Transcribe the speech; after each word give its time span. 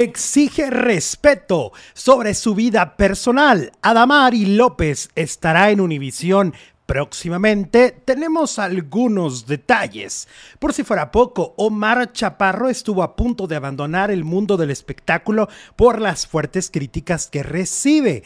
Exige 0.00 0.70
respeto 0.70 1.72
sobre 1.92 2.34
su 2.34 2.54
vida 2.54 2.96
personal. 2.96 3.72
Adamari 3.82 4.46
López 4.46 5.08
estará 5.16 5.72
en 5.72 5.80
Univisión 5.80 6.54
Próximamente 6.88 7.90
tenemos 8.06 8.58
algunos 8.58 9.44
detalles. 9.44 10.26
Por 10.58 10.72
si 10.72 10.84
fuera 10.84 11.10
poco, 11.10 11.52
Omar 11.58 12.12
Chaparro 12.12 12.70
estuvo 12.70 13.02
a 13.02 13.14
punto 13.14 13.46
de 13.46 13.56
abandonar 13.56 14.10
el 14.10 14.24
mundo 14.24 14.56
del 14.56 14.70
espectáculo 14.70 15.50
por 15.76 16.00
las 16.00 16.26
fuertes 16.26 16.70
críticas 16.70 17.26
que 17.26 17.42
recibe. 17.42 18.22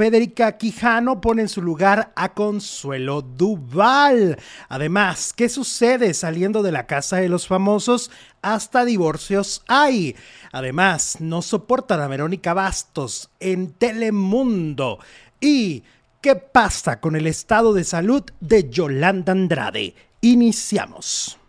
Federica 0.00 0.56
Quijano 0.56 1.20
pone 1.20 1.42
en 1.42 1.48
su 1.50 1.60
lugar 1.60 2.14
a 2.16 2.32
Consuelo 2.32 3.20
Duval. 3.20 4.38
Además, 4.70 5.34
¿qué 5.34 5.50
sucede 5.50 6.14
saliendo 6.14 6.62
de 6.62 6.72
la 6.72 6.86
casa 6.86 7.18
de 7.18 7.28
los 7.28 7.46
famosos? 7.46 8.10
Hasta 8.40 8.86
divorcios 8.86 9.62
hay. 9.68 10.16
Además, 10.52 11.18
no 11.20 11.42
soportan 11.42 12.00
a 12.00 12.08
Verónica 12.08 12.54
Bastos 12.54 13.28
en 13.40 13.72
Telemundo. 13.74 15.00
Y, 15.38 15.82
¿qué 16.22 16.34
pasa 16.34 16.98
con 16.98 17.14
el 17.14 17.26
estado 17.26 17.74
de 17.74 17.84
salud 17.84 18.24
de 18.40 18.70
Yolanda 18.70 19.32
Andrade? 19.32 19.94
Iniciamos. 20.22 21.39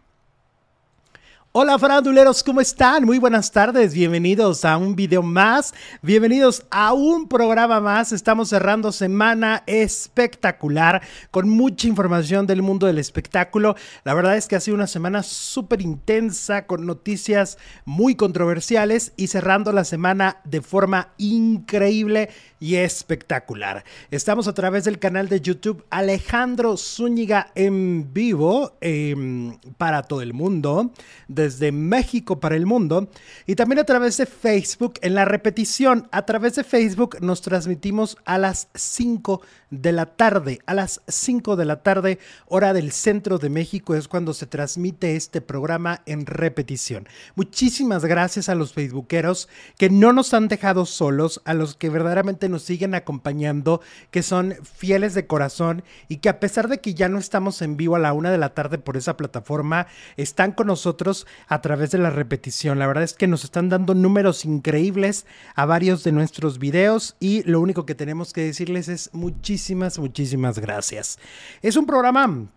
Hola 1.53 1.77
faranduleros, 1.77 2.43
¿cómo 2.43 2.61
están? 2.61 3.03
Muy 3.03 3.19
buenas 3.19 3.51
tardes, 3.51 3.93
bienvenidos 3.93 4.63
a 4.63 4.77
un 4.77 4.95
video 4.95 5.21
más, 5.21 5.73
bienvenidos 6.01 6.65
a 6.71 6.93
un 6.93 7.27
programa 7.27 7.81
más. 7.81 8.13
Estamos 8.13 8.47
cerrando 8.47 8.93
semana 8.93 9.61
espectacular 9.67 11.01
con 11.29 11.49
mucha 11.49 11.89
información 11.89 12.47
del 12.47 12.61
mundo 12.61 12.87
del 12.87 12.99
espectáculo. 12.99 13.75
La 14.05 14.13
verdad 14.13 14.37
es 14.37 14.47
que 14.47 14.55
ha 14.55 14.61
sido 14.61 14.75
una 14.75 14.87
semana 14.87 15.23
súper 15.23 15.81
intensa 15.81 16.67
con 16.67 16.85
noticias 16.85 17.57
muy 17.83 18.15
controversiales 18.15 19.11
y 19.17 19.27
cerrando 19.27 19.73
la 19.73 19.83
semana 19.83 20.38
de 20.45 20.61
forma 20.61 21.09
increíble 21.17 22.29
y 22.61 22.75
espectacular. 22.75 23.83
Estamos 24.09 24.47
a 24.47 24.53
través 24.53 24.86
del 24.86 24.99
canal 24.99 25.27
de 25.27 25.41
YouTube 25.41 25.83
Alejandro 25.89 26.77
Zúñiga 26.77 27.52
en 27.55 28.13
vivo 28.13 28.77
em, 28.80 29.58
para 29.77 30.03
todo 30.03 30.21
el 30.21 30.33
mundo 30.33 30.93
desde 31.42 31.72
México 31.72 32.39
para 32.39 32.56
el 32.56 32.66
mundo 32.66 33.09
y 33.47 33.56
también 33.56 33.80
a 33.80 33.84
través 33.84 34.17
de 34.17 34.25
Facebook 34.25 34.94
en 35.02 35.16
la 35.16 35.25
repetición. 35.25 36.08
A 36.11 36.25
través 36.25 36.56
de 36.56 36.64
Facebook 36.64 37.17
nos 37.22 37.42
transmitimos 37.42 38.17
a 38.25 38.38
las 38.38 38.67
5 38.75 39.42
de 39.72 39.92
la 39.92 40.06
tarde. 40.06 40.59
A 40.66 40.73
las 40.73 41.02
5 41.08 41.56
de 41.56 41.66
la 41.66 41.81
tarde, 41.81 42.20
hora 42.48 42.73
del 42.73 42.92
centro 42.92 43.39
de 43.39 43.50
México, 43.50 43.95
es 43.95 44.08
cuando 44.08 44.33
se 44.33 44.45
transmite 44.45 45.16
este 45.16 45.42
programa 45.42 46.02
en 46.06 46.25
repetición. 46.25 47.08
Muchísimas 47.36 48.05
gracias 48.05 48.50
a 48.50 48.55
los 48.55 48.73
facebookeros 48.73 49.50
que 49.78 49.89
no 49.89 50.14
nos 50.14 50.33
han 50.33 50.48
dejado 50.48 50.86
solos, 50.86 51.42
a 51.45 51.53
los 51.53 51.76
que 51.76 51.89
verdaderamente 51.89 52.50
nos 52.50 52.64
siguen 52.64 52.94
acompañando, 52.94 53.81
que 54.11 54.23
son 54.23 54.55
fieles 54.64 55.14
de 55.14 55.26
corazón 55.26 55.83
y 56.08 56.17
que 56.17 56.30
a 56.30 56.39
pesar 56.39 56.67
de 56.67 56.80
que 56.80 56.94
ya 56.94 57.09
no 57.09 57.17
estamos 57.17 57.61
en 57.61 57.78
vivo 57.78 57.95
a 57.95 58.00
la 58.00 58.14
una 58.14 58.31
de 58.31 58.38
la 58.38 58.53
tarde 58.53 58.78
por 58.78 58.98
esa 58.98 59.17
plataforma, 59.17 59.88
están 60.17 60.52
con 60.52 60.67
nosotros 60.67 61.26
a 61.47 61.61
través 61.61 61.91
de 61.91 61.97
la 61.97 62.09
repetición. 62.09 62.79
La 62.79 62.87
verdad 62.87 63.03
es 63.03 63.13
que 63.13 63.27
nos 63.27 63.43
están 63.43 63.69
dando 63.69 63.93
números 63.93 64.45
increíbles 64.45 65.25
a 65.55 65.65
varios 65.65 66.03
de 66.03 66.11
nuestros 66.11 66.59
videos 66.59 67.15
y 67.19 67.43
lo 67.43 67.59
único 67.59 67.85
que 67.85 67.95
tenemos 67.95 68.33
que 68.33 68.41
decirles 68.41 68.87
es 68.87 69.09
muchísimas, 69.13 69.99
muchísimas 69.99 70.59
gracias. 70.59 71.19
Es 71.61 71.75
un 71.75 71.85
programa 71.85 72.47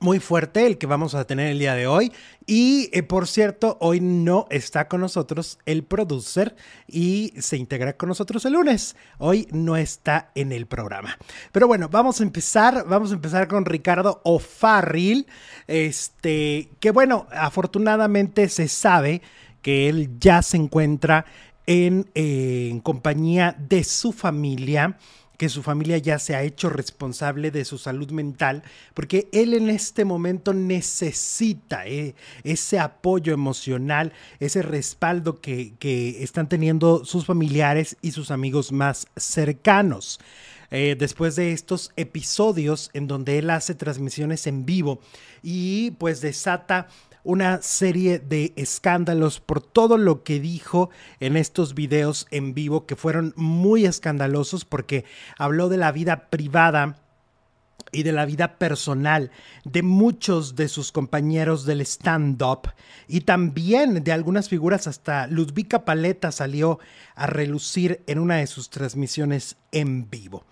muy 0.00 0.20
fuerte 0.20 0.66
el 0.66 0.78
que 0.78 0.86
vamos 0.86 1.14
a 1.14 1.26
tener 1.26 1.48
el 1.48 1.58
día 1.58 1.74
de 1.74 1.86
hoy. 1.86 2.12
Y 2.46 2.90
eh, 2.92 3.02
por 3.02 3.26
cierto, 3.26 3.76
hoy 3.80 4.00
no 4.00 4.46
está 4.50 4.88
con 4.88 5.00
nosotros 5.00 5.58
el 5.66 5.84
producer 5.84 6.56
y 6.86 7.32
se 7.38 7.56
integra 7.56 7.96
con 7.96 8.08
nosotros 8.08 8.44
el 8.44 8.54
lunes. 8.54 8.96
Hoy 9.18 9.48
no 9.52 9.76
está 9.76 10.30
en 10.34 10.52
el 10.52 10.66
programa. 10.66 11.16
Pero 11.52 11.66
bueno, 11.66 11.88
vamos 11.88 12.20
a 12.20 12.24
empezar. 12.24 12.84
Vamos 12.86 13.10
a 13.10 13.14
empezar 13.14 13.48
con 13.48 13.64
Ricardo 13.64 14.20
O'Farrill. 14.24 15.26
Este, 15.66 16.70
que 16.80 16.90
bueno, 16.90 17.26
afortunadamente 17.32 18.48
se 18.48 18.68
sabe 18.68 19.22
que 19.62 19.88
él 19.88 20.18
ya 20.20 20.42
se 20.42 20.56
encuentra 20.56 21.24
en, 21.66 22.08
eh, 22.14 22.68
en 22.70 22.80
compañía 22.80 23.56
de 23.58 23.82
su 23.82 24.12
familia 24.12 24.96
que 25.36 25.48
su 25.48 25.62
familia 25.62 25.98
ya 25.98 26.18
se 26.18 26.34
ha 26.34 26.42
hecho 26.42 26.70
responsable 26.70 27.50
de 27.50 27.64
su 27.64 27.78
salud 27.78 28.10
mental, 28.10 28.62
porque 28.94 29.28
él 29.32 29.54
en 29.54 29.68
este 29.68 30.04
momento 30.04 30.54
necesita 30.54 31.86
eh, 31.86 32.14
ese 32.44 32.78
apoyo 32.78 33.34
emocional, 33.34 34.12
ese 34.40 34.62
respaldo 34.62 35.40
que, 35.40 35.74
que, 35.78 36.22
están 36.22 36.48
teniendo 36.48 37.04
sus 37.04 37.26
familiares 37.26 37.96
y 38.02 38.12
sus 38.12 38.30
amigos 38.30 38.72
más 38.72 39.06
cercanos. 39.16 40.20
Eh, 40.70 40.96
después 40.98 41.36
de 41.36 41.52
estos 41.52 41.92
episodios 41.96 42.90
en 42.92 43.06
donde 43.06 43.38
él 43.38 43.50
hace 43.50 43.74
transmisiones 43.76 44.48
en 44.48 44.66
vivo 44.66 45.00
y 45.40 45.92
pues 45.92 46.20
desata 46.20 46.88
una 47.26 47.60
serie 47.60 48.20
de 48.20 48.52
escándalos 48.54 49.40
por 49.40 49.60
todo 49.60 49.98
lo 49.98 50.22
que 50.22 50.38
dijo 50.38 50.90
en 51.18 51.36
estos 51.36 51.74
videos 51.74 52.28
en 52.30 52.54
vivo 52.54 52.86
que 52.86 52.94
fueron 52.94 53.34
muy 53.36 53.84
escandalosos 53.84 54.64
porque 54.64 55.04
habló 55.36 55.68
de 55.68 55.76
la 55.76 55.90
vida 55.90 56.30
privada 56.30 57.02
y 57.90 58.04
de 58.04 58.12
la 58.12 58.26
vida 58.26 58.58
personal 58.58 59.32
de 59.64 59.82
muchos 59.82 60.54
de 60.54 60.68
sus 60.68 60.92
compañeros 60.92 61.64
del 61.66 61.80
stand-up 61.80 62.70
y 63.08 63.22
también 63.22 64.04
de 64.04 64.12
algunas 64.12 64.48
figuras, 64.48 64.86
hasta 64.86 65.26
Ludvika 65.26 65.84
Paleta 65.84 66.30
salió 66.30 66.78
a 67.16 67.26
relucir 67.26 68.02
en 68.06 68.20
una 68.20 68.36
de 68.36 68.46
sus 68.46 68.70
transmisiones 68.70 69.56
en 69.72 70.08
vivo. 70.08 70.44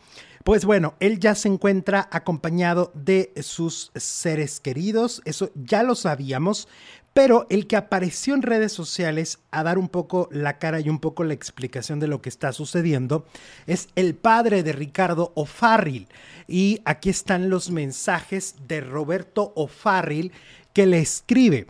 Pues 0.44 0.66
bueno, 0.66 0.92
él 1.00 1.20
ya 1.20 1.34
se 1.34 1.48
encuentra 1.48 2.06
acompañado 2.12 2.92
de 2.94 3.32
sus 3.40 3.90
seres 3.94 4.60
queridos, 4.60 5.22
eso 5.24 5.50
ya 5.54 5.82
lo 5.82 5.94
sabíamos, 5.94 6.68
pero 7.14 7.46
el 7.48 7.66
que 7.66 7.76
apareció 7.76 8.34
en 8.34 8.42
redes 8.42 8.70
sociales 8.70 9.38
a 9.50 9.62
dar 9.62 9.78
un 9.78 9.88
poco 9.88 10.28
la 10.30 10.58
cara 10.58 10.80
y 10.80 10.90
un 10.90 10.98
poco 10.98 11.24
la 11.24 11.32
explicación 11.32 11.98
de 11.98 12.08
lo 12.08 12.20
que 12.20 12.28
está 12.28 12.52
sucediendo 12.52 13.24
es 13.66 13.88
el 13.94 14.14
padre 14.14 14.62
de 14.62 14.74
Ricardo 14.74 15.32
O'Farrill. 15.34 16.08
Y 16.46 16.82
aquí 16.84 17.08
están 17.08 17.48
los 17.48 17.70
mensajes 17.70 18.56
de 18.68 18.82
Roberto 18.82 19.54
O'Farrill 19.56 20.30
que 20.74 20.84
le 20.84 20.98
escribe. 20.98 21.68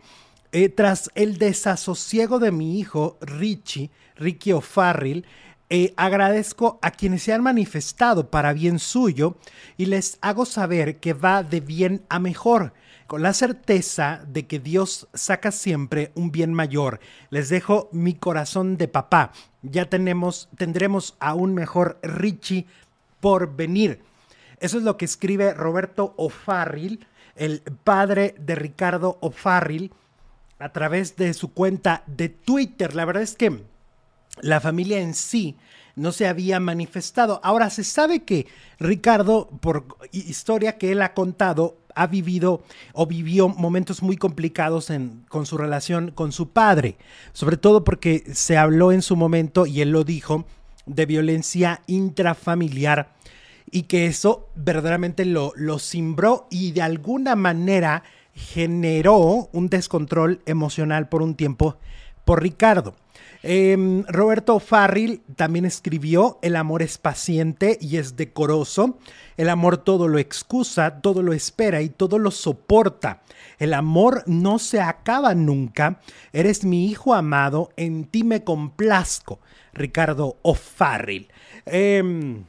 Eh, 0.50 0.68
tras 0.68 1.10
el 1.14 1.38
desasosiego 1.38 2.40
de 2.40 2.50
mi 2.50 2.80
hijo 2.80 3.18
Richie, 3.20 3.90
Ricky 4.16 4.52
O'Farrill, 4.52 5.26
eh, 5.76 5.92
agradezco 5.96 6.78
a 6.82 6.92
quienes 6.92 7.24
se 7.24 7.32
han 7.32 7.42
manifestado 7.42 8.30
para 8.30 8.52
bien 8.52 8.78
suyo 8.78 9.36
y 9.76 9.86
les 9.86 10.18
hago 10.20 10.46
saber 10.46 11.00
que 11.00 11.14
va 11.14 11.42
de 11.42 11.58
bien 11.58 12.04
a 12.08 12.20
mejor, 12.20 12.74
con 13.08 13.22
la 13.22 13.32
certeza 13.32 14.22
de 14.28 14.46
que 14.46 14.60
Dios 14.60 15.08
saca 15.14 15.50
siempre 15.50 16.12
un 16.14 16.30
bien 16.30 16.54
mayor. 16.54 17.00
Les 17.30 17.48
dejo 17.48 17.88
mi 17.90 18.14
corazón 18.14 18.76
de 18.76 18.86
papá. 18.86 19.32
Ya 19.62 19.90
tenemos, 19.90 20.48
tendremos 20.56 21.16
a 21.18 21.34
un 21.34 21.54
mejor 21.54 21.98
Richie 22.04 22.66
por 23.18 23.56
venir. 23.56 24.00
Eso 24.60 24.78
es 24.78 24.84
lo 24.84 24.96
que 24.96 25.06
escribe 25.06 25.54
Roberto 25.54 26.14
O'Farrill, 26.18 27.04
el 27.34 27.62
padre 27.82 28.36
de 28.38 28.54
Ricardo 28.54 29.18
O'Farrill, 29.20 29.90
a 30.60 30.68
través 30.68 31.16
de 31.16 31.34
su 31.34 31.52
cuenta 31.52 32.04
de 32.06 32.28
Twitter. 32.28 32.94
La 32.94 33.04
verdad 33.04 33.24
es 33.24 33.34
que 33.34 33.73
la 34.40 34.60
familia 34.60 35.00
en 35.00 35.14
sí 35.14 35.56
no 35.96 36.12
se 36.12 36.26
había 36.26 36.60
manifestado. 36.60 37.40
Ahora 37.44 37.70
se 37.70 37.84
sabe 37.84 38.24
que 38.24 38.46
Ricardo, 38.78 39.48
por 39.60 39.86
historia 40.12 40.76
que 40.76 40.92
él 40.92 41.02
ha 41.02 41.14
contado, 41.14 41.78
ha 41.94 42.08
vivido 42.08 42.62
o 42.92 43.06
vivió 43.06 43.48
momentos 43.48 44.02
muy 44.02 44.16
complicados 44.16 44.90
con 45.28 45.46
su 45.46 45.56
relación 45.56 46.10
con 46.10 46.32
su 46.32 46.50
padre, 46.50 46.96
sobre 47.32 47.56
todo 47.56 47.84
porque 47.84 48.24
se 48.32 48.56
habló 48.56 48.90
en 48.90 49.02
su 49.02 49.14
momento, 49.14 49.66
y 49.66 49.80
él 49.80 49.90
lo 49.90 50.02
dijo, 50.02 50.44
de 50.86 51.06
violencia 51.06 51.80
intrafamiliar 51.86 53.14
y 53.70 53.84
que 53.84 54.06
eso 54.06 54.50
verdaderamente 54.54 55.24
lo, 55.24 55.52
lo 55.56 55.78
cimbró 55.78 56.46
y 56.50 56.72
de 56.72 56.82
alguna 56.82 57.36
manera 57.36 58.02
generó 58.34 59.48
un 59.52 59.68
descontrol 59.68 60.42
emocional 60.44 61.08
por 61.08 61.22
un 61.22 61.34
tiempo 61.34 61.78
por 62.24 62.42
Ricardo. 62.42 62.94
Em, 63.46 64.04
Roberto 64.08 64.58
Farril 64.58 65.20
también 65.36 65.66
escribió, 65.66 66.38
el 66.40 66.56
amor 66.56 66.80
es 66.80 66.96
paciente 66.96 67.76
y 67.78 67.98
es 67.98 68.16
decoroso, 68.16 68.98
el 69.36 69.50
amor 69.50 69.76
todo 69.76 70.08
lo 70.08 70.18
excusa, 70.18 71.02
todo 71.02 71.22
lo 71.22 71.34
espera 71.34 71.82
y 71.82 71.90
todo 71.90 72.18
lo 72.18 72.30
soporta. 72.30 73.20
El 73.58 73.74
amor 73.74 74.22
no 74.26 74.58
se 74.58 74.80
acaba 74.80 75.34
nunca, 75.34 76.00
eres 76.32 76.64
mi 76.64 76.86
hijo 76.86 77.12
amado, 77.12 77.68
en 77.76 78.06
ti 78.06 78.24
me 78.24 78.44
complazco. 78.44 79.40
Ricardo 79.74 80.38
O'Farrill. 80.40 81.28
Em, 81.66 82.44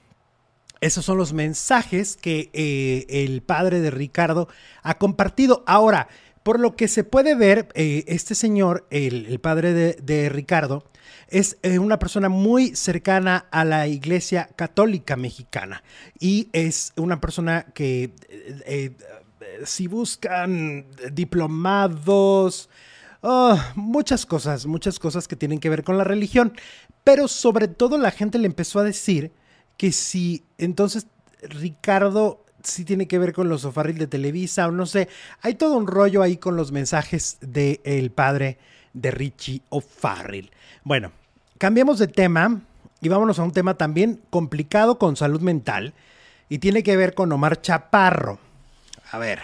esos 0.80 1.04
son 1.04 1.18
los 1.18 1.34
mensajes 1.34 2.16
que 2.16 2.52
eh, 2.54 3.06
el 3.10 3.42
padre 3.42 3.82
de 3.82 3.92
Ricardo 3.92 4.48
ha 4.84 4.98
compartido. 4.98 5.64
Ahora, 5.68 6.08
Por 6.46 6.60
lo 6.60 6.76
que 6.76 6.88
se 6.88 7.04
puede 7.04 7.34
ver, 7.34 7.70
eh, 7.74 8.04
este 8.06 8.36
señor, 8.36 8.86
el, 8.92 9.40
padre 9.40 9.74
de, 9.74 10.30
Ricardo, 10.30 10.84
es 11.28 11.58
eh, 11.64 11.80
una 11.80 11.98
persona 11.98 12.30
muy 12.30 12.76
cercana 12.76 13.48
a 13.50 13.66
la 13.66 13.88
Iglesia 13.88 14.52
Católica 14.56 15.16
Mexicana. 15.16 15.82
Y 16.20 16.50
es 16.54 16.94
una 16.98 17.20
persona 17.20 17.66
que 17.74 18.14
eh, 18.68 18.96
si 19.64 19.88
buscan 19.88 20.86
diplomados, 21.12 22.70
oh, 23.22 23.60
muchas 23.74 24.28
cosas, 24.28 24.68
muchas 24.68 25.00
cosas 25.00 25.28
que 25.28 25.36
tienen 25.36 25.60
que 25.60 25.72
ver 25.72 25.84
con 25.84 25.98
la 25.98 26.04
religión, 26.04 26.54
pero 27.04 27.28
sobre 27.28 27.68
todo 27.68 27.98
la 27.98 28.12
gente 28.12 28.38
le 28.38 28.46
empezó 28.46 28.78
a 28.78 28.84
decir 28.84 29.32
que 29.78 29.92
si 29.92 30.46
entonces 30.60 31.08
Ricardo 31.42 32.45
sí 32.66 32.86
tiene 32.86 33.08
que 33.08 33.20
ver 33.20 33.34
con 33.34 33.50
los 33.50 33.66
O'Farrill 33.66 33.98
de 33.98 34.08
Televisa 34.08 34.68
o 34.68 34.72
no 34.72 34.86
sé. 34.86 35.08
Hay 35.42 35.56
todo 35.56 35.78
un 35.78 35.88
rollo 35.88 36.22
ahí 36.22 36.38
con 36.38 36.56
los 36.56 36.72
mensajes 36.72 37.38
del 37.42 38.12
padre 38.12 38.58
de 38.94 39.12
Richie 39.12 39.62
O'Farrill. 39.70 40.52
Bueno, 40.84 41.12
cambiemos 41.58 42.00
de 42.00 42.08
tema 42.08 42.62
y 43.02 43.10
vámonos 43.10 43.40
a 43.40 43.44
un 43.44 43.52
tema 43.52 43.76
también 43.78 44.22
complicado 44.30 44.98
con 44.98 45.16
salud 45.16 45.42
mental 45.42 45.94
y 46.50 46.60
tiene 46.60 46.84
que 46.84 46.98
ver 46.98 47.14
con 47.14 47.32
Omar 47.32 47.62
Chaparro. 47.62 48.40
A 49.12 49.18
ver, 49.18 49.42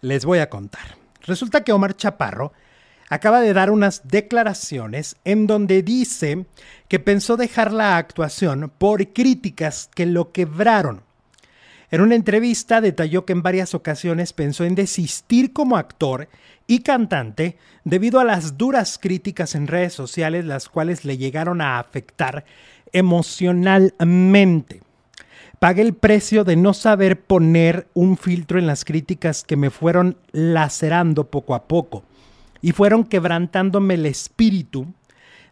les 0.00 0.24
voy 0.24 0.38
a 0.38 0.50
contar. 0.50 0.96
Resulta 1.22 1.62
que 1.64 1.72
Omar 1.72 1.96
Chaparro 1.96 2.52
acaba 3.10 3.40
de 3.40 3.52
dar 3.52 3.70
unas 3.70 4.08
declaraciones 4.08 5.16
en 5.24 5.46
donde 5.46 5.82
dice 5.82 6.46
que 6.88 6.98
pensó 6.98 7.36
dejar 7.36 7.72
la 7.72 7.96
actuación 7.96 8.72
por 8.78 9.12
críticas 9.12 9.90
que 9.94 10.06
lo 10.06 10.32
quebraron. 10.32 11.07
En 11.90 12.02
una 12.02 12.14
entrevista 12.14 12.82
detalló 12.82 13.24
que 13.24 13.32
en 13.32 13.42
varias 13.42 13.74
ocasiones 13.74 14.34
pensó 14.34 14.64
en 14.64 14.74
desistir 14.74 15.54
como 15.54 15.78
actor 15.78 16.28
y 16.66 16.80
cantante 16.80 17.56
debido 17.84 18.20
a 18.20 18.24
las 18.24 18.58
duras 18.58 18.98
críticas 19.00 19.54
en 19.54 19.66
redes 19.66 19.94
sociales 19.94 20.44
las 20.44 20.68
cuales 20.68 21.06
le 21.06 21.16
llegaron 21.16 21.62
a 21.62 21.78
afectar 21.78 22.44
emocionalmente. 22.92 24.82
Pagué 25.58 25.82
el 25.82 25.94
precio 25.94 26.44
de 26.44 26.56
no 26.56 26.74
saber 26.74 27.22
poner 27.22 27.88
un 27.94 28.18
filtro 28.18 28.58
en 28.58 28.66
las 28.66 28.84
críticas 28.84 29.42
que 29.42 29.56
me 29.56 29.70
fueron 29.70 30.18
lacerando 30.30 31.30
poco 31.30 31.54
a 31.54 31.66
poco 31.66 32.04
y 32.60 32.72
fueron 32.72 33.04
quebrantándome 33.04 33.94
el 33.94 34.04
espíritu 34.06 34.86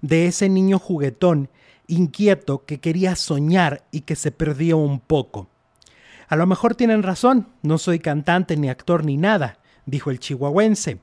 de 0.03 0.27
ese 0.27 0.49
niño 0.49 0.79
juguetón, 0.79 1.49
inquieto, 1.89 2.65
que 2.67 2.79
quería 2.79 3.17
soñar 3.17 3.85
y 3.91 4.03
que 4.03 4.17
se 4.17 4.31
perdió 4.33 4.77
un 4.77 5.01
poco. 5.01 5.49
A 6.29 6.37
lo 6.37 6.47
mejor 6.47 6.75
tienen 6.75 7.03
razón, 7.03 7.49
no 7.63 7.79
soy 7.79 7.99
cantante 7.99 8.57
ni 8.57 8.69
actor 8.69 9.05
ni 9.05 9.17
nada, 9.17 9.59
dijo 9.85 10.11
el 10.11 10.19
chihuahuense. 10.19 10.99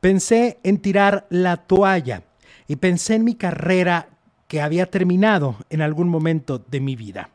Pensé 0.00 0.58
en 0.62 0.78
tirar 0.78 1.26
la 1.30 1.56
toalla 1.58 2.24
y 2.66 2.76
pensé 2.76 3.14
en 3.14 3.24
mi 3.24 3.36
carrera 3.36 4.08
que 4.48 4.60
había 4.60 4.86
terminado 4.90 5.56
en 5.70 5.80
algún 5.80 6.08
momento 6.08 6.58
de 6.58 6.80
mi 6.80 6.96
vida. 6.96 7.30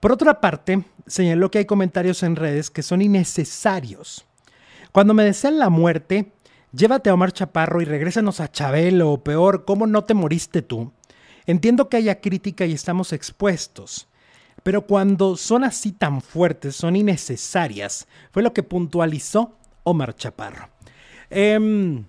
Por 0.00 0.12
otra 0.12 0.40
parte, 0.40 0.84
señaló 1.06 1.50
que 1.50 1.58
hay 1.58 1.64
comentarios 1.64 2.22
en 2.24 2.36
redes 2.36 2.70
que 2.70 2.82
son 2.82 3.02
innecesarios. 3.02 4.24
Cuando 4.90 5.14
me 5.14 5.24
desean 5.24 5.58
la 5.58 5.70
muerte, 5.70 6.32
llévate 6.72 7.08
a 7.08 7.14
Omar 7.14 7.32
Chaparro 7.32 7.80
y 7.80 7.84
regrésanos 7.84 8.40
a 8.40 8.50
Chabelo 8.50 9.12
o 9.12 9.22
peor, 9.22 9.64
¿cómo 9.64 9.86
no 9.86 10.04
te 10.04 10.14
moriste 10.14 10.60
tú? 10.60 10.92
Entiendo 11.46 11.88
que 11.88 11.98
haya 11.98 12.20
crítica 12.20 12.66
y 12.66 12.72
estamos 12.72 13.12
expuestos. 13.12 14.08
Pero 14.62 14.86
cuando 14.86 15.36
son 15.36 15.64
así 15.64 15.92
tan 15.92 16.20
fuertes, 16.20 16.76
son 16.76 16.96
innecesarias, 16.96 18.06
fue 18.30 18.42
lo 18.42 18.52
que 18.52 18.62
puntualizó 18.62 19.56
Omar 19.82 20.14
Chaparro. 20.14 20.68
Em, 21.30 22.04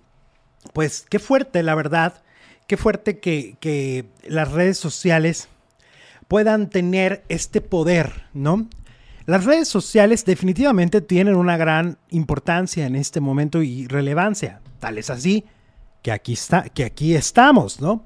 pues 0.72 1.06
qué 1.08 1.18
fuerte, 1.18 1.62
la 1.62 1.74
verdad, 1.74 2.22
qué 2.66 2.76
fuerte 2.76 3.18
que, 3.18 3.56
que 3.60 4.06
las 4.26 4.52
redes 4.52 4.78
sociales 4.78 5.48
puedan 6.28 6.70
tener 6.70 7.24
este 7.28 7.60
poder, 7.60 8.24
¿no? 8.32 8.68
Las 9.26 9.44
redes 9.44 9.68
sociales 9.68 10.24
definitivamente 10.24 11.00
tienen 11.00 11.36
una 11.36 11.56
gran 11.56 11.96
importancia 12.10 12.86
en 12.86 12.94
este 12.94 13.20
momento 13.20 13.62
y 13.62 13.86
relevancia. 13.86 14.60
Tal 14.80 14.98
es 14.98 15.08
así 15.08 15.44
que 16.02 16.12
aquí, 16.12 16.34
está, 16.34 16.68
que 16.68 16.84
aquí 16.84 17.14
estamos, 17.14 17.80
¿no? 17.80 18.04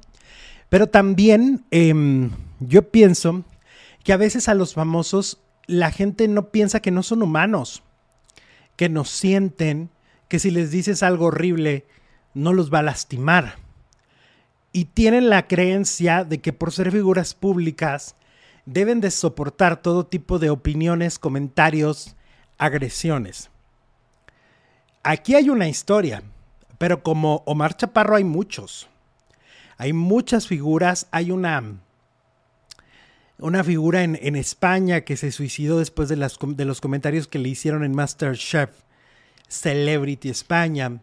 Pero 0.68 0.86
también 0.86 1.64
em, 1.72 2.30
yo 2.60 2.90
pienso 2.90 3.44
que 4.08 4.14
a 4.14 4.16
veces 4.16 4.48
a 4.48 4.54
los 4.54 4.72
famosos 4.72 5.36
la 5.66 5.90
gente 5.90 6.28
no 6.28 6.48
piensa 6.48 6.80
que 6.80 6.90
no 6.90 7.02
son 7.02 7.22
humanos, 7.22 7.82
que 8.74 8.88
nos 8.88 9.10
sienten, 9.10 9.90
que 10.28 10.38
si 10.38 10.50
les 10.50 10.70
dices 10.70 11.02
algo 11.02 11.26
horrible 11.26 11.84
no 12.32 12.54
los 12.54 12.72
va 12.72 12.78
a 12.78 12.84
lastimar. 12.84 13.56
Y 14.72 14.86
tienen 14.86 15.28
la 15.28 15.46
creencia 15.46 16.24
de 16.24 16.40
que 16.40 16.54
por 16.54 16.72
ser 16.72 16.90
figuras 16.90 17.34
públicas 17.34 18.16
deben 18.64 19.02
de 19.02 19.10
soportar 19.10 19.82
todo 19.82 20.06
tipo 20.06 20.38
de 20.38 20.48
opiniones, 20.48 21.18
comentarios, 21.18 22.16
agresiones. 22.56 23.50
Aquí 25.02 25.34
hay 25.34 25.50
una 25.50 25.68
historia, 25.68 26.22
pero 26.78 27.02
como 27.02 27.42
Omar 27.44 27.76
Chaparro 27.76 28.16
hay 28.16 28.24
muchos. 28.24 28.88
Hay 29.76 29.92
muchas 29.92 30.46
figuras, 30.46 31.08
hay 31.10 31.30
una 31.30 31.82
una 33.38 33.62
figura 33.62 34.02
en, 34.02 34.36
España 34.36 35.02
que 35.02 35.16
se 35.16 35.30
suicidó 35.30 35.78
después 35.78 36.08
de, 36.08 36.16
las, 36.16 36.38
de 36.40 36.64
los 36.64 36.80
comentarios 36.80 37.28
que 37.28 37.38
le 37.38 37.48
hicieron 37.48 37.84
en 37.84 37.94
MasterChef 37.94 38.70
Celebrity 39.46 40.28
España. 40.28 41.00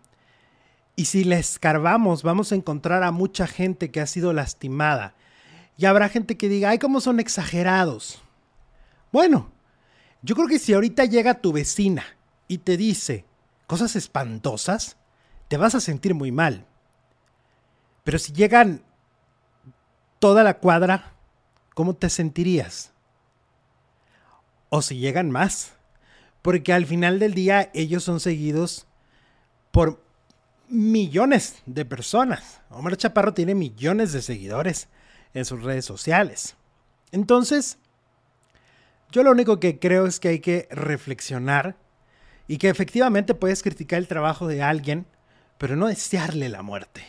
Y 0.97 1.05
si 1.05 1.23
le 1.23 1.39
escarbamos, 1.39 2.23
vamos 2.23 2.51
a 2.51 2.55
encontrar 2.55 3.03
a 3.03 3.11
mucha 3.11 3.47
gente 3.47 3.89
que 3.89 4.01
ha 4.01 4.07
sido 4.07 4.33
lastimada. 4.33 5.13
Y 5.77 5.85
habrá 5.85 6.09
gente 6.09 6.37
que 6.37 6.49
diga, 6.49 6.69
ay, 6.69 6.79
cómo 6.79 7.01
son 7.01 7.19
exagerados. 7.19 8.21
Bueno, 9.11 9.51
yo 10.21 10.35
creo 10.35 10.47
que 10.47 10.59
si 10.59 10.73
ahorita 10.73 11.05
llega 11.05 11.41
tu 11.41 11.53
vecina 11.53 12.03
y 12.47 12.59
te 12.59 12.77
dice 12.77 13.25
cosas 13.67 13.95
espantosas, 13.95 14.97
te 15.47 15.57
vas 15.57 15.75
a 15.75 15.81
sentir 15.81 16.13
muy 16.13 16.31
mal. 16.31 16.65
Pero 18.03 18.19
si 18.19 18.33
llegan 18.33 18.81
toda 20.19 20.43
la 20.43 20.59
cuadra, 20.59 21.14
¿cómo 21.75 21.93
te 21.93 22.09
sentirías? 22.09 22.91
O 24.69 24.81
si 24.81 24.97
llegan 24.97 25.29
más, 25.29 25.73
porque 26.41 26.73
al 26.73 26.87
final 26.87 27.19
del 27.19 27.35
día 27.35 27.69
ellos 27.75 28.03
son 28.03 28.19
seguidos 28.19 28.87
por 29.71 30.03
millones 30.67 31.61
de 31.67 31.85
personas. 31.85 32.61
Omar 32.71 32.97
Chaparro 32.97 33.33
tiene 33.33 33.53
millones 33.53 34.11
de 34.13 34.23
seguidores 34.23 34.87
en 35.35 35.45
sus 35.45 35.61
redes 35.61 35.85
sociales. 35.85 36.55
Entonces, 37.11 37.77
yo 39.11 39.21
lo 39.21 39.31
único 39.31 39.59
que 39.59 39.79
creo 39.79 40.07
es 40.07 40.19
que 40.19 40.29
hay 40.29 40.39
que 40.39 40.67
reflexionar 40.71 41.75
y 42.47 42.57
que 42.57 42.69
efectivamente 42.69 43.33
puedes 43.33 43.63
criticar 43.63 43.99
el 43.99 44.07
trabajo 44.07 44.47
de 44.47 44.61
alguien, 44.61 45.05
pero 45.57 45.75
no 45.75 45.87
desearle 45.87 46.49
la 46.49 46.61
muerte. 46.61 47.03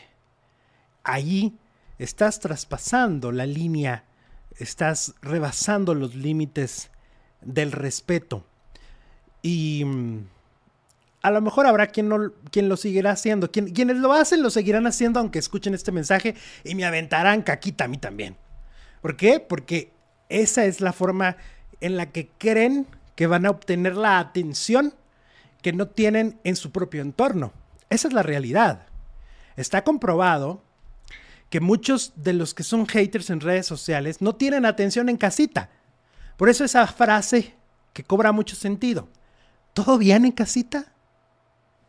Allí 1.02 1.56
estás 1.98 2.40
traspasando 2.40 3.32
la 3.32 3.46
línea 3.46 4.04
estás 4.58 5.14
rebasando 5.22 5.94
los 5.94 6.14
límites 6.14 6.90
del 7.40 7.72
respeto. 7.72 8.44
Y 9.42 9.84
mm, 9.84 10.26
a 11.22 11.30
lo 11.30 11.40
mejor 11.40 11.66
habrá 11.66 11.88
quien, 11.88 12.08
no, 12.08 12.32
quien 12.50 12.68
lo 12.68 12.76
seguirá 12.76 13.12
haciendo. 13.12 13.50
quienes 13.50 13.96
lo 13.96 14.12
hacen 14.12 14.42
lo 14.42 14.50
seguirán 14.50 14.86
haciendo 14.86 15.20
aunque 15.20 15.38
escuchen 15.38 15.74
este 15.74 15.92
mensaje 15.92 16.34
y 16.64 16.74
me 16.74 16.84
aventarán 16.84 17.42
caquita 17.42 17.84
a 17.84 17.88
mí 17.88 17.98
también. 17.98 18.36
¿Por 19.02 19.16
qué? 19.16 19.40
Porque 19.40 19.92
esa 20.28 20.64
es 20.64 20.80
la 20.80 20.92
forma 20.92 21.36
en 21.80 21.96
la 21.96 22.10
que 22.10 22.28
creen 22.38 22.86
que 23.14 23.26
van 23.26 23.46
a 23.46 23.50
obtener 23.50 23.96
la 23.96 24.18
atención 24.18 24.94
que 25.62 25.72
no 25.72 25.88
tienen 25.88 26.38
en 26.44 26.56
su 26.56 26.70
propio 26.70 27.02
entorno. 27.02 27.52
Esa 27.90 28.08
es 28.08 28.14
la 28.14 28.22
realidad. 28.22 28.86
Está 29.56 29.84
comprobado 29.84 30.62
que 31.50 31.60
muchos 31.60 32.12
de 32.16 32.32
los 32.32 32.54
que 32.54 32.62
son 32.62 32.86
haters 32.86 33.30
en 33.30 33.40
redes 33.40 33.66
sociales 33.66 34.20
no 34.20 34.34
tienen 34.34 34.66
atención 34.66 35.08
en 35.08 35.16
casita. 35.16 35.70
Por 36.36 36.48
eso 36.48 36.64
esa 36.64 36.86
frase 36.86 37.54
que 37.92 38.04
cobra 38.04 38.32
mucho 38.32 38.56
sentido. 38.56 39.08
¿Todo 39.72 39.98
bien 39.98 40.24
en 40.24 40.32
casita? 40.32 40.92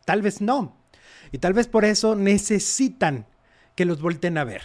Tal 0.04 0.22
vez 0.22 0.40
no. 0.40 0.76
Y 1.32 1.38
tal 1.38 1.52
vez 1.52 1.66
por 1.66 1.84
eso 1.84 2.14
necesitan 2.14 3.26
que 3.74 3.84
los 3.84 4.00
volten 4.00 4.38
a 4.38 4.44
ver. 4.44 4.62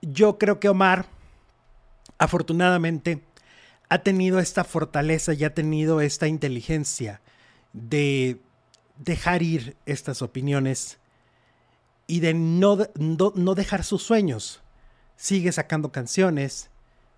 Yo 0.00 0.38
creo 0.38 0.60
que 0.60 0.68
Omar, 0.68 1.06
afortunadamente, 2.18 3.24
ha 3.88 3.98
tenido 3.98 4.38
esta 4.38 4.64
fortaleza 4.64 5.34
y 5.34 5.44
ha 5.44 5.54
tenido 5.54 6.00
esta 6.00 6.28
inteligencia 6.28 7.20
de 7.72 8.40
dejar 8.96 9.42
ir 9.42 9.76
estas 9.86 10.22
opiniones 10.22 10.98
y 12.06 12.20
de 12.20 12.34
no, 12.34 12.78
no, 12.96 13.54
dejar 13.54 13.84
sus 13.84 14.02
sueños. 14.02 14.60
Sigue 15.16 15.52
sacando 15.52 15.92
canciones, 15.92 16.70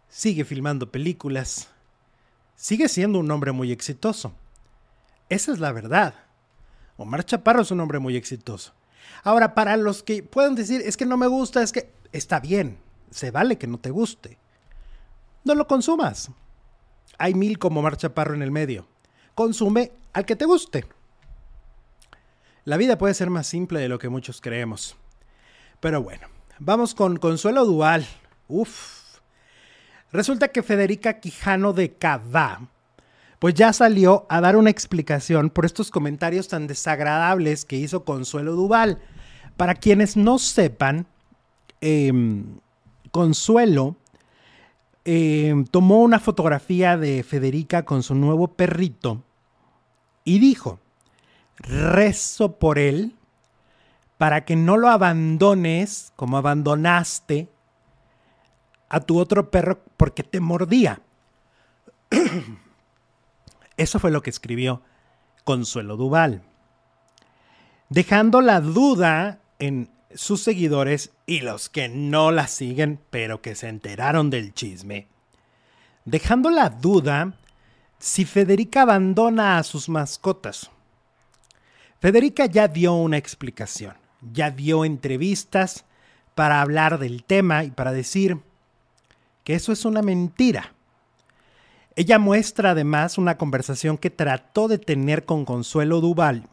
sigue 0.08 0.44
filmando 0.44 0.90
películas, 0.92 1.68
sigue 2.54 2.88
siendo 2.88 3.18
un 3.18 3.30
hombre 3.30 3.52
muy 3.52 3.72
exitoso. 3.72 4.34
Esa 5.28 5.52
es 5.52 5.58
la 5.58 5.72
verdad. 5.72 6.14
Omar 6.96 7.24
Chaparro 7.24 7.62
es 7.62 7.70
un 7.70 7.80
hombre 7.80 7.98
muy 7.98 8.16
exitoso. 8.16 8.72
Ahora, 9.22 9.54
para 9.54 9.76
los 9.76 10.02
que 10.02 10.22
puedan 10.22 10.54
decir, 10.54 10.82
es 10.84 10.96
que 10.96 11.06
no 11.06 11.16
me 11.16 11.26
gusta, 11.26 11.62
es 11.62 11.72
que 11.72 11.92
está 12.12 12.40
bien, 12.40 12.78
se 13.10 13.30
vale 13.30 13.58
que 13.58 13.66
no 13.66 13.78
te 13.78 13.90
guste. 13.90 14.38
No 15.44 15.54
lo 15.54 15.66
consumas. 15.66 16.30
Hay 17.18 17.34
mil 17.34 17.58
como 17.58 17.80
Omar 17.80 17.96
Chaparro 17.96 18.34
en 18.34 18.42
el 18.42 18.50
medio. 18.50 18.86
Consume 19.34 19.92
al 20.12 20.26
que 20.26 20.36
te 20.36 20.44
guste. 20.44 20.86
La 22.66 22.76
vida 22.76 22.98
puede 22.98 23.14
ser 23.14 23.30
más 23.30 23.46
simple 23.46 23.78
de 23.78 23.88
lo 23.88 24.00
que 24.00 24.08
muchos 24.08 24.40
creemos. 24.40 24.96
Pero 25.78 26.02
bueno, 26.02 26.26
vamos 26.58 26.96
con 26.96 27.16
Consuelo 27.16 27.64
Dual. 27.64 28.04
Uf. 28.48 29.20
Resulta 30.10 30.48
que 30.48 30.64
Federica 30.64 31.20
Quijano 31.20 31.72
de 31.72 31.92
Cadá 31.92 32.62
pues 33.38 33.54
ya 33.54 33.72
salió 33.72 34.26
a 34.28 34.40
dar 34.40 34.56
una 34.56 34.70
explicación 34.70 35.50
por 35.50 35.64
estos 35.64 35.92
comentarios 35.92 36.48
tan 36.48 36.66
desagradables 36.66 37.64
que 37.64 37.76
hizo 37.76 38.04
Consuelo 38.04 38.56
Duval. 38.56 38.98
Para 39.56 39.76
quienes 39.76 40.16
no 40.16 40.40
sepan, 40.40 41.06
em, 41.80 42.58
Consuelo 43.12 43.94
em, 45.04 45.64
tomó 45.66 46.00
una 46.02 46.18
fotografía 46.18 46.96
de 46.96 47.22
Federica 47.22 47.84
con 47.84 48.02
su 48.02 48.16
nuevo 48.16 48.48
perrito 48.48 49.22
y 50.24 50.40
dijo, 50.40 50.80
rezo 51.56 52.58
por 52.58 52.78
él 52.78 53.14
para 54.18 54.44
que 54.44 54.56
no 54.56 54.76
lo 54.76 54.88
abandones 54.88 56.12
como 56.16 56.38
abandonaste 56.38 57.48
a 58.88 59.00
tu 59.00 59.18
otro 59.18 59.50
perro 59.50 59.80
porque 59.96 60.22
te 60.22 60.40
mordía. 60.40 61.00
Eso 63.76 63.98
fue 63.98 64.10
lo 64.10 64.22
que 64.22 64.30
escribió 64.30 64.82
Consuelo 65.44 65.96
Duval. 65.96 66.42
Dejando 67.88 68.40
la 68.40 68.60
duda 68.60 69.38
en 69.58 69.90
sus 70.14 70.42
seguidores 70.42 71.12
y 71.26 71.40
los 71.40 71.68
que 71.68 71.88
no 71.88 72.30
la 72.30 72.48
siguen, 72.48 73.00
pero 73.10 73.42
que 73.42 73.54
se 73.54 73.68
enteraron 73.68 74.30
del 74.30 74.54
chisme. 74.54 75.08
Dejando 76.04 76.50
la 76.50 76.70
duda 76.70 77.34
si 77.98 78.24
Federica 78.24 78.82
abandona 78.82 79.58
a 79.58 79.62
sus 79.62 79.88
mascotas. 79.88 80.70
Federica 82.00 82.46
ya 82.46 82.68
dio 82.68 82.94
una 82.94 83.16
explicación, 83.16 83.94
ya 84.32 84.50
dio 84.50 84.84
entrevistas 84.84 85.84
para 86.34 86.60
hablar 86.60 86.98
del 86.98 87.24
tema 87.24 87.64
y 87.64 87.70
para 87.70 87.92
decir 87.92 88.38
que 89.44 89.54
eso 89.54 89.72
es 89.72 89.84
una 89.84 90.02
mentira. 90.02 90.74
Ella 91.94 92.18
muestra 92.18 92.72
además 92.72 93.16
una 93.16 93.38
conversación 93.38 93.96
que 93.96 94.10
trató 94.10 94.68
de 94.68 94.78
tener 94.78 95.24
con 95.24 95.46
Consuelo 95.46 96.02
Duval, 96.02 96.46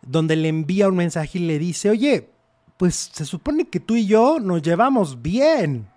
donde 0.00 0.36
le 0.36 0.48
envía 0.48 0.88
un 0.88 0.96
mensaje 0.96 1.38
y 1.38 1.46
le 1.46 1.58
dice, 1.58 1.90
oye, 1.90 2.30
pues 2.76 3.10
se 3.12 3.24
supone 3.24 3.68
que 3.68 3.80
tú 3.80 3.96
y 3.96 4.06
yo 4.06 4.38
nos 4.38 4.62
llevamos 4.62 5.22
bien. 5.22 5.88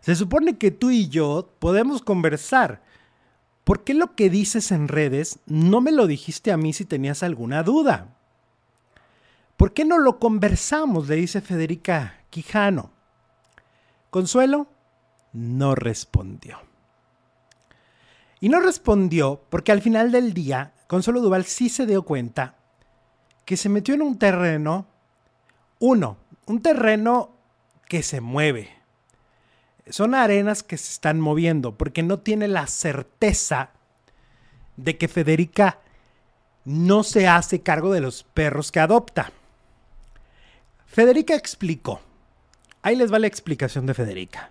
Se 0.00 0.16
supone 0.16 0.58
que 0.58 0.72
tú 0.72 0.90
y 0.90 1.08
yo 1.08 1.52
podemos 1.60 2.02
conversar. 2.02 2.82
¿Por 3.68 3.84
qué 3.84 3.92
lo 3.92 4.14
que 4.16 4.30
dices 4.30 4.72
en 4.72 4.88
redes 4.88 5.40
no 5.44 5.82
me 5.82 5.92
lo 5.92 6.06
dijiste 6.06 6.52
a 6.52 6.56
mí 6.56 6.72
si 6.72 6.86
tenías 6.86 7.22
alguna 7.22 7.62
duda? 7.62 8.16
¿Por 9.58 9.74
qué 9.74 9.84
no 9.84 9.98
lo 9.98 10.18
conversamos? 10.18 11.06
le 11.06 11.16
dice 11.16 11.42
Federica 11.42 12.14
Quijano. 12.30 12.90
Consuelo 14.08 14.68
no 15.34 15.74
respondió. 15.74 16.60
Y 18.40 18.48
no 18.48 18.60
respondió 18.60 19.44
porque 19.50 19.70
al 19.70 19.82
final 19.82 20.12
del 20.12 20.32
día, 20.32 20.72
Consuelo 20.86 21.20
Duval 21.20 21.44
sí 21.44 21.68
se 21.68 21.84
dio 21.84 22.04
cuenta 22.04 22.56
que 23.44 23.58
se 23.58 23.68
metió 23.68 23.92
en 23.92 24.00
un 24.00 24.18
terreno, 24.18 24.86
uno, 25.78 26.16
un 26.46 26.62
terreno 26.62 27.32
que 27.86 28.02
se 28.02 28.22
mueve. 28.22 28.77
Son 29.90 30.14
arenas 30.14 30.62
que 30.62 30.76
se 30.76 30.92
están 30.92 31.20
moviendo 31.20 31.76
porque 31.76 32.02
no 32.02 32.18
tiene 32.20 32.48
la 32.48 32.66
certeza 32.66 33.70
de 34.76 34.96
que 34.96 35.08
Federica 35.08 35.78
no 36.64 37.02
se 37.02 37.26
hace 37.26 37.62
cargo 37.62 37.92
de 37.92 38.00
los 38.00 38.22
perros 38.22 38.70
que 38.70 38.80
adopta. 38.80 39.32
Federica 40.86 41.34
explicó. 41.34 42.00
Ahí 42.82 42.96
les 42.96 43.12
va 43.12 43.18
la 43.18 43.26
explicación 43.26 43.86
de 43.86 43.94
Federica. 43.94 44.50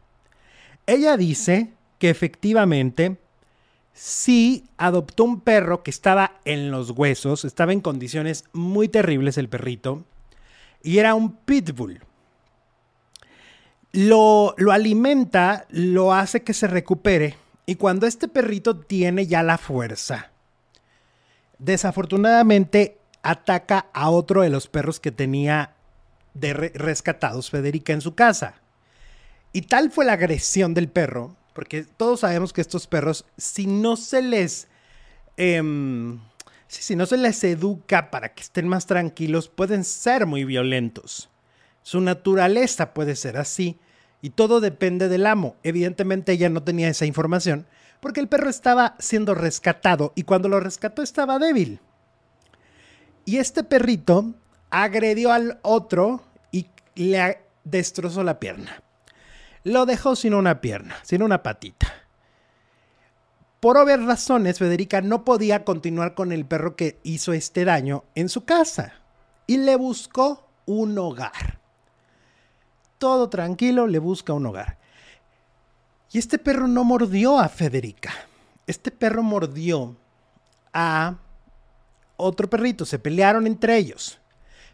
Ella 0.86 1.18
dice 1.18 1.74
que 2.00 2.10
efectivamente 2.10 3.18
sí 3.94 4.66
adoptó 4.78 5.24
un 5.24 5.42
perro 5.42 5.84
que 5.84 5.92
estaba 5.92 6.40
en 6.46 6.72
los 6.72 6.92
huesos, 6.92 7.46
estaba 7.46 7.74
en 7.74 7.82
condiciones 7.82 8.46
muy 8.54 8.88
terribles 8.88 9.38
el 9.38 9.50
perrito, 9.50 10.06
y 10.84 11.00
era 11.00 11.16
un 11.16 11.36
pitbull. 11.36 12.02
Lo, 14.00 14.54
lo 14.60 14.74
alimenta, 14.74 15.66
lo 15.72 16.14
hace 16.14 16.44
que 16.44 16.54
se 16.54 16.68
recupere, 16.68 17.36
y 17.66 17.78
cuando 17.78 18.06
este 18.06 18.28
perrito 18.28 18.78
tiene 18.78 19.26
ya 19.26 19.42
la 19.42 19.58
fuerza, 19.58 20.30
desafortunadamente 21.58 23.00
ataca 23.24 23.88
a 23.94 24.12
otro 24.12 24.44
de 24.44 24.52
los 24.52 24.68
perros 24.68 25.00
que 25.00 25.12
tenía 25.12 25.74
de 26.36 26.54
rescatados 26.54 27.50
Federica 27.50 27.92
en 27.92 28.02
su 28.02 28.14
casa. 28.14 28.62
Y 29.52 29.64
tal 29.64 29.90
fue 29.90 30.06
la 30.06 30.14
agresión 30.14 30.76
del 30.76 30.90
perro 30.90 31.36
porque 31.56 31.82
todos 31.82 32.20
sabemos 32.20 32.54
que 32.54 32.62
estos 32.62 32.86
perros, 32.86 33.26
si 33.36 33.66
no 33.66 33.96
se 33.96 34.22
les... 34.22 34.68
Em, 35.38 36.20
si 36.68 36.96
no 36.96 37.08
se 37.08 37.18
les 37.18 37.44
educa 37.44 38.12
para 38.12 38.36
que 38.36 38.44
estén 38.44 38.68
más 38.68 38.86
tranquilos, 38.86 39.50
pueden 39.50 39.84
ser 39.84 40.28
muy 40.28 40.44
violentos. 40.44 41.32
Su 41.82 42.00
naturaleza 42.00 42.94
puede 42.94 43.16
ser 43.16 43.38
así 43.38 43.80
y 44.22 44.32
todo 44.32 44.60
depende 44.60 45.10
del 45.10 45.26
amo. 45.26 45.56
Evidentemente 45.64 46.32
ella 46.32 46.50
no 46.50 46.64
tenía 46.64 46.90
esa 46.90 47.06
información 47.06 47.66
porque 48.00 48.20
el 48.20 48.28
perro 48.28 48.50
estaba 48.50 48.96
siendo 49.00 49.36
rescatado 49.36 50.14
y 50.16 50.24
cuando 50.24 50.50
lo 50.50 50.60
rescató 50.60 51.02
estaba 51.02 51.40
débil. 51.40 51.80
Y 53.26 53.38
este 53.38 53.64
perrito 53.64 54.34
agredió 54.70 55.32
al 55.32 55.60
otro 55.62 56.24
y 56.52 56.68
le 56.96 57.40
destrozó 57.64 58.24
la 58.24 58.40
pierna 58.40 58.84
lo 59.68 59.86
dejó 59.86 60.16
sin 60.16 60.34
una 60.34 60.62
pierna, 60.62 60.96
sin 61.04 61.22
una 61.22 61.44
patita. 61.44 61.94
Por 63.60 63.78
obvias 63.78 64.02
razones, 64.04 64.60
Federica 64.60 65.02
no 65.02 65.26
podía 65.26 65.66
continuar 65.66 66.14
con 66.14 66.32
el 66.32 66.46
perro 66.46 66.76
que 66.76 67.00
hizo 67.04 67.34
este 67.34 67.66
daño 67.66 68.06
en 68.16 68.30
su 68.30 68.46
casa 68.46 68.94
y 69.46 69.58
le 69.58 69.76
buscó 69.76 70.50
un 70.66 70.98
hogar. 70.98 71.60
Todo 72.98 73.30
tranquilo, 73.30 73.88
le 73.88 74.00
busca 74.00 74.34
un 74.34 74.46
hogar. 74.46 74.78
Y 76.12 76.20
este 76.20 76.38
perro 76.38 76.68
no 76.68 76.84
mordió 76.84 77.40
a 77.40 77.50
Federica. 77.50 78.12
Este 78.66 78.92
perro 78.92 79.24
mordió 79.24 79.96
a 80.74 81.18
otro 82.16 82.50
perrito. 82.50 82.86
Se 82.86 83.00
pelearon 83.00 83.46
entre 83.48 83.78
ellos. 83.78 84.20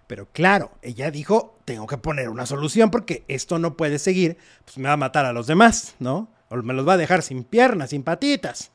Pero 0.07 0.27
claro, 0.31 0.71
ella 0.81 1.11
dijo, 1.11 1.57
tengo 1.65 1.87
que 1.87 1.97
poner 1.97 2.29
una 2.29 2.45
solución 2.45 2.91
porque 2.91 3.23
esto 3.27 3.57
no 3.57 3.77
puede 3.77 3.99
seguir, 3.99 4.37
pues 4.65 4.77
me 4.77 4.87
va 4.87 4.93
a 4.93 4.97
matar 4.97 5.25
a 5.25 5.33
los 5.33 5.47
demás, 5.47 5.95
¿no? 5.99 6.29
O 6.49 6.57
me 6.57 6.73
los 6.73 6.87
va 6.87 6.93
a 6.93 6.97
dejar 6.97 7.23
sin 7.23 7.43
piernas, 7.43 7.91
sin 7.91 8.03
patitas. 8.03 8.71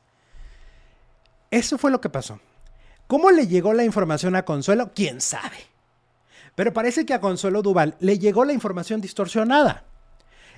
Eso 1.51 1.77
fue 1.77 1.91
lo 1.91 2.01
que 2.01 2.09
pasó. 2.09 2.39
¿Cómo 3.07 3.31
le 3.31 3.47
llegó 3.47 3.73
la 3.73 3.83
información 3.83 4.35
a 4.35 4.43
Consuelo? 4.43 4.91
¿Quién 4.93 5.21
sabe? 5.21 5.57
Pero 6.59 6.73
parece 6.73 7.05
que 7.05 7.13
a 7.13 7.21
Consuelo 7.21 7.61
Duval 7.61 7.95
le 8.01 8.19
llegó 8.19 8.43
la 8.43 8.51
información 8.51 8.99
distorsionada. 8.99 9.85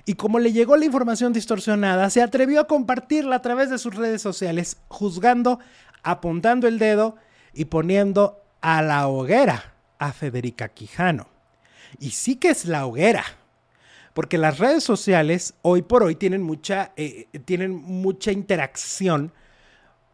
Y 0.04 0.14
como 0.14 0.40
le 0.40 0.50
llegó 0.50 0.76
la 0.76 0.84
información 0.84 1.32
distorsionada, 1.32 2.10
se 2.10 2.22
atrevió 2.22 2.60
a 2.60 2.66
compartirla 2.66 3.36
a 3.36 3.40
través 3.40 3.70
de 3.70 3.78
sus 3.78 3.94
redes 3.94 4.20
sociales, 4.20 4.78
juzgando, 4.88 5.60
apuntando 6.02 6.66
el 6.66 6.80
dedo 6.80 7.14
y 7.54 7.66
poniendo 7.66 8.42
a 8.60 8.82
la 8.82 9.06
hoguera 9.06 9.74
a 10.00 10.12
Federica 10.12 10.70
Quijano. 10.70 11.28
Y 12.00 12.10
sí 12.10 12.34
que 12.34 12.48
es 12.48 12.64
la 12.64 12.84
hoguera, 12.84 13.22
porque 14.12 14.38
las 14.38 14.58
redes 14.58 14.82
sociales 14.82 15.54
hoy 15.62 15.82
por 15.82 16.02
hoy 16.02 16.16
tienen 16.16 16.42
mucha, 16.42 16.90
eh, 16.96 17.28
tienen 17.44 17.76
mucha 17.76 18.32
interacción 18.32 19.32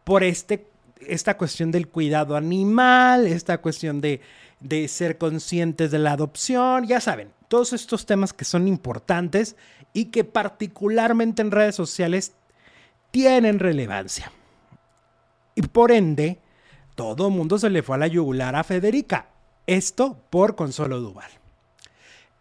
por 0.03 0.23
este, 0.23 0.67
esta 1.07 1.35
cuestión 1.35 1.71
del 1.71 1.87
cuidado 1.87 2.35
animal, 2.35 3.25
esta 3.25 3.57
cuestión 3.57 4.01
de, 4.01 4.21
de 4.59 4.87
ser 4.87 5.17
conscientes 5.17 5.91
de 5.91 5.99
la 5.99 6.13
adopción, 6.13 6.85
ya 6.85 6.99
saben, 6.99 7.31
todos 7.47 7.73
estos 7.73 8.05
temas 8.05 8.33
que 8.33 8.45
son 8.45 8.67
importantes 8.67 9.55
y 9.93 10.05
que 10.05 10.23
particularmente 10.23 11.41
en 11.41 11.51
redes 11.51 11.75
sociales 11.75 12.33
tienen 13.11 13.59
relevancia. 13.59 14.31
Y 15.55 15.63
por 15.63 15.91
ende, 15.91 16.39
todo 16.95 17.29
mundo 17.29 17.57
se 17.57 17.69
le 17.69 17.83
fue 17.83 17.95
a 17.95 17.99
la 17.99 18.07
yugular 18.07 18.55
a 18.55 18.63
Federica. 18.63 19.29
Esto 19.67 20.17
por 20.29 20.55
Consuelo 20.55 20.99
Duval. 20.99 21.31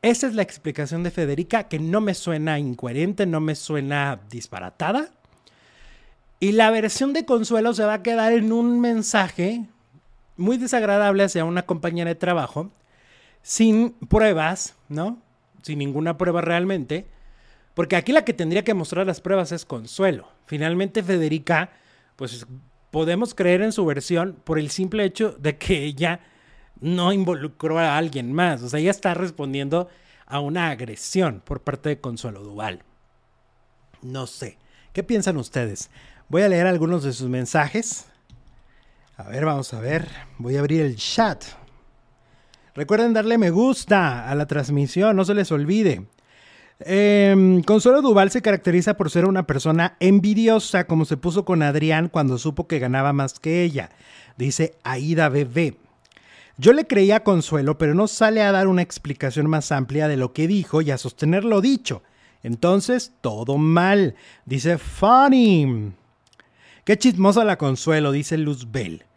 Esa 0.03 0.29
es 0.29 0.35
la 0.35 0.43
explicación 0.43 1.03
de 1.03 1.11
Federica 1.11 1.65
que 1.65 1.79
no 1.79 2.01
me 2.01 2.15
suena 2.15 2.59
incoherente, 2.59 3.27
no 3.27 3.41
me 3.41 3.55
suena 3.55 4.21
disparatada. 4.31 5.11
Y 6.39 6.53
la 6.53 6.71
versión 6.71 7.13
de 7.13 7.25
Consuelo 7.25 7.75
se 7.75 7.85
va 7.85 7.95
a 7.95 8.03
quedar 8.03 8.33
en 8.33 8.53
un 8.53 8.81
mensaje 8.81 9.67
muy 10.39 10.57
desagradable 10.57 11.25
hacia 11.25 11.45
una 11.45 11.67
compañera 11.67 12.09
de 12.09 12.15
trabajo 12.15 12.71
sin 13.43 13.91
pruebas, 14.09 14.77
¿no? 14.89 15.19
Sin 15.63 15.79
ninguna 15.79 16.17
prueba 16.17 16.41
realmente. 16.41 17.07
Porque 17.75 17.97
aquí 17.97 18.13
la 18.13 18.25
que 18.25 18.33
tendría 18.33 18.65
que 18.65 18.75
mostrar 18.75 19.07
las 19.07 19.21
pruebas 19.21 19.53
es 19.53 19.65
Consuelo. 19.65 20.29
Finalmente 20.47 21.03
Federica, 21.03 21.71
pues 22.17 22.47
podemos 22.91 23.35
creer 23.35 23.63
en 23.63 23.73
su 23.73 23.85
versión 23.85 24.37
por 24.45 24.59
el 24.59 24.71
simple 24.71 25.05
hecho 25.05 25.37
de 25.39 25.59
que 25.59 25.85
ella 25.85 26.21
no 26.81 27.13
involucró 27.13 27.79
a 27.79 27.97
alguien 27.97 28.33
más. 28.33 28.63
O 28.63 28.69
sea, 28.69 28.81
ella 28.81 28.91
está 28.91 29.15
respondiendo 29.15 29.89
a 30.27 30.41
una 30.41 30.71
agresión 30.71 31.43
por 31.45 31.61
parte 31.61 31.89
de 31.89 32.01
Consuelo 32.01 32.43
Duval. 32.43 32.83
No 34.03 34.27
sé. 34.27 34.59
¿Qué 34.93 35.03
piensan 35.03 35.37
ustedes? 35.37 35.91
Voy 36.29 36.43
a 36.43 36.49
leer 36.49 36.67
algunos 36.67 37.03
de 37.03 37.13
sus 37.13 37.29
mensajes. 37.29 38.07
A 39.19 39.25
ver, 39.25 39.45
vamos 39.45 39.75
a 39.75 39.81
ver. 39.81 40.07
Voy 40.39 40.57
a 40.57 40.61
abrir 40.61 40.81
el 40.81 40.95
chat. 40.95 41.43
Recuerden 42.73 43.13
darle 43.13 43.37
me 43.37 43.51
gusta 43.51 44.31
a 44.31 44.35
la 44.37 44.47
transmisión, 44.47 45.17
no 45.17 45.25
se 45.25 45.35
les 45.35 45.51
olvide. 45.51 46.07
Em, 46.79 47.61
Consuelo 47.65 48.01
Duval 48.01 48.31
se 48.31 48.43
caracteriza 48.43 48.95
por 48.95 49.11
ser 49.11 49.25
una 49.25 49.45
persona 49.45 49.97
envidiosa, 49.99 50.87
como 50.87 51.05
se 51.05 51.17
puso 51.17 51.45
con 51.45 51.65
Adrián 51.65 52.09
cuando 52.09 52.39
supo 52.39 52.69
que 52.69 52.79
ganaba 52.79 53.13
más 53.13 53.41
que 53.41 53.65
ella, 53.65 53.91
dice 54.37 54.77
Aida 54.85 55.29
Bebé. 55.29 55.77
Yo 56.57 56.73
le 56.73 56.87
creía 56.87 57.17
a 57.17 57.25
Consuelo, 57.25 57.77
pero 57.77 57.95
no 57.95 58.07
sale 58.07 58.43
a 58.43 58.53
dar 58.53 58.69
una 58.69 58.83
explicación 58.83 59.51
más 59.51 59.73
amplia 59.73 60.07
de 60.07 60.17
lo 60.17 60.33
que 60.33 60.47
dijo 60.47 60.81
y 60.81 60.93
a 60.93 60.99
sostener 60.99 61.43
lo 61.43 61.61
dicho. 61.61 62.05
Entonces, 62.45 63.13
todo 63.21 63.59
mal, 63.59 64.15
dice 64.47 64.79
Funny. 64.79 65.93
Qué 66.85 66.97
chismosa 66.97 67.43
la 67.43 67.59
Consuelo, 67.59 68.13
dice 68.13 68.39
Luzbel. 68.39 69.08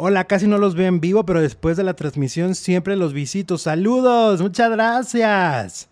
Hola, 0.00 0.28
casi 0.28 0.46
no 0.46 0.58
los 0.58 0.76
veo 0.76 0.86
en 0.86 1.00
vivo, 1.00 1.26
pero 1.26 1.40
después 1.40 1.76
de 1.76 1.82
la 1.82 1.94
transmisión 1.94 2.54
siempre 2.54 2.94
los 2.94 3.12
visito. 3.12 3.58
Saludos, 3.58 4.40
muchas 4.40 4.70
gracias. 4.70 5.88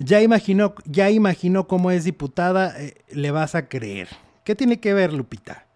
Ya 0.00 0.20
imagino, 0.20 0.74
ya 0.86 1.08
imagino 1.12 1.68
cómo 1.68 1.92
es 1.92 2.02
diputada, 2.02 2.74
eh, 2.76 2.94
le 3.12 3.30
vas 3.30 3.54
a 3.54 3.68
creer. 3.68 4.08
¿Qué 4.42 4.56
tiene 4.56 4.80
que 4.80 4.92
ver, 4.92 5.12
Lupita? 5.12 5.68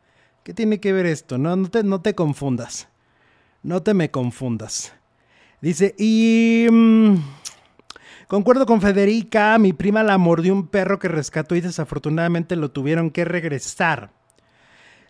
¿Qué 0.43 0.53
tiene 0.53 0.81
que 0.81 0.93
ver 0.93 1.07
esto? 1.07 1.39
No, 1.39 1.55
no, 1.55 1.71
te, 1.71 1.85
no 1.85 2.01
te 2.01 2.17
confundas. 2.17 2.89
No 3.63 3.81
te 3.81 3.95
me 3.95 4.11
confundas. 4.11 4.93
Dice, 5.61 5.95
y... 5.99 6.67
Mm, 6.69 7.15
concuerdo 8.27 8.67
con 8.67 8.81
Federica, 8.81 9.57
mi 9.59 9.73
prima 9.73 10.03
la 10.03 10.19
mordió 10.19 10.53
un 10.53 10.67
perro 10.67 10.99
que 10.99 11.07
rescató 11.07 11.55
y 11.55 11.61
desafortunadamente 11.61 12.57
lo 12.57 12.73
tuvieron 12.73 13.13
que 13.13 13.25
regresar. 13.25 14.18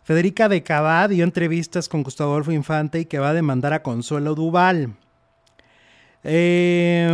Federica 0.09 0.49
de 0.49 0.63
Cabá 0.63 1.07
dio 1.07 1.23
entrevistas 1.23 1.87
con 1.87 2.03
Gustavo 2.03 2.41
Infante 2.51 3.01
y 3.01 3.05
que 3.05 3.19
va 3.19 3.29
a 3.29 3.35
demandar 3.35 3.75
a 3.75 3.83
Consuelo 3.83 4.35
Duval. 4.35 4.95
Eh, 6.25 7.11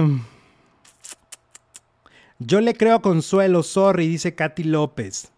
yo 2.39 2.61
le 2.61 2.75
creo 2.75 2.95
a 2.95 3.03
Consuelo, 3.03 3.65
sorry, 3.65 4.07
dice 4.07 4.37
Katy 4.37 4.63
López. 4.63 5.33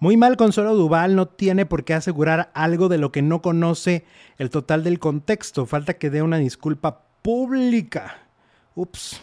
Muy 0.00 0.16
mal 0.16 0.36
Consuelo 0.36 0.74
Duval 0.74 1.14
no 1.14 1.28
tiene 1.28 1.64
por 1.64 1.84
qué 1.84 1.94
asegurar 1.94 2.50
algo 2.54 2.88
de 2.88 2.98
lo 2.98 3.12
que 3.12 3.22
no 3.22 3.40
conoce 3.40 4.04
el 4.36 4.50
total 4.50 4.82
del 4.82 4.98
contexto. 4.98 5.64
Falta 5.64 5.94
que 5.94 6.10
dé 6.10 6.22
una 6.22 6.38
disculpa 6.38 7.02
pública. 7.22 8.18
Ups. 8.74 9.20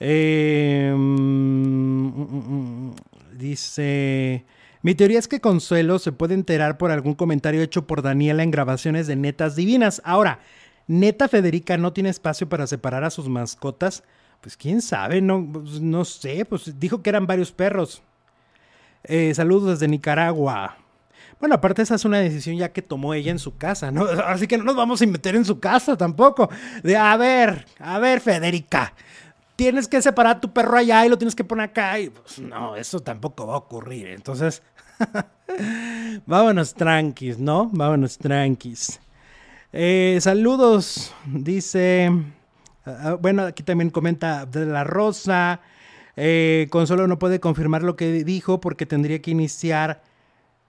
Eh, 0.00 0.92
mm, 0.92 2.06
mm, 2.08 2.88
mm, 2.88 2.94
dice... 3.38 4.44
Mi 4.82 4.96
teoría 4.96 5.20
es 5.20 5.28
que 5.28 5.40
Consuelo 5.40 6.00
se 6.00 6.10
puede 6.10 6.34
enterar 6.34 6.76
por 6.76 6.90
algún 6.90 7.14
comentario 7.14 7.62
hecho 7.62 7.86
por 7.86 8.02
Daniela 8.02 8.42
en 8.42 8.50
grabaciones 8.50 9.06
de 9.06 9.14
Netas 9.14 9.54
Divinas. 9.54 10.02
Ahora, 10.04 10.40
Neta 10.88 11.28
Federica 11.28 11.76
no 11.76 11.92
tiene 11.92 12.10
espacio 12.10 12.48
para 12.48 12.66
separar 12.66 13.04
a 13.04 13.10
sus 13.10 13.28
mascotas. 13.28 14.02
Pues 14.40 14.56
quién 14.56 14.82
sabe, 14.82 15.20
no, 15.20 15.48
pues, 15.52 15.80
no 15.80 16.04
sé, 16.04 16.44
pues 16.44 16.80
dijo 16.80 17.00
que 17.00 17.10
eran 17.10 17.28
varios 17.28 17.52
perros. 17.52 18.02
Eh, 19.04 19.32
saludos 19.34 19.70
desde 19.70 19.86
Nicaragua. 19.86 20.76
Bueno, 21.38 21.54
aparte 21.54 21.82
esa 21.82 21.94
es 21.94 22.04
una 22.04 22.18
decisión 22.18 22.56
ya 22.56 22.72
que 22.72 22.82
tomó 22.82 23.14
ella 23.14 23.30
en 23.30 23.38
su 23.38 23.56
casa, 23.56 23.92
¿no? 23.92 24.04
Así 24.26 24.48
que 24.48 24.58
no 24.58 24.64
nos 24.64 24.76
vamos 24.76 25.00
a 25.00 25.06
meter 25.06 25.36
en 25.36 25.44
su 25.44 25.60
casa 25.60 25.96
tampoco. 25.96 26.50
De, 26.82 26.96
a 26.96 27.16
ver, 27.16 27.66
a 27.78 28.00
ver, 28.00 28.20
Federica, 28.20 28.94
tienes 29.56 29.86
que 29.86 30.02
separar 30.02 30.36
a 30.36 30.40
tu 30.40 30.52
perro 30.52 30.76
allá 30.76 31.06
y 31.06 31.08
lo 31.08 31.18
tienes 31.18 31.34
que 31.34 31.44
poner 31.44 31.66
acá. 31.66 31.98
Y 31.98 32.10
pues 32.10 32.38
no, 32.38 32.76
eso 32.76 33.00
tampoco 33.00 33.46
va 33.46 33.54
a 33.54 33.58
ocurrir. 33.58 34.08
Entonces, 34.08 34.62
Vámonos 36.26 36.74
tranquis, 36.74 37.38
¿no? 37.38 37.70
Vámonos 37.72 38.18
tranquis. 38.18 39.00
Eh, 39.72 40.18
saludos, 40.20 41.14
dice. 41.26 42.10
Ah, 42.84 42.98
ah, 43.02 43.14
bueno, 43.14 43.42
aquí 43.42 43.62
también 43.62 43.90
comenta 43.90 44.46
de 44.46 44.66
la 44.66 44.84
Rosa. 44.84 45.60
Eh, 46.16 46.66
Consuelo 46.70 47.06
no 47.06 47.18
puede 47.18 47.40
confirmar 47.40 47.82
lo 47.82 47.96
que 47.96 48.24
dijo 48.24 48.60
porque 48.60 48.86
tendría 48.86 49.22
que 49.22 49.30
iniciar. 49.30 50.02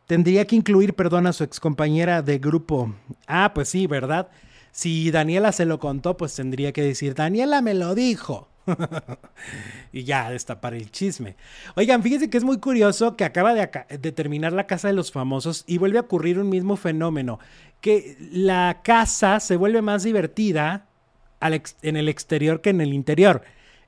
Tendría 0.07 0.45
que 0.45 0.55
incluir, 0.55 0.95
perdón, 0.95 1.27
a 1.27 1.33
su 1.33 1.43
excompañera 1.43 2.21
de 2.21 2.37
grupo. 2.37 2.93
Ah, 3.27 3.51
pues 3.53 3.69
sí, 3.69 3.87
¿verdad? 3.87 4.29
Si 4.71 5.11
Daniela 5.11 5.51
se 5.51 5.65
lo 5.65 5.79
contó, 5.79 6.17
pues 6.17 6.35
tendría 6.35 6.71
que 6.73 6.81
decir, 6.81 7.13
Daniela 7.15 7.61
me 7.61 7.73
lo 7.73 7.95
dijo. 7.95 8.49
y 9.91 10.03
ya 10.03 10.29
destapar 10.29 10.73
el 10.73 10.91
chisme. 10.91 11.35
Oigan, 11.75 12.03
fíjense 12.03 12.29
que 12.29 12.37
es 12.37 12.43
muy 12.43 12.59
curioso 12.59 13.15
que 13.15 13.25
acaba 13.25 13.53
de, 13.53 14.11
terminar 14.11 14.53
la 14.53 14.67
casa 14.67 14.87
de 14.87 14.93
los 14.93 15.11
famosos 15.11 15.63
y 15.67 15.77
vuelve 15.77 15.97
a 15.97 16.01
ocurrir 16.01 16.39
un 16.39 16.49
mismo 16.49 16.75
fenómeno, 16.75 17.39
que 17.81 18.17
la 18.31 18.81
casa 18.83 19.39
se 19.39 19.57
vuelve 19.57 19.81
más 19.81 20.03
divertida 20.03 20.87
en 21.41 21.97
el 21.97 22.09
exterior 22.09 22.61
que 22.61 22.69
en 22.69 22.81
el 22.81 22.93
interior. 22.93 23.43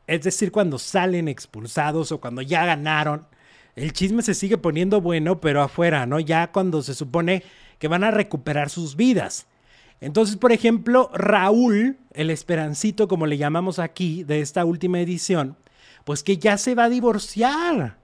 Es 0.07 0.23
decir, 0.23 0.51
cuando 0.51 0.77
salen 0.77 1.27
expulsados 1.27 2.11
o 2.11 2.19
cuando 2.19 2.41
ya 2.41 2.65
ganaron, 2.65 3.27
el 3.75 3.91
chisme 3.93 4.21
se 4.21 4.33
sigue 4.33 4.57
poniendo 4.57 5.01
bueno, 5.01 5.41
pero 5.41 5.61
afuera, 5.61 6.05
¿no? 6.05 6.19
Ya 6.19 6.51
cuando 6.51 6.81
se 6.81 6.93
supone 6.93 7.43
que 7.79 7.87
van 7.87 8.03
a 8.03 8.11
recuperar 8.11 8.69
sus 8.69 8.95
vidas. 8.95 9.47
Entonces, 10.05 10.35
por 10.35 10.51
ejemplo, 10.51 11.09
Raúl, 11.15 11.97
el 12.13 12.29
esperancito, 12.29 13.07
como 13.07 13.25
le 13.25 13.39
llamamos 13.39 13.79
aquí, 13.79 14.23
de 14.23 14.39
esta 14.39 14.63
última 14.63 14.99
edición, 14.99 15.57
pues 16.03 16.21
que 16.21 16.37
ya 16.37 16.59
se 16.59 16.75
va 16.75 16.83
a 16.83 16.89
divorciar. 16.89 17.97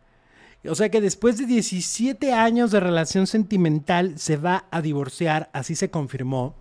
O 0.68 0.74
sea 0.74 0.90
que 0.90 1.00
después 1.00 1.38
de 1.38 1.46
17 1.46 2.34
años 2.34 2.72
de 2.72 2.80
relación 2.80 3.28
sentimental 3.28 4.18
se 4.18 4.38
va 4.38 4.66
a 4.72 4.82
divorciar, 4.82 5.52
así 5.54 5.76
se 5.76 5.92
confirmó. 5.92 6.56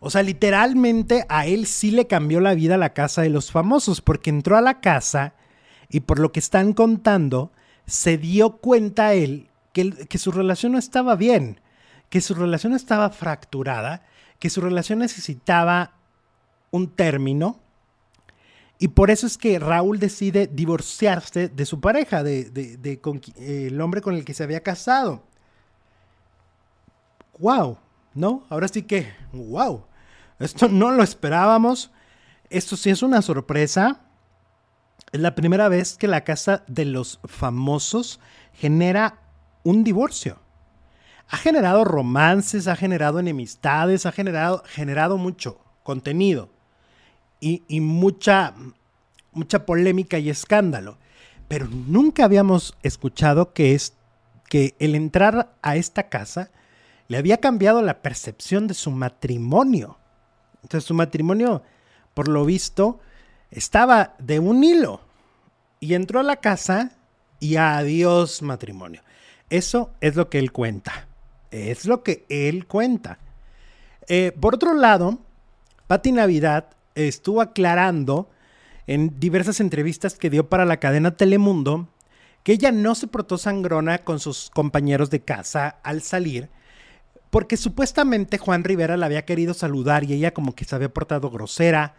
O 0.00 0.10
sea, 0.10 0.22
literalmente 0.22 1.24
a 1.30 1.46
él 1.46 1.64
sí 1.64 1.90
le 1.90 2.06
cambió 2.06 2.40
la 2.40 2.52
vida 2.52 2.76
la 2.76 2.92
casa 2.92 3.22
de 3.22 3.30
los 3.30 3.50
famosos, 3.50 4.02
porque 4.02 4.28
entró 4.28 4.58
a 4.58 4.60
la 4.60 4.82
casa 4.82 5.32
y 5.88 6.00
por 6.00 6.18
lo 6.18 6.30
que 6.30 6.40
están 6.40 6.74
contando, 6.74 7.52
se 7.86 8.18
dio 8.18 8.58
cuenta 8.58 9.14
él 9.14 9.48
que, 9.72 9.92
que 9.92 10.18
su 10.18 10.30
relación 10.30 10.72
no 10.72 10.78
estaba 10.78 11.16
bien 11.16 11.63
que 12.08 12.20
su 12.20 12.34
relación 12.34 12.74
estaba 12.74 13.10
fracturada, 13.10 14.02
que 14.38 14.50
su 14.50 14.60
relación 14.60 14.98
necesitaba 15.00 15.92
un 16.70 16.90
término. 16.90 17.60
Y 18.78 18.88
por 18.88 19.10
eso 19.10 19.26
es 19.26 19.38
que 19.38 19.58
Raúl 19.58 19.98
decide 19.98 20.46
divorciarse 20.46 21.48
de 21.48 21.66
su 21.66 21.80
pareja, 21.80 22.22
de, 22.22 23.00
el 23.38 23.80
hombre 23.80 24.00
con 24.00 24.14
el 24.14 24.24
que 24.24 24.34
se 24.34 24.42
había 24.42 24.62
casado. 24.62 25.22
¡Wow! 27.38 27.78
¿No? 28.14 28.44
Ahora 28.48 28.68
sí 28.68 28.82
que, 28.82 29.12
¡wow! 29.32 29.84
Esto 30.38 30.68
no 30.68 30.90
lo 30.90 31.02
esperábamos. 31.02 31.90
Esto 32.50 32.76
sí 32.76 32.90
es 32.90 33.02
una 33.02 33.22
sorpresa. 33.22 34.00
Es 35.10 35.20
la 35.20 35.34
primera 35.34 35.68
vez 35.68 35.96
que 35.96 36.08
la 36.08 36.24
casa 36.24 36.64
de 36.66 36.84
los 36.84 37.20
famosos 37.24 38.20
genera 38.52 39.20
un 39.62 39.84
divorcio 39.84 40.43
ha 41.28 41.36
generado 41.36 41.84
romances, 41.84 42.68
ha 42.68 42.76
generado 42.76 43.18
enemistades, 43.18 44.06
ha 44.06 44.12
generado, 44.12 44.62
generado 44.66 45.16
mucho 45.18 45.58
contenido 45.82 46.50
y, 47.40 47.80
mucha, 47.80 48.54
mucha 49.32 49.66
polémica 49.66 50.18
y 50.18 50.30
escándalo. 50.30 50.96
Pero 51.48 51.68
nunca 51.68 52.24
habíamos 52.24 52.74
escuchado 52.82 53.52
que, 53.52 53.74
es, 53.74 53.94
que 54.48 54.74
el 54.78 54.94
entrar 54.94 55.54
a 55.60 55.76
esta 55.76 56.08
casa 56.08 56.50
le 57.08 57.18
había 57.18 57.38
cambiado 57.38 57.82
la 57.82 58.00
percepción 58.00 58.66
de 58.66 58.74
su 58.74 58.90
matrimonio. 58.90 59.98
Entonces 60.62 60.88
su 60.88 60.94
matrimonio, 60.94 61.62
por 62.14 62.28
lo 62.28 62.46
visto, 62.46 63.00
estaba 63.50 64.14
de 64.18 64.38
un 64.38 64.64
hilo. 64.64 65.00
Y 65.80 65.92
entró 65.92 66.20
a 66.20 66.22
la 66.22 66.36
casa 66.36 66.92
y 67.40 67.56
adiós 67.56 68.40
matrimonio. 68.40 69.02
Eso 69.50 69.90
es 70.00 70.16
lo 70.16 70.30
que 70.30 70.38
él 70.38 70.50
cuenta. 70.50 71.03
Es 71.54 71.84
lo 71.84 72.02
que 72.02 72.26
él 72.28 72.66
cuenta. 72.66 73.18
Eh, 74.08 74.32
por 74.40 74.56
otro 74.56 74.74
lado, 74.74 75.20
Patti 75.86 76.10
Navidad 76.10 76.70
estuvo 76.96 77.40
aclarando 77.40 78.28
en 78.88 79.20
diversas 79.20 79.60
entrevistas 79.60 80.16
que 80.16 80.30
dio 80.30 80.48
para 80.48 80.64
la 80.64 80.78
cadena 80.78 81.16
Telemundo 81.16 81.88
que 82.42 82.52
ella 82.52 82.72
no 82.72 82.96
se 82.96 83.06
portó 83.06 83.38
sangrona 83.38 83.98
con 83.98 84.18
sus 84.18 84.50
compañeros 84.50 85.10
de 85.10 85.20
casa 85.20 85.78
al 85.82 86.02
salir, 86.02 86.50
porque 87.30 87.56
supuestamente 87.56 88.36
Juan 88.36 88.64
Rivera 88.64 88.96
la 88.96 89.06
había 89.06 89.24
querido 89.24 89.54
saludar 89.54 90.04
y 90.04 90.12
ella 90.12 90.34
como 90.34 90.54
que 90.54 90.64
se 90.64 90.74
había 90.74 90.92
portado 90.92 91.30
grosera. 91.30 91.94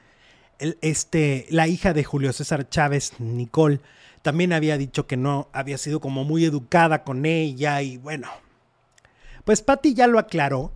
este, 0.59 1.47
la 1.49 1.67
hija 1.67 1.93
de 1.93 2.03
Julio 2.03 2.31
César 2.33 2.69
Chávez, 2.69 3.13
Nicole, 3.19 3.79
también 4.21 4.53
había 4.53 4.77
dicho 4.77 5.07
que 5.07 5.17
no 5.17 5.49
había 5.53 5.77
sido 5.77 5.99
como 5.99 6.25
muy 6.25 6.45
educada 6.45 7.03
con 7.03 7.25
ella 7.25 7.81
y 7.81 7.97
bueno. 7.97 8.27
Pues 9.45 9.61
Patty 9.61 9.93
ya 9.93 10.07
lo 10.07 10.19
aclaró, 10.19 10.73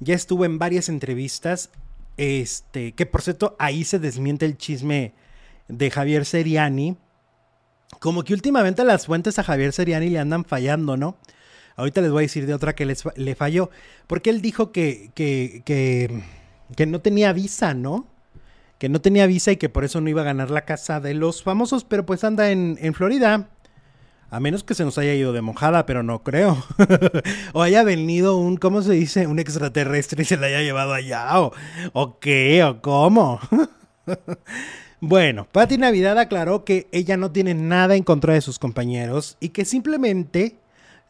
ya 0.00 0.14
estuvo 0.14 0.44
en 0.44 0.58
varias 0.58 0.88
entrevistas, 0.88 1.70
este, 2.16 2.92
que 2.92 3.04
por 3.04 3.20
cierto 3.22 3.56
ahí 3.58 3.84
se 3.84 3.98
desmiente 3.98 4.46
el 4.46 4.56
chisme 4.56 5.12
de 5.68 5.90
Javier 5.90 6.24
Seriani. 6.24 6.96
Como 8.00 8.24
que 8.24 8.32
últimamente 8.32 8.84
las 8.84 9.06
fuentes 9.06 9.38
a 9.38 9.44
Javier 9.44 9.72
Seriani 9.72 10.08
le 10.08 10.18
andan 10.18 10.44
fallando, 10.44 10.96
¿no? 10.96 11.16
Ahorita 11.76 12.00
les 12.00 12.10
voy 12.10 12.22
a 12.22 12.22
decir 12.22 12.46
de 12.46 12.54
otra 12.54 12.74
que 12.74 12.86
les, 12.86 13.02
le 13.16 13.34
falló. 13.34 13.70
Porque 14.06 14.30
él 14.30 14.40
dijo 14.40 14.72
que, 14.72 15.10
que, 15.14 15.62
que, 15.64 16.22
que 16.76 16.86
no 16.86 17.00
tenía 17.00 17.32
visa, 17.32 17.74
¿no? 17.74 18.06
Que 18.78 18.88
no 18.88 19.00
tenía 19.00 19.26
visa 19.26 19.52
y 19.52 19.56
que 19.56 19.68
por 19.68 19.84
eso 19.84 20.00
no 20.00 20.08
iba 20.08 20.22
a 20.22 20.26
ganar 20.26 20.50
la 20.50 20.64
casa 20.64 21.00
de 21.00 21.14
los 21.14 21.42
famosos, 21.42 21.84
pero 21.84 22.06
pues 22.06 22.24
anda 22.24 22.50
en, 22.50 22.78
en 22.80 22.94
Florida. 22.94 23.48
A 24.32 24.40
menos 24.40 24.64
que 24.64 24.74
se 24.74 24.86
nos 24.86 24.96
haya 24.96 25.12
ido 25.12 25.34
de 25.34 25.42
mojada, 25.42 25.84
pero 25.84 26.02
no 26.02 26.22
creo. 26.22 26.56
o 27.52 27.60
haya 27.60 27.82
venido 27.82 28.38
un, 28.38 28.56
¿cómo 28.56 28.80
se 28.80 28.92
dice? 28.92 29.26
Un 29.26 29.38
extraterrestre 29.38 30.22
y 30.22 30.24
se 30.24 30.38
la 30.38 30.46
haya 30.46 30.62
llevado 30.62 30.94
allá. 30.94 31.28
O, 31.92 32.18
qué, 32.18 32.64
o 32.64 32.80
cómo. 32.80 33.40
bueno, 35.00 35.46
Patti 35.52 35.76
Navidad 35.76 36.18
aclaró 36.18 36.64
que 36.64 36.88
ella 36.92 37.18
no 37.18 37.30
tiene 37.30 37.52
nada 37.52 37.94
en 37.94 38.04
contra 38.04 38.32
de 38.32 38.40
sus 38.40 38.58
compañeros 38.58 39.36
y 39.38 39.50
que 39.50 39.66
simplemente 39.66 40.56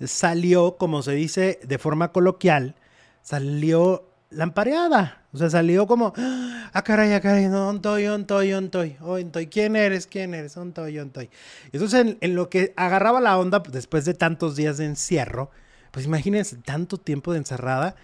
salió, 0.05 0.77
como 0.77 1.01
se 1.03 1.13
dice 1.13 1.61
de 1.63 1.79
forma 1.79 2.11
coloquial, 2.11 2.75
salió 3.23 4.05
lampareada. 4.31 5.22
O 5.33 5.39
sea, 5.39 5.49
salió 5.49 5.87
como, 5.87 6.13
ah, 6.17 6.83
caray, 6.85 7.13
ah, 7.15 7.21
caray, 7.21 7.49
no, 7.49 7.69
ontoy, 7.69 8.07
ontoy, 8.07 8.53
ontoy, 8.53 8.97
ontoy, 9.01 9.47
¿quién 9.47 9.77
eres? 9.77 10.07
¿Quién 10.07 10.35
eres? 10.35 10.57
Ontoy, 10.59 10.99
ontoy. 10.99 11.31
Entonces, 11.73 12.01
en, 12.01 12.19
en, 12.21 12.35
lo 12.35 12.51
que 12.51 12.75
agarraba 12.77 13.21
la 13.21 13.39
onda, 13.39 13.63
pues, 13.63 13.73
después 13.73 14.05
de 14.05 14.13
tantos 14.13 14.57
días 14.57 14.77
de 14.77 14.85
encierro, 14.85 15.51
pues 15.91 16.05
imagínense, 16.05 16.57
tanto 16.57 16.99
tiempo 16.99 17.33
de 17.33 17.39
encerrada, 17.39 17.97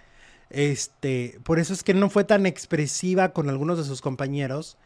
este, 0.49 1.39
por 1.43 1.59
eso 1.59 1.73
es 1.73 1.83
que 1.83 1.93
no 1.93 2.09
fue 2.09 2.23
tan 2.23 2.45
expresiva 2.45 3.33
con 3.33 3.49
algunos 3.49 3.77
de 3.77 3.83
sus 3.83 4.01
compañeros, 4.01 4.77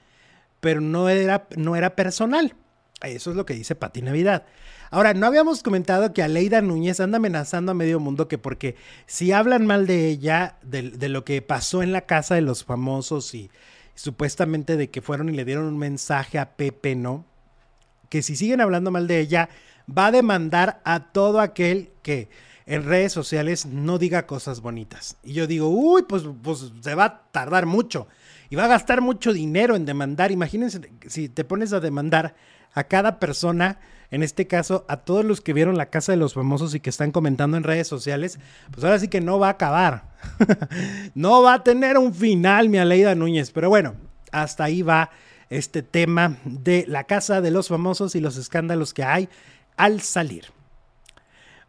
pero 0.59 0.81
no 0.81 1.09
era, 1.09 1.47
no 1.55 1.75
era 1.75 1.95
personal. 1.95 2.55
Eso 3.01 3.31
es 3.31 3.35
lo 3.35 3.45
que 3.45 3.53
dice 3.53 3.75
Pati 3.75 4.01
Navidad. 4.01 4.45
Ahora, 4.93 5.15
no 5.15 5.25
habíamos 5.25 5.63
comentado 5.63 6.13
que 6.13 6.21
Aleida 6.21 6.61
Núñez 6.61 6.99
anda 6.99 7.17
amenazando 7.17 7.71
a 7.71 7.73
medio 7.73 7.99
mundo 7.99 8.27
que 8.27 8.37
porque 8.37 8.75
si 9.07 9.31
hablan 9.31 9.65
mal 9.65 9.87
de 9.87 10.07
ella, 10.07 10.57
de, 10.61 11.09
lo 11.09 11.25
que 11.25 11.41
pasó 11.41 11.81
en 11.81 11.91
la 11.91 12.01
casa 12.01 12.35
de 12.35 12.41
los 12.41 12.63
famosos 12.63 13.33
y, 13.33 13.49
supuestamente 13.95 14.77
de 14.77 14.91
que 14.91 15.01
fueron 15.01 15.29
y 15.29 15.31
le 15.31 15.45
dieron 15.45 15.65
un 15.65 15.79
mensaje 15.79 16.37
a 16.37 16.51
Pepe, 16.51 16.93
¿no? 16.93 17.25
Que 18.09 18.21
si 18.21 18.35
siguen 18.35 18.61
hablando 18.61 18.91
mal 18.91 19.07
de 19.07 19.19
ella, 19.19 19.49
va 19.89 20.05
a 20.05 20.11
demandar 20.11 20.79
a 20.85 21.11
todo 21.11 21.41
aquel 21.41 21.89
que 22.03 22.29
en 22.67 22.85
redes 22.85 23.13
sociales 23.13 23.65
no 23.65 23.97
diga 23.97 24.27
cosas 24.27 24.61
bonitas. 24.61 25.17
Y 25.23 25.33
yo 25.33 25.47
digo, 25.47 25.69
uy, 25.69 26.03
pues, 26.03 26.21
pues 26.43 26.71
se 26.81 26.93
va 26.93 27.05
a 27.05 27.21
tardar 27.31 27.65
mucho 27.65 28.07
y 28.51 28.57
va 28.57 28.65
a 28.65 28.67
gastar 28.67 29.01
mucho 29.01 29.33
dinero 29.33 29.75
en 29.75 29.85
demandar. 29.85 30.31
Imagínense 30.31 30.81
si 31.07 31.29
te 31.29 31.43
pones 31.43 31.73
a 31.73 31.79
demandar 31.79 32.35
a 32.73 32.83
cada 32.83 33.19
persona, 33.19 33.79
en 34.13 34.21
este 34.21 34.45
caso 34.45 34.85
a 34.87 34.97
todos 34.97 35.25
los 35.25 35.41
que 35.41 35.53
vieron 35.53 35.75
la 35.75 35.87
casa 35.87 36.11
de 36.11 36.19
los 36.19 36.35
famosos 36.35 36.75
y 36.75 36.79
que 36.79 36.91
están 36.91 37.11
comentando 37.11 37.57
en 37.57 37.63
redes 37.63 37.87
sociales, 37.87 38.37
pues 38.69 38.83
ahora 38.83 38.99
sí 38.99 39.07
que 39.07 39.21
no 39.21 39.39
va 39.39 39.47
a 39.47 39.51
acabar. 39.53 40.13
no 41.15 41.41
va 41.41 41.55
a 41.55 41.63
tener 41.63 41.97
un 41.97 42.13
final, 42.13 42.69
mi 42.69 42.77
Aleida 42.77 43.15
Núñez. 43.15 43.49
Pero 43.49 43.69
bueno, 43.69 43.95
hasta 44.31 44.65
ahí 44.65 44.83
va 44.83 45.09
este 45.49 45.81
tema 45.81 46.37
de 46.45 46.85
la 46.87 47.05
casa 47.05 47.41
de 47.41 47.49
los 47.49 47.69
famosos 47.69 48.13
y 48.13 48.19
los 48.19 48.37
escándalos 48.37 48.93
que 48.93 49.03
hay 49.03 49.29
al 49.77 49.99
salir. 50.01 50.45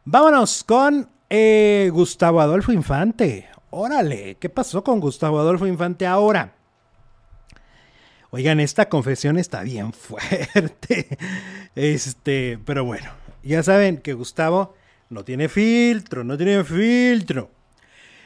Vámonos 0.05 0.65
con 0.65 1.09
eh, 1.31 1.89
Gustavo 1.95 2.43
Adolfo 2.43 2.73
Infante. 2.73 3.49
Órale, 3.71 4.35
¿qué 4.35 4.51
pasó 4.51 4.85
con 4.85 5.01
Gustavo 5.01 5.41
Adolfo 5.41 5.67
Infante 5.67 6.07
ahora? 6.07 6.53
Oigan, 8.37 8.59
esta 8.59 8.89
confesión 8.89 9.39
está 9.39 9.63
bien 9.63 9.93
fuerte. 9.93 11.19
Este, 11.77 12.59
pero 12.65 12.85
bueno, 12.85 13.13
ya 13.45 13.63
saben 13.63 13.99
que 13.99 14.13
Gustavo 14.13 14.75
no 15.09 15.25
tiene 15.25 15.49
filtro, 15.49 16.25
no 16.25 16.37
tiene 16.37 16.65
filtro. 16.65 17.53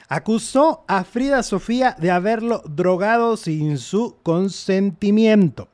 Acusó 0.08 0.86
a 0.88 1.04
Frida 1.04 1.42
Sofía 1.42 1.94
de 1.98 2.10
haberlo 2.10 2.62
drogado 2.66 3.36
sin 3.36 3.76
su 3.76 4.16
consentimiento. 4.22 5.68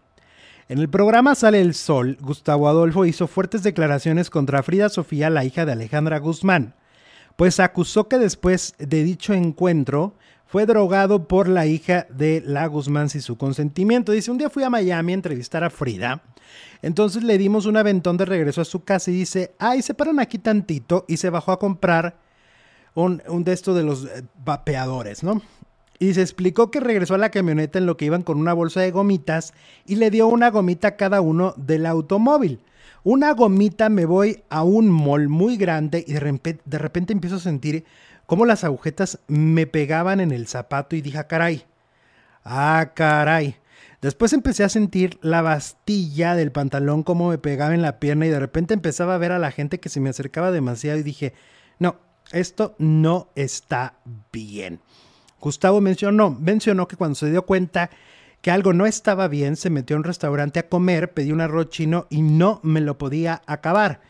En 0.69 0.81
el 0.81 0.89
programa 0.89 1.37
Sale 1.37 1.61
el 1.61 1.73
Sol, 1.73 2.19
Gustavo 2.21 2.69
Adolfo 2.69 3.07
hizo 3.07 3.29
fuertes 3.29 3.63
declaraciones 3.63 4.31
contra 4.31 4.65
Frida 4.65 4.89
Sofía, 4.89 5.31
la 5.31 5.45
hija 5.45 5.65
de 5.65 5.73
Alejandra 5.73 6.19
Guzmán, 6.19 6.75
pues 7.37 7.61
acusó 7.61 8.09
que 8.09 8.19
después 8.19 8.75
de 8.79 9.05
dicho 9.05 9.33
encuentro, 9.33 10.17
fue 10.55 10.67
drogado 10.67 11.27
por 11.27 11.49
la 11.49 11.67
hija 11.67 12.07
de 12.11 12.41
la 12.47 12.69
Guzmán 12.69 13.09
sin 13.09 13.23
su 13.23 13.37
consentimiento. 13.37 14.13
Dice, 14.13 14.31
un 14.31 14.39
día 14.39 14.49
fui 14.49 14.63
a 14.63 14.71
Miami 14.71 15.11
a 15.11 15.15
entrevistar 15.17 15.65
a 15.65 15.69
Frida. 15.69 16.23
Entonces 16.81 17.25
le 17.25 17.39
dimos 17.39 17.67
un 17.67 17.77
aventón 17.77 18.17
de 18.17 18.25
regreso 18.25 18.61
a 18.61 18.65
su 18.65 18.85
casa 18.85 19.11
y 19.11 19.15
dice, 19.15 19.57
ay, 19.59 19.83
se 19.83 19.95
paran 19.95 20.21
aquí 20.21 20.39
tantito 20.39 21.07
y 21.09 21.17
se 21.17 21.29
bajó 21.29 21.51
a 21.51 21.59
comprar 21.59 22.19
un, 22.95 23.21
de 23.43 23.53
estos 23.53 23.75
de 23.75 23.83
los 23.83 24.05
eh, 24.05 24.23
vapeadores, 24.45 25.25
¿no? 25.25 25.43
Y 25.99 26.15
se 26.15 26.23
explicó 26.23 26.71
que 26.71 26.79
regresó 26.79 27.17
a 27.17 27.19
la 27.19 27.33
camioneta 27.33 27.81
en 27.81 27.87
lo 27.87 27.97
que 27.97 28.05
iban 28.05 28.23
con 28.23 28.39
una 28.39 28.53
bolsa 28.53 28.81
de 28.81 28.93
gomitas 28.93 29.55
y 29.87 29.97
le 29.97 30.13
dio 30.13 30.29
una 30.29 30.51
gomita 30.51 30.87
a 30.87 30.97
cada 30.97 31.21
uno 31.21 31.55
del 31.57 31.85
automóvil. 31.85 32.61
Una 33.03 33.33
gomita 33.33 33.89
me 33.89 34.07
voy 34.07 34.45
a 34.51 34.63
un 34.63 34.89
mall 34.89 35.29
muy 35.29 35.57
grande 35.57 36.05
y 36.07 36.13
de 36.13 36.21
repente, 36.21 36.63
de 36.65 36.79
repente 36.79 37.13
empiezo 37.13 37.37
a 37.37 37.41
sentir 37.41 37.85
cómo 38.27 38.47
las 38.47 38.65
agujetas 38.65 39.21
me 39.29 39.67
pegaban 39.67 40.21
en 40.21 40.33
el 40.33 40.47
zapato 40.47 40.97
y 40.97 41.01
dije, 41.01 41.19
ah, 41.19 41.27
caray, 41.27 41.65
ah, 42.45 42.93
caray. 42.95 43.57
Después 44.01 44.35
empecé 44.35 44.65
a 44.65 44.69
sentir 44.69 45.19
la 45.23 45.41
bastilla 45.41 46.35
del 46.35 46.53
pantalón 46.53 47.03
como 47.03 47.31
me 47.31 47.39
pegaba 47.39 47.75
en 47.75 47.81
la 47.81 47.99
pierna 47.99 48.27
y 48.27 48.31
de 48.31 48.39
repente 48.39 48.75
empezaba 48.75 49.15
a 49.15 49.19
ver 49.19 49.33
a 49.33 49.39
la 49.39 49.51
gente 49.51 49.81
que 49.81 49.89
se 49.89 50.01
me 50.01 50.11
acercaba 50.11 50.51
demasiado 50.51 50.99
y 50.99 51.03
dije, 51.03 51.33
no, 51.79 51.97
esto 52.31 52.75
no 52.79 53.31
está 53.35 53.95
bien. 54.31 54.81
Gustavo 55.41 55.81
mencionó, 55.81 56.31
mencionó 56.31 56.87
que 56.89 56.97
cuando 56.97 57.15
se 57.15 57.31
dio 57.31 57.47
cuenta 57.47 57.91
que 58.41 58.51
algo 58.51 58.75
no 58.75 58.85
estaba 58.85 59.27
bien, 59.27 59.57
se 59.57 59.71
metió 59.71 59.97
a 59.97 60.01
un 60.01 60.05
restaurante 60.05 60.59
a 60.59 60.69
comer, 60.69 61.15
pedí 61.15 61.33
un 61.33 61.41
arroz 61.41 61.71
chino 61.71 62.07
y 62.11 62.21
no 62.21 62.61
me 62.63 62.83
lo 62.83 62.99
podía 62.99 63.41
acabar. 63.47 64.03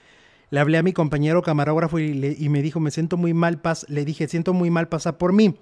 Le 0.54 0.60
hablé 0.60 0.78
a 0.78 0.84
mi 0.84 0.92
compañero 0.92 1.42
camarógrafo 1.42 1.98
y, 1.98 2.48
me 2.48 2.62
dijo, 2.62 2.78
me 2.78 2.92
siento 2.92 3.16
muy 3.16 3.34
mal, 3.34 3.60
le 3.88 4.04
dije, 4.04 4.28
siento 4.28 4.52
muy 4.52 4.70
mal, 4.70 4.86
pasa 4.86 5.18
por 5.18 5.32
mí. 5.32 5.58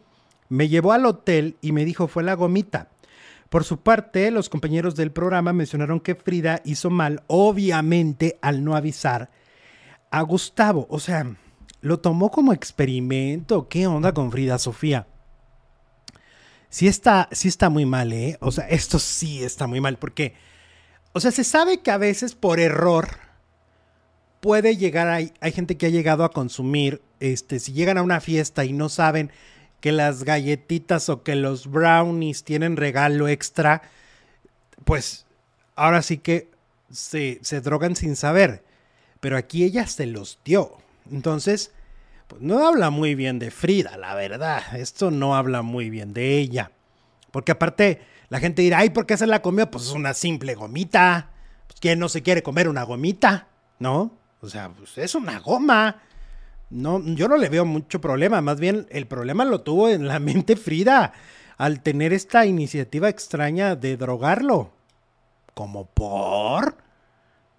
Me 0.50 0.68
llevó 0.68 0.92
al 0.92 1.06
hotel 1.06 1.56
y 1.62 1.72
me 1.72 1.86
dijo, 1.86 2.08
fue 2.08 2.22
la 2.22 2.34
gomita. 2.34 2.90
Por 3.48 3.64
su 3.64 3.78
parte, 3.78 4.30
los 4.30 4.50
compañeros 4.50 4.94
del 4.94 5.10
programa 5.10 5.54
mencionaron 5.54 5.98
que 5.98 6.14
Frida 6.14 6.60
hizo 6.66 6.90
mal, 6.90 7.22
obviamente, 7.26 8.38
al 8.42 8.64
no 8.64 8.76
avisar 8.76 9.30
a 10.10 10.20
Gustavo. 10.20 10.86
O 10.90 11.00
sea, 11.00 11.36
lo 11.80 12.00
tomó 12.00 12.30
como 12.30 12.52
experimento. 12.52 13.70
¿Qué 13.70 13.86
onda 13.86 14.12
con 14.12 14.30
Frida 14.30 14.58
Sofía? 14.58 15.06
Sí 16.68 16.86
está, 16.86 17.30
sí 17.32 17.48
está 17.48 17.70
muy 17.70 17.86
mal, 17.86 18.12
¿eh? 18.12 18.36
O 18.40 18.52
sea, 18.52 18.68
esto 18.68 18.98
sí 18.98 19.42
está 19.42 19.66
muy 19.66 19.80
mal 19.80 19.96
porque, 19.96 20.34
o 21.14 21.20
sea, 21.20 21.30
se 21.30 21.44
sabe 21.44 21.80
que 21.80 21.90
a 21.90 21.96
veces 21.96 22.34
por 22.34 22.60
error 22.60 23.21
puede 24.42 24.76
llegar, 24.76 25.06
hay, 25.06 25.32
hay 25.40 25.52
gente 25.52 25.76
que 25.76 25.86
ha 25.86 25.90
llegado 25.90 26.24
a 26.24 26.32
consumir, 26.32 27.00
este, 27.20 27.60
si 27.60 27.72
llegan 27.72 27.96
a 27.96 28.02
una 28.02 28.20
fiesta 28.20 28.64
y 28.64 28.72
no 28.72 28.88
saben 28.88 29.30
que 29.80 29.92
las 29.92 30.24
galletitas 30.24 31.08
o 31.08 31.22
que 31.22 31.36
los 31.36 31.70
brownies 31.70 32.42
tienen 32.42 32.76
regalo 32.76 33.28
extra, 33.28 33.82
pues 34.84 35.26
ahora 35.76 36.02
sí 36.02 36.18
que 36.18 36.50
se, 36.90 37.38
se 37.42 37.60
drogan 37.60 37.94
sin 37.94 38.16
saber. 38.16 38.64
Pero 39.20 39.36
aquí 39.36 39.62
ella 39.62 39.86
se 39.86 40.06
los 40.06 40.40
dio. 40.44 40.76
Entonces, 41.08 41.70
pues 42.26 42.42
no 42.42 42.66
habla 42.66 42.90
muy 42.90 43.14
bien 43.14 43.38
de 43.38 43.52
Frida, 43.52 43.96
la 43.96 44.16
verdad. 44.16 44.74
Esto 44.74 45.12
no 45.12 45.36
habla 45.36 45.62
muy 45.62 45.88
bien 45.88 46.12
de 46.12 46.38
ella. 46.38 46.72
Porque 47.30 47.52
aparte, 47.52 48.02
la 48.28 48.40
gente 48.40 48.62
dirá, 48.62 48.80
ay, 48.80 48.90
¿por 48.90 49.06
qué 49.06 49.16
se 49.16 49.28
la 49.28 49.40
comió? 49.40 49.70
Pues 49.70 49.84
es 49.84 49.92
una 49.92 50.14
simple 50.14 50.56
gomita. 50.56 51.30
Pues, 51.68 51.78
¿Quién 51.78 52.00
no 52.00 52.08
se 52.08 52.24
quiere 52.24 52.42
comer 52.42 52.68
una 52.68 52.82
gomita? 52.82 53.46
¿No? 53.78 54.21
O 54.42 54.48
sea, 54.48 54.70
pues 54.70 54.98
es 54.98 55.14
una 55.14 55.38
goma. 55.38 56.02
No, 56.68 57.00
yo 57.14 57.28
no 57.28 57.36
le 57.36 57.48
veo 57.48 57.64
mucho 57.64 58.00
problema. 58.00 58.40
Más 58.40 58.58
bien, 58.58 58.88
el 58.90 59.06
problema 59.06 59.44
lo 59.44 59.60
tuvo 59.60 59.88
en 59.88 60.08
la 60.08 60.18
mente 60.20 60.56
Frida 60.56 61.12
al 61.58 61.80
tener 61.80 62.12
esta 62.12 62.44
iniciativa 62.44 63.08
extraña 63.08 63.76
de 63.76 63.96
drogarlo. 63.96 64.72
¿Como 65.54 65.86
por? 65.86 66.76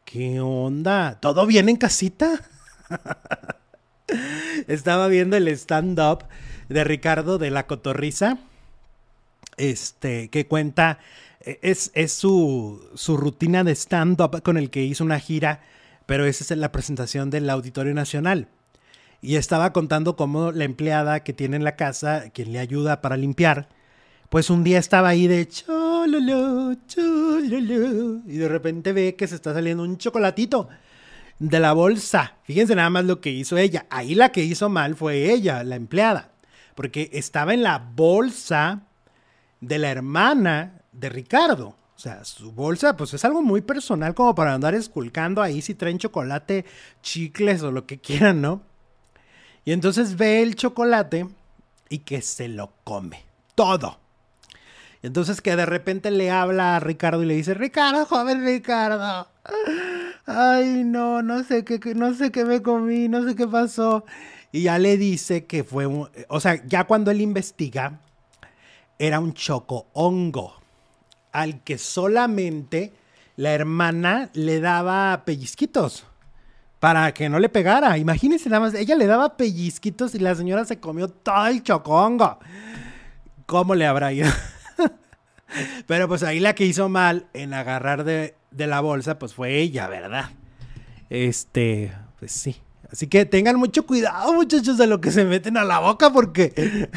¿Qué 0.03 0.41
onda? 0.41 1.19
¿Todo 1.21 1.45
bien 1.45 1.69
en 1.69 1.77
casita? 1.77 2.41
Estaba 4.67 5.07
viendo 5.07 5.37
el 5.37 5.47
stand-up 5.47 6.25
de 6.67 6.83
Ricardo 6.83 7.37
de 7.37 7.49
la 7.49 7.65
Cotorriza, 7.65 8.39
este, 9.55 10.29
que 10.29 10.47
cuenta, 10.47 10.99
e, 11.39 11.59
es, 11.61 11.91
es 11.93 12.11
su, 12.11 12.89
su 12.95 13.15
rutina 13.15 13.63
de 13.63 13.73
stand-up 13.73 14.41
con 14.41 14.57
el 14.57 14.69
que 14.69 14.83
hizo 14.83 15.03
una 15.03 15.19
gira, 15.19 15.61
pero 16.05 16.25
esa 16.25 16.53
es 16.53 16.59
la 16.59 16.71
presentación 16.71 17.29
del 17.29 17.49
Auditorio 17.49 17.93
Nacional. 17.93 18.47
Y 19.21 19.37
estaba 19.37 19.71
contando 19.71 20.15
cómo 20.15 20.51
la 20.51 20.65
empleada 20.65 21.21
que 21.21 21.33
tiene 21.33 21.55
en 21.55 21.63
la 21.63 21.75
casa, 21.75 22.29
quien 22.33 22.51
le 22.51 22.59
ayuda 22.59 23.01
para 23.01 23.17
limpiar, 23.17 23.69
pues 24.29 24.49
un 24.49 24.63
día 24.63 24.79
estaba 24.79 25.09
ahí 25.09 25.27
de 25.27 25.47
chololo, 25.47 26.75
chololo, 26.87 28.21
y 28.25 28.37
de 28.37 28.49
repente 28.49 28.91
ve 28.91 29.15
que 29.15 29.27
se 29.27 29.35
está 29.35 29.53
saliendo 29.53 29.83
un 29.83 29.97
chocolatito 29.97 30.69
de 31.39 31.59
la 31.59 31.73
bolsa. 31.73 32.37
Fíjense 32.43 32.75
nada 32.75 32.89
más 32.89 33.05
lo 33.05 33.21
que 33.21 33.29
hizo 33.29 33.57
ella. 33.57 33.85
Ahí 33.89 34.15
la 34.15 34.31
que 34.31 34.43
hizo 34.43 34.69
mal 34.69 34.95
fue 34.95 35.31
ella, 35.31 35.63
la 35.63 35.75
empleada, 35.75 36.31
porque 36.75 37.09
estaba 37.13 37.53
en 37.53 37.63
la 37.63 37.77
bolsa 37.77 38.81
de 39.61 39.77
la 39.77 39.91
hermana 39.91 40.81
de 40.91 41.09
Ricardo. 41.09 41.75
Sea, 42.03 42.25
su 42.25 42.51
bolsa, 42.51 42.97
pues 42.97 43.13
es 43.13 43.23
algo 43.23 43.41
muy 43.41 43.61
personal 43.61 44.13
como 44.13 44.35
para 44.35 44.53
andar 44.53 44.75
esculcando 44.75 45.41
ahí 45.41 45.61
si 45.61 45.73
traen 45.73 45.99
chocolate, 45.99 46.65
chicles 47.01 47.63
o 47.63 47.71
lo 47.71 47.85
que 47.85 47.97
quieran, 47.97 48.41
¿no? 48.41 48.61
Y 49.63 49.71
entonces 49.71 50.17
ve 50.17 50.43
el 50.43 50.55
chocolate 50.55 51.29
y 51.87 51.99
que 51.99 52.21
se 52.21 52.49
lo 52.49 52.73
come. 52.83 53.23
Todo. 53.55 53.99
Entonces 55.01 55.39
que 55.39 55.55
de 55.55 55.65
repente 55.65 56.11
le 56.11 56.29
habla 56.29 56.75
a 56.75 56.81
Ricardo 56.81 57.23
y 57.23 57.25
le 57.25 57.35
dice, 57.35 57.53
Ricardo, 57.53 58.05
joven 58.05 58.43
Ricardo. 58.43 59.29
Ay, 60.25 60.83
no, 60.83 61.21
no 61.21 61.45
sé 61.45 61.63
qué, 61.63 61.79
no 61.95 62.13
sé 62.15 62.33
qué 62.33 62.43
me 62.43 62.61
comí, 62.61 63.07
no 63.07 63.23
sé 63.23 63.33
qué 63.33 63.47
pasó. 63.47 64.03
Y 64.51 64.63
ya 64.63 64.77
le 64.77 64.97
dice 64.97 65.45
que 65.45 65.63
fue 65.63 65.85
un, 65.85 66.09
o 66.27 66.41
sea, 66.41 66.61
ya 66.67 66.83
cuando 66.83 67.11
él 67.11 67.21
investiga, 67.21 68.01
era 68.99 69.21
un 69.21 69.33
choco 69.33 69.87
hongo 69.93 70.62
al 71.33 71.61
que 71.63 71.77
solamente 71.77 72.93
la 73.35 73.51
hermana 73.51 74.29
le 74.33 74.61
daba 74.61 75.25
pellizquitos 75.25 76.05
para 76.79 77.13
que 77.13 77.29
no 77.29 77.39
le 77.39 77.49
pegara. 77.49 77.97
Imagínense 77.97 78.49
nada 78.49 78.61
más, 78.61 78.73
ella 78.75 78.95
le 78.95 79.07
daba 79.07 79.35
pellizquitos 79.35 80.15
y 80.15 80.19
la 80.19 80.35
señora 80.35 80.63
se 80.65 80.79
comió 80.79 81.07
todo 81.09 81.47
el 81.47 81.63
chocongo. 81.63 82.39
¿Cómo 83.45 83.75
le 83.75 83.85
habrá 83.85 84.13
ido? 84.13 84.29
Pero 85.87 86.07
pues 86.07 86.23
ahí 86.23 86.39
la 86.39 86.55
que 86.55 86.65
hizo 86.65 86.89
mal 86.89 87.27
en 87.33 87.53
agarrar 87.53 88.03
de, 88.03 88.35
de 88.51 88.67
la 88.67 88.81
bolsa, 88.81 89.19
pues 89.19 89.33
fue 89.33 89.57
ella, 89.57 89.87
¿verdad? 89.87 90.29
Este, 91.09 91.91
pues 92.19 92.31
sí. 92.31 92.57
Así 92.91 93.07
que 93.07 93.25
tengan 93.25 93.55
mucho 93.55 93.87
cuidado, 93.87 94.33
muchachos, 94.33 94.77
de 94.77 94.85
lo 94.85 95.01
que 95.01 95.11
se 95.11 95.25
meten 95.25 95.57
a 95.57 95.63
la 95.63 95.79
boca, 95.79 96.11
porque 96.11 96.53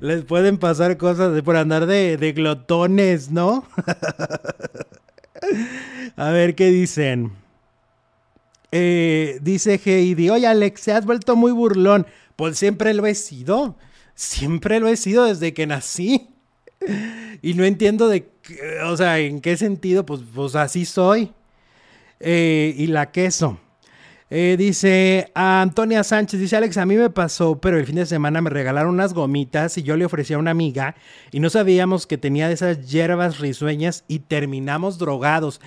les 0.00 0.24
pueden 0.24 0.58
pasar 0.58 0.96
cosas 0.96 1.40
por 1.42 1.56
andar 1.56 1.86
de, 1.86 2.16
de 2.16 2.32
glotones, 2.32 3.30
¿no? 3.30 3.66
A 6.16 6.30
ver 6.30 6.54
qué 6.54 6.70
dicen. 6.70 7.32
Eh, 8.70 9.38
dice 9.42 9.80
Heidi, 9.84 10.30
oye 10.30 10.46
Alex, 10.46 10.80
se 10.80 10.92
has 10.92 11.04
vuelto 11.04 11.36
muy 11.36 11.52
burlón. 11.52 12.06
Pues 12.36 12.58
siempre 12.58 12.94
lo 12.94 13.06
he 13.06 13.14
sido. 13.14 13.76
Siempre 14.14 14.80
lo 14.80 14.88
he 14.88 14.96
sido 14.96 15.24
desde 15.24 15.54
que 15.54 15.66
nací. 15.66 16.28
Y 17.42 17.54
no 17.54 17.64
entiendo 17.64 18.08
de, 18.08 18.28
o 18.86 18.96
sea, 18.96 19.18
en 19.18 19.40
qué 19.40 19.56
sentido, 19.56 20.04
pues, 20.04 20.22
pues 20.34 20.56
así 20.56 20.84
soy. 20.84 21.32
Eh, 22.20 22.74
y 22.76 22.86
la 22.88 23.10
queso. 23.10 23.58
Eh, 24.34 24.56
dice 24.56 25.30
Antonia 25.34 26.02
Sánchez, 26.02 26.40
dice 26.40 26.56
Alex, 26.56 26.78
a 26.78 26.86
mí 26.86 26.96
me 26.96 27.10
pasó, 27.10 27.60
pero 27.60 27.76
el 27.76 27.84
fin 27.84 27.96
de 27.96 28.06
semana 28.06 28.40
me 28.40 28.48
regalaron 28.48 28.94
unas 28.94 29.12
gomitas 29.12 29.76
y 29.76 29.82
yo 29.82 29.94
le 29.94 30.06
ofrecí 30.06 30.32
a 30.32 30.38
una 30.38 30.52
amiga 30.52 30.94
y 31.32 31.38
no 31.38 31.50
sabíamos 31.50 32.06
que 32.06 32.16
tenía 32.16 32.48
de 32.48 32.54
esas 32.54 32.90
hierbas 32.90 33.40
risueñas 33.40 34.04
y 34.08 34.20
terminamos 34.20 34.96
drogados. 34.96 35.60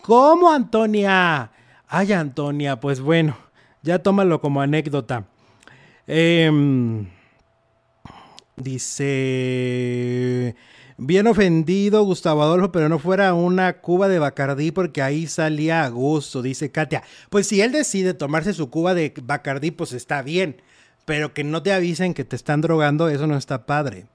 ¿Cómo, 0.00 0.50
Antonia? 0.50 1.50
Ay, 1.86 2.14
Antonia, 2.14 2.80
pues 2.80 3.02
bueno, 3.02 3.36
ya 3.82 3.98
tómalo 3.98 4.40
como 4.40 4.62
anécdota. 4.62 5.26
Em, 6.06 7.10
dice... 8.56 8.96
Bien 11.00 11.28
ofendido, 11.28 12.02
Gustavo 12.02 12.42
Adolfo, 12.42 12.72
pero 12.72 12.88
no 12.88 12.98
fuera 12.98 13.32
una 13.32 13.74
cuba 13.74 14.08
de 14.08 14.18
Bacardí 14.18 14.72
porque 14.72 15.00
ahí 15.00 15.28
salía 15.28 15.84
a 15.84 15.88
gusto, 15.90 16.42
dice 16.42 16.72
Katia. 16.72 17.04
Pues 17.30 17.46
si 17.46 17.60
él 17.60 17.70
decide 17.70 18.14
tomarse 18.14 18.52
su 18.52 18.68
cuba 18.68 18.94
de 18.94 19.14
Bacardí, 19.22 19.70
pues 19.70 19.92
está 19.92 20.22
bien, 20.22 20.60
pero 21.04 21.32
que 21.32 21.44
no 21.44 21.62
te 21.62 21.72
avisen 21.72 22.14
que 22.14 22.24
te 22.24 22.34
están 22.34 22.62
drogando, 22.62 23.08
eso 23.08 23.28
no 23.28 23.36
está 23.36 23.64
padre. 23.64 24.06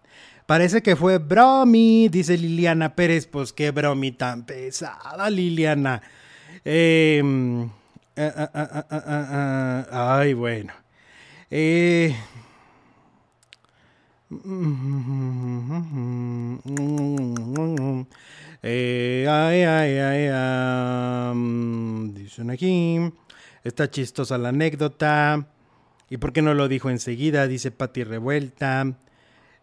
Parece 0.45 0.83
que 0.83 0.97
fue 0.97 1.19
bromi, 1.19 2.09
dice 2.09 2.37
Liliana 2.37 2.95
Pérez. 2.95 3.27
Pues 3.27 3.53
qué 3.53 3.71
bromi 3.71 4.11
tan 4.11 4.45
pesada, 4.45 5.29
Liliana. 5.29 6.01
Em, 6.65 7.69
ah, 8.17 8.49
ah, 8.53 8.85
ah, 9.89 10.17
ay, 10.19 10.33
bueno. 10.33 10.73
Eh, 11.49 12.13
eh, 18.63 19.27
ay, 19.29 19.61
ay, 19.63 19.97
ay, 19.97 21.33
dicen 22.13 22.49
aquí. 22.49 22.99
Está 23.63 23.89
chistosa 23.89 24.37
la 24.37 24.49
anécdota. 24.49 25.47
¿Y 26.09 26.17
por 26.17 26.33
qué 26.33 26.41
no 26.41 26.53
lo 26.53 26.67
dijo 26.67 26.89
enseguida? 26.89 27.47
Dice 27.47 27.71
Patti 27.71 28.03
Revuelta. 28.03 28.93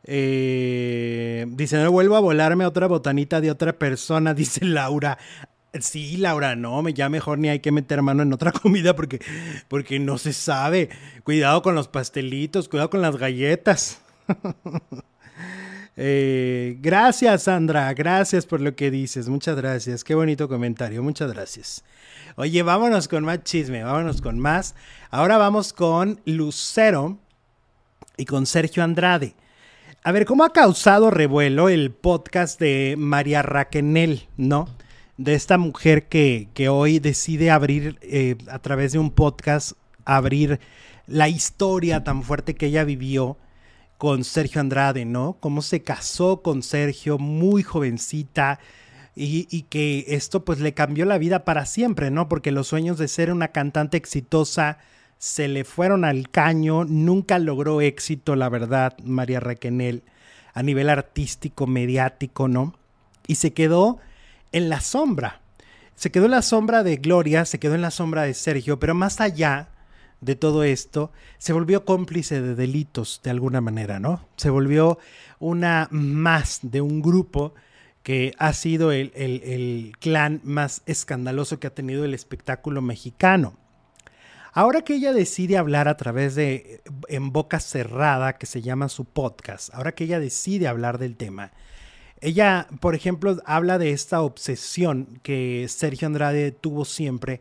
Eh, 0.05 1.47
dice, 1.51 1.77
no 1.83 1.93
vuelvo 1.93 2.17
a 2.17 2.21
volarme 2.21 2.65
otra 2.67 2.87
botanita 2.87 3.41
de 3.41 3.51
otra 3.51 3.79
persona, 3.79 4.35
dice 4.35 4.65
Laura. 4.65 5.19
Sí, 5.79 6.17
Laura, 6.17 6.57
no, 6.57 6.89
ya 6.89 7.09
mejor 7.09 7.39
ni 7.39 7.49
hay 7.49 7.61
que 7.61 7.71
meter 7.71 8.03
mano 8.03 8.25
en 8.25 8.33
otra 8.33 8.51
comida 8.63 8.97
porque, 8.97 9.21
porque 9.69 9.99
no 10.01 10.19
se 10.19 10.33
sabe. 10.33 10.89
Cuidado 11.23 11.63
con 11.63 11.75
los 11.75 11.89
pastelitos, 11.89 12.69
cuidado 12.69 12.91
con 12.91 13.03
las 13.03 13.17
galletas. 13.17 14.01
Eh, 16.03 16.79
gracias, 16.81 17.43
Sandra. 17.43 17.93
Gracias 17.93 18.47
por 18.47 18.63
lo 18.63 18.75
que 18.75 18.91
dices. 18.91 19.29
Muchas 19.29 19.55
gracias. 19.57 20.03
Qué 20.03 20.15
bonito 20.15 20.49
comentario. 20.49 21.03
Muchas 21.03 21.31
gracias. 21.31 21.85
Oye, 22.37 22.63
vámonos 22.63 23.07
con 23.07 23.25
más 23.25 23.45
chisme. 23.45 23.83
Vámonos 23.83 24.23
con 24.23 24.39
más. 24.39 24.75
Ahora 25.11 25.37
vamos 25.37 25.75
con 25.75 26.19
Lucero 26.25 27.19
y 28.17 28.25
con 28.25 28.47
Sergio 28.47 28.83
Andrade. 28.83 29.35
A 30.03 30.13
ver, 30.13 30.25
¿cómo 30.25 30.45
ha 30.45 30.53
causado 30.55 31.11
revuelo 31.11 31.69
el 31.69 31.91
podcast 31.91 32.59
de 32.59 32.95
María 32.97 33.43
Raquenel, 33.43 34.29
no? 34.39 34.69
De 35.19 35.35
esta 35.35 35.59
mujer 35.59 36.09
que, 36.09 36.49
que 36.55 36.71
hoy 36.71 36.99
decide 37.01 37.51
abrir 37.51 37.99
eh, 38.01 38.39
a 38.51 38.59
través 38.61 38.93
de 38.93 38.99
un 38.99 39.11
podcast, 39.11 39.73
abrir 40.07 40.61
la 41.07 41.29
historia 41.29 42.05
tan 42.05 42.23
fuerte 42.23 42.55
que 42.55 42.67
ella 42.67 42.85
vivió 42.85 43.37
con 44.01 44.25
Sergio 44.25 44.63
Andrade, 44.63 45.05
¿no? 45.05 45.37
Cómo 45.41 45.61
se 45.61 45.83
casó 45.83 46.41
con 46.41 46.63
Sergio 46.63 47.19
muy 47.19 47.63
jovencita 47.63 48.59
y, 49.15 49.47
y, 49.51 49.65
que 49.65 50.07
esto 50.09 50.43
pues 50.43 50.59
le 50.59 50.73
cambió 50.73 51.05
la 51.05 51.19
vida 51.19 51.45
para 51.45 51.67
siempre, 51.67 52.11
¿no? 52.11 52.27
Porque 52.27 52.51
los 52.51 52.67
sueños 52.67 52.97
de 52.97 53.09
ser 53.09 53.31
una 53.31 53.49
cantante 53.49 53.99
exitosa 53.99 54.79
se 55.19 55.49
le 55.49 55.65
fueron 55.65 56.07
al 56.07 56.31
caño, 56.31 56.87
nunca 56.87 57.39
logró 57.39 57.83
éxito, 57.83 58.37
la 58.37 58.49
verdad, 58.49 58.97
María 59.05 59.39
Raquenel, 59.39 60.03
a 60.55 60.63
nivel 60.63 60.89
artístico, 60.89 61.67
mediático, 61.67 62.49
¿no? 62.49 62.79
Y 63.27 63.35
se 63.35 63.53
quedó 63.53 63.99
en 64.53 64.71
la 64.71 64.81
sombra. 64.81 65.43
Se 65.95 66.11
quedó 66.11 66.25
en 66.25 66.31
la 66.31 66.41
sombra 66.41 66.83
de 66.85 66.97
Gloria, 66.97 67.45
se 67.45 67.59
quedó 67.59 67.75
en 67.75 67.83
la 67.83 67.91
sombra 67.91 68.23
de 68.23 68.33
Sergio, 68.33 68.81
pero 68.81 68.95
más 68.95 69.21
allá 69.21 69.69
de 70.21 70.37
todo 70.37 70.65
esto, 70.65 71.13
se 71.39 71.53
volvió 71.53 71.85
cómplice 71.85 72.43
de 72.43 72.55
delitos 72.55 73.21
de 73.25 73.31
alguna 73.31 73.61
manera, 73.61 74.01
¿no? 74.01 74.27
Se 74.37 74.51
volvió 74.51 74.99
una 75.39 75.89
más 75.91 76.61
de 76.63 76.81
un 76.81 77.01
grupo 77.01 77.55
que 78.03 78.35
ha 78.39 78.53
sido 78.53 78.93
el, 78.93 79.13
el, 79.15 79.93
clan 79.99 80.41
más 80.45 80.83
escandaloso 80.87 81.61
que 81.61 81.67
ha 81.67 81.75
tenido 81.75 82.05
el 82.05 82.15
espectáculo 82.15 82.83
mexicano. 82.83 83.57
Ahora 84.53 84.83
que 84.83 84.95
ella 84.95 85.13
decide 85.13 85.59
hablar 85.59 85.87
a 85.87 85.97
través 85.97 86.35
de 86.35 86.83
En 87.09 87.33
Boca 87.33 87.61
Cerrada, 87.61 88.37
que 88.37 88.47
se 88.47 88.63
llama 88.63 88.89
su 88.89 89.05
podcast, 89.05 89.73
ahora 89.75 89.93
que 89.93 90.05
ella 90.05 90.19
decide 90.19 90.67
hablar 90.67 90.99
del 90.99 91.17
tema, 91.17 91.53
ella, 92.21 92.67
por 92.81 92.95
ejemplo, 92.95 93.39
habla 93.47 93.79
de 93.79 93.93
esta 93.93 94.21
obsesión 94.21 95.21
que 95.23 95.67
Sergio 95.69 96.07
Andrade 96.07 96.53
tuvo 96.53 96.85
siempre 96.85 97.41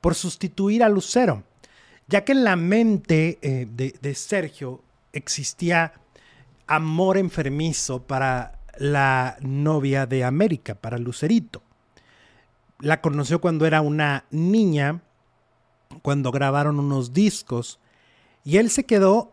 por 0.00 0.14
sustituir 0.14 0.82
a 0.82 0.88
Lucero 0.88 1.44
ya 2.08 2.24
que 2.24 2.32
en 2.32 2.44
la 2.44 2.56
mente 2.56 3.38
eh, 3.42 3.66
de, 3.70 4.14
Sergio 4.14 4.82
existía 5.12 5.92
amor 6.66 7.18
enfermizo 7.18 8.02
para 8.02 8.58
la 8.78 9.36
novia 9.40 10.06
de 10.06 10.24
América, 10.24 10.74
para 10.74 10.98
Lucerito. 10.98 11.62
La 12.80 13.00
conoció 13.00 13.40
cuando 13.40 13.66
era 13.66 13.82
una 13.82 14.24
niña, 14.30 15.02
cuando 16.02 16.30
grabaron 16.30 16.78
unos 16.78 17.12
discos 17.14 17.80
Y 18.44 18.58
él 18.58 18.70
se 18.70 18.84
quedó 18.84 19.32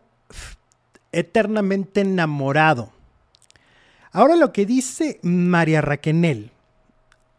eternamente 1.12 2.02
enamorado. 2.02 2.90
Ahora 4.12 4.36
lo 4.36 4.52
que 4.52 4.66
dice 4.66 5.18
María 5.22 5.80
Raquenel, 5.80 6.50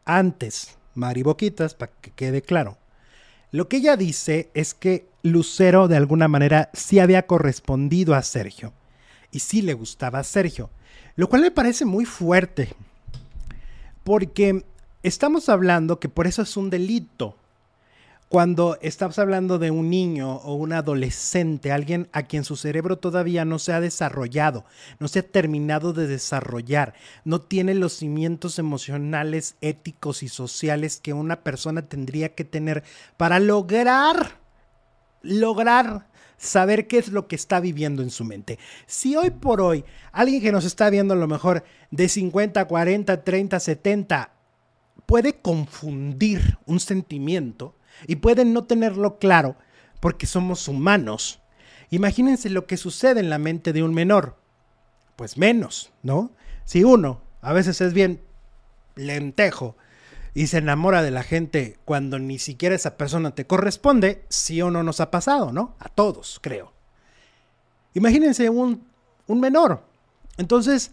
antes, 0.06 0.78
Mari 0.96 1.24
Boquitas, 1.24 1.76
para 1.76 1.92
que 2.02 2.12
quede 2.12 2.42
claro, 2.42 2.78
lo 3.52 3.68
que 3.68 3.78
ella 3.78 3.98
dice 3.98 4.50
es 4.54 4.74
que 4.74 5.08
Lucero 5.32 5.88
de 5.88 5.98
alguna 5.98 6.28
manera 6.28 6.70
sí 6.74 7.00
había 7.00 7.26
correspondido 7.26 8.16
a 8.16 8.22
Sergio 8.22 8.74
y 9.32 9.40
sí 9.40 9.62
le 9.62 9.74
gustaba 9.74 10.20
a 10.20 10.24
Sergio, 10.24 10.70
lo 11.16 11.30
cual 11.30 11.42
me 11.42 11.52
parece 11.52 11.86
muy 11.86 12.06
fuerte, 12.06 12.74
porque 14.04 14.64
estamos 15.04 15.50
hablando 15.50 16.00
que 16.00 16.10
por 16.10 16.28
eso 16.28 16.42
es 16.42 16.58
un 16.58 16.70
delito. 16.70 17.36
Cuando 18.30 18.78
estamos 18.82 19.20
hablando 19.20 19.58
de 19.58 19.72
un 19.72 19.90
niño 19.90 20.36
o 20.36 20.56
un 20.56 20.74
adolescente, 20.74 21.72
alguien 21.72 22.10
a 22.12 22.24
quien 22.24 22.44
su 22.44 22.58
cerebro 22.58 22.98
todavía 22.98 23.46
no 23.46 23.58
se 23.58 23.72
ha 23.72 23.80
desarrollado, 23.80 24.66
no 25.00 25.08
se 25.08 25.20
ha 25.20 25.24
terminado 25.24 25.94
de 25.94 26.08
desarrollar, 26.08 26.94
no 27.24 27.40
tiene 27.40 27.74
los 27.74 27.94
cimientos 27.94 28.60
emocionales, 28.60 29.56
éticos 29.62 30.24
y 30.24 30.28
sociales 30.28 31.00
que 31.02 31.14
una 31.14 31.42
persona 31.42 31.84
tendría 31.84 32.36
que 32.36 32.44
tener 32.44 32.84
para 33.16 33.40
lograr, 33.40 34.40
lograr 35.22 36.08
saber 36.38 36.88
qué 36.88 37.00
es 37.00 37.10
lo 37.10 37.28
que 37.28 37.36
está 37.36 37.60
viviendo 37.60 38.02
en 38.04 38.12
su 38.12 38.24
mente. 38.24 38.60
Si 38.86 39.16
hoy 39.16 39.32
por 39.32 39.62
hoy 39.62 39.84
alguien 40.12 40.42
que 40.42 40.52
nos 40.52 40.66
está 40.66 40.90
viendo 40.90 41.14
a 41.14 41.18
lo 41.18 41.28
mejor 41.28 41.64
de 41.92 42.08
50, 42.08 42.66
40, 42.66 43.24
30, 43.24 43.60
70 43.60 44.32
puede 45.06 45.34
confundir 45.42 46.58
un 46.66 46.80
sentimiento 46.80 47.76
y 48.06 48.18
puede 48.18 48.46
no 48.46 48.66
tenerlo 48.66 49.18
claro 49.18 49.56
porque 50.00 50.28
somos 50.28 50.68
humanos. 50.68 51.42
Imagínense 51.90 52.50
lo 52.50 52.68
que 52.68 52.78
sucede 52.78 53.20
en 53.20 53.30
la 53.30 53.40
mente 53.40 53.74
de 53.74 53.84
un 53.84 53.94
menor. 53.94 54.38
Pues 55.16 55.38
menos, 55.38 55.92
¿no? 56.04 56.32
Si 56.66 56.84
uno 56.84 57.22
a 57.42 57.54
veces 57.54 57.82
es 57.82 57.94
bien 57.94 58.22
lentejo 58.96 59.78
y 60.38 60.46
se 60.46 60.60
enamora 60.60 61.02
de 61.02 61.10
la 61.10 61.24
gente 61.24 61.80
cuando 61.84 62.20
ni 62.20 62.38
siquiera 62.38 62.76
esa 62.76 62.96
persona 62.96 63.34
te 63.34 63.48
corresponde, 63.48 64.24
sí 64.30 64.62
o 64.62 64.70
no 64.70 64.84
nos 64.84 65.00
ha 65.00 65.10
pasado, 65.10 65.52
¿no? 65.52 65.74
A 65.80 65.90
todos, 65.90 66.38
creo. 66.44 66.74
Imagínense 67.96 68.48
un, 68.48 68.86
un 69.26 69.40
menor. 69.40 69.84
Entonces, 70.38 70.92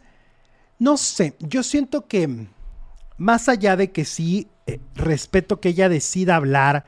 no 0.79 0.97
sé, 0.97 1.37
yo 1.41 1.63
siento 1.63 2.07
que 2.07 2.47
más 3.19 3.51
allá 3.51 3.77
de 3.77 3.93
que 3.93 4.07
sí 4.07 4.49
eh, 4.67 4.81
respeto 4.95 5.61
que 5.61 5.69
ella 5.69 5.91
decida 5.91 6.37
hablar, 6.37 6.87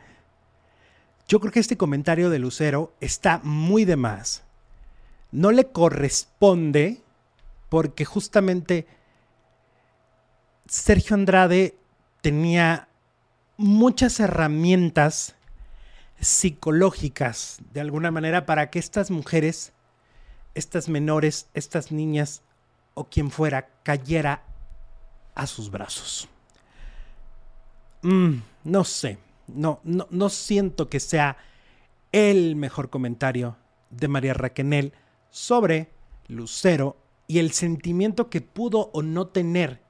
yo 1.29 1.41
creo 1.41 1.53
que 1.53 1.61
este 1.61 1.77
comentario 1.77 2.31
de 2.31 2.39
Lucero 2.39 2.95
está 3.03 3.39
muy 3.45 3.85
de 3.85 3.97
más. 3.97 4.45
No 5.31 5.53
le 5.53 5.67
corresponde 5.67 7.03
porque 7.69 8.07
justamente 8.07 8.87
Sergio 10.67 11.13
Andrade 11.13 11.77
tenía 12.27 12.89
muchas 13.57 14.19
herramientas 14.19 15.37
psicológicas 16.19 17.61
de 17.73 17.81
alguna 17.81 18.11
manera 18.11 18.47
para 18.47 18.69
que 18.69 18.81
estas 18.81 19.13
mujeres, 19.13 19.73
estas 20.57 20.89
menores, 20.89 21.47
estas 21.55 21.93
niñas 21.93 22.43
o 22.95 23.05
quien 23.05 23.31
fuera 23.31 23.69
cayera 23.85 24.43
a 25.37 25.47
sus 25.47 25.71
brazos. 25.71 26.29
Mm, 28.03 28.39
no 28.65 28.83
sé, 28.83 29.19
no, 29.47 29.79
no, 29.85 30.09
no 30.11 30.29
siento 30.29 30.89
que 30.89 30.99
sea 30.99 31.37
el 32.11 32.57
mejor 32.57 32.91
comentario 32.91 33.57
de 33.91 34.09
María 34.09 34.35
Raquenel 34.35 34.95
sobre 35.31 35.93
Lucero 36.27 36.97
y 37.29 37.39
el 37.39 37.53
sentimiento 37.53 38.29
que 38.29 38.41
pudo 38.41 38.91
o 38.93 39.03
no 39.03 39.29
tener 39.29 39.86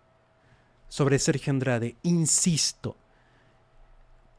sobre 0.88 1.18
Sergio 1.18 1.52
Andrade. 1.52 1.96
Insisto, 2.02 2.96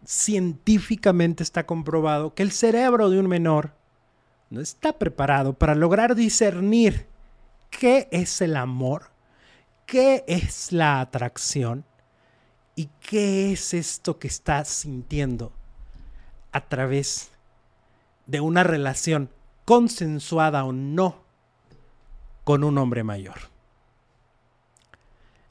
científicamente 0.05 1.43
está 1.43 1.65
comprobado 1.65 2.33
que 2.33 2.43
el 2.43 2.51
cerebro 2.51 3.09
de 3.09 3.19
un 3.19 3.27
menor 3.27 3.73
no 4.49 4.61
está 4.61 4.97
preparado 4.97 5.53
para 5.53 5.75
lograr 5.75 6.15
discernir 6.15 7.07
qué 7.69 8.07
es 8.11 8.41
el 8.41 8.55
amor 8.55 9.17
qué 9.87 10.25
es 10.27 10.73
la 10.73 10.99
atracción 10.99 11.85
y 12.75 12.89
qué 12.99 13.53
es 13.53 13.73
esto 13.73 14.19
que 14.19 14.27
estás 14.27 14.67
sintiendo 14.67 15.53
a 16.51 16.67
través 16.67 17.31
de 18.27 18.41
una 18.41 18.63
relación 18.63 19.31
consensuada 19.65 20.65
o 20.65 20.73
no 20.73 21.23
con 22.43 22.63
un 22.63 22.77
hombre 22.77 23.03
mayor. 23.03 23.37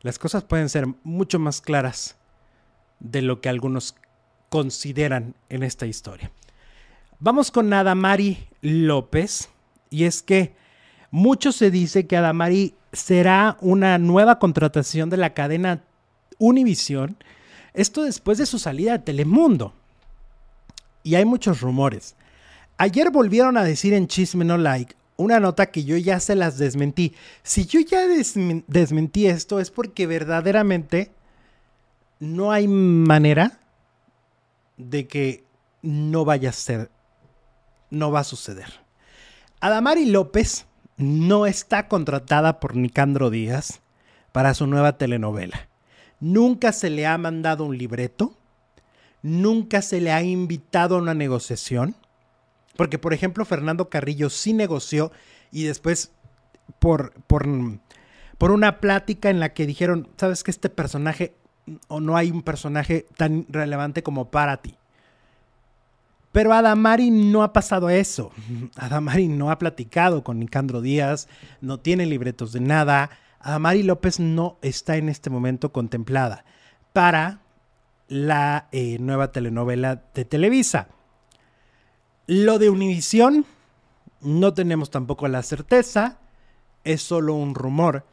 Las 0.06 0.20
cosas 0.20 0.44
pueden 0.44 0.68
ser 0.68 0.86
mucho 1.02 1.40
más 1.40 1.60
claras 1.60 2.14
de 3.00 3.22
lo 3.22 3.40
que 3.40 3.48
algunos 3.48 3.96
consideran 4.50 5.34
en 5.48 5.64
esta 5.64 5.84
historia. 5.84 6.30
Vamos 7.18 7.50
con 7.50 7.72
Adamari 7.72 8.46
López 8.60 9.48
y 9.90 10.04
es 10.04 10.22
que 10.22 10.54
mucho 11.10 11.50
se 11.50 11.72
dice 11.72 12.06
que 12.06 12.16
Adamari 12.16 12.76
será 12.92 13.56
una 13.60 13.98
nueva 13.98 14.38
contratación 14.38 15.10
de 15.10 15.16
la 15.16 15.34
cadena 15.34 15.82
Univision. 16.38 17.16
Esto 17.74 18.04
después 18.04 18.38
de 18.38 18.46
su 18.46 18.60
salida 18.60 18.92
de 18.92 18.98
Telemundo. 19.00 19.74
Y 21.02 21.16
hay 21.16 21.24
muchos 21.24 21.60
rumores. 21.60 22.14
Ayer 22.78 23.10
volvieron 23.10 23.56
a 23.56 23.64
decir 23.64 23.92
en 23.92 24.06
Chisme 24.06 24.44
No 24.44 24.56
Like 24.56 24.94
una 25.16 25.40
nota 25.40 25.66
que 25.66 25.84
yo 25.84 25.96
ya 25.96 26.20
se 26.20 26.34
las 26.34 26.58
desmentí. 26.58 27.14
Si 27.42 27.66
yo 27.66 27.80
ya 27.80 28.06
desmentí 28.66 29.26
esto 29.26 29.60
es 29.60 29.70
porque 29.70 30.06
verdaderamente 30.06 31.12
no 32.18 32.52
hay 32.52 32.68
manera 32.68 33.60
de 34.76 35.06
que 35.06 35.44
no 35.82 36.24
vaya 36.24 36.50
a 36.50 36.52
ser, 36.52 36.90
no 37.90 38.10
va 38.10 38.20
a 38.20 38.24
suceder. 38.24 38.72
Adamari 39.60 40.06
López 40.06 40.66
no 40.96 41.46
está 41.46 41.88
contratada 41.88 42.60
por 42.60 42.76
Nicandro 42.76 43.30
Díaz 43.30 43.80
para 44.32 44.54
su 44.54 44.66
nueva 44.66 44.98
telenovela. 44.98 45.68
Nunca 46.20 46.72
se 46.72 46.90
le 46.90 47.06
ha 47.06 47.16
mandado 47.18 47.64
un 47.64 47.76
libreto, 47.76 48.34
nunca 49.22 49.82
se 49.82 50.00
le 50.00 50.12
ha 50.12 50.22
invitado 50.22 50.96
a 50.96 51.00
una 51.00 51.14
negociación, 51.14 51.94
porque 52.76 52.98
por 52.98 53.12
ejemplo 53.12 53.44
Fernando 53.44 53.88
Carrillo 53.88 54.30
sí 54.30 54.52
negoció 54.52 55.12
y 55.50 55.64
después 55.64 56.12
por, 56.78 57.12
por, 57.26 57.46
por 58.38 58.50
una 58.50 58.80
plática 58.80 59.30
en 59.30 59.40
la 59.40 59.54
que 59.54 59.66
dijeron, 59.66 60.08
sabes 60.16 60.42
que 60.42 60.50
este 60.50 60.68
personaje 60.68 61.34
o 61.88 62.00
no 62.00 62.16
hay 62.16 62.30
un 62.30 62.42
personaje 62.42 63.06
tan 63.16 63.46
relevante 63.48 64.02
como 64.02 64.30
para 64.30 64.58
ti. 64.58 64.76
Pero 66.32 66.52
Adamari 66.52 67.10
no 67.10 67.42
ha 67.42 67.52
pasado 67.52 67.88
eso. 67.88 68.30
Adamari 68.76 69.28
no 69.28 69.50
ha 69.50 69.58
platicado 69.58 70.22
con 70.22 70.38
Nicandro 70.38 70.80
Díaz, 70.80 71.28
no 71.60 71.80
tiene 71.80 72.06
libretos 72.06 72.52
de 72.52 72.60
nada. 72.60 73.10
Adamari 73.40 73.82
López 73.82 74.20
no 74.20 74.58
está 74.62 74.96
en 74.96 75.08
este 75.08 75.30
momento 75.30 75.72
contemplada 75.72 76.44
para 76.92 77.40
la 78.08 78.68
eh, 78.72 78.98
nueva 79.00 79.32
telenovela 79.32 80.02
de 80.14 80.24
Televisa. 80.24 80.88
Lo 82.26 82.58
de 82.58 82.70
Univisión, 82.70 83.46
no 84.20 84.52
tenemos 84.52 84.90
tampoco 84.90 85.28
la 85.28 85.42
certeza, 85.42 86.18
es 86.82 87.02
solo 87.02 87.34
un 87.34 87.54
rumor 87.54 88.04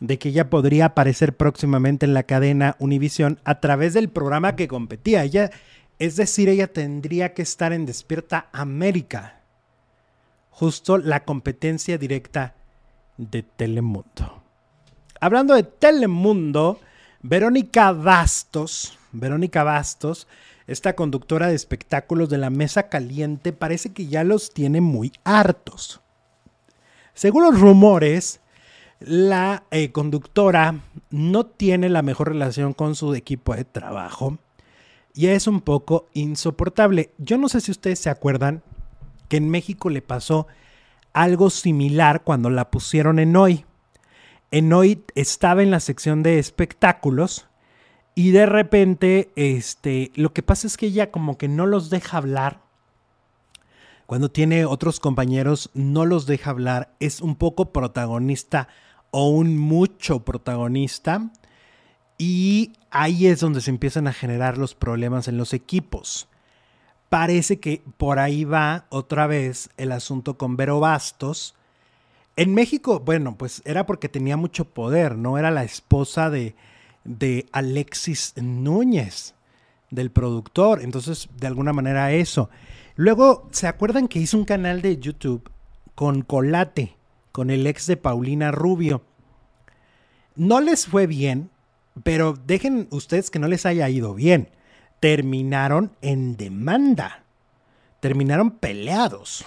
de 0.00 0.18
que 0.18 0.30
ella 0.30 0.48
podría 0.48 0.86
aparecer 0.86 1.36
próximamente 1.36 2.06
en 2.06 2.14
la 2.14 2.22
cadena 2.22 2.76
Univisión 2.78 3.40
a 3.44 3.60
través 3.60 3.94
del 3.94 4.08
programa 4.08 4.56
que 4.56 4.68
competía. 4.68 5.24
Es 5.98 6.16
decir, 6.16 6.48
ella 6.48 6.72
tendría 6.72 7.34
que 7.34 7.42
estar 7.42 7.72
en 7.72 7.84
Despierta 7.84 8.48
América. 8.52 9.40
Justo 10.50 10.98
la 10.98 11.24
competencia 11.24 11.98
directa 11.98 12.54
de 13.16 13.42
Telemundo. 13.42 14.42
Hablando 15.20 15.54
de 15.54 15.64
Telemundo, 15.64 16.80
Verónica 17.20 17.92
Bastos, 17.92 18.98
Verónica 19.12 19.64
Bastos, 19.64 20.28
esta 20.68 20.94
conductora 20.94 21.48
de 21.48 21.54
espectáculos 21.54 22.28
de 22.28 22.38
la 22.38 22.50
Mesa 22.50 22.88
Caliente, 22.88 23.52
parece 23.52 23.92
que 23.92 24.06
ya 24.06 24.22
los 24.22 24.52
tiene 24.52 24.80
muy 24.82 25.12
hartos. 25.24 26.02
Según 27.14 27.44
los 27.44 27.58
rumores, 27.58 28.40
la 29.00 29.64
eh, 29.70 29.92
conductora 29.92 30.82
no 31.10 31.46
tiene 31.46 31.88
la 31.88 32.02
mejor 32.02 32.28
relación 32.28 32.74
con 32.74 32.94
su 32.94 33.14
equipo 33.14 33.56
de 33.56 33.64
trabajo 33.64 34.38
y 35.14 35.28
es 35.28 35.46
un 35.46 35.62
poco 35.62 36.06
insoportable. 36.12 37.12
Yo 37.16 37.38
no 37.38 37.48
sé 37.48 37.62
si 37.62 37.70
ustedes 37.70 37.98
se 37.98 38.10
acuerdan 38.10 38.62
que 39.28 39.38
en 39.38 39.48
México 39.48 39.88
le 39.88 40.02
pasó 40.02 40.46
algo 41.14 41.48
similar 41.48 42.22
cuando 42.22 42.50
la 42.50 42.70
pusieron 42.70 43.18
en 43.18 43.34
hoy. 43.36 43.64
En 44.50 44.72
hoy 44.72 45.02
estaba 45.14 45.62
en 45.62 45.70
la 45.70 45.80
sección 45.80 46.22
de 46.22 46.38
espectáculos 46.38 47.47
y 48.18 48.32
de 48.32 48.46
repente, 48.46 49.30
este, 49.36 50.10
lo 50.16 50.32
que 50.32 50.42
pasa 50.42 50.66
es 50.66 50.76
que 50.76 50.86
ella 50.86 51.12
como 51.12 51.38
que 51.38 51.46
no 51.46 51.66
los 51.66 51.88
deja 51.88 52.16
hablar 52.16 52.62
cuando 54.06 54.28
tiene 54.28 54.64
otros 54.64 54.98
compañeros, 54.98 55.70
no 55.72 56.04
los 56.04 56.26
deja 56.26 56.50
hablar, 56.50 56.96
es 56.98 57.20
un 57.20 57.36
poco 57.36 57.72
protagonista 57.72 58.66
o 59.12 59.28
un 59.28 59.56
mucho 59.56 60.24
protagonista. 60.24 61.30
Y 62.18 62.72
ahí 62.90 63.28
es 63.28 63.38
donde 63.38 63.60
se 63.60 63.70
empiezan 63.70 64.08
a 64.08 64.12
generar 64.12 64.58
los 64.58 64.74
problemas 64.74 65.28
en 65.28 65.36
los 65.36 65.54
equipos. 65.54 66.26
Parece 67.10 67.60
que 67.60 67.84
por 67.98 68.18
ahí 68.18 68.42
va 68.42 68.86
otra 68.88 69.28
vez 69.28 69.70
el 69.76 69.92
asunto 69.92 70.36
con 70.36 70.56
Vero 70.56 70.80
Bastos. 70.80 71.54
En 72.34 72.52
México, 72.52 72.98
bueno, 72.98 73.36
pues 73.38 73.62
era 73.64 73.86
porque 73.86 74.08
tenía 74.08 74.36
mucho 74.36 74.64
poder, 74.64 75.16
¿no? 75.16 75.38
Era 75.38 75.52
la 75.52 75.62
esposa 75.62 76.30
de, 76.30 76.56
de 77.08 77.46
Alexis 77.52 78.34
Núñez, 78.36 79.34
del 79.90 80.10
productor. 80.10 80.82
Entonces, 80.82 81.28
de 81.36 81.46
alguna 81.46 81.72
manera 81.72 82.12
eso. 82.12 82.50
Luego, 82.94 83.48
¿se 83.50 83.66
acuerdan 83.66 84.08
que 84.08 84.18
hizo 84.18 84.36
un 84.36 84.44
canal 84.44 84.82
de 84.82 84.98
YouTube 84.98 85.50
con 85.94 86.22
Colate, 86.22 86.96
con 87.32 87.50
el 87.50 87.66
ex 87.66 87.86
de 87.86 87.96
Paulina 87.96 88.50
Rubio? 88.50 89.02
No 90.36 90.60
les 90.60 90.86
fue 90.86 91.06
bien, 91.06 91.50
pero 92.04 92.34
dejen 92.46 92.86
ustedes 92.90 93.30
que 93.30 93.38
no 93.38 93.48
les 93.48 93.66
haya 93.66 93.88
ido 93.88 94.14
bien. 94.14 94.50
Terminaron 95.00 95.92
en 96.02 96.36
demanda. 96.36 97.24
Terminaron 98.00 98.50
peleados 98.50 99.44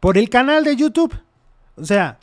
por 0.00 0.18
el 0.18 0.28
canal 0.28 0.64
de 0.64 0.76
YouTube. 0.76 1.18
O 1.76 1.84
sea, 1.84 2.18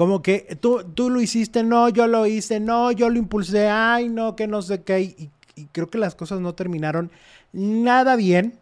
como 0.00 0.22
que 0.22 0.56
tú, 0.58 0.82
tú 0.94 1.10
lo 1.10 1.20
hiciste, 1.20 1.62
no, 1.62 1.90
yo 1.90 2.06
lo 2.06 2.24
hice, 2.24 2.58
no, 2.58 2.90
yo 2.90 3.10
lo 3.10 3.18
impulsé, 3.18 3.68
ay, 3.68 4.08
no, 4.08 4.34
que 4.34 4.46
no 4.46 4.62
sé 4.62 4.82
qué. 4.82 5.02
Y, 5.02 5.30
creo 5.72 5.90
que 5.90 5.98
las 5.98 6.14
cosas 6.14 6.40
no 6.40 6.54
terminaron 6.54 7.12
nada 7.52 8.16
bien 8.16 8.58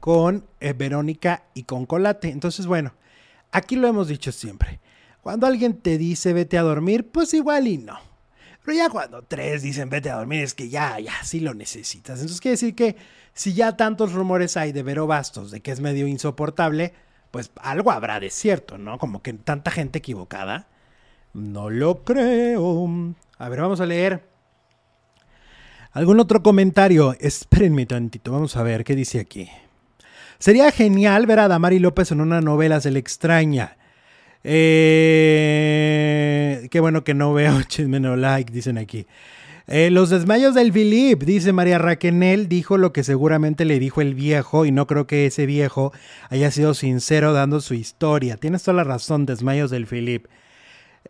con 0.00 0.46
eh, 0.60 0.72
Verónica 0.72 1.44
y 1.52 1.64
con 1.64 1.84
Colate. 1.84 2.30
Entonces, 2.30 2.64
bueno, 2.64 2.94
aquí 3.50 3.76
lo 3.76 3.86
hemos 3.86 4.08
dicho 4.08 4.32
siempre. 4.32 4.80
Cuando 5.20 5.46
alguien 5.46 5.74
te 5.74 5.98
dice 5.98 6.32
vete 6.32 6.56
a 6.56 6.62
dormir, 6.62 7.06
pues 7.06 7.34
igual 7.34 7.68
y 7.68 7.76
no. 7.76 7.98
Pero 8.64 8.74
ya 8.74 8.88
cuando 8.88 9.20
tres 9.20 9.60
dicen 9.60 9.90
vete 9.90 10.08
a 10.08 10.16
dormir, 10.16 10.42
es 10.42 10.54
que 10.54 10.70
ya, 10.70 10.98
ya, 10.98 11.22
sí 11.22 11.40
lo 11.40 11.52
necesitas. 11.52 12.18
Entonces 12.18 12.40
quiere 12.40 12.54
decir 12.54 12.74
que 12.74 12.96
si 13.34 13.52
ya 13.52 13.76
tantos 13.76 14.14
rumores 14.14 14.56
hay 14.56 14.72
de 14.72 14.82
Vero 14.82 15.06
Bastos, 15.06 15.50
de 15.50 15.60
que 15.60 15.70
es 15.70 15.80
medio 15.80 16.06
insoportable, 16.06 16.94
pues 17.32 17.50
algo 17.56 17.90
habrá 17.90 18.20
de 18.20 18.30
cierto, 18.30 18.78
¿no? 18.78 18.98
Como 18.98 19.22
que 19.22 19.32
tanta 19.32 19.72
gente 19.72 19.98
equivocada. 19.98 20.68
No 21.32 21.70
lo 21.70 22.04
creo. 22.04 22.88
A 23.38 23.48
ver, 23.48 23.60
vamos 23.62 23.80
a 23.80 23.86
leer. 23.86 24.22
¿Algún 25.92 26.20
otro 26.20 26.42
comentario? 26.42 27.16
Espérenme 27.18 27.86
tantito, 27.86 28.30
vamos 28.32 28.56
a 28.56 28.62
ver 28.62 28.84
qué 28.84 28.94
dice 28.94 29.18
aquí. 29.18 29.48
Sería 30.38 30.70
genial 30.70 31.26
ver 31.26 31.40
a 31.40 31.48
Damari 31.48 31.78
López 31.78 32.12
en 32.12 32.20
una 32.20 32.40
novela, 32.40 32.80
se 32.80 32.90
le 32.90 32.98
extraña. 32.98 33.76
Eh, 34.44 35.48
qué 36.70 36.80
bueno 36.80 37.02
que 37.04 37.14
no 37.14 37.32
veo 37.32 37.62
chisme 37.68 37.98
no 37.98 38.16
like, 38.16 38.52
dicen 38.52 38.76
aquí. 38.76 39.06
Eh, 39.74 39.88
los 39.90 40.10
desmayos 40.10 40.54
del 40.54 40.70
Philip, 40.70 41.22
dice 41.22 41.54
María 41.54 41.78
Raquenel, 41.78 42.46
dijo 42.46 42.76
lo 42.76 42.92
que 42.92 43.02
seguramente 43.02 43.64
le 43.64 43.78
dijo 43.78 44.02
el 44.02 44.14
viejo 44.14 44.66
y 44.66 44.70
no 44.70 44.86
creo 44.86 45.06
que 45.06 45.24
ese 45.24 45.46
viejo 45.46 45.94
haya 46.28 46.50
sido 46.50 46.74
sincero 46.74 47.32
dando 47.32 47.58
su 47.62 47.72
historia. 47.72 48.36
Tienes 48.36 48.64
toda 48.64 48.76
la 48.76 48.84
razón, 48.84 49.24
desmayos 49.24 49.70
del 49.70 49.86
Philip. 49.86 50.26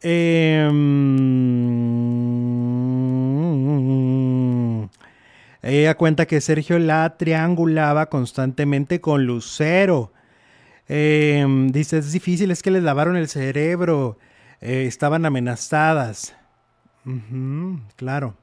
Eh, 0.01 0.71
ella 5.63 5.97
cuenta 5.97 6.27
que 6.27 6.41
Sergio 6.41 6.79
la 6.79 7.17
triangulaba 7.17 8.07
constantemente 8.11 9.01
con 9.01 9.27
Lucero. 9.27 10.13
Em, 10.87 11.73
dice, 11.73 11.99
es 11.99 12.13
difícil, 12.13 12.53
es 12.53 12.63
que 12.63 12.71
les 12.71 12.85
lavaron 12.85 13.17
el 13.17 13.27
cerebro, 13.27 14.19
eh, 14.61 14.85
estaban 14.87 15.27
amenazadas. 15.27 16.37
claro. 17.97 18.37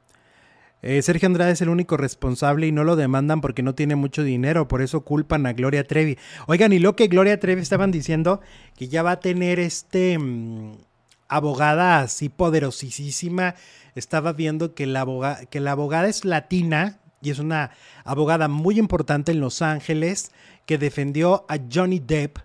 Eh, 0.82 1.02
Sergio 1.02 1.28
Andrade 1.28 1.52
es 1.52 1.62
el 1.62 1.70
único 1.70 1.98
responsable 1.98 2.68
y 2.68 2.72
no 2.72 2.84
lo 2.84 2.96
demandan 2.96 3.42
porque 3.42 3.64
no 3.64 3.76
tiene 3.76 3.96
mucho 3.96 4.24
dinero, 4.24 4.68
por 4.68 4.82
eso 4.82 5.02
culpan 5.02 5.46
a 5.46 5.54
Gloria 5.54 5.86
Trevi. 5.86 6.18
Oigan, 6.48 6.72
y 6.72 6.80
lo 6.80 6.96
que 6.96 7.08
Gloria 7.08 7.40
Trevi 7.40 7.62
estaban 7.62 7.92
diciendo, 7.92 8.40
que 8.78 8.88
ya 8.88 9.04
va 9.04 9.12
a 9.12 9.20
tener 9.20 9.60
este 9.60 10.18
mm, 10.18 10.78
abogada 11.28 12.00
así 12.00 12.30
poderosísima. 12.30 13.56
Estaba 13.96 14.32
viendo 14.32 14.74
que 14.74 14.86
la, 14.86 15.40
que 15.50 15.60
la 15.60 15.74
abogada 15.74 16.08
es 16.08 16.24
latina, 16.24 17.00
y 17.22 17.32
es 17.32 17.40
una 17.40 17.72
abogada 18.06 18.48
muy 18.48 18.80
importante 18.80 19.32
en 19.32 19.42
Los 19.42 19.62
Ángeles 19.62 20.32
que 20.66 20.78
defendió 20.78 21.46
a 21.50 21.58
Johnny 21.72 22.00
Depp 22.00 22.38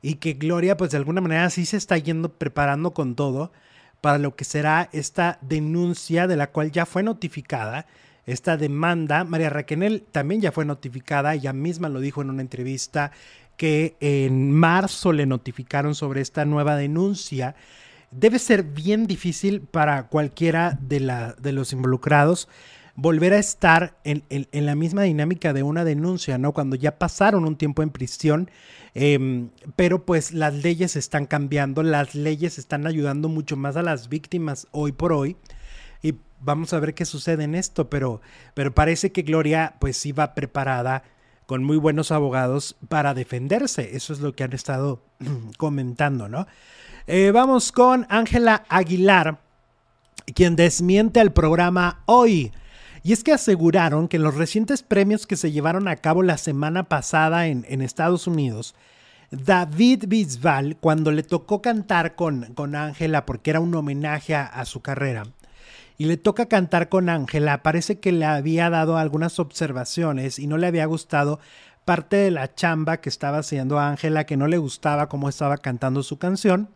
y 0.00 0.14
que 0.14 0.34
Gloria 0.34 0.76
pues 0.76 0.90
de 0.92 0.96
alguna 0.96 1.20
manera 1.20 1.50
sí 1.50 1.66
se 1.66 1.76
está 1.76 1.98
yendo 1.98 2.32
preparando 2.32 2.94
con 2.94 3.14
todo 3.14 3.52
para 4.04 4.18
lo 4.18 4.36
que 4.36 4.44
será 4.44 4.90
esta 4.92 5.38
denuncia 5.40 6.26
de 6.26 6.36
la 6.36 6.48
cual 6.48 6.70
ya 6.70 6.84
fue 6.84 7.02
notificada, 7.02 7.86
esta 8.26 8.58
demanda. 8.58 9.24
María 9.24 9.48
Raquel 9.48 10.04
también 10.12 10.42
ya 10.42 10.52
fue 10.52 10.66
notificada, 10.66 11.32
ella 11.32 11.54
misma 11.54 11.88
lo 11.88 12.00
dijo 12.00 12.20
en 12.20 12.28
una 12.28 12.42
entrevista 12.42 13.12
que 13.56 13.96
en 14.00 14.52
marzo 14.52 15.14
le 15.14 15.24
notificaron 15.24 15.94
sobre 15.94 16.20
esta 16.20 16.44
nueva 16.44 16.76
denuncia. 16.76 17.54
Debe 18.10 18.38
ser 18.38 18.62
bien 18.62 19.06
difícil 19.06 19.62
para 19.62 20.08
cualquiera 20.08 20.76
de, 20.82 21.00
la, 21.00 21.32
de 21.40 21.52
los 21.52 21.72
involucrados 21.72 22.46
volver 22.96 23.32
a 23.32 23.38
estar 23.38 23.98
en, 24.04 24.24
la 24.52 24.74
misma 24.74 25.02
dinámica 25.02 25.52
de 25.52 25.62
una 25.62 25.84
denuncia, 25.84 26.38
¿no? 26.38 26.52
Cuando 26.52 26.76
ya 26.76 26.98
pasaron 26.98 27.44
un 27.44 27.56
tiempo 27.56 27.82
en 27.82 27.90
prisión, 27.90 28.50
em, 28.94 29.50
pero 29.76 30.04
pues 30.04 30.32
las 30.32 30.54
leyes 30.54 30.96
están 30.96 31.26
cambiando, 31.26 31.82
las 31.82 32.14
leyes 32.14 32.58
están 32.58 32.86
ayudando 32.86 33.28
mucho 33.28 33.56
más 33.56 33.76
a 33.76 33.82
las 33.82 34.08
víctimas 34.08 34.68
hoy 34.70 34.92
por 34.92 35.12
hoy. 35.12 35.36
Y 36.02 36.14
vamos 36.40 36.72
a 36.72 36.80
ver 36.80 36.94
qué 36.94 37.04
sucede 37.04 37.44
en 37.44 37.54
esto, 37.54 37.90
pero, 37.90 38.20
pero 38.54 38.74
parece 38.74 39.10
que 39.10 39.22
Gloria 39.22 39.74
pues 39.80 40.04
iba 40.06 40.34
preparada 40.34 41.02
con 41.46 41.64
muy 41.64 41.76
buenos 41.76 42.12
abogados 42.12 42.76
para 42.88 43.14
defenderse. 43.14 43.96
Eso 43.96 44.12
es 44.12 44.20
lo 44.20 44.34
que 44.34 44.44
han 44.44 44.52
estado 44.52 45.02
comentando, 45.58 46.28
¿no? 46.28 46.46
Eh, 47.06 47.32
vamos 47.32 47.72
con 47.72 48.06
Ángela 48.08 48.64
Aguilar, 48.68 49.40
quien 50.34 50.56
desmiente 50.56 51.20
al 51.20 51.32
programa 51.32 52.02
hoy. 52.06 52.52
Y 53.06 53.12
es 53.12 53.22
que 53.22 53.32
aseguraron 53.32 54.08
que 54.08 54.16
en 54.16 54.22
los 54.22 54.34
recientes 54.34 54.82
premios 54.82 55.26
que 55.26 55.36
se 55.36 55.52
llevaron 55.52 55.88
a 55.88 55.96
cabo 55.96 56.22
la 56.22 56.38
semana 56.38 56.84
pasada 56.84 57.46
en, 57.48 57.82
Estados 57.82 58.26
Unidos, 58.26 58.74
David 59.30 60.04
Bisbal, 60.08 60.78
cuando 60.78 61.12
le 61.12 61.22
tocó 61.22 61.60
cantar 61.60 62.14
con 62.14 62.74
Ángela, 62.74 63.26
porque 63.26 63.50
era 63.50 63.60
un 63.60 63.74
homenaje 63.74 64.34
a, 64.34 64.64
su 64.64 64.80
carrera, 64.80 65.24
y 65.98 66.06
le 66.06 66.16
toca 66.16 66.46
cantar 66.46 66.88
con 66.88 67.10
Ángela, 67.10 67.62
parece 67.62 68.00
que 68.00 68.10
le 68.10 68.24
había 68.24 68.70
dado 68.70 68.96
algunas 68.96 69.38
observaciones 69.38 70.38
y 70.38 70.46
no 70.46 70.56
le 70.56 70.66
había 70.66 70.86
gustado 70.86 71.40
parte 71.84 72.16
de 72.16 72.30
la 72.30 72.54
chamba 72.54 73.02
que 73.02 73.10
estaba 73.10 73.36
haciendo 73.36 73.78
Ángela, 73.78 74.24
que 74.24 74.38
no 74.38 74.48
le 74.48 74.56
gustaba 74.56 75.10
cómo 75.10 75.28
estaba 75.28 75.58
cantando 75.58 76.02
su 76.02 76.18
canción. 76.18 76.70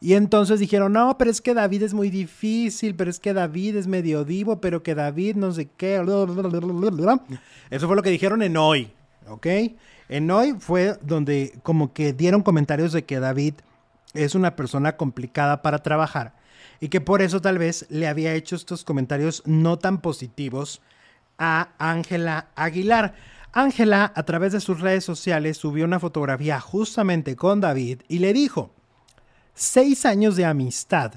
Y 0.00 0.14
entonces 0.14 0.58
dijeron, 0.60 0.94
no, 0.94 1.18
pero 1.18 1.30
es 1.30 1.42
que 1.42 1.52
David 1.52 1.82
es 1.82 1.92
muy 1.92 2.08
difícil, 2.08 2.94
pero 2.94 3.10
es 3.10 3.20
que 3.20 3.34
David 3.34 3.76
es 3.76 3.86
medio 3.86 4.24
divo, 4.24 4.60
pero 4.60 4.82
que 4.82 4.94
David 4.94 5.36
no 5.36 5.52
sé 5.52 5.68
qué. 5.76 5.96
Eso 7.70 7.86
fue 7.86 7.96
lo 7.96 8.02
que 8.02 8.10
dijeron 8.10 8.42
en 8.42 8.56
hoy, 8.56 8.90
¿ok? 9.28 9.46
En 10.08 10.30
hoy 10.30 10.54
fue 10.58 10.96
donde 11.02 11.52
como 11.62 11.92
que 11.92 12.14
dieron 12.14 12.42
comentarios 12.42 12.92
de 12.92 13.04
que 13.04 13.20
David 13.20 13.54
es 14.14 14.34
una 14.34 14.56
persona 14.56 14.96
complicada 14.96 15.60
para 15.60 15.80
trabajar 15.80 16.34
y 16.80 16.88
que 16.88 17.02
por 17.02 17.20
eso 17.20 17.40
tal 17.40 17.58
vez 17.58 17.86
le 17.90 18.08
había 18.08 18.34
hecho 18.34 18.56
estos 18.56 18.84
comentarios 18.84 19.42
no 19.44 19.78
tan 19.78 20.00
positivos 20.00 20.80
a 21.38 21.70
Ángela 21.78 22.48
Aguilar. 22.54 23.14
Ángela 23.52 24.12
a 24.14 24.22
través 24.22 24.52
de 24.52 24.60
sus 24.60 24.80
redes 24.80 25.04
sociales 25.04 25.58
subió 25.58 25.84
una 25.84 26.00
fotografía 26.00 26.58
justamente 26.58 27.36
con 27.36 27.60
David 27.60 28.02
y 28.08 28.20
le 28.20 28.32
dijo, 28.32 28.74
seis 29.60 30.06
años 30.06 30.36
de 30.36 30.44
amistad. 30.44 31.14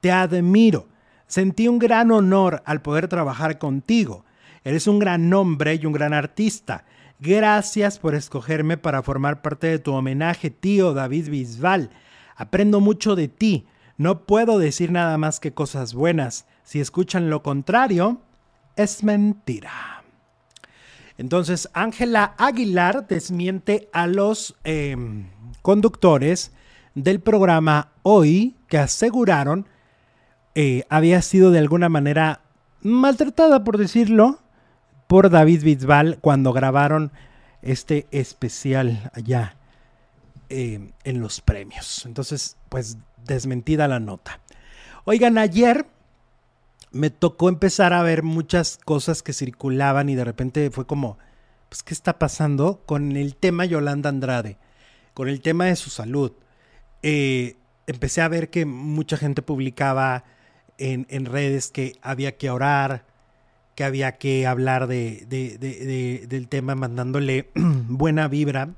Te 0.00 0.12
admiro. 0.12 0.86
Sentí 1.26 1.66
un 1.66 1.78
gran 1.78 2.10
honor 2.12 2.62
al 2.66 2.82
poder 2.82 3.08
trabajar 3.08 3.58
contigo. 3.58 4.24
Eres 4.64 4.86
un 4.86 4.98
gran 4.98 5.32
hombre 5.32 5.74
y 5.74 5.86
un 5.86 5.92
gran 5.92 6.12
artista. 6.12 6.84
Gracias 7.18 7.98
por 7.98 8.14
escogerme 8.14 8.76
para 8.76 9.02
formar 9.02 9.40
parte 9.40 9.66
de 9.68 9.78
tu 9.78 9.94
homenaje, 9.94 10.50
tío 10.50 10.92
David 10.92 11.30
Bisbal. 11.30 11.90
Aprendo 12.36 12.80
mucho 12.80 13.16
de 13.16 13.28
ti. 13.28 13.66
No 13.96 14.26
puedo 14.26 14.58
decir 14.58 14.92
nada 14.92 15.16
más 15.16 15.40
que 15.40 15.54
cosas 15.54 15.94
buenas. 15.94 16.46
Si 16.64 16.80
escuchan 16.80 17.30
lo 17.30 17.42
contrario, 17.42 18.20
es 18.76 19.02
mentira. 19.02 20.04
Entonces, 21.16 21.70
Ángela 21.72 22.34
Aguilar 22.36 23.08
desmiente 23.08 23.88
a 23.94 24.06
los 24.06 24.54
em, 24.64 25.30
conductores 25.62 26.52
del 26.96 27.20
programa 27.20 27.92
Hoy 28.02 28.56
que 28.66 28.78
aseguraron 28.78 29.68
eh, 30.54 30.84
había 30.88 31.20
sido 31.22 31.50
de 31.50 31.58
alguna 31.58 31.88
manera 31.90 32.40
maltratada, 32.80 33.62
por 33.62 33.76
decirlo, 33.76 34.40
por 35.06 35.28
David 35.30 35.62
Bisbal 35.62 36.18
cuando 36.20 36.54
grabaron 36.54 37.12
este 37.60 38.06
especial 38.10 39.10
allá 39.12 39.56
eh, 40.48 40.92
en 41.04 41.20
los 41.20 41.42
premios. 41.42 42.06
Entonces, 42.06 42.56
pues 42.70 42.96
desmentida 43.26 43.86
la 43.86 44.00
nota. 44.00 44.40
Oigan, 45.04 45.36
ayer 45.36 45.86
me 46.92 47.10
tocó 47.10 47.50
empezar 47.50 47.92
a 47.92 48.02
ver 48.02 48.22
muchas 48.22 48.78
cosas 48.82 49.22
que 49.22 49.34
circulaban 49.34 50.08
y 50.08 50.14
de 50.14 50.24
repente 50.24 50.70
fue 50.70 50.86
como, 50.86 51.18
pues, 51.68 51.82
¿qué 51.82 51.92
está 51.92 52.18
pasando 52.18 52.80
con 52.86 53.16
el 53.16 53.36
tema 53.36 53.66
Yolanda 53.66 54.08
Andrade? 54.08 54.56
Con 55.12 55.28
el 55.28 55.42
tema 55.42 55.66
de 55.66 55.76
su 55.76 55.90
salud. 55.90 56.32
Eh, 57.08 57.54
empecé 57.86 58.20
a 58.20 58.26
ver 58.26 58.50
que 58.50 58.66
mucha 58.66 59.16
gente 59.16 59.40
publicaba 59.40 60.24
en, 60.76 61.06
en, 61.08 61.24
redes 61.24 61.70
que 61.70 61.92
había 62.02 62.36
que 62.36 62.50
orar, 62.50 63.04
que 63.76 63.84
había 63.84 64.18
que 64.18 64.44
hablar 64.44 64.88
de, 64.88 65.24
del 66.28 66.48
tema 66.48 66.74
mandándole 66.74 67.48
buena 67.54 68.26
vibra. 68.26 68.70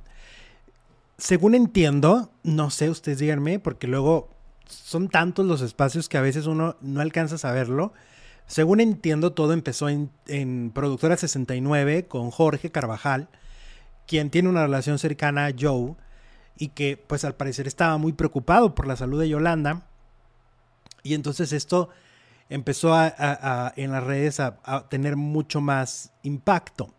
Según 1.16 1.54
entiendo, 1.54 2.30
no 2.42 2.68
sé, 2.68 2.90
ustedes 2.90 3.18
díganme, 3.18 3.60
porque 3.60 3.86
luego 3.86 4.28
son 4.66 5.08
tantos 5.08 5.46
los 5.46 5.62
espacios 5.62 6.10
que 6.10 6.18
a 6.18 6.20
veces 6.20 6.44
uno 6.44 6.76
no 6.82 7.00
alcanza 7.00 7.36
a 7.36 7.38
saberlo. 7.38 7.94
Según 8.46 8.80
entiendo, 8.80 9.32
todo 9.32 9.54
empezó 9.54 9.88
en, 9.88 10.10
en 10.26 10.70
Productora 10.74 11.16
69 11.16 12.08
con 12.08 12.30
Jorge 12.30 12.70
Carvajal, 12.70 13.30
quien 14.06 14.28
tiene 14.28 14.50
una 14.50 14.64
relación 14.64 14.98
cercana 14.98 15.46
a 15.46 15.54
Joe 15.58 15.96
y 16.58 16.68
que 16.68 16.96
pues 16.96 17.24
al 17.24 17.36
parecer 17.36 17.66
estaba 17.66 17.96
muy 17.98 18.12
preocupado 18.12 18.74
por 18.74 18.86
la 18.86 18.96
salud 18.96 19.20
de 19.20 19.28
Yolanda. 19.28 19.86
Y 21.02 21.14
entonces 21.14 21.52
esto 21.52 21.88
empezó 22.48 22.94
a, 22.94 23.72
en 23.76 23.92
las 23.92 24.04
redes 24.04 24.40
a, 24.40 24.88
tener 24.88 25.16
mucho 25.16 25.60
más 25.60 26.12
impacto. 26.22 26.92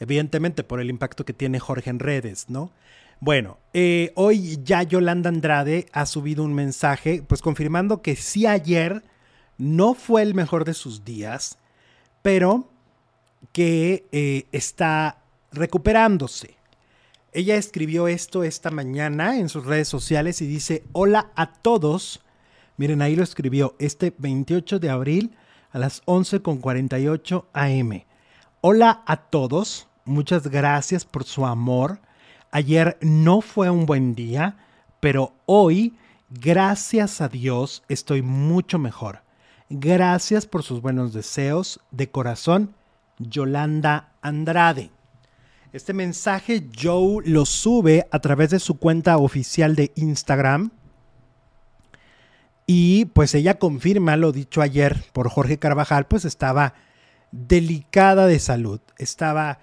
Evidentemente 0.00 0.64
por 0.64 0.80
el 0.80 0.90
impacto 0.90 1.24
que 1.24 1.32
tiene 1.32 1.60
Jorge 1.60 1.90
en 1.90 1.98
redes, 1.98 2.48
¿no? 2.48 2.70
Bueno, 3.20 3.58
eh, 3.74 4.12
hoy 4.14 4.60
ya 4.62 4.84
Yolanda 4.84 5.28
Andrade 5.28 5.86
ha 5.92 6.06
subido 6.06 6.44
un 6.44 6.54
mensaje, 6.54 7.22
pues 7.26 7.42
confirmando 7.42 8.00
que 8.00 8.14
sí 8.14 8.46
ayer 8.46 9.02
no 9.58 9.94
fue 9.94 10.22
el 10.22 10.34
mejor 10.34 10.64
de 10.64 10.72
sus 10.72 11.04
días, 11.04 11.58
pero 12.22 12.70
que 13.52 14.06
eh, 14.12 14.46
está 14.52 15.18
recuperándose. 15.50 16.57
Ella 17.38 17.54
escribió 17.54 18.08
esto 18.08 18.42
esta 18.42 18.72
mañana 18.72 19.38
en 19.38 19.48
sus 19.48 19.64
redes 19.64 19.86
sociales 19.86 20.42
y 20.42 20.48
dice, 20.48 20.82
hola 20.90 21.30
a 21.36 21.52
todos, 21.52 22.20
Miren, 22.76 23.00
ahí 23.00 23.14
lo 23.14 23.22
escribió 23.22 23.76
este 23.78 24.12
28 24.18 24.80
de 24.80 24.90
abril 24.90 25.36
a 25.70 25.78
las 25.78 26.04
11.48 26.06 27.44
am. 27.52 28.02
Hola 28.60 29.04
a 29.06 29.18
todos, 29.18 29.86
muchas 30.04 30.48
gracias 30.48 31.04
por 31.04 31.22
su 31.22 31.46
amor. 31.46 32.00
Ayer 32.50 32.98
no 33.02 33.40
fue 33.40 33.70
un 33.70 33.86
buen 33.86 34.16
día, 34.16 34.56
pero 34.98 35.32
hoy, 35.46 35.96
gracias 36.30 37.20
a 37.20 37.28
Dios, 37.28 37.84
estoy 37.88 38.20
mucho 38.20 38.80
mejor. 38.80 39.22
Gracias 39.70 40.44
por 40.44 40.64
sus 40.64 40.82
buenos 40.82 41.12
deseos. 41.12 41.78
De 41.92 42.10
corazón, 42.10 42.74
Yolanda 43.20 44.10
Andrade. 44.22 44.90
Este 45.72 45.92
mensaje 45.92 46.66
Joe 46.74 47.22
lo 47.26 47.44
sube 47.44 48.06
a 48.10 48.20
través 48.20 48.50
de 48.50 48.58
su 48.58 48.78
cuenta 48.78 49.18
oficial 49.18 49.76
de 49.76 49.92
Instagram 49.96 50.70
y 52.66 53.06
pues 53.06 53.34
ella 53.34 53.58
confirma 53.58 54.16
lo 54.16 54.32
dicho 54.32 54.62
ayer 54.62 55.04
por 55.12 55.28
Jorge 55.28 55.58
Carvajal, 55.58 56.06
pues 56.06 56.24
estaba 56.24 56.74
delicada 57.32 58.26
de 58.26 58.38
salud, 58.38 58.80
estaba 58.96 59.58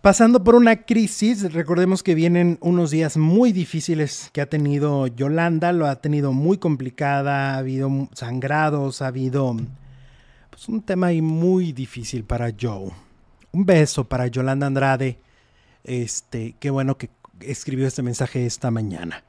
pasando 0.00 0.42
por 0.42 0.56
una 0.56 0.82
crisis. 0.82 1.52
Recordemos 1.52 2.02
que 2.02 2.16
vienen 2.16 2.58
unos 2.60 2.90
días 2.90 3.16
muy 3.16 3.52
difíciles 3.52 4.30
que 4.32 4.40
ha 4.40 4.48
tenido 4.48 5.06
Yolanda, 5.06 5.72
lo 5.72 5.86
ha 5.86 6.00
tenido 6.00 6.32
muy 6.32 6.58
complicada, 6.58 7.54
ha 7.54 7.58
habido 7.58 8.08
sangrados, 8.12 9.02
ha 9.02 9.06
habido 9.06 9.56
pues, 10.50 10.68
un 10.68 10.82
tema 10.82 11.08
ahí 11.08 11.22
muy 11.22 11.72
difícil 11.72 12.24
para 12.24 12.52
Joe. 12.60 12.90
Un 13.54 13.64
beso 13.66 14.08
para 14.08 14.26
Yolanda 14.26 14.66
Andrade. 14.66 15.20
Este, 15.84 16.56
qué 16.58 16.70
bueno 16.70 16.98
que 16.98 17.10
escribió 17.38 17.86
este 17.86 18.02
mensaje 18.02 18.46
esta 18.46 18.72
mañana. 18.72 19.22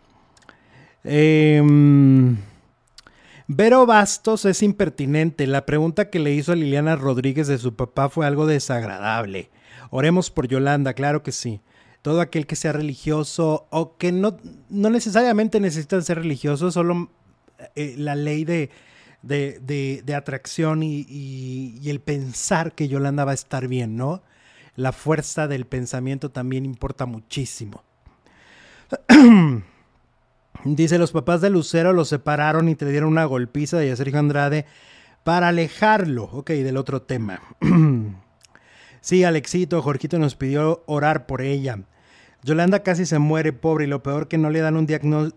Em, 1.03 2.36
Vero 3.45 3.86
Bastos 3.86 4.45
es 4.45 4.63
impertinente. 4.63 5.45
La 5.45 5.67
pregunta 5.67 6.09
que 6.09 6.17
le 6.17 6.34
hizo 6.34 6.53
a 6.53 6.55
Liliana 6.55 6.95
Rodríguez 6.95 7.45
de 7.45 7.59
su 7.59 7.76
papá 7.76 8.09
fue 8.09 8.26
algo 8.26 8.47
desagradable. 8.47 9.51
Oremos 9.91 10.32
por 10.32 10.47
Yolanda, 10.47 10.95
claro 10.95 11.21
que 11.21 11.32
sí. 11.32 11.61
Todo 12.01 12.19
aquel 12.19 12.47
que 12.47 12.55
sea 12.55 12.71
religioso 12.71 13.67
o 13.69 13.95
que 13.95 14.11
no, 14.11 14.38
no 14.69 14.89
necesariamente 14.89 15.59
necesitan 15.59 16.01
ser 16.01 16.17
religiosos, 16.17 16.73
solo 16.73 17.11
eh, 17.76 17.93
la 17.95 18.15
ley 18.15 18.43
de, 18.43 18.71
de, 19.26 20.03
atracción 20.15 20.84
y, 20.84 21.05
y 21.09 21.89
el 21.89 21.99
pensar 21.99 22.73
que 22.73 22.88
Yolanda 22.88 23.26
va 23.26 23.32
a 23.32 23.36
estar 23.36 23.67
bien, 23.67 23.97
¿no? 23.97 24.21
La 24.76 24.91
fuerza 24.91 25.47
del 25.47 25.65
pensamiento 25.65 26.30
también 26.32 26.65
importa 26.65 27.05
muchísimo. 27.05 27.84
Dice, 30.63 30.97
los 30.97 31.11
papás 31.11 31.41
de 31.41 31.49
Lucero 31.49 31.93
lo 31.93 32.05
separaron 32.05 32.69
y 32.69 32.76
te 32.76 32.88
dieron 32.88 33.09
una 33.09 33.26
golpiza 33.26 33.78
de 33.78 33.95
Sergio 33.95 34.19
Andrade 34.19 34.65
para 35.23 35.49
alejarlo. 35.49 36.23
Ok, 36.26 36.51
del 36.51 36.78
otro 36.78 37.01
tema. 37.01 37.41
sí, 39.01 39.23
Alexito, 39.23 39.82
Jorgito 39.82 40.19
nos 40.19 40.36
pidió 40.36 40.84
orar 40.88 41.26
por 41.26 41.41
ella. 41.41 41.80
Yolanda 42.43 42.84
casi 42.84 43.05
se 43.05 43.17
muere 43.17 43.53
pobre 43.53 43.86
y 43.86 43.88
lo 43.88 44.03
peor 44.03 44.28
que 44.28 44.38
no 44.38 44.51
le 44.51 44.59
dan 44.59 44.78
un 44.78 44.86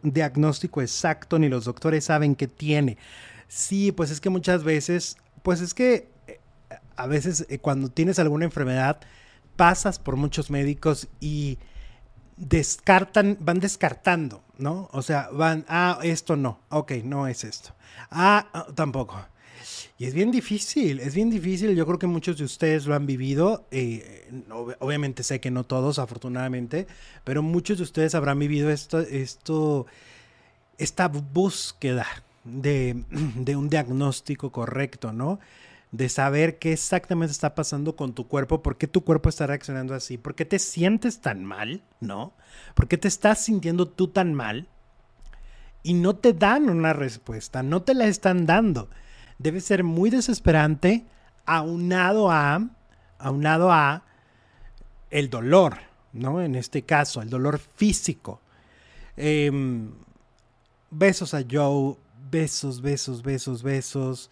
diagnóstico 0.02 0.82
exacto 0.82 1.38
ni 1.38 1.48
los 1.48 1.64
doctores 1.64 2.04
saben 2.04 2.34
qué 2.34 2.48
tiene. 2.48 2.98
Sí, 3.48 3.92
pues 3.92 4.10
es 4.10 4.20
que 4.20 4.30
muchas 4.30 4.62
veces, 4.62 5.16
pues 5.42 5.60
es 5.60 5.72
que 5.74 6.08
eh, 6.26 6.38
a 6.96 7.06
veces 7.06 7.46
eh, 7.48 7.58
cuando 7.58 7.88
tienes 7.88 8.18
alguna 8.18 8.44
enfermedad 8.44 9.00
pasas 9.56 9.98
por 9.98 10.16
muchos 10.16 10.50
médicos 10.50 11.08
y 11.18 11.58
descartan, 12.36 13.38
van 13.40 13.58
descartando, 13.58 14.44
¿no? 14.58 14.88
O 14.92 15.02
sea, 15.02 15.30
van, 15.32 15.64
ah, 15.68 15.98
esto 16.02 16.36
no, 16.36 16.60
ok, 16.68 16.92
no 17.04 17.26
es 17.26 17.44
esto. 17.44 17.74
Ah, 18.10 18.48
ah, 18.52 18.66
tampoco. 18.74 19.16
Y 19.98 20.04
es 20.04 20.14
bien 20.14 20.30
difícil, 20.30 21.00
es 21.00 21.14
bien 21.14 21.30
difícil. 21.30 21.74
Yo 21.74 21.84
creo 21.86 21.98
que 21.98 22.06
muchos 22.06 22.38
de 22.38 22.44
ustedes 22.44 22.86
lo 22.86 22.94
han 22.94 23.06
vivido. 23.06 23.66
Eh, 23.72 24.30
obviamente 24.78 25.24
sé 25.24 25.40
que 25.40 25.50
no 25.50 25.64
todos, 25.64 25.98
afortunadamente, 25.98 26.86
pero 27.24 27.42
muchos 27.42 27.78
de 27.78 27.84
ustedes 27.84 28.14
habrán 28.14 28.38
vivido 28.38 28.70
esto, 28.70 29.00
esto 29.00 29.86
esta 30.78 31.08
búsqueda 31.08 32.06
de, 32.52 33.56
un 33.56 33.68
diagnóstico 33.68 34.50
correcto, 34.50 35.12
¿no? 35.12 35.38
de 35.90 36.08
saber 36.10 36.58
qué 36.58 36.74
exactamente 36.74 37.32
está 37.32 37.54
pasando 37.54 37.96
con 37.96 38.12
tu 38.12 38.28
cuerpo, 38.28 38.62
por 38.62 38.76
qué 38.76 38.86
tu 38.86 39.04
cuerpo 39.04 39.30
está 39.30 39.46
reaccionando 39.46 39.94
así, 39.94 40.18
por 40.18 40.34
qué 40.34 40.44
te 40.44 40.58
sientes 40.58 41.20
tan 41.20 41.44
mal, 41.44 41.82
¿no? 42.00 42.34
¿Por 42.74 42.88
qué 42.88 42.98
te 42.98 43.08
estás 43.08 43.42
sintiendo 43.42 43.88
tú 43.88 44.08
tan 44.08 44.34
mal? 44.34 44.68
Y 45.82 45.94
no 45.94 46.14
te 46.16 46.34
dan 46.34 46.68
una 46.68 46.92
respuesta, 46.92 47.62
no 47.62 47.82
te 47.82 47.94
la 47.94 48.06
están 48.06 48.44
dando. 48.44 48.90
Debe 49.38 49.60
ser 49.60 49.82
muy 49.82 50.10
desesperante 50.10 51.06
aunado 51.46 52.30
a, 52.30 52.68
aunado 53.18 53.72
a 53.72 54.02
el 55.10 55.30
dolor, 55.30 55.78
¿no? 56.12 56.42
En 56.42 56.54
este 56.54 56.82
caso, 56.82 57.22
el 57.22 57.30
dolor 57.30 57.58
físico. 57.58 58.42
Em, 59.16 59.90
besos 60.90 61.34
a 61.34 61.42
Joe, 61.50 61.96
besos, 62.30 62.80
besos, 62.82 63.22
besos, 63.22 63.62
besos 63.62 64.30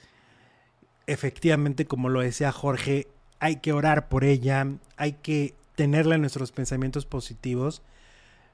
efectivamente, 1.07 1.87
como 1.87 2.09
lo 2.09 2.21
decía 2.21 2.53
Jorge, 2.53 3.09
hay 3.39 3.57
que 3.57 3.73
orar 3.73 4.09
por 4.09 4.25
ella, 4.25 4.67
hay 4.97 5.13
que 5.15 5.55
tenerla 5.75 6.15
en 6.17 6.23
nuestros 6.23 6.53
pensamientos 6.53 7.07
positivos, 7.07 7.83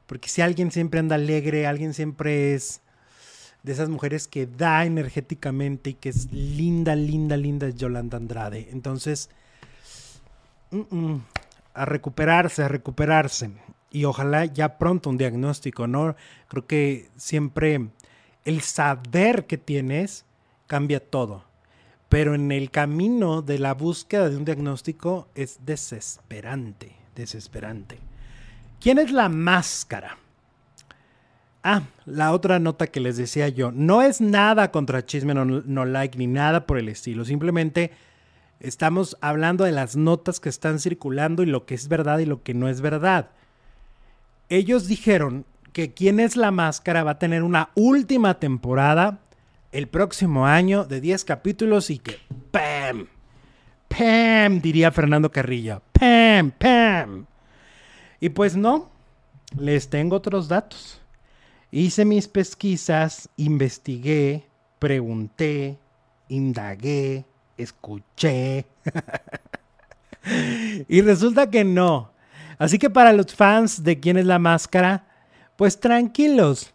porque 0.07 0.29
si 0.29 0.43
alguien 0.43 0.71
siempre 0.71 1.01
anda 1.01 1.15
alegre, 1.17 1.67
alguien 1.67 1.95
siempre 1.95 2.55
es 2.55 2.81
de 3.63 3.73
esas 3.73 3.89
mujeres 3.89 4.27
que 4.27 4.47
da 4.47 4.85
energéticamente 4.85 5.91
y 5.91 5.95
que 5.95 6.09
es 6.09 6.33
linda, 6.33 6.97
linda, 6.97 7.37
linda, 7.37 7.69
es 7.69 7.77
Yolanda 7.77 8.17
Andrade. 8.17 8.69
Entonces, 8.73 9.31
a 11.73 11.85
recuperarse, 11.85 12.65
a 12.65 12.69
recuperarse. 12.69 13.53
Y 13.93 14.05
ojalá 14.05 14.47
ya 14.47 14.79
pronto 14.79 15.11
un 15.11 15.19
diagnóstico, 15.19 15.87
¿no? 15.87 16.17
Creo 16.49 16.67
que 16.67 17.11
siempre 17.17 17.91
el 18.45 18.63
saber 18.63 19.47
que 19.47 19.59
tienes 19.59 20.25
cambia 20.67 21.01
todo 21.01 21.45
pero 22.13 22.35
en 22.35 22.53
el 22.53 22.71
camino 22.71 23.41
de 23.41 23.59
la 23.59 23.73
búsqueda 23.73 24.29
de 24.29 24.37
un 24.37 24.45
diagnóstico 24.45 25.29
es 25.35 25.61
desesperante, 25.65 26.95
desesperante. 27.17 27.97
¿Quién 28.83 28.99
es 28.99 29.11
la 29.11 29.31
máscara? 29.31 30.19
Ah, 31.63 31.85
la 32.05 32.33
otra 32.33 32.59
nota 32.59 32.89
que 32.89 33.01
les 33.01 33.17
decía 33.17 33.49
yo, 33.49 33.73
no 33.73 34.03
es 34.03 34.21
nada 34.21 34.71
contra 34.71 35.07
Chisme 35.07 35.33
no, 35.33 35.85
Like 35.87 36.19
ni 36.19 36.27
nada 36.27 36.67
por 36.67 36.77
el 36.77 36.91
estilo, 36.91 37.25
simplemente 37.25 37.93
estamos 38.61 39.17
hablando 39.23 39.65
de 39.65 39.73
las 39.73 39.97
notas 39.97 40.39
que 40.39 40.51
están 40.51 40.81
circulando 40.81 41.43
y 41.43 41.47
lo 41.47 41.65
que 41.65 41.75
es 41.75 41.89
verdad 41.89 42.19
y 42.19 42.27
lo 42.27 42.43
que 42.43 42.53
no 42.53 42.69
es 42.69 42.83
verdad. 42.83 43.31
ellos 44.51 44.87
dijeron 44.87 45.47
que 45.73 45.95
Quién 45.95 46.21
es 46.21 46.37
la 46.37 46.51
Máscara 46.51 47.03
va 47.03 47.13
a 47.13 47.19
tener 47.19 47.43
una 47.43 47.71
última 47.75 48.39
temporada 48.39 49.21
el 49.73 49.89
próximo 49.89 50.47
año 50.47 50.85
de 50.85 51.01
10 51.01 51.25
capítulos 51.25 51.91
y 51.91 51.99
que 51.99 52.19
¡pam! 52.51 53.07
¡pam! 53.89 54.61
diría 54.61 54.91
Fernando 54.91 55.33
Carrillo. 55.33 55.83
¡pam! 55.93 56.51
¡pam! 56.51 57.27
Y 58.21 58.29
pues 58.29 58.55
no, 58.55 58.91
les 59.59 59.89
tengo 59.89 60.17
otros 60.17 60.49
datos. 60.49 61.01
Hice 61.71 62.05
mis 62.05 62.29
pesquisas, 62.29 63.31
investigué, 63.37 64.47
pregunté, 64.79 65.79
indagué, 66.29 67.25
escuché. 67.57 68.67
y 70.89 71.01
resulta 71.01 71.49
que 71.49 71.65
no. 71.65 72.13
Así 72.59 72.79
que 72.79 72.91
para 72.91 73.15
los 73.15 73.35
fans 73.35 73.83
de 73.83 73.99
quién 73.99 74.19
es 74.19 74.27
la 74.27 74.39
máscara, 74.39 75.07
pues 75.63 75.79
tranquilos. 75.79 76.75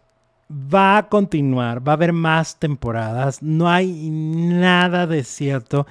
Va 0.49 0.97
a 0.97 1.09
continuar, 1.09 1.85
va 1.85 1.91
a 1.91 1.95
haber 1.95 2.13
más 2.13 2.57
temporadas. 2.57 3.43
No 3.43 3.67
hay 3.67 4.09
nada 4.09 5.05
de 5.07 5.25
cierto 5.25 5.85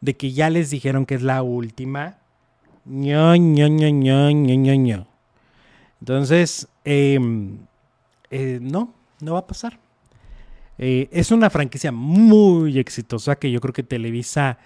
de 0.00 0.16
que 0.16 0.32
ya 0.32 0.48
les 0.48 0.70
dijeron 0.70 1.04
que 1.04 1.16
es 1.16 1.20
la 1.20 1.42
última. 1.42 2.16
ño, 2.86 3.36
ño, 3.36 3.68
ño, 3.68 3.90
ño, 3.90 4.30
ño, 4.30 4.74
ño. 4.76 5.06
Entonces, 6.00 6.68
em, 6.86 7.58
eh, 8.30 8.60
no, 8.62 8.94
no 9.20 9.34
va 9.34 9.40
a 9.40 9.46
pasar. 9.46 9.78
Eh, 10.78 11.10
es 11.12 11.30
una 11.30 11.50
franquicia 11.50 11.92
muy 11.92 12.78
exitosa 12.78 13.36
que 13.36 13.50
yo 13.50 13.60
creo 13.60 13.74
que 13.74 13.82
Televisa 13.82 14.56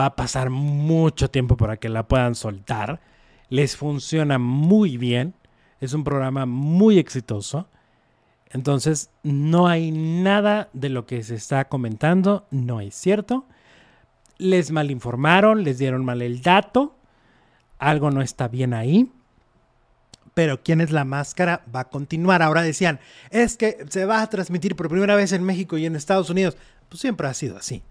va 0.00 0.06
a 0.06 0.16
pasar 0.16 0.48
mucho 0.48 1.28
tiempo 1.28 1.58
para 1.58 1.76
que 1.76 1.90
la 1.90 2.08
puedan 2.08 2.34
soltar. 2.34 3.02
Les 3.50 3.76
funciona 3.76 4.38
muy 4.38 4.96
bien. 4.96 5.34
Es 5.82 5.94
un 5.94 6.04
programa 6.04 6.46
muy 6.46 6.98
exitoso. 6.98 7.66
Entonces, 8.50 9.10
no 9.24 9.66
hay 9.66 9.90
nada 9.90 10.68
de 10.72 10.90
lo 10.90 11.06
que 11.06 11.24
se 11.24 11.34
está 11.34 11.64
comentando, 11.68 12.46
no 12.52 12.80
es 12.80 12.94
cierto. 12.94 13.46
Les 14.38 14.70
malinformaron, 14.70 15.64
les 15.64 15.78
dieron 15.78 16.04
mal 16.04 16.22
el 16.22 16.40
dato. 16.40 16.94
Algo 17.80 18.12
no 18.12 18.22
está 18.22 18.46
bien 18.46 18.74
ahí 18.74 19.10
pero 20.34 20.62
¿quién 20.62 20.80
es 20.80 20.90
la 20.90 21.04
máscara? 21.04 21.62
Va 21.74 21.80
a 21.80 21.88
continuar. 21.90 22.42
Ahora 22.42 22.62
decían, 22.62 23.00
es 23.30 23.56
que 23.56 23.84
se 23.90 24.06
va 24.06 24.22
a 24.22 24.30
transmitir 24.30 24.76
por 24.76 24.88
primera 24.88 25.14
vez 25.14 25.32
en 25.32 25.44
México 25.44 25.76
y 25.76 25.84
en 25.84 25.94
Estados 25.94 26.30
Unidos. 26.30 26.56
Pues 26.88 27.00
siempre 27.00 27.26
ha 27.26 27.34
sido 27.34 27.58
así. 27.58 27.82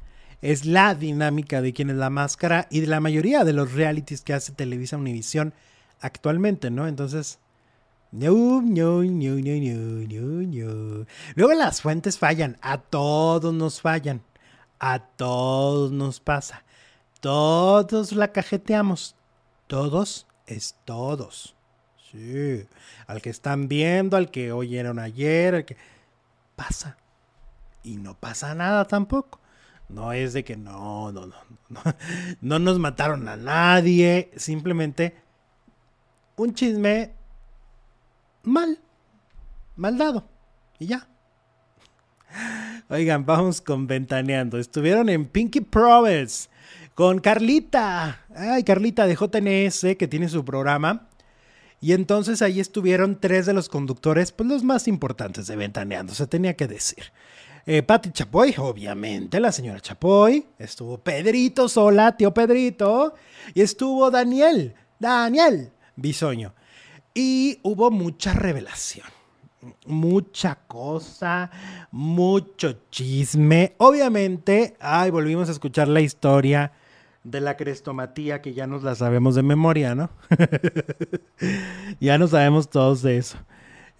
Es 0.41 0.65
la 0.65 0.95
dinámica 0.95 1.61
de 1.61 1.71
quién 1.71 1.91
es 1.91 1.97
la 1.97 2.09
máscara 2.09 2.67
y 2.71 2.79
de 2.79 2.87
la 2.87 2.99
mayoría 2.99 3.43
de 3.43 3.53
los 3.53 3.73
realities 3.73 4.21
que 4.21 4.33
hace 4.33 4.53
Televisa 4.53 4.97
Univisión 4.97 5.53
actualmente, 5.99 6.71
¿no? 6.71 6.87
Entonces, 6.87 7.37
no, 8.11 8.61
no, 8.61 9.03
no, 9.03 9.35
no, 9.35 10.05
no, 10.07 10.65
no. 10.67 11.05
Luego 11.35 11.53
las 11.53 11.81
fuentes 11.81 12.19
fallan, 12.19 12.57
a 12.61 12.77
todos 12.77 13.53
nos 13.53 13.79
fallan, 13.79 14.21
a 14.79 14.99
todos 14.99 15.93
nos 15.93 16.19
pasa, 16.19 16.63
todos 17.21 18.11
la 18.11 18.33
cajeteamos, 18.33 19.15
todos 19.67 20.27
es 20.45 20.75
todos. 20.83 21.55
Sí, 22.11 22.67
al 23.07 23.21
que 23.21 23.29
están 23.29 23.69
viendo, 23.69 24.17
al 24.17 24.29
que 24.29 24.51
oyeron 24.51 24.99
ayer, 24.99 25.55
al 25.55 25.65
que 25.65 25.77
pasa. 26.57 26.97
Y 27.81 27.95
no 27.95 28.19
pasa 28.19 28.53
nada 28.53 28.85
tampoco. 28.85 29.39
No 29.87 30.11
es 30.11 30.33
de 30.33 30.43
que 30.43 30.57
no, 30.57 31.13
no, 31.13 31.27
no, 31.27 31.35
no, 31.69 31.81
no 32.41 32.59
nos 32.59 32.77
mataron 32.77 33.29
a 33.29 33.37
nadie, 33.37 34.31
simplemente 34.35 35.15
un 36.35 36.53
chisme 36.53 37.20
mal, 38.43 38.79
mal 39.75 39.97
dado. 39.97 40.27
Y 40.79 40.87
ya. 40.87 41.07
Oigan, 42.89 43.25
vamos 43.25 43.61
con 43.61 43.87
Ventaneando. 43.87 44.57
Estuvieron 44.57 45.09
en 45.09 45.25
Pinky 45.25 45.61
Promise 45.61 46.49
con 46.95 47.19
Carlita. 47.19 48.25
Ay, 48.35 48.63
Carlita 48.63 49.07
de 49.07 49.15
JNS, 49.15 49.95
que 49.97 50.07
tiene 50.07 50.29
su 50.29 50.43
programa. 50.43 51.07
Y 51.79 51.93
entonces 51.93 52.41
ahí 52.41 52.59
estuvieron 52.59 53.19
tres 53.19 53.45
de 53.47 53.53
los 53.53 53.67
conductores, 53.69 54.31
pues 54.31 54.47
los 54.47 54.63
más 54.63 54.87
importantes 54.87 55.47
de 55.47 55.55
Ventaneando, 55.55 56.13
se 56.13 56.27
tenía 56.27 56.55
que 56.55 56.67
decir. 56.67 57.05
Eh, 57.65 57.81
Patti 57.81 58.11
Chapoy, 58.11 58.55
obviamente, 58.57 59.39
la 59.39 59.51
señora 59.51 59.79
Chapoy. 59.79 60.45
Estuvo 60.59 60.97
Pedrito 60.99 61.69
Sola, 61.69 62.15
tío 62.17 62.33
Pedrito. 62.33 63.15
Y 63.53 63.61
estuvo 63.61 64.11
Daniel, 64.11 64.75
Daniel 64.99 65.71
Bisoño. 65.95 66.53
Y 67.13 67.59
hubo 67.63 67.91
mucha 67.91 68.33
revelación. 68.33 69.07
Mucha 69.85 70.55
cosa, 70.55 71.51
mucho 71.91 72.83
chisme. 72.89 73.75
Obviamente, 73.77 74.75
ay, 74.79 75.11
volvimos 75.11 75.49
a 75.49 75.51
escuchar 75.51 75.87
la 75.87 76.01
historia 76.01 76.71
de 77.23 77.41
la 77.41 77.57
crestomatía 77.57 78.41
que 78.41 78.53
ya 78.53 78.65
nos 78.65 78.81
la 78.83 78.95
sabemos 78.95 79.35
de 79.35 79.43
memoria, 79.43 79.93
¿no? 79.93 80.09
ya 81.99 82.17
no 82.17 82.27
sabemos 82.27 82.69
todos 82.69 83.01
de 83.03 83.17
eso. 83.17 83.37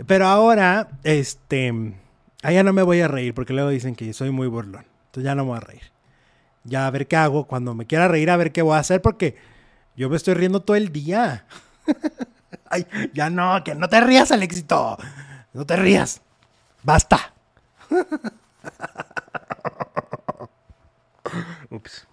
Pero 0.08 0.26
ahora, 0.26 0.90
este, 1.04 1.94
allá 2.42 2.64
no 2.64 2.74
me 2.74 2.82
voy 2.82 3.02
a 3.02 3.08
reír 3.08 3.34
porque 3.34 3.54
luego 3.54 3.70
dicen 3.70 3.96
que 3.96 4.14
soy 4.14 4.32
muy 4.32 4.48
burlón. 4.48 4.86
Entonces 5.08 5.26
ya 5.26 5.36
no 5.36 5.44
me 5.44 5.50
voy 5.50 5.58
a 5.58 5.62
reír. 5.62 5.92
Ya 6.64 6.88
a 6.88 6.92
ver 6.92 7.08
qué 7.08 7.18
hago. 7.18 7.46
Cuando 7.46 7.76
me 7.76 7.86
quiera 7.86 8.08
reír, 8.08 8.30
a 8.32 8.38
ver 8.38 8.52
qué 8.52 8.62
voy 8.62 8.76
a 8.76 8.80
hacer 8.80 9.02
porque 9.02 9.36
yo 9.96 10.10
me 10.10 10.16
estoy 10.16 10.34
riendo 10.34 10.62
todo 10.62 10.78
el 10.78 10.92
día. 10.92 11.46
Ay, 12.72 12.88
ya 13.14 13.30
no, 13.30 13.64
que 13.64 13.76
no 13.76 13.88
te 13.90 14.02
rías, 14.02 14.32
al 14.32 14.42
éxito. 14.44 14.98
No 15.54 15.66
te 15.66 15.76
rías. 15.76 16.22
Basta. 16.84 17.34
Ups. 21.70 22.08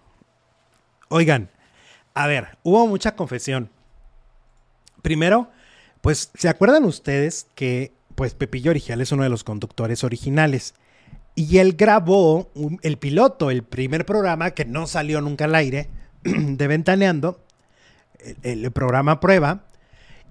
Oigan, 1.09 1.48
a 2.14 2.26
ver, 2.26 2.59
hubo 2.62 2.86
mucha 2.86 3.16
confesión. 3.16 3.70
Primero, 5.02 5.50
pues, 6.00 6.30
¿se 6.34 6.48
acuerdan 6.48 6.84
ustedes 6.84 7.46
que, 7.54 7.92
pues, 8.14 8.34
Pepillo 8.34 8.70
Original 8.72 9.00
es 9.00 9.12
uno 9.12 9.22
de 9.22 9.28
los 9.28 9.44
conductores 9.44 10.02
originales? 10.04 10.74
Y 11.34 11.59
él 11.59 11.74
grabó 11.74 12.50
el 12.82 12.98
piloto, 12.98 13.50
el 13.50 13.62
primer 13.62 14.04
programa 14.04 14.50
que 14.50 14.64
no 14.64 14.88
salió 14.88 15.20
nunca 15.20 15.44
al 15.44 15.54
aire, 15.54 15.88
de 16.24 16.66
Ventaneando, 16.66 17.40
el, 18.42 18.70
programa 18.72 19.20
prueba, 19.20 19.62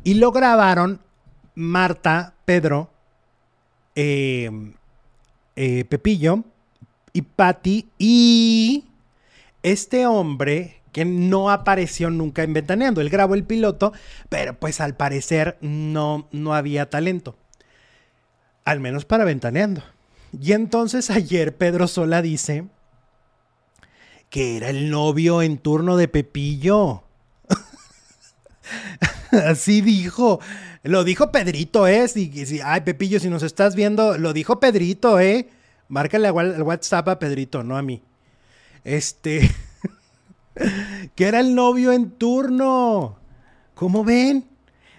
y 0.04 0.16
lo 0.16 0.32
grabaron 0.32 1.02
Marta, 1.56 2.36
Pedro, 2.46 2.92
eh, 3.96 4.50
eh, 5.56 5.86
Pepillo 5.86 6.44
y 7.14 7.24
Patty 7.24 7.90
y 7.98 8.86
este 9.64 10.06
hombre 10.06 10.82
que 10.92 11.06
no 11.06 11.50
apareció 11.50 12.10
nunca 12.10 12.44
en 12.44 12.54
Ventaneando, 12.54 13.02
él 13.02 13.10
grabó 13.10 13.36
el 13.36 13.44
piloto, 13.44 13.94
pero 14.30 14.58
pues 14.58 14.82
al 14.82 14.96
parecer 14.96 15.58
no, 15.62 16.28
no 16.32 16.54
había 16.54 16.90
talento. 16.90 17.36
Al 18.66 18.80
menos 18.80 19.06
para 19.06 19.24
Ventaneando. 19.24 19.84
Y 20.40 20.54
entonces 20.54 21.10
ayer 21.10 21.56
Pedro 21.56 21.88
Sola 21.88 22.22
dice 22.22 22.66
que 24.30 24.58
era 24.58 24.70
el 24.70 24.90
novio 24.90 25.42
en 25.42 25.58
turno 25.58 25.98
de 25.98 26.08
Pepillo. 26.08 27.04
Así 29.46 29.82
dijo. 29.82 30.40
Lo 30.84 31.04
dijo 31.04 31.32
Pedrito, 31.32 31.88
¿eh? 31.88 32.08
Si, 32.08 32.32
ay, 32.64 32.82
Pepillo, 32.82 33.20
si 33.20 33.30
nos 33.30 33.44
estás 33.44 33.76
viendo, 33.76 34.18
lo 34.18 34.34
dijo 34.34 34.60
Pedrito, 34.60 35.20
¿eh? 35.20 35.50
Márcale 35.90 36.28
al 36.28 36.64
WhatsApp 36.64 37.08
a 37.10 37.20
Pedrito, 37.20 37.64
no 37.64 37.78
a 37.78 37.82
mí. 37.82 38.02
Este. 38.84 39.50
que 41.16 41.26
era 41.26 41.40
el 41.40 41.56
novio 41.56 41.92
en 41.92 42.12
turno. 42.12 43.20
¿Cómo 43.76 44.04
ven? 44.04 44.46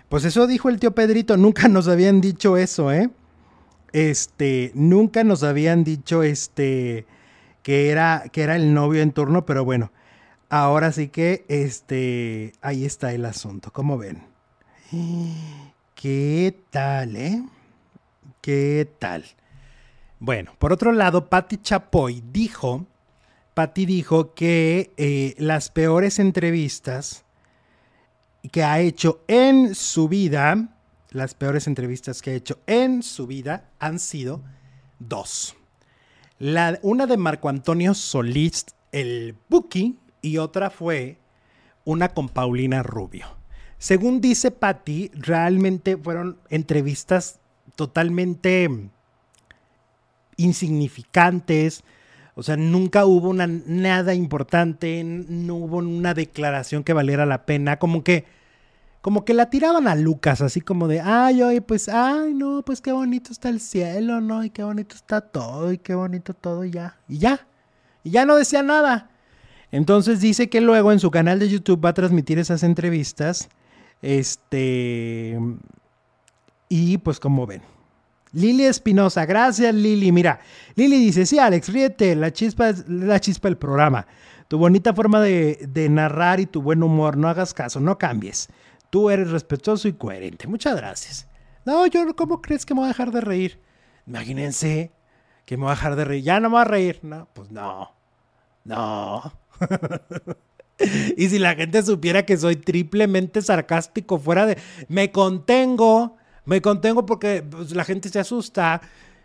Pues 0.09 0.25
eso 0.25 0.47
dijo 0.47 0.69
el 0.69 0.79
tío 0.79 0.95
Pedrito. 0.95 1.37
Nunca 1.37 1.69
nos 1.69 1.89
habían 1.89 2.21
dicho 2.21 2.57
eso, 2.57 2.93
¿eh? 2.93 3.11
Este, 3.93 4.73
nunca 4.75 5.25
nos 5.25 5.43
habían 5.43 5.85
dicho 5.85 6.23
este 6.23 7.07
que 7.63 7.91
era 7.91 8.25
que 8.33 8.43
era 8.43 8.57
el 8.57 8.75
novio 8.75 9.03
en 9.03 9.13
turno, 9.13 9.47
pero 9.47 9.65
bueno, 9.65 9.93
ahora 10.51 10.93
sí 10.93 11.09
que 11.09 11.45
este 11.49 12.53
ahí 12.61 12.85
está 12.85 13.13
el 13.13 13.25
asunto. 13.25 13.73
¿Cómo 13.73 13.99
ven? 13.99 14.28
¿Qué 15.95 16.57
tal, 16.71 17.17
eh? 17.17 17.43
¿Qué 18.41 18.89
tal? 18.99 19.25
Bueno, 20.19 20.55
por 20.59 20.73
otro 20.73 20.93
lado, 20.93 21.29
Patti 21.29 21.59
Chapoy 21.59 22.23
dijo 22.33 22.87
Patty 23.59 23.87
dijo 23.87 24.35
que 24.35 24.93
eh, 24.97 25.35
las 25.37 25.69
peores 25.69 26.21
entrevistas 26.21 27.25
que 28.53 28.63
ha 28.63 28.79
hecho 28.79 29.25
en 29.27 29.75
su 29.75 30.09
vida, 30.09 30.79
las 31.11 31.35
peores 31.35 31.67
entrevistas 31.67 32.23
que 32.23 32.31
ha 32.31 32.35
hecho 32.35 32.61
en 32.69 33.03
su 33.03 33.27
vida 33.27 33.69
han 33.81 33.99
sido 33.99 34.43
dos. 35.01 35.57
La, 36.39 36.79
una 36.83 37.07
de 37.07 37.17
Marco 37.17 37.49
Antonio 37.49 37.95
Solís, 37.95 38.67
el 38.93 39.37
Buki, 39.49 39.99
y 40.23 40.39
otra 40.39 40.71
fue 40.71 41.19
una 41.85 42.11
con 42.11 42.29
Paulina 42.29 42.85
Rubio. 42.85 43.38
Según 43.79 44.21
dice 44.21 44.51
Patty, 44.51 45.11
realmente 45.15 45.97
fueron 45.97 46.39
entrevistas 46.51 47.39
totalmente 47.77 48.69
insignificantes. 50.37 51.85
O 52.35 52.43
sea, 52.43 52.57
nunca 52.57 53.05
hubo 53.05 53.35
nada 53.35 54.15
importante, 54.15 55.03
no 55.05 55.57
hubo 55.57 55.79
una 55.79 56.15
declaración 56.15 56.85
que 56.85 56.93
valiera 56.93 57.27
la 57.27 57.47
pena. 57.47 57.79
Como 57.79 58.03
que, 58.03 58.25
como 59.01 59.25
que 59.25 59.35
la 59.35 59.51
tiraban 59.51 59.87
a 59.89 59.95
Lucas, 59.95 60.41
así 60.41 60.61
como 60.61 60.89
de, 60.89 61.01
ay, 61.01 61.43
oye, 61.43 61.61
pues, 61.63 61.89
ay, 61.89 62.35
no, 62.35 62.63
pues 62.65 62.81
qué 62.81 62.93
bonito 62.93 63.33
está 63.33 63.49
el 63.49 63.61
cielo, 63.61 64.21
¿no? 64.21 64.45
Y 64.45 64.51
qué 64.51 64.63
bonito 64.63 64.97
está 64.97 65.21
todo, 65.21 65.73
y 65.73 65.79
qué 65.79 65.95
bonito 65.95 66.35
todo, 66.35 66.65
y 66.65 66.71
ya, 66.73 66.99
y 67.09 67.19
ya. 67.19 67.47
Y 68.05 68.11
ya 68.11 68.25
no 68.25 68.37
decía 68.37 68.63
nada. 68.63 69.11
Entonces 69.71 70.21
dice 70.21 70.49
que 70.49 70.61
luego 70.61 70.93
en 70.93 71.01
su 71.01 71.11
canal 71.11 71.39
de 71.39 71.49
YouTube 71.49 71.85
va 71.85 71.91
a 71.91 71.95
transmitir 71.95 72.39
esas 72.39 72.63
entrevistas. 72.63 73.49
Este. 74.03 75.39
Y 76.69 76.99
pues 76.99 77.21
como 77.21 77.47
ven. 77.47 77.63
Lili 78.33 78.65
Espinosa, 78.65 79.25
gracias 79.25 79.75
Lili. 79.75 80.13
Mira, 80.13 80.41
Lili 80.75 80.99
dice, 80.99 81.25
sí, 81.25 81.39
Alex, 81.39 81.73
ríete, 81.73 82.15
la 82.15 82.33
chispa 82.33 82.69
es 82.69 82.89
la 82.89 83.21
chispa 83.21 83.49
del 83.49 83.57
programa. 83.57 84.07
Tu 84.49 84.59
bonita 84.59 84.95
forma 84.95 85.21
de, 85.21 85.67
de, 85.69 85.89
narrar 85.89 86.41
y 86.41 86.47
tu 86.47 86.63
buen 86.63 86.83
humor, 86.83 87.17
no 87.17 87.29
hagas 87.29 87.55
caso, 87.55 87.81
no 87.81 87.99
cambies. 87.99 88.49
Tú 88.91 89.11
eres 89.11 89.31
respetuoso 89.31 89.89
y 89.89 89.93
coherente. 89.93 90.47
Muchas 90.47 90.77
gracias. 90.77 91.27
No, 91.65 91.87
yo, 91.87 92.15
¿cómo 92.17 92.41
crees 92.41 92.65
que 92.65 92.75
me 92.75 92.81
voy 92.81 92.87
a 92.87 92.89
dejar 92.89 93.11
de 93.11 93.21
reír? 93.21 93.61
Imagínense 94.07 94.93
que 95.45 95.57
me 95.57 95.65
voy 95.65 95.73
a 95.73 95.75
dejar 95.75 95.97
de 95.97 96.05
reír. 96.05 96.25
Ya 96.25 96.41
no 96.41 96.49
me 96.49 96.55
voy 96.55 96.63
a 96.63 96.65
reír. 96.65 97.01
No, 97.03 97.29
pues 97.35 97.51
no. 97.51 97.93
No. 98.65 99.33
y 101.17 101.29
si 101.29 101.39
la 101.39 101.55
gente 101.55 101.83
supiera 101.83 102.25
que 102.25 102.37
soy 102.37 102.57
triplemente 102.57 103.43
sarcástico 103.43 104.19
fuera 104.19 104.47
de... 104.47 104.59
Me 104.89 105.11
contengo, 105.11 106.17
me 106.45 106.61
contengo 106.63 107.05
porque 107.05 107.43
pues, 107.43 107.75
la 107.75 107.85
gente 107.85 108.09
se 108.09 108.21
asusta. 108.21 108.81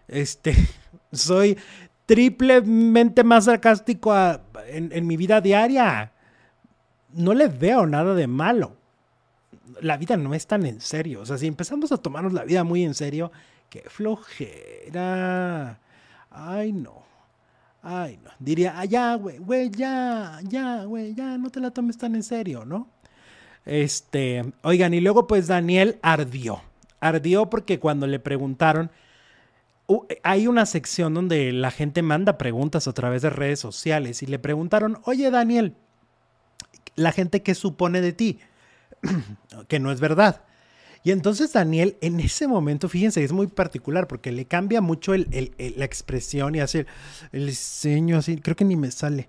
Este, 0.08 0.56
soy 1.12 1.58
triplemente 2.06 3.24
más 3.24 3.46
sarcástico 3.46 4.14
en, 4.68 4.92
en 4.92 5.08
mi 5.08 5.16
vida 5.18 5.42
diaria. 5.42 6.12
No 7.14 7.34
le 7.34 7.48
veo 7.48 7.86
nada 7.86 8.16
de 8.16 8.28
malo. 8.28 8.76
La 9.82 9.98
vida 9.98 10.18
no 10.18 10.34
es 10.34 10.48
tan 10.48 10.66
en 10.66 10.82
serio. 10.82 11.22
O 11.22 11.26
sea, 11.26 11.38
si 11.38 11.48
empezamos 11.48 11.92
a 11.92 11.98
tomarnos 11.98 12.34
la 12.34 12.44
vida 12.44 12.64
muy 12.64 12.84
en 12.84 12.96
serio, 12.96 13.32
qué 13.70 13.84
flojera. 13.88 15.80
Ay, 16.32 16.74
no. 16.74 17.03
Ay, 17.84 18.18
no. 18.24 18.32
Diría, 18.40 18.76
ah, 18.78 18.86
ya, 18.86 19.16
güey, 19.16 19.40
güey, 19.40 19.70
ya, 19.70 20.40
ya, 20.44 20.86
güey, 20.86 21.14
ya, 21.14 21.38
no 21.38 21.50
te 21.50 21.60
la 21.60 21.72
tomes 21.72 21.98
tan 21.98 22.16
en 22.16 22.24
serio, 22.24 22.64
¿no? 22.64 22.88
Este, 23.66 24.54
oigan, 24.62 24.94
y 24.94 25.02
luego 25.02 25.28
pues 25.28 25.48
Daniel 25.48 26.00
ardió. 26.02 26.62
Ardió 27.02 27.50
porque 27.50 27.80
cuando 27.80 28.08
le 28.08 28.20
preguntaron, 28.20 28.90
hay 30.24 30.48
una 30.48 30.66
sección 30.66 31.14
donde 31.14 31.52
la 31.52 31.72
gente 31.72 32.02
manda 32.02 32.38
preguntas 32.38 32.88
a 32.88 32.94
través 32.94 33.22
de 33.22 33.30
redes 33.30 33.60
sociales 33.60 34.24
y 34.24 34.28
le 34.28 34.40
preguntaron, 34.40 35.00
oye 35.04 35.30
Daniel, 35.30 35.76
la 36.96 37.12
gente 37.12 37.44
qué 37.44 37.54
supone 37.54 38.00
de 38.00 38.14
ti, 38.14 38.40
que 39.68 39.80
no 39.82 39.92
es 39.92 40.00
verdad. 40.00 40.42
Y 41.04 41.12
entonces 41.12 41.52
Daniel, 41.52 41.98
en 42.00 42.20
ese 42.22 42.48
momento, 42.48 42.88
fíjense, 42.88 43.24
es 43.24 43.34
muy 43.34 43.48
particular 43.48 44.08
porque 44.08 44.32
le 44.32 44.46
cambia 44.46 44.80
mucho 44.80 45.14
la 45.14 45.86
expresión 45.86 46.56
y 46.56 46.62
hace 46.62 46.86
el, 47.34 47.48
diseño 47.48 48.18
así, 48.18 48.38
creo 48.38 48.56
que 48.56 48.64
ni 48.64 48.78
me 48.78 48.90
sale, 48.90 49.28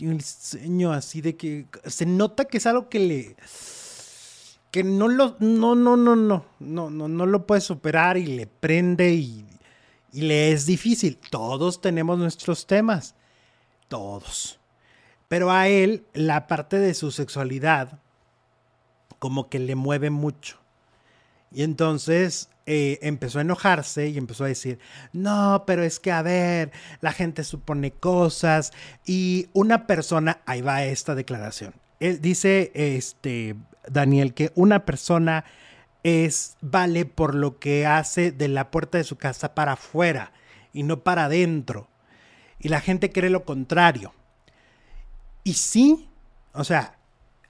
el 0.00 0.18
diseño 0.18 0.92
así 0.92 1.20
de 1.20 1.36
que 1.36 1.66
se 1.86 2.04
nota 2.04 2.46
que 2.46 2.58
es 2.58 2.66
algo 2.66 2.88
que 2.88 2.98
le 2.98 3.36
que 4.72 4.84
no 4.84 5.08
lo 5.08 5.36
no 5.38 5.74
no 5.74 5.96
no 5.96 6.14
no 6.14 6.44
no 6.58 6.90
no 6.90 7.26
lo 7.26 7.46
puede 7.46 7.60
superar 7.62 8.18
y 8.18 8.26
le 8.26 8.46
prende 8.46 9.14
y 9.14 9.46
le 10.12 10.52
es 10.52 10.66
difícil. 10.66 11.18
Todos 11.30 11.80
tenemos 11.80 12.18
nuestros 12.18 12.66
temas, 12.66 13.14
todos. 13.88 14.58
Pero 15.28 15.50
a 15.52 15.68
él 15.68 16.06
la 16.12 16.46
parte 16.46 16.78
de 16.78 16.94
su 16.94 17.12
sexualidad 17.12 18.00
como 19.18 19.48
que 19.48 19.58
le 19.58 19.74
mueve 19.74 20.10
mucho. 20.10 20.58
Y 21.50 21.62
entonces 21.62 22.50
eh, 22.66 22.98
empezó 23.02 23.38
a 23.38 23.42
enojarse 23.42 24.08
y 24.08 24.18
empezó 24.18 24.44
a 24.44 24.48
decir, 24.48 24.78
no, 25.12 25.64
pero 25.66 25.82
es 25.82 25.98
que 25.98 26.12
a 26.12 26.22
ver, 26.22 26.70
la 27.00 27.12
gente 27.12 27.44
supone 27.44 27.92
cosas 27.92 28.72
y 29.06 29.48
una 29.54 29.86
persona, 29.86 30.42
ahí 30.44 30.60
va 30.60 30.84
esta 30.84 31.14
declaración. 31.14 31.74
Él 32.00 32.20
dice, 32.20 32.70
este, 32.74 33.56
Daniel, 33.90 34.34
que 34.34 34.52
una 34.54 34.84
persona 34.84 35.44
es, 36.02 36.56
vale 36.60 37.06
por 37.06 37.34
lo 37.34 37.58
que 37.58 37.86
hace 37.86 38.32
de 38.32 38.48
la 38.48 38.70
puerta 38.70 38.98
de 38.98 39.04
su 39.04 39.16
casa 39.16 39.54
para 39.54 39.72
afuera 39.72 40.32
y 40.72 40.82
no 40.82 41.02
para 41.02 41.24
adentro. 41.24 41.88
Y 42.58 42.68
la 42.68 42.80
gente 42.80 43.10
cree 43.10 43.30
lo 43.30 43.44
contrario. 43.44 44.12
Y 45.42 45.54
sí, 45.54 46.08
o 46.52 46.64
sea, 46.64 46.98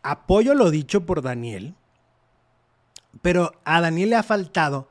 apoyo 0.03 0.55
lo 0.55 0.71
dicho 0.71 1.05
por 1.07 1.23
Daniel, 1.23 1.75
pero 3.23 3.53
a 3.65 3.81
Daniel 3.81 4.11
le 4.11 4.17
ha 4.17 4.23
faltado 4.23 4.89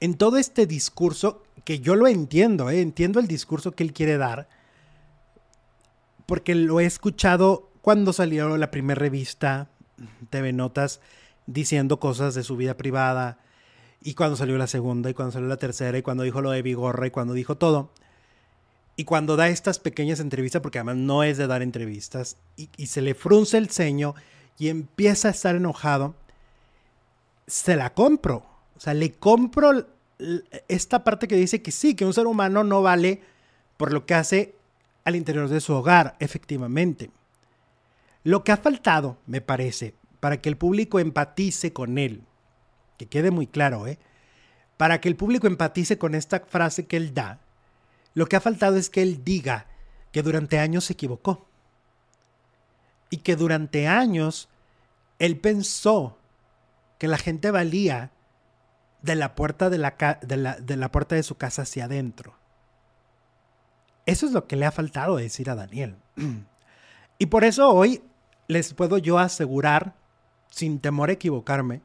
en 0.00 0.14
todo 0.14 0.38
este 0.38 0.66
discurso, 0.66 1.42
que 1.64 1.80
yo 1.80 1.94
lo 1.94 2.06
entiendo, 2.06 2.70
¿eh? 2.70 2.80
entiendo 2.80 3.20
el 3.20 3.26
discurso 3.26 3.72
que 3.72 3.82
él 3.82 3.92
quiere 3.92 4.16
dar, 4.16 4.48
porque 6.26 6.54
lo 6.54 6.80
he 6.80 6.86
escuchado 6.86 7.70
cuando 7.82 8.12
salió 8.12 8.56
la 8.56 8.70
primera 8.70 8.98
revista 8.98 9.68
TV 10.30 10.52
Notas 10.52 11.00
diciendo 11.46 12.00
cosas 12.00 12.34
de 12.34 12.44
su 12.44 12.56
vida 12.56 12.76
privada, 12.76 13.38
y 14.02 14.14
cuando 14.14 14.36
salió 14.36 14.56
la 14.56 14.66
segunda, 14.66 15.10
y 15.10 15.14
cuando 15.14 15.32
salió 15.32 15.48
la 15.48 15.58
tercera, 15.58 15.98
y 15.98 16.02
cuando 16.02 16.22
dijo 16.22 16.40
lo 16.40 16.50
de 16.50 16.62
Vigorra, 16.62 17.06
y 17.06 17.10
cuando 17.10 17.34
dijo 17.34 17.56
todo. 17.56 17.92
Y 18.96 19.04
cuando 19.04 19.36
da 19.36 19.48
estas 19.48 19.78
pequeñas 19.78 20.20
entrevistas, 20.20 20.62
porque 20.62 20.78
además 20.78 20.96
no 20.96 21.22
es 21.22 21.36
de 21.36 21.46
dar 21.46 21.60
entrevistas, 21.60 22.36
y, 22.56 22.70
y 22.76 22.86
se 22.86 23.02
le 23.02 23.14
frunce 23.14 23.58
el 23.58 23.68
ceño 23.68 24.14
y 24.58 24.68
empieza 24.68 25.28
a 25.28 25.30
estar 25.32 25.54
enojado, 25.54 26.14
se 27.50 27.76
la 27.76 27.92
compro. 27.92 28.46
O 28.76 28.80
sea, 28.80 28.94
le 28.94 29.12
compro 29.12 29.86
esta 30.68 31.04
parte 31.04 31.28
que 31.28 31.36
dice 31.36 31.62
que 31.62 31.72
sí, 31.72 31.94
que 31.94 32.06
un 32.06 32.14
ser 32.14 32.26
humano 32.26 32.64
no 32.64 32.82
vale 32.82 33.20
por 33.76 33.92
lo 33.92 34.06
que 34.06 34.14
hace 34.14 34.54
al 35.04 35.16
interior 35.16 35.48
de 35.48 35.60
su 35.60 35.74
hogar, 35.74 36.16
efectivamente. 36.20 37.10
Lo 38.22 38.44
que 38.44 38.52
ha 38.52 38.56
faltado, 38.56 39.18
me 39.26 39.40
parece, 39.40 39.94
para 40.20 40.40
que 40.40 40.48
el 40.48 40.56
público 40.56 40.98
empatice 40.98 41.72
con 41.72 41.98
él, 41.98 42.22
que 42.98 43.06
quede 43.06 43.30
muy 43.30 43.46
claro, 43.46 43.86
¿eh? 43.86 43.98
Para 44.76 45.00
que 45.00 45.08
el 45.08 45.16
público 45.16 45.46
empatice 45.46 45.98
con 45.98 46.14
esta 46.14 46.40
frase 46.40 46.86
que 46.86 46.96
él 46.96 47.14
da, 47.14 47.40
lo 48.14 48.26
que 48.26 48.36
ha 48.36 48.40
faltado 48.40 48.76
es 48.76 48.90
que 48.90 49.02
él 49.02 49.24
diga 49.24 49.66
que 50.12 50.22
durante 50.22 50.58
años 50.58 50.84
se 50.84 50.92
equivocó. 50.92 51.46
Y 53.08 53.18
que 53.18 53.36
durante 53.36 53.88
años 53.88 54.48
él 55.18 55.38
pensó 55.38 56.19
que 57.00 57.08
la 57.08 57.16
gente 57.16 57.50
valía 57.50 58.12
de 59.00 59.14
la 59.14 59.34
puerta 59.34 59.70
de 59.70 59.78
la, 59.78 59.96
de 60.20 60.76
la, 60.76 60.92
puerta 60.92 61.14
de 61.14 61.22
su 61.22 61.34
casa 61.36 61.62
hacia 61.62 61.86
adentro. 61.86 62.34
Eso 64.04 64.26
es 64.26 64.32
lo 64.32 64.46
que 64.46 64.56
le 64.56 64.66
ha 64.66 64.70
faltado 64.70 65.16
decir 65.16 65.50
a 65.50 65.56
Daniel. 65.56 65.96
Y 67.22 67.26
por 67.26 67.44
eso 67.44 67.68
hoy 67.68 68.02
les 68.48 68.72
puedo 68.72 68.96
yo 68.96 69.18
asegurar, 69.18 69.94
sin 70.50 70.80
temor 70.80 71.10
a 71.10 71.12
equivocarme, 71.12 71.82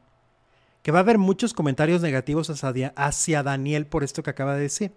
que 0.82 0.94
va 0.94 1.00
a 1.00 1.02
haber 1.02 1.18
muchos 1.18 1.54
comentarios 1.54 2.02
negativos 2.02 2.50
hacia, 2.50 2.94
hacia 2.96 3.44
Daniel 3.44 3.86
por 3.86 4.06
esto 4.06 4.24
que 4.24 4.30
acaba 4.30 4.56
de 4.56 4.62
decir. 4.62 4.94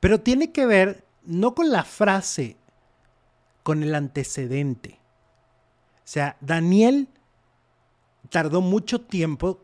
Pero 0.00 0.20
tiene 0.20 0.52
que 0.52 0.64
ver 0.64 1.04
no 1.22 1.54
con 1.54 1.70
la 1.70 1.84
frase, 1.84 2.56
con 3.62 3.82
el 3.82 3.94
antecedente. 3.94 4.98
O 5.98 6.06
sea, 6.10 6.38
Daniel 6.40 7.08
tardó 8.30 8.60
mucho 8.60 9.00
tiempo 9.00 9.60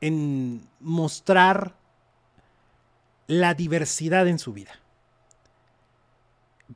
en 0.00 0.66
mostrar 0.80 1.74
la 3.26 3.54
diversidad 3.54 4.26
en 4.28 4.38
su 4.38 4.52
vida. 4.52 4.72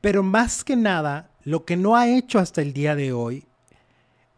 Pero 0.01 0.23
más 0.23 0.65
que 0.65 0.77
nada, 0.77 1.31
lo 1.45 1.65
que 1.65 1.77
no 1.77 1.97
ha 1.97 2.09
hecho 2.09 2.39
hasta 2.39 2.63
el 2.63 2.73
día 2.73 2.95
de 2.95 3.13
hoy 3.13 3.47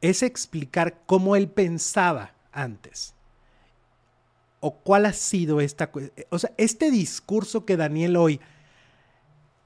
es 0.01 0.23
explicar 0.23 1.03
cómo 1.07 1.37
él 1.37 1.49
pensaba 1.49 2.35
antes. 2.53 3.15
O 4.61 4.77
cuál 4.77 5.07
ha 5.07 5.13
sido 5.13 5.61
esta... 5.61 5.91
O 6.31 6.39
sea, 6.39 6.53
este 6.57 6.91
discurso 6.91 7.65
que 7.65 7.77
Daniel 7.77 8.17
hoy 8.17 8.41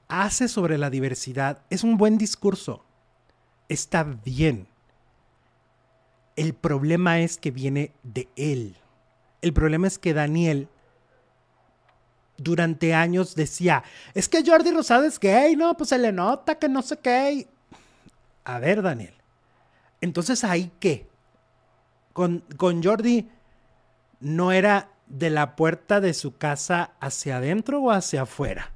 hace 0.07 0.47
sobre 0.47 0.77
la 0.77 0.89
diversidad 0.89 1.63
es 1.69 1.83
un 1.83 1.97
buen 1.97 2.17
discurso. 2.17 2.83
Está 3.67 4.03
bien. 4.03 4.67
El 6.39 6.53
problema 6.53 7.19
es 7.19 7.37
que 7.37 7.51
viene 7.51 7.91
de 8.01 8.29
él. 8.37 8.77
El 9.41 9.51
problema 9.51 9.87
es 9.87 9.99
que 9.99 10.13
Daniel 10.13 10.69
durante 12.37 12.93
años 12.93 13.35
decía, 13.35 13.83
es 14.13 14.29
que 14.29 14.45
Jordi 14.45 14.71
Rosado 14.71 15.03
es 15.03 15.19
gay, 15.19 15.57
no, 15.57 15.75
pues 15.75 15.89
se 15.89 15.97
le 15.97 16.13
nota 16.13 16.55
que 16.57 16.69
no 16.69 16.81
sé 16.81 16.95
qué. 16.95 17.45
A 18.45 18.57
ver, 18.57 18.81
Daniel. 18.81 19.13
Entonces, 19.99 20.45
¿ahí 20.45 20.71
qué? 20.79 21.09
Con, 22.13 22.45
con 22.55 22.81
Jordi 22.81 23.27
no 24.21 24.53
era 24.53 24.93
de 25.07 25.31
la 25.31 25.57
puerta 25.57 25.99
de 25.99 26.13
su 26.13 26.37
casa 26.37 26.91
hacia 27.01 27.35
adentro 27.35 27.81
o 27.81 27.91
hacia 27.91 28.21
afuera. 28.21 28.71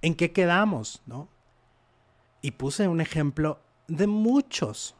¿En 0.00 0.14
qué 0.14 0.30
quedamos? 0.30 1.02
¿No? 1.06 1.26
Y 2.40 2.52
puse 2.52 2.86
un 2.86 3.00
ejemplo 3.00 3.58
de 3.88 4.06
muchos. 4.06 4.94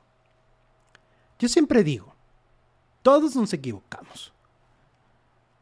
Yo 1.40 1.48
siempre 1.48 1.82
digo, 1.82 2.14
todos 3.02 3.34
nos 3.34 3.52
equivocamos. 3.54 4.32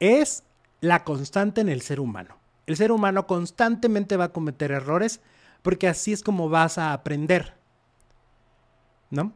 Es 0.00 0.42
la 0.80 1.04
constante 1.04 1.60
en 1.60 1.68
el 1.68 1.82
ser 1.82 2.00
humano. 2.00 2.36
El 2.66 2.76
ser 2.76 2.90
humano 2.90 3.28
constantemente 3.28 4.16
va 4.16 4.24
a 4.24 4.32
cometer 4.32 4.72
errores 4.72 5.20
porque 5.62 5.86
así 5.86 6.12
es 6.12 6.24
como 6.24 6.48
vas 6.48 6.78
a 6.78 6.92
aprender. 6.92 7.54
¿No? 9.10 9.32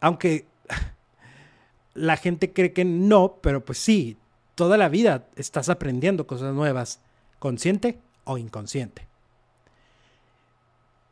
Aunque 0.00 0.46
la 1.94 2.18
gente 2.18 2.52
cree 2.52 2.74
que 2.74 2.84
no, 2.84 3.38
pero 3.40 3.64
pues 3.64 3.78
sí, 3.78 4.18
toda 4.54 4.76
la 4.76 4.90
vida 4.90 5.28
estás 5.34 5.70
aprendiendo 5.70 6.26
cosas 6.26 6.54
nuevas, 6.54 7.00
consciente 7.38 7.98
o 8.24 8.36
inconsciente. 8.36 9.08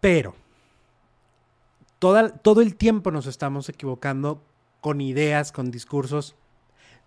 Pero 0.00 0.34
todo 1.98 2.60
el 2.60 2.76
tiempo 2.76 3.10
nos 3.10 3.26
estamos 3.26 3.68
equivocando 3.70 4.42
con 4.80 5.00
ideas, 5.00 5.52
con 5.52 5.70
discursos. 5.70 6.36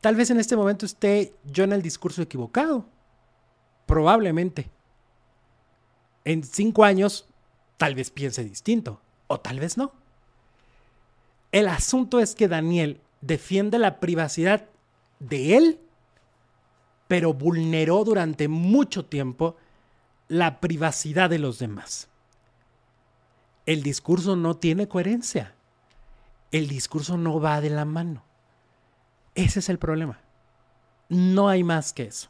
Tal 0.02 0.16
vez 0.16 0.30
en 0.32 0.40
este 0.40 0.56
momento 0.56 0.86
esté 0.86 1.34
yo 1.46 1.64
en 1.64 1.74
el 1.74 1.82
discurso 1.82 2.22
equivocado. 2.22 2.86
Probablemente. 3.86 4.70
En 6.26 6.44
cinco 6.44 6.84
años, 6.84 7.28
tal 7.78 7.96
vez 7.96 8.10
piense 8.10 8.44
distinto. 8.44 9.02
O 9.28 9.40
tal 9.40 9.60
vez 9.60 9.78
no. 9.78 9.94
El 11.52 11.68
asunto 11.68 12.20
es 12.20 12.36
que 12.36 12.48
Daniel 12.48 13.02
defiende 13.22 13.78
la 13.78 14.00
privacidad 14.00 14.68
de 15.20 15.58
él, 15.58 15.80
pero 17.08 17.34
vulneró 17.34 18.04
durante 18.04 18.48
mucho 18.48 19.06
tiempo 19.06 19.58
la 20.28 20.60
privacidad 20.62 21.30
de 21.30 21.40
los 21.40 21.60
demás. 21.60 22.08
El 23.66 23.84
discurso 23.84 24.36
no 24.36 24.58
tiene 24.58 24.88
coherencia. 24.88 25.54
El 26.52 26.68
discurso 26.68 27.18
no 27.18 27.40
va 27.40 27.62
de 27.62 27.70
la 27.70 27.86
mano. 27.86 28.24
Ese 29.36 29.60
es 29.60 29.70
el 29.70 29.80
problema. 29.80 30.20
No 31.10 31.50
hay 31.50 31.64
más 31.64 31.94
que 31.94 32.04
eso. 32.04 32.30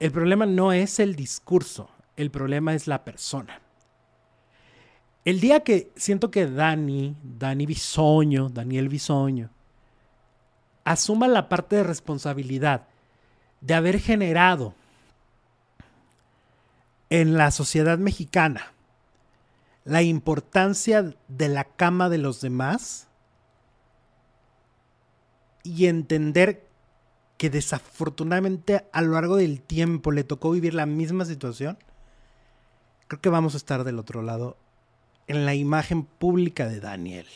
El 0.00 0.12
problema 0.12 0.46
no 0.46 0.72
es 0.72 1.00
el 1.00 1.16
discurso, 1.16 1.90
el 2.16 2.30
problema 2.30 2.74
es 2.74 2.86
la 2.86 3.04
persona. 3.04 3.60
El 5.24 5.40
día 5.40 5.60
que 5.60 5.90
siento 5.96 6.30
que 6.30 6.46
Dani, 6.46 7.16
Dani 7.22 7.66
Bisoño, 7.66 8.48
Daniel 8.48 8.88
Bisoño, 8.88 9.50
asuma 10.84 11.28
la 11.28 11.48
parte 11.48 11.76
de 11.76 11.82
responsabilidad 11.82 12.86
de 13.60 13.74
haber 13.74 14.00
generado 14.00 14.74
en 17.10 17.36
la 17.36 17.50
sociedad 17.50 17.98
mexicana 17.98 18.72
la 19.88 20.02
importancia 20.02 21.14
de 21.28 21.48
la 21.48 21.64
cama 21.64 22.10
de 22.10 22.18
los 22.18 22.42
demás 22.42 23.08
y 25.62 25.86
entender 25.86 26.68
que 27.38 27.48
desafortunadamente 27.48 28.86
a 28.92 29.00
lo 29.00 29.12
largo 29.12 29.36
del 29.36 29.62
tiempo 29.62 30.12
le 30.12 30.24
tocó 30.24 30.50
vivir 30.50 30.74
la 30.74 30.84
misma 30.84 31.24
situación, 31.24 31.78
creo 33.06 33.22
que 33.22 33.30
vamos 33.30 33.54
a 33.54 33.56
estar 33.56 33.82
del 33.82 33.98
otro 33.98 34.20
lado 34.20 34.58
en 35.26 35.46
la 35.46 35.54
imagen 35.54 36.04
pública 36.04 36.68
de 36.68 36.80
Daniel. 36.80 37.26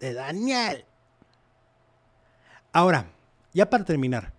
De 0.00 0.14
Daniel. 0.14 0.86
Ahora, 2.72 3.10
ya 3.52 3.68
para 3.68 3.84
terminar, 3.84 4.32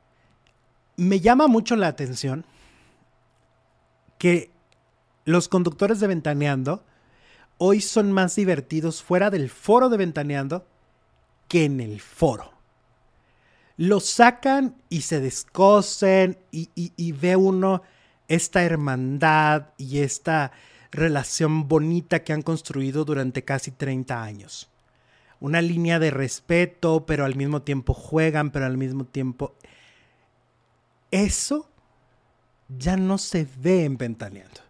me 0.95 1.19
llama 1.19 1.45
mucho 1.45 1.75
la 1.75 1.87
atención 1.87 2.45
que 4.17 4.49
los 5.23 5.47
conductores 5.47 5.99
de 5.99 6.07
Ventaneando 6.07 6.83
hoy 7.57 7.81
son 7.81 8.11
más 8.11 8.35
divertidos 8.35 9.03
fuera 9.03 9.29
del 9.29 9.49
foro 9.49 9.89
de 9.89 9.97
Ventaneando 9.97 10.65
que 11.47 11.65
en 11.65 11.79
el 11.79 11.99
foro. 12.01 12.53
Los 13.77 14.05
sacan 14.05 14.75
y 14.89 15.01
se 15.01 15.19
descosen 15.19 16.37
y, 16.51 17.11
ve 17.13 17.35
uno 17.35 17.83
esta 18.27 18.63
hermandad 18.63 19.67
y 19.77 19.99
esta 19.99 20.51
relación 20.91 21.67
bonita 21.67 22.23
que 22.23 22.33
han 22.33 22.41
construido 22.41 23.05
durante 23.05 23.43
casi 23.43 23.71
30 23.71 24.23
años. 24.23 24.69
Una 25.39 25.61
línea 25.61 25.99
de 25.99 26.09
respeto, 26.09 27.05
pero 27.05 27.23
al 27.23 27.35
mismo 27.35 27.61
tiempo 27.61 27.93
juegan, 27.93 28.51
pero 28.51 28.65
al 28.65 28.77
mismo 28.77 29.05
tiempo... 29.05 29.53
Eso 31.11 31.69
ya 32.67 32.97
no 32.97 33.17
se 33.17 33.47
ve 33.59 33.85
en 33.85 33.97
Ventaneando. 33.97 34.61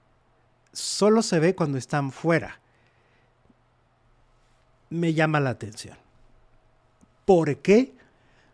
Solo 0.74 1.24
se 1.24 1.40
ve 1.40 1.56
cuando 1.56 1.78
están 1.80 2.12
fuera 2.12 2.60
me 4.90 5.14
llama 5.14 5.40
la 5.40 5.52
atención. 5.52 5.98
¿Por 7.26 7.58
qué? 7.58 7.94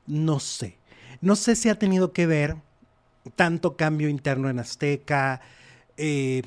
No 0.07 0.39
sé. 0.39 0.77
No 1.21 1.35
sé 1.35 1.55
si 1.55 1.69
ha 1.69 1.79
tenido 1.79 2.11
que 2.11 2.25
ver 2.25 2.57
tanto 3.35 3.77
cambio 3.77 4.09
interno 4.09 4.49
en 4.49 4.59
Azteca. 4.59 5.41
Eh, 5.97 6.43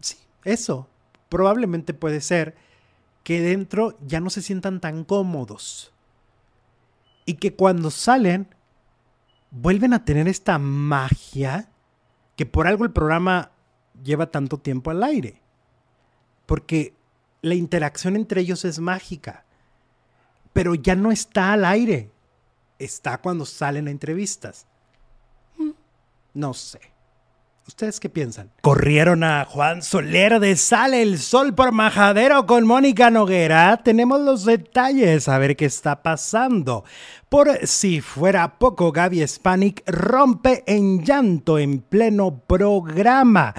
sí, 0.00 0.16
eso. 0.44 0.88
Probablemente 1.28 1.94
puede 1.94 2.20
ser 2.20 2.54
que 3.24 3.40
dentro 3.40 3.98
ya 4.06 4.20
no 4.20 4.30
se 4.30 4.42
sientan 4.42 4.80
tan 4.80 5.04
cómodos. 5.04 5.92
Y 7.26 7.34
que 7.34 7.54
cuando 7.54 7.90
salen, 7.90 8.54
vuelven 9.50 9.94
a 9.94 10.04
tener 10.04 10.28
esta 10.28 10.58
magia 10.58 11.68
que 12.36 12.46
por 12.46 12.66
algo 12.66 12.84
el 12.84 12.92
programa 12.92 13.50
lleva 14.02 14.30
tanto 14.30 14.58
tiempo 14.58 14.90
al 14.90 15.02
aire. 15.02 15.40
Porque 16.46 16.94
la 17.44 17.54
interacción 17.54 18.16
entre 18.16 18.40
ellos 18.40 18.64
es 18.64 18.78
mágica, 18.78 19.44
pero 20.54 20.74
ya 20.74 20.96
no 20.96 21.12
está 21.12 21.52
al 21.52 21.66
aire, 21.66 22.10
está 22.78 23.18
cuando 23.18 23.44
salen 23.44 23.86
a 23.86 23.90
entrevistas. 23.90 24.66
Mm, 25.58 25.72
no 26.32 26.54
sé. 26.54 26.80
¿Ustedes 27.66 28.00
qué 28.00 28.08
piensan? 28.08 28.50
Corrieron 28.62 29.24
a 29.24 29.44
Juan 29.44 29.82
Soler 29.82 30.40
de 30.40 30.56
Sale 30.56 31.02
el 31.02 31.18
Sol 31.18 31.54
por 31.54 31.72
Majadero 31.72 32.46
con 32.46 32.66
Mónica 32.66 33.10
Noguera. 33.10 33.80
Tenemos 33.82 34.20
los 34.20 34.44
detalles, 34.46 35.28
a 35.28 35.38
ver 35.38 35.56
qué 35.56 35.66
está 35.66 36.02
pasando. 36.02 36.84
Por 37.28 37.66
si 37.66 38.00
fuera 38.00 38.58
poco, 38.58 38.90
Gaby 38.90 39.26
Spanik 39.26 39.82
rompe 39.86 40.62
en 40.66 41.04
llanto 41.04 41.58
en 41.58 41.80
pleno 41.80 42.38
programa. 42.46 43.54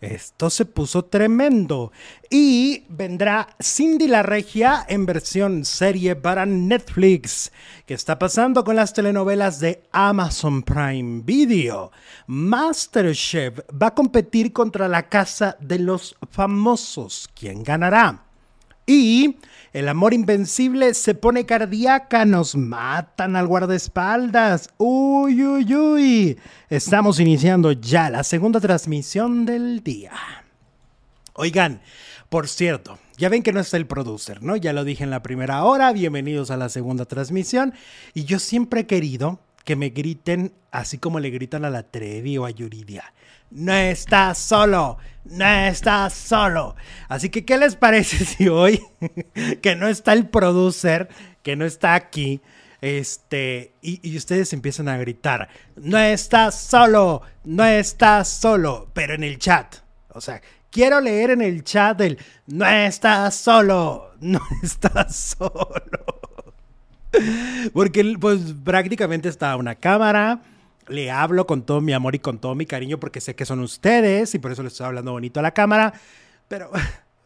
Esto 0.00 0.48
se 0.48 0.64
puso 0.64 1.04
tremendo. 1.06 1.90
Y 2.30 2.84
vendrá 2.88 3.48
Cindy 3.60 4.06
la 4.06 4.22
Regia 4.22 4.84
en 4.88 5.06
versión 5.06 5.64
serie 5.64 6.14
para 6.14 6.46
Netflix. 6.46 7.50
¿Qué 7.84 7.94
está 7.94 8.18
pasando 8.18 8.62
con 8.62 8.76
las 8.76 8.92
telenovelas 8.92 9.58
de 9.58 9.82
Amazon 9.90 10.62
Prime 10.62 11.22
Video? 11.24 11.90
Masterchef 12.26 13.60
va 13.70 13.88
a 13.88 13.94
competir 13.94 14.52
contra 14.52 14.86
la 14.86 15.08
Casa 15.08 15.56
de 15.60 15.80
los 15.80 16.16
Famosos. 16.30 17.28
¿Quién 17.34 17.64
ganará? 17.64 18.27
Y 18.88 19.36
el 19.74 19.86
amor 19.86 20.14
invencible 20.14 20.94
se 20.94 21.14
pone 21.14 21.44
cardíaca, 21.44 22.24
nos 22.24 22.56
matan 22.56 23.36
al 23.36 23.46
guardaespaldas. 23.46 24.70
Uy, 24.78 25.44
uy, 25.44 25.74
uy. 25.74 26.38
Estamos 26.70 27.20
iniciando 27.20 27.72
ya 27.72 28.08
la 28.08 28.24
segunda 28.24 28.60
transmisión 28.60 29.44
del 29.44 29.84
día. 29.84 30.12
Oigan, 31.34 31.82
por 32.30 32.48
cierto, 32.48 32.98
ya 33.18 33.28
ven 33.28 33.42
que 33.42 33.52
no 33.52 33.60
está 33.60 33.76
el 33.76 33.86
producer, 33.86 34.42
¿no? 34.42 34.56
Ya 34.56 34.72
lo 34.72 34.84
dije 34.84 35.04
en 35.04 35.10
la 35.10 35.22
primera 35.22 35.64
hora, 35.64 35.92
bienvenidos 35.92 36.50
a 36.50 36.56
la 36.56 36.70
segunda 36.70 37.04
transmisión. 37.04 37.74
Y 38.14 38.24
yo 38.24 38.38
siempre 38.38 38.80
he 38.80 38.86
querido 38.86 39.38
que 39.66 39.76
me 39.76 39.90
griten 39.90 40.54
así 40.70 40.96
como 40.96 41.20
le 41.20 41.28
gritan 41.28 41.66
a 41.66 41.70
la 41.70 41.82
Trevi 41.82 42.38
o 42.38 42.46
a 42.46 42.50
Yuridia. 42.50 43.12
No 43.50 43.72
estás 43.72 44.38
solo, 44.38 44.98
no 45.24 45.46
estás 45.46 46.14
solo. 46.14 46.76
Así 47.08 47.30
que, 47.30 47.44
¿qué 47.44 47.56
les 47.56 47.76
parece 47.76 48.24
si 48.24 48.48
hoy, 48.48 48.82
que 49.62 49.76
no 49.76 49.88
está 49.88 50.12
el 50.12 50.28
producer, 50.28 51.08
que 51.42 51.56
no 51.56 51.64
está 51.64 51.94
aquí, 51.94 52.40
este, 52.80 53.72
y, 53.82 53.98
y, 54.08 54.16
ustedes 54.16 54.52
empiezan 54.52 54.88
a 54.88 54.96
gritar, 54.98 55.48
no 55.74 55.98
estás 55.98 56.60
solo, 56.60 57.22
no 57.42 57.64
estás 57.64 58.28
solo, 58.28 58.88
pero 58.92 59.14
en 59.14 59.24
el 59.24 59.38
chat. 59.38 59.76
O 60.10 60.20
sea, 60.20 60.40
quiero 60.70 61.00
leer 61.00 61.30
en 61.30 61.42
el 61.42 61.64
chat 61.64 62.00
el, 62.00 62.18
no 62.46 62.66
estás 62.66 63.34
solo, 63.34 64.12
no 64.20 64.40
estás 64.62 65.16
solo. 65.38 66.20
Porque 67.72 68.16
pues 68.20 68.40
prácticamente 68.64 69.28
está 69.28 69.56
una 69.56 69.74
cámara. 69.74 70.40
Le 70.88 71.10
hablo 71.10 71.46
con 71.46 71.62
todo 71.62 71.80
mi 71.80 71.92
amor 71.92 72.14
y 72.14 72.18
con 72.18 72.38
todo 72.38 72.54
mi 72.54 72.66
cariño 72.66 72.98
porque 72.98 73.20
sé 73.20 73.34
que 73.34 73.44
son 73.44 73.60
ustedes 73.60 74.34
y 74.34 74.38
por 74.38 74.52
eso 74.52 74.62
les 74.62 74.72
estoy 74.72 74.86
hablando 74.86 75.12
bonito 75.12 75.40
a 75.40 75.42
la 75.42 75.52
cámara. 75.52 75.92
Pero 76.48 76.70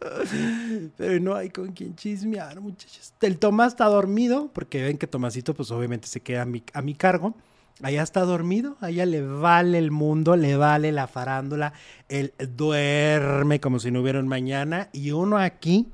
Pero 0.96 1.20
no 1.20 1.34
hay 1.34 1.50
con 1.50 1.72
quien 1.72 1.94
chismear, 1.94 2.60
muchachos. 2.60 3.14
El 3.20 3.38
Tomás 3.38 3.72
está 3.72 3.86
dormido, 3.86 4.50
porque 4.52 4.82
ven 4.82 4.98
que 4.98 5.06
Tomasito, 5.06 5.54
pues 5.54 5.70
obviamente 5.70 6.08
se 6.08 6.20
queda 6.20 6.42
a 6.42 6.44
mi, 6.44 6.62
a 6.72 6.82
mi 6.82 6.94
cargo. 6.94 7.34
Allá 7.82 8.02
está 8.02 8.20
dormido, 8.20 8.76
allá 8.80 9.06
le 9.06 9.22
vale 9.22 9.78
el 9.78 9.90
mundo, 9.90 10.36
le 10.36 10.56
vale 10.56 10.92
la 10.92 11.06
farándula. 11.06 11.72
Él 12.08 12.32
duerme 12.56 13.60
como 13.60 13.78
si 13.78 13.90
no 13.90 14.02
hubiera 14.02 14.20
un 14.20 14.28
mañana. 14.28 14.88
Y 14.92 15.10
uno 15.12 15.38
aquí 15.38 15.88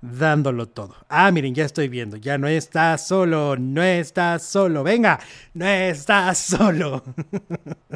dándolo 0.00 0.68
todo. 0.68 0.94
Ah, 1.08 1.30
miren, 1.30 1.54
ya 1.54 1.64
estoy 1.64 1.88
viendo. 1.88 2.16
Ya 2.16 2.38
no 2.38 2.48
está 2.48 2.96
solo, 2.98 3.56
no 3.56 3.82
está 3.82 4.38
solo. 4.38 4.82
Venga, 4.82 5.18
no 5.54 5.66
está 5.66 6.34
solo. 6.34 7.02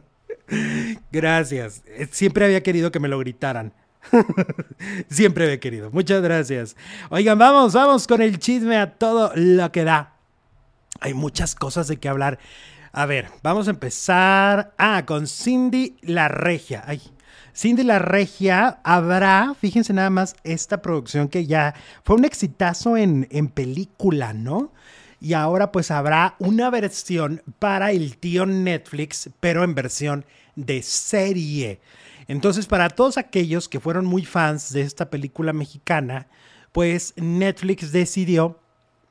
Gracias. 1.12 1.82
Siempre 2.10 2.44
había 2.44 2.62
querido 2.62 2.90
que 2.90 3.00
me 3.00 3.08
lo 3.08 3.18
gritaran. 3.18 3.72
Siempre 5.08 5.44
había 5.44 5.60
querido. 5.60 5.90
Muchas 5.90 6.22
gracias. 6.22 6.76
Oigan, 7.10 7.38
vamos, 7.38 7.72
vamos 7.74 8.06
con 8.06 8.22
el 8.22 8.38
chisme 8.38 8.76
a 8.76 8.94
todo 8.94 9.32
lo 9.34 9.70
que 9.72 9.84
da. 9.84 10.14
Hay 11.00 11.14
muchas 11.14 11.54
cosas 11.54 11.88
de 11.88 11.98
qué 11.98 12.08
hablar. 12.08 12.38
A 12.92 13.06
ver, 13.06 13.28
vamos 13.42 13.68
a 13.68 13.70
empezar. 13.70 14.74
Ah, 14.78 15.04
con 15.06 15.26
Cindy 15.26 15.96
la 16.02 16.28
Regia. 16.28 16.82
Ay, 16.86 17.00
Cindy 17.54 17.82
la 17.82 17.98
Regia 17.98 18.80
habrá, 18.84 19.54
fíjense 19.60 19.92
nada 19.92 20.10
más, 20.10 20.34
esta 20.44 20.82
producción 20.82 21.28
que 21.28 21.46
ya 21.46 21.74
fue 22.04 22.16
un 22.16 22.24
exitazo 22.24 22.96
en, 22.96 23.26
en 23.30 23.48
película, 23.48 24.32
¿no? 24.32 24.72
Y 25.20 25.34
ahora 25.34 25.70
pues 25.70 25.90
habrá 25.90 26.34
una 26.38 26.70
versión 26.70 27.42
para 27.58 27.92
el 27.92 28.16
tío 28.16 28.46
Netflix, 28.46 29.30
pero 29.40 29.64
en 29.64 29.74
versión 29.74 30.24
de 30.56 30.82
serie. 30.82 31.80
Entonces, 32.26 32.66
para 32.66 32.88
todos 32.90 33.18
aquellos 33.18 33.68
que 33.68 33.80
fueron 33.80 34.06
muy 34.06 34.24
fans 34.24 34.72
de 34.72 34.82
esta 34.82 35.10
película 35.10 35.52
mexicana, 35.52 36.28
pues 36.72 37.12
Netflix 37.16 37.92
decidió, 37.92 38.60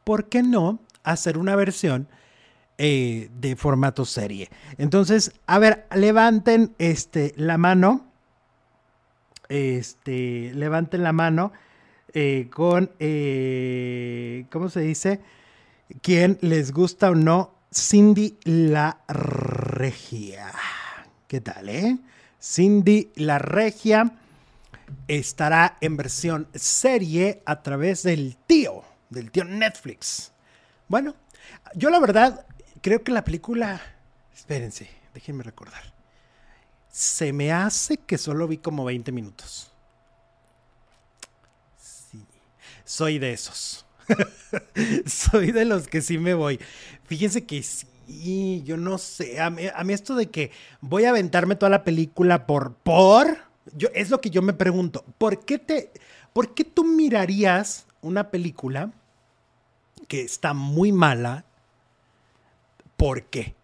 ¿por 0.04 0.30
qué 0.30 0.42
no 0.42 0.80
hacer 1.04 1.38
una 1.38 1.56
versión 1.56 2.08
eh, 2.78 3.30
de 3.40 3.56
formato 3.56 4.06
serie? 4.06 4.50
Entonces, 4.78 5.34
a 5.48 5.60
ver, 5.60 5.86
levanten 5.94 6.74
este, 6.78 7.34
la 7.36 7.58
mano. 7.58 8.09
Este, 9.50 10.52
levanten 10.54 11.02
la 11.02 11.12
mano 11.12 11.52
eh, 12.14 12.50
con, 12.52 12.92
eh, 13.00 14.46
¿cómo 14.52 14.70
se 14.70 14.82
dice? 14.82 15.22
¿Quién 16.02 16.38
les 16.42 16.72
gusta 16.72 17.10
o 17.10 17.16
no? 17.16 17.56
Cindy 17.74 18.38
la 18.44 19.02
Regia. 19.08 20.52
¿Qué 21.28 21.42
tal, 21.42 21.70
eh? 21.70 21.98
Cindy 22.42 23.12
la 23.16 23.38
Regia 23.40 24.12
estará 25.08 25.78
en 25.82 25.98
versión 25.98 26.48
serie 26.54 27.42
a 27.46 27.62
través 27.62 28.04
del 28.04 28.38
tío, 28.48 28.84
del 29.10 29.32
tío 29.32 29.46
Netflix. 29.46 30.32
Bueno, 30.88 31.16
yo 31.76 31.90
la 31.90 32.00
verdad 32.00 32.46
creo 32.82 33.04
que 33.04 33.12
la 33.12 33.24
película, 33.24 33.82
espérense, 34.34 34.90
déjenme 35.14 35.44
recordar. 35.44 35.99
Se 36.90 37.34
me 37.34 37.52
hace 37.52 37.98
que 37.98 38.18
solo 38.18 38.48
vi 38.48 38.58
como 38.58 38.86
20 38.86 39.12
minutos. 39.12 39.72
Sí, 41.78 42.26
soy 42.84 43.20
de 43.20 43.34
esos. 43.34 43.86
soy 45.06 45.52
de 45.52 45.66
los 45.66 45.88
que 45.88 46.02
sí 46.02 46.18
me 46.18 46.34
voy. 46.34 46.60
Fíjense 47.06 47.46
que 47.46 47.62
sí, 47.64 48.64
yo 48.64 48.78
no 48.78 48.98
sé, 48.98 49.40
a 49.40 49.50
mí, 49.50 49.94
esto 49.94 50.16
de 50.16 50.30
que 50.30 50.52
voy 50.82 51.06
a 51.06 51.10
aventarme 51.10 51.56
toda 51.56 51.70
la 51.70 51.84
película 51.84 52.48
por, 52.48 52.74
por, 52.76 53.38
yo, 53.76 53.90
es 53.94 54.10
lo 54.10 54.20
que 54.22 54.30
yo 54.30 54.42
me 54.42 54.54
pregunto, 54.54 55.04
¿por 55.18 55.46
qué 55.46 55.60
te, 55.60 55.92
por 56.34 56.54
qué 56.54 56.64
tú 56.64 56.84
mirarías 56.84 57.86
una 58.02 58.32
película 58.32 58.92
que 60.08 60.22
está 60.22 60.54
muy 60.54 60.92
mala? 60.92 61.46
¿Por 62.98 63.24
qué? 63.26 63.56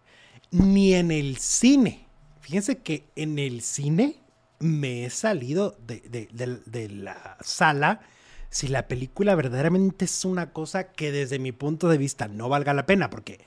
Ni 0.50 0.94
en 0.94 1.10
el 1.10 1.36
cine. 1.38 2.05
Fíjense 2.46 2.78
que 2.78 3.08
en 3.16 3.40
el 3.40 3.60
cine 3.60 4.20
me 4.60 5.04
he 5.04 5.10
salido 5.10 5.76
de, 5.84 6.28
de 6.30 6.88
la 6.88 7.36
sala 7.40 8.02
si 8.50 8.68
la 8.68 8.86
película 8.86 9.34
verdaderamente 9.34 10.04
es 10.04 10.24
una 10.24 10.52
cosa 10.52 10.92
que 10.92 11.10
desde 11.10 11.40
mi 11.40 11.50
punto 11.50 11.88
de 11.88 11.98
vista 11.98 12.28
no 12.28 12.48
valga 12.48 12.72
la 12.72 12.86
pena, 12.86 13.10
porque 13.10 13.40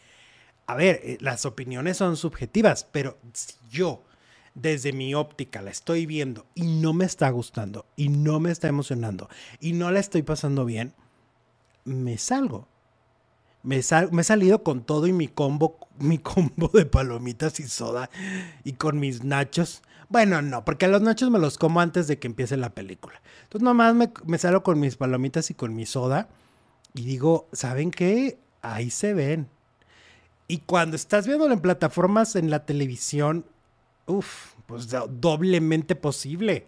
a 0.67 0.75
ver, 0.75 0.99
eh, 1.01 1.17
las 1.21 1.45
opiniones 1.45 1.95
son 1.95 2.17
subjetivas, 2.17 2.83
pero 2.91 3.17
si 3.31 3.53
yo 3.69 4.03
desde 4.53 4.91
mi 4.91 5.15
óptica 5.15 5.61
la 5.61 5.71
estoy 5.71 6.05
viendo 6.05 6.45
y 6.53 6.63
no 6.63 6.91
me 6.91 7.05
está 7.05 7.29
gustando 7.29 7.85
y 7.95 8.09
no 8.09 8.41
me 8.41 8.51
está 8.51 8.67
emocionando 8.67 9.29
y 9.61 9.71
no 9.71 9.91
la 9.91 10.01
estoy 10.01 10.23
pasando 10.23 10.65
bien, 10.65 10.93
me 11.85 12.17
salgo. 12.17 12.67
Me, 13.63 13.81
me 14.11 14.21
he 14.21 14.25
salido 14.25 14.63
con 14.63 14.83
todo 14.83 15.07
y 15.07 15.13
mi 15.13 15.27
combo, 15.27 15.77
mi 15.99 16.17
combo 16.17 16.69
de 16.73 16.85
palomitas 16.85 17.59
y 17.59 17.67
soda 17.67 18.09
y 18.63 18.73
con 18.73 18.99
mis 18.99 19.23
nachos. 19.23 19.81
Bueno, 20.07 20.41
no, 20.41 20.65
porque 20.65 20.87
los 20.87 21.01
nachos 21.01 21.29
me 21.29 21.39
los 21.39 21.57
como 21.57 21.81
antes 21.81 22.07
de 22.07 22.17
que 22.17 22.27
empiece 22.27 22.57
la 22.57 22.73
película. 22.73 23.21
Entonces 23.43 23.63
nomás 23.63 23.93
me, 23.93 24.11
me 24.25 24.37
salgo 24.37 24.63
con 24.63 24.79
mis 24.79 24.95
palomitas 24.95 25.51
y 25.51 25.53
con 25.53 25.75
mi 25.75 25.85
soda 25.85 26.29
y 26.93 27.03
digo, 27.03 27.47
¿saben 27.51 27.91
qué? 27.91 28.39
Ahí 28.61 28.89
se 28.89 29.13
ven 29.13 29.49
y 30.49 30.57
cuando 30.57 30.95
estás 30.95 31.27
viéndolo 31.27 31.53
en 31.53 31.61
plataformas 31.61 32.35
en 32.35 32.49
la 32.49 32.65
televisión, 32.65 33.45
uff, 34.07 34.55
pues 34.65 34.87
doblemente 34.89 35.95
posible. 35.95 36.65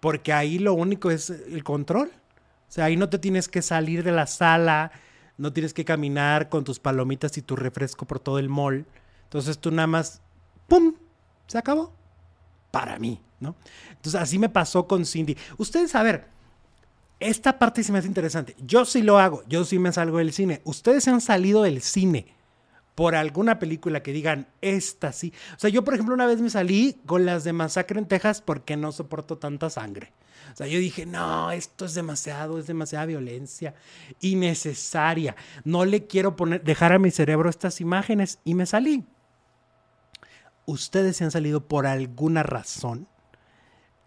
Porque 0.00 0.34
ahí 0.34 0.58
lo 0.58 0.74
único 0.74 1.10
es 1.10 1.30
el 1.30 1.64
control. 1.64 2.08
O 2.08 2.72
sea, 2.72 2.84
ahí 2.84 2.98
no 2.98 3.08
te 3.08 3.18
tienes 3.18 3.48
que 3.48 3.62
salir 3.62 4.04
de 4.04 4.12
la 4.12 4.26
sala, 4.26 4.92
no 5.38 5.52
tienes 5.52 5.74
que 5.74 5.84
caminar 5.84 6.48
con 6.48 6.64
tus 6.64 6.78
palomitas 6.78 7.36
y 7.38 7.42
tu 7.42 7.56
refresco 7.56 8.06
por 8.06 8.20
todo 8.20 8.38
el 8.38 8.48
mall. 8.48 8.86
Entonces 9.24 9.58
tú 9.58 9.70
nada 9.70 9.86
más, 9.86 10.22
¡pum! 10.68 10.94
Se 11.46 11.58
acabó. 11.58 11.92
Para 12.70 12.98
mí, 12.98 13.20
¿no? 13.40 13.56
Entonces 13.90 14.20
así 14.20 14.38
me 14.38 14.48
pasó 14.48 14.86
con 14.86 15.04
Cindy. 15.04 15.36
Ustedes, 15.56 15.94
a 15.94 16.02
ver, 16.02 16.28
esta 17.20 17.58
parte 17.58 17.82
sí 17.82 17.92
me 17.92 17.98
hace 17.98 18.08
interesante. 18.08 18.54
Yo 18.58 18.84
sí 18.84 19.02
lo 19.02 19.18
hago, 19.18 19.42
yo 19.48 19.64
sí 19.64 19.78
me 19.78 19.92
salgo 19.92 20.18
del 20.18 20.32
cine. 20.32 20.60
Ustedes 20.64 21.04
se 21.04 21.10
han 21.10 21.20
salido 21.20 21.62
del 21.62 21.80
cine 21.80 22.35
por 22.96 23.14
alguna 23.14 23.58
película 23.58 24.02
que 24.02 24.12
digan, 24.12 24.48
esta 24.62 25.12
sí. 25.12 25.32
O 25.54 25.58
sea, 25.60 25.68
yo, 25.68 25.84
por 25.84 25.92
ejemplo, 25.92 26.14
una 26.14 26.26
vez 26.26 26.40
me 26.40 26.48
salí 26.48 26.98
con 27.04 27.26
las 27.26 27.44
de 27.44 27.52
Masacre 27.52 28.00
en 28.00 28.06
Texas 28.06 28.40
porque 28.40 28.76
no 28.76 28.90
soporto 28.90 29.36
tanta 29.36 29.68
sangre. 29.68 30.12
O 30.52 30.56
sea, 30.56 30.66
yo 30.66 30.78
dije, 30.78 31.04
no, 31.04 31.50
esto 31.50 31.84
es 31.84 31.92
demasiado, 31.92 32.58
es 32.58 32.66
demasiada 32.66 33.04
violencia 33.04 33.74
innecesaria. 34.20 35.36
No 35.62 35.84
le 35.84 36.06
quiero 36.06 36.36
poner, 36.36 36.64
dejar 36.64 36.94
a 36.94 36.98
mi 36.98 37.10
cerebro 37.10 37.50
estas 37.50 37.82
imágenes 37.82 38.38
y 38.44 38.54
me 38.54 38.64
salí. 38.64 39.04
¿Ustedes 40.64 41.18
se 41.18 41.24
han 41.24 41.30
salido 41.30 41.68
por 41.68 41.86
alguna 41.86 42.42
razón 42.42 43.08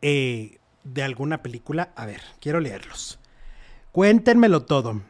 eh, 0.02 0.58
de 0.84 1.04
alguna 1.04 1.44
película? 1.44 1.94
A 1.96 2.08
ver, 2.08 2.22
quiero 2.42 2.60
leerlos. 2.60 3.20
Cuéntenmelo 3.92 4.64
todo. 4.64 5.04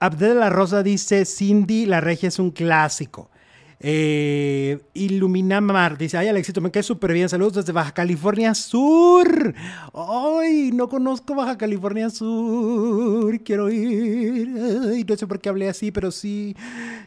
Abdel 0.00 0.30
de 0.30 0.34
la 0.36 0.50
Rosa 0.50 0.82
dice, 0.82 1.24
Cindy, 1.24 1.86
la 1.86 2.00
regia 2.00 2.28
es 2.28 2.38
un 2.38 2.50
clásico. 2.50 3.30
Eh, 3.80 4.80
dice, 4.92 6.18
ay 6.18 6.28
Alexito, 6.28 6.60
me 6.60 6.70
quedé 6.70 6.82
súper 6.82 7.12
bien. 7.12 7.28
Saludos 7.28 7.54
desde 7.54 7.72
Baja 7.72 7.92
California 7.92 8.54
Sur. 8.54 9.54
Ay, 9.94 10.70
no 10.72 10.88
conozco 10.88 11.34
Baja 11.34 11.56
California 11.56 12.10
Sur. 12.10 13.40
Quiero 13.42 13.70
ir. 13.70 14.48
No 15.08 15.16
sé 15.16 15.26
por 15.26 15.40
qué 15.40 15.48
hablé 15.48 15.68
así, 15.68 15.92
pero 15.92 16.10
sí. 16.10 16.56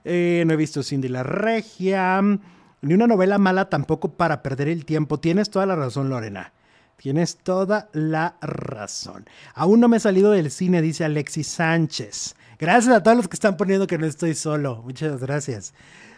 Eh, 0.06 0.44
no 0.46 0.54
he 0.54 0.58
visto 0.58 0.84
Cindy 0.84 1.10
la 1.10 1.24
Regia. 1.24 2.22
Ni 2.82 2.94
una 2.94 3.08
novela 3.08 3.38
mala 3.38 3.70
tampoco 3.70 4.14
para 4.14 4.42
perder 4.42 4.68
el 4.68 4.86
tiempo. 4.86 5.20
Tienes 5.20 5.50
toda 5.50 5.66
la 5.66 5.76
razón, 5.76 6.10
Lorena. 6.10 6.54
Tienes 6.98 7.38
toda 7.38 7.90
la 7.94 8.36
razón. 8.42 9.26
Aún 9.56 9.80
no 9.80 9.88
me 9.88 9.98
he 9.98 10.00
salido 10.00 10.32
del 10.32 10.52
cine, 10.52 10.82
dice 10.82 11.04
Alexis 11.04 11.48
Sánchez. 11.48 12.36
Gracias 12.62 12.96
a 12.96 13.02
todos 13.02 13.18
los 13.18 13.28
que 13.28 13.34
están 13.34 13.58
poniendo 13.58 13.88
que 13.88 13.98
no 13.98 14.06
estoy 14.06 14.36
solo. 14.36 14.84
Muchas 14.84 15.20
gracias. 15.20 15.74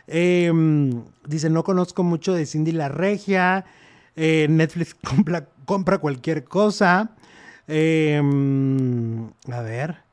Em, 0.07 1.05
dice, 1.25 1.49
no 1.49 1.63
conozco 1.63 2.03
mucho 2.03 2.33
de 2.33 2.45
Cindy 2.45 2.73
la 2.73 2.89
Regia. 2.89 3.63
Eh, 4.17 4.47
Netflix 4.49 4.93
compra, 5.65 5.97
cualquier 5.99 6.43
cosa. 6.43 7.11
Em, 7.65 9.29
a 9.49 9.61
ver. 9.61 10.03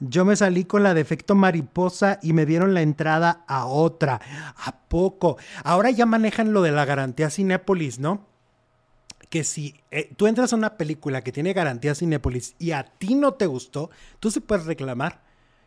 Yo 0.00 0.24
me 0.24 0.36
salí 0.36 0.64
con 0.64 0.82
la 0.82 0.94
defecto 0.94 1.34
mariposa 1.34 2.18
y 2.22 2.32
me 2.32 2.46
dieron 2.46 2.72
la 2.72 2.80
entrada 2.80 3.44
a 3.46 3.66
otra. 3.66 4.22
¿A 4.56 4.78
poco? 4.88 5.36
Ahora 5.64 5.90
ya 5.90 6.06
manejan 6.06 6.54
lo 6.54 6.62
de 6.62 6.72
la 6.72 6.86
garantía 6.86 7.28
Cinépolis, 7.28 7.98
¿no? 7.98 8.26
Que 9.28 9.44
si 9.44 9.74
eh, 9.90 10.10
tú 10.16 10.28
entras 10.28 10.54
a 10.54 10.56
una 10.56 10.78
película 10.78 11.20
que 11.20 11.30
tiene 11.32 11.52
garantía 11.52 11.94
Cinépolis 11.94 12.54
y 12.58 12.70
a 12.70 12.84
ti 12.84 13.14
no 13.14 13.34
te 13.34 13.44
gustó, 13.44 13.90
tú 14.18 14.30
se 14.30 14.40
puedes 14.40 14.64
reclamar 14.64 15.24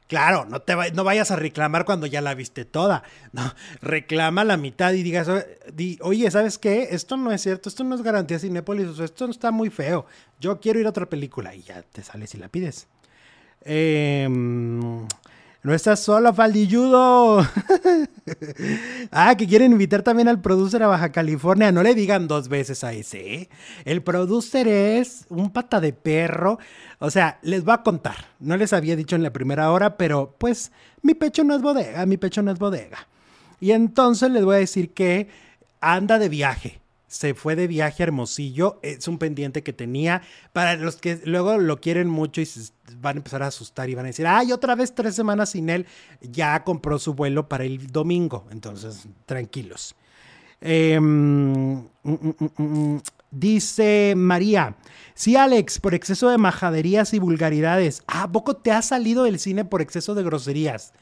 Claro, 0.07 0.45
no, 0.45 0.61
te 0.61 0.73
no 0.93 1.03
vayas 1.03 1.31
a 1.31 1.35
reclamar 1.35 1.83
cuando 1.83 2.07
ya 2.07 2.21
la 2.21 2.33
viste 2.33 2.63
toda. 2.63 3.03
No, 3.33 3.53
reclama 3.81 4.45
la 4.45 4.55
mitad 4.55 4.93
y 4.93 5.03
digas, 5.03 5.27
oye, 6.01 6.31
¿sabes 6.31 6.57
qué? 6.57 6.89
Esto 6.91 7.17
no 7.17 7.31
es 7.31 7.41
cierto, 7.41 7.67
esto 7.67 7.83
no 7.83 7.93
es 7.93 8.01
garantía 8.01 8.39
Cinépolis, 8.39 8.99
esto 8.99 9.29
está 9.29 9.51
muy 9.51 9.69
feo. 9.69 10.05
Yo 10.39 10.61
quiero 10.61 10.79
ir 10.79 10.85
a 10.85 10.91
otra 10.91 11.07
película 11.07 11.53
y 11.53 11.61
ya 11.61 11.81
te 11.81 12.03
sales 12.03 12.33
y 12.35 12.37
la 12.37 12.47
pides. 12.47 12.87
Eh, 13.61 14.27
no 14.29 15.73
estás 15.73 15.99
solo, 15.99 16.33
Faldilludo. 16.33 17.45
ah, 19.11 19.35
que 19.35 19.47
quieren 19.47 19.71
invitar 19.71 20.03
también 20.03 20.27
al 20.27 20.41
producer 20.41 20.83
a 20.83 20.87
Baja 20.87 21.11
California. 21.11 21.71
No 21.71 21.83
le 21.83 21.95
digan 21.95 22.27
dos 22.27 22.49
veces 22.49 22.83
a 22.83 22.93
ese. 22.93 23.33
¿eh? 23.33 23.49
El 23.85 24.01
producer 24.01 24.67
es 24.67 25.25
un 25.29 25.51
pata 25.51 25.79
de 25.79 25.93
perro. 25.93 26.59
O 26.99 27.11
sea, 27.11 27.39
les 27.41 27.63
voy 27.63 27.73
a 27.73 27.83
contar. 27.83 28.15
No 28.39 28.57
les 28.57 28.73
había 28.73 28.95
dicho 28.95 29.15
en 29.15 29.23
la 29.23 29.33
primera 29.33 29.71
hora, 29.71 29.97
pero 29.97 30.35
pues 30.37 30.71
mi 31.01 31.13
pecho 31.13 31.43
no 31.43 31.55
es 31.55 31.61
bodega, 31.61 32.05
mi 32.05 32.17
pecho 32.17 32.41
no 32.41 32.51
es 32.51 32.59
bodega. 32.59 33.07
Y 33.59 33.71
entonces 33.71 34.29
les 34.31 34.43
voy 34.43 34.55
a 34.55 34.59
decir 34.59 34.93
que 34.93 35.29
anda 35.81 36.19
de 36.19 36.29
viaje 36.29 36.79
se 37.07 37.33
fue 37.33 37.55
de 37.55 37.67
viaje 37.67 38.03
a 38.03 38.07
Hermosillo. 38.07 38.79
Es 38.83 39.07
un 39.07 39.17
pendiente 39.17 39.63
que 39.63 39.73
tenía. 39.73 40.21
Para 40.53 40.75
los 40.75 40.97
que 40.97 41.19
luego 41.25 41.57
lo 41.57 41.79
quieren 41.79 42.09
mucho 42.09 42.41
y 42.41 42.47
van 42.99 43.17
a 43.17 43.19
empezar 43.19 43.43
a 43.43 43.47
asustar 43.47 43.89
y 43.89 43.95
van 43.95 44.05
a 44.05 44.07
decir, 44.07 44.27
ay, 44.27 44.51
otra 44.51 44.75
vez 44.75 44.93
tres 44.93 45.15
semanas 45.15 45.51
sin 45.51 45.69
él. 45.69 45.85
Ya 46.21 46.63
compró 46.63 46.99
su 46.99 47.13
vuelo 47.13 47.47
para 47.47 47.63
el 47.63 47.87
domingo. 47.87 48.45
Entonces, 48.51 49.07
tranquilos. 49.25 49.95
Em, 50.59 51.03
mm, 51.03 51.89
mm, 52.03 52.63
mm, 52.63 53.01
dice 53.29 54.13
María, 54.17 54.75
sí 55.13 55.35
Alex, 55.35 55.79
por 55.79 55.93
exceso 55.93 56.29
de 56.29 56.37
majaderías 56.37 57.13
y 57.13 57.19
vulgaridades. 57.19 58.03
¿A 58.07 58.31
poco 58.31 58.55
te 58.55 58.71
ha 58.71 58.81
salido 58.81 59.23
del 59.23 59.39
cine 59.39 59.65
por 59.65 59.81
exceso 59.81 60.15
de 60.15 60.23
groserías? 60.23 60.93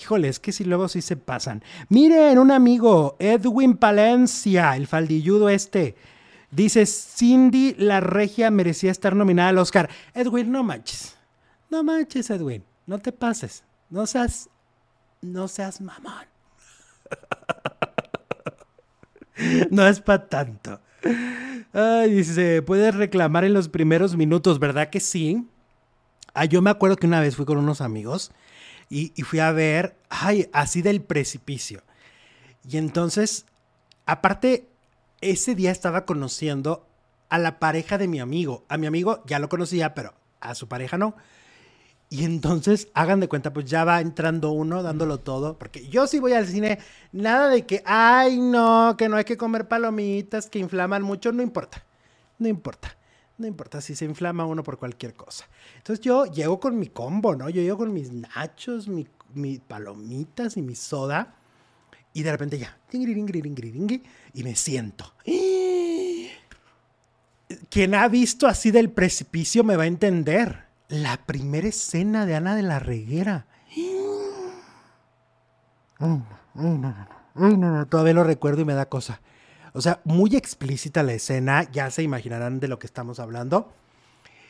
Híjole, 0.00 0.28
es 0.28 0.40
que 0.40 0.52
si 0.52 0.64
luego 0.64 0.88
sí 0.88 1.02
se 1.02 1.16
pasan. 1.16 1.62
Miren, 1.90 2.38
un 2.38 2.50
amigo, 2.50 3.16
Edwin 3.18 3.76
Palencia, 3.76 4.74
el 4.74 4.86
faldilludo 4.86 5.50
este. 5.50 5.94
Dice, 6.50 6.86
Cindy 6.86 7.74
la 7.76 8.00
regia 8.00 8.50
merecía 8.50 8.90
estar 8.90 9.14
nominada 9.14 9.50
al 9.50 9.58
Oscar. 9.58 9.90
Edwin, 10.14 10.50
no 10.50 10.64
manches. 10.64 11.16
No 11.68 11.84
manches, 11.84 12.30
Edwin. 12.30 12.64
No 12.86 12.98
te 12.98 13.12
pases. 13.12 13.62
No 13.90 14.06
seas... 14.06 14.48
No 15.20 15.48
seas 15.48 15.82
mamón. 15.82 16.24
no 19.70 19.86
es 19.86 20.00
para 20.00 20.26
tanto. 20.28 20.80
Ay, 21.74 22.10
dice, 22.10 22.62
puedes 22.62 22.94
reclamar 22.94 23.44
en 23.44 23.52
los 23.52 23.68
primeros 23.68 24.16
minutos, 24.16 24.58
¿verdad 24.58 24.88
que 24.88 25.00
sí? 25.00 25.46
Ah, 26.32 26.46
yo 26.46 26.62
me 26.62 26.70
acuerdo 26.70 26.96
que 26.96 27.06
una 27.06 27.20
vez 27.20 27.36
fui 27.36 27.44
con 27.44 27.58
unos 27.58 27.82
amigos 27.82 28.32
y, 28.90 29.22
fui 29.22 29.38
a 29.38 29.52
ver, 29.52 29.96
ay, 30.08 30.50
así 30.52 30.82
del 30.82 31.00
precipicio. 31.00 31.82
Y 32.68 32.76
entonces, 32.76 33.46
aparte, 34.04 34.68
ese 35.20 35.54
día 35.54 35.70
estaba 35.70 36.04
conociendo 36.04 36.86
a 37.28 37.38
la 37.38 37.60
pareja 37.60 37.98
de 37.98 38.08
mi 38.08 38.18
amigo. 38.18 38.64
A 38.68 38.76
mi 38.76 38.88
amigo 38.88 39.22
ya 39.26 39.38
lo 39.38 39.48
conocía, 39.48 39.94
pero 39.94 40.12
a 40.40 40.56
su 40.56 40.66
pareja 40.66 40.98
no. 40.98 41.14
Y 42.08 42.24
entonces, 42.24 42.88
hagan 42.92 43.20
de 43.20 43.28
cuenta, 43.28 43.52
pues 43.52 43.66
ya 43.66 43.84
va 43.84 44.00
entrando 44.00 44.50
uno 44.50 44.82
dándolo 44.82 45.18
todo, 45.18 45.56
porque 45.56 45.86
yo 45.88 46.08
sí 46.08 46.18
voy 46.18 46.32
al 46.32 46.48
cine, 46.48 46.80
nada 47.12 47.48
de 47.48 47.64
que, 47.66 47.84
ay, 47.86 48.40
no, 48.40 48.96
que 48.98 49.08
no 49.08 49.16
hay 49.16 49.24
que 49.24 49.36
comer 49.36 49.68
palomitas 49.68 50.50
que 50.50 50.58
inflaman 50.58 51.04
mucho, 51.04 51.30
no 51.30 51.40
importa, 51.40 51.84
no 52.40 52.48
importa. 52.48 52.96
No 53.40 53.46
importa 53.46 53.80
si 53.80 53.96
se 53.96 54.04
inflama 54.04 54.44
uno 54.44 54.62
por 54.62 54.78
cualquier 54.78 55.14
cosa. 55.14 55.46
Entonces 55.78 56.04
yo 56.04 56.26
llego 56.26 56.60
con 56.60 56.78
mi 56.78 56.88
combo, 56.88 57.34
¿no? 57.34 57.48
Yo 57.48 57.62
llego 57.62 57.78
con 57.78 57.92
mis 57.92 58.12
nachos, 58.12 58.86
mis 58.86 59.08
mi 59.34 59.58
palomitas 59.58 60.56
y 60.56 60.62
mi 60.62 60.74
soda. 60.74 61.34
Y 62.12 62.22
de 62.22 62.32
repente 62.32 62.58
ya, 62.58 62.76
y 62.92 64.42
me 64.42 64.56
siento. 64.56 65.14
Quien 67.70 67.94
ha 67.94 68.08
visto 68.08 68.46
así 68.46 68.70
del 68.70 68.90
precipicio 68.90 69.64
me 69.64 69.76
va 69.76 69.84
a 69.84 69.86
entender. 69.86 70.66
La 70.88 71.24
primera 71.24 71.68
escena 71.68 72.26
de 72.26 72.34
Ana 72.34 72.56
de 72.56 72.62
la 72.62 72.78
Reguera. 72.80 73.46
todavía 77.88 78.12
lo 78.14 78.24
recuerdo 78.24 78.62
y 78.62 78.64
me 78.64 78.74
da 78.74 78.86
cosa. 78.86 79.20
O 79.72 79.80
sea, 79.80 80.00
muy 80.04 80.36
explícita 80.36 81.02
la 81.02 81.12
escena, 81.12 81.70
ya 81.70 81.90
se 81.90 82.02
imaginarán 82.02 82.60
de 82.60 82.68
lo 82.68 82.78
que 82.78 82.86
estamos 82.86 83.20
hablando. 83.20 83.72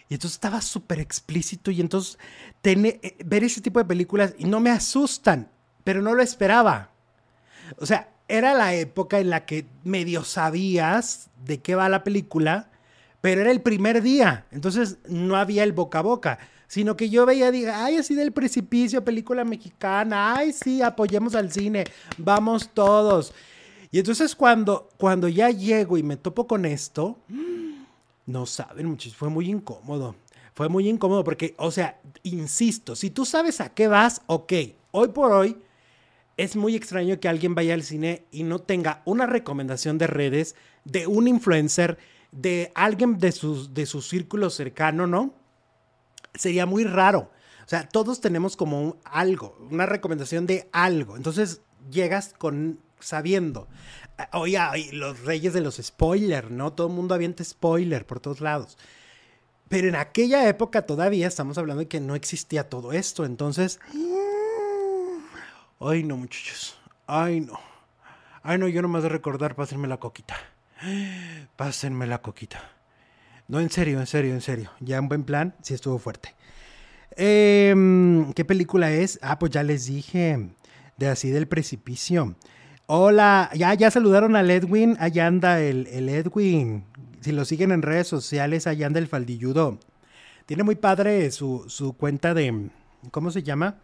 Y 0.08 0.14
entonces 0.14 0.36
estaba 0.36 0.60
súper 0.60 0.98
explícito 0.98 1.70
y 1.70 1.80
entonces 1.80 2.18
eh, 2.64 3.16
ver 3.24 3.44
ese 3.44 3.60
tipo 3.60 3.78
de 3.78 3.84
películas 3.84 4.34
y 4.38 4.44
no 4.44 4.58
me 4.58 4.70
asustan, 4.70 5.48
pero 5.84 6.02
no 6.02 6.14
lo 6.14 6.22
esperaba. 6.22 6.90
O 7.78 7.86
sea, 7.86 8.08
era 8.26 8.54
la 8.54 8.74
época 8.74 9.20
en 9.20 9.30
la 9.30 9.44
que 9.44 9.66
medio 9.84 10.24
sabías 10.24 11.30
de 11.44 11.60
qué 11.60 11.74
va 11.74 11.88
la 11.88 12.02
película, 12.02 12.70
pero 13.20 13.40
era 13.40 13.50
el 13.50 13.60
primer 13.60 14.02
día, 14.02 14.46
entonces 14.50 14.98
no 15.08 15.36
había 15.36 15.62
el 15.62 15.72
boca 15.72 15.98
a 15.98 16.02
boca, 16.02 16.38
sino 16.66 16.96
que 16.96 17.10
yo 17.10 17.26
veía, 17.26 17.50
diga, 17.50 17.84
ay, 17.84 17.96
así 17.96 18.14
del 18.14 18.32
precipicio, 18.32 19.04
película 19.04 19.44
mexicana, 19.44 20.36
ay, 20.36 20.52
sí, 20.52 20.80
apoyemos 20.80 21.34
al 21.34 21.52
cine, 21.52 21.84
vamos 22.16 22.70
todos. 22.72 23.34
Y 23.90 23.98
entonces 23.98 24.36
cuando, 24.36 24.88
cuando 24.96 25.28
ya 25.28 25.50
llego 25.50 25.98
y 25.98 26.02
me 26.02 26.16
topo 26.16 26.46
con 26.46 26.64
esto, 26.64 27.18
no 28.26 28.46
saben, 28.46 28.86
muchachos, 28.86 29.16
fue 29.16 29.28
muy 29.28 29.50
incómodo. 29.50 30.14
Fue 30.54 30.68
muy 30.68 30.88
incómodo 30.88 31.24
porque, 31.24 31.54
o 31.58 31.70
sea, 31.70 32.00
insisto, 32.22 32.94
si 32.94 33.10
tú 33.10 33.24
sabes 33.24 33.60
a 33.60 33.70
qué 33.70 33.88
vas, 33.88 34.22
ok, 34.26 34.52
hoy 34.92 35.08
por 35.08 35.32
hoy 35.32 35.56
es 36.36 36.56
muy 36.56 36.76
extraño 36.76 37.18
que 37.20 37.28
alguien 37.28 37.54
vaya 37.54 37.74
al 37.74 37.82
cine 37.82 38.24
y 38.30 38.44
no 38.44 38.60
tenga 38.60 39.02
una 39.04 39.26
recomendación 39.26 39.98
de 39.98 40.06
redes 40.06 40.54
de 40.84 41.06
un 41.06 41.28
influencer, 41.28 41.98
de 42.32 42.72
alguien 42.74 43.18
de, 43.18 43.32
sus, 43.32 43.74
de 43.74 43.86
su 43.86 44.02
círculo 44.02 44.50
cercano, 44.50 45.06
¿no? 45.06 45.34
Sería 46.34 46.64
muy 46.66 46.84
raro. 46.84 47.30
O 47.64 47.68
sea, 47.68 47.88
todos 47.88 48.20
tenemos 48.20 48.56
como 48.56 48.96
algo, 49.04 49.56
una 49.70 49.86
recomendación 49.86 50.46
de 50.46 50.68
algo. 50.72 51.16
Entonces 51.16 51.62
llegas 51.90 52.34
con 52.38 52.80
sabiendo. 53.00 53.68
Oye, 54.32 54.60
los 54.92 55.20
reyes 55.24 55.52
de 55.52 55.60
los 55.60 55.76
spoilers, 55.76 56.50
¿no? 56.50 56.72
Todo 56.72 56.88
el 56.88 56.92
mundo 56.92 57.14
avienta 57.14 57.42
spoiler 57.44 58.06
por 58.06 58.20
todos 58.20 58.40
lados. 58.40 58.76
Pero 59.68 59.88
en 59.88 59.94
aquella 59.94 60.48
época 60.48 60.82
todavía 60.82 61.28
estamos 61.28 61.56
hablando 61.56 61.80
de 61.80 61.88
que 61.88 62.00
no 62.00 62.14
existía 62.14 62.68
todo 62.68 62.92
esto. 62.92 63.24
Entonces. 63.24 63.78
Ay, 65.78 66.02
no, 66.02 66.16
muchachos. 66.16 66.76
Ay, 67.06 67.40
no. 67.40 67.58
Ay, 68.42 68.58
no, 68.58 68.68
yo 68.68 68.82
nomás 68.82 69.02
de 69.02 69.08
recordar, 69.08 69.54
pásenme 69.54 69.86
la 69.86 69.98
coquita. 69.98 70.36
Pásenme 71.56 72.06
la 72.06 72.20
coquita. 72.20 72.60
No, 73.48 73.60
en 73.60 73.70
serio, 73.70 74.00
en 74.00 74.06
serio, 74.06 74.32
en 74.32 74.40
serio. 74.40 74.70
Ya 74.80 75.00
un 75.00 75.08
buen 75.08 75.24
plan, 75.24 75.54
sí 75.62 75.74
estuvo 75.74 75.98
fuerte. 75.98 76.34
Em, 77.16 78.32
¿Qué 78.32 78.44
película 78.44 78.90
es? 78.92 79.18
Ah, 79.22 79.38
pues 79.38 79.52
ya 79.52 79.62
les 79.62 79.86
dije. 79.86 80.50
De 80.96 81.08
así 81.08 81.30
del 81.30 81.48
precipicio. 81.48 82.36
Hola, 82.92 83.50
ya, 83.54 83.72
ya 83.74 83.88
saludaron 83.88 84.34
al 84.34 84.50
Edwin, 84.50 84.96
allá 84.98 85.28
anda 85.28 85.60
el, 85.60 85.86
Edwin. 85.86 86.82
Si 87.20 87.30
lo 87.30 87.44
siguen 87.44 87.70
en 87.70 87.82
redes 87.82 88.08
sociales, 88.08 88.66
allá 88.66 88.88
anda 88.88 88.98
el 88.98 89.06
faldilludo. 89.06 89.78
Tiene 90.44 90.64
muy 90.64 90.74
padre 90.74 91.30
su, 91.30 91.94
cuenta 91.96 92.34
de, 92.34 92.68
¿cómo 93.12 93.30
se 93.30 93.44
llama? 93.44 93.76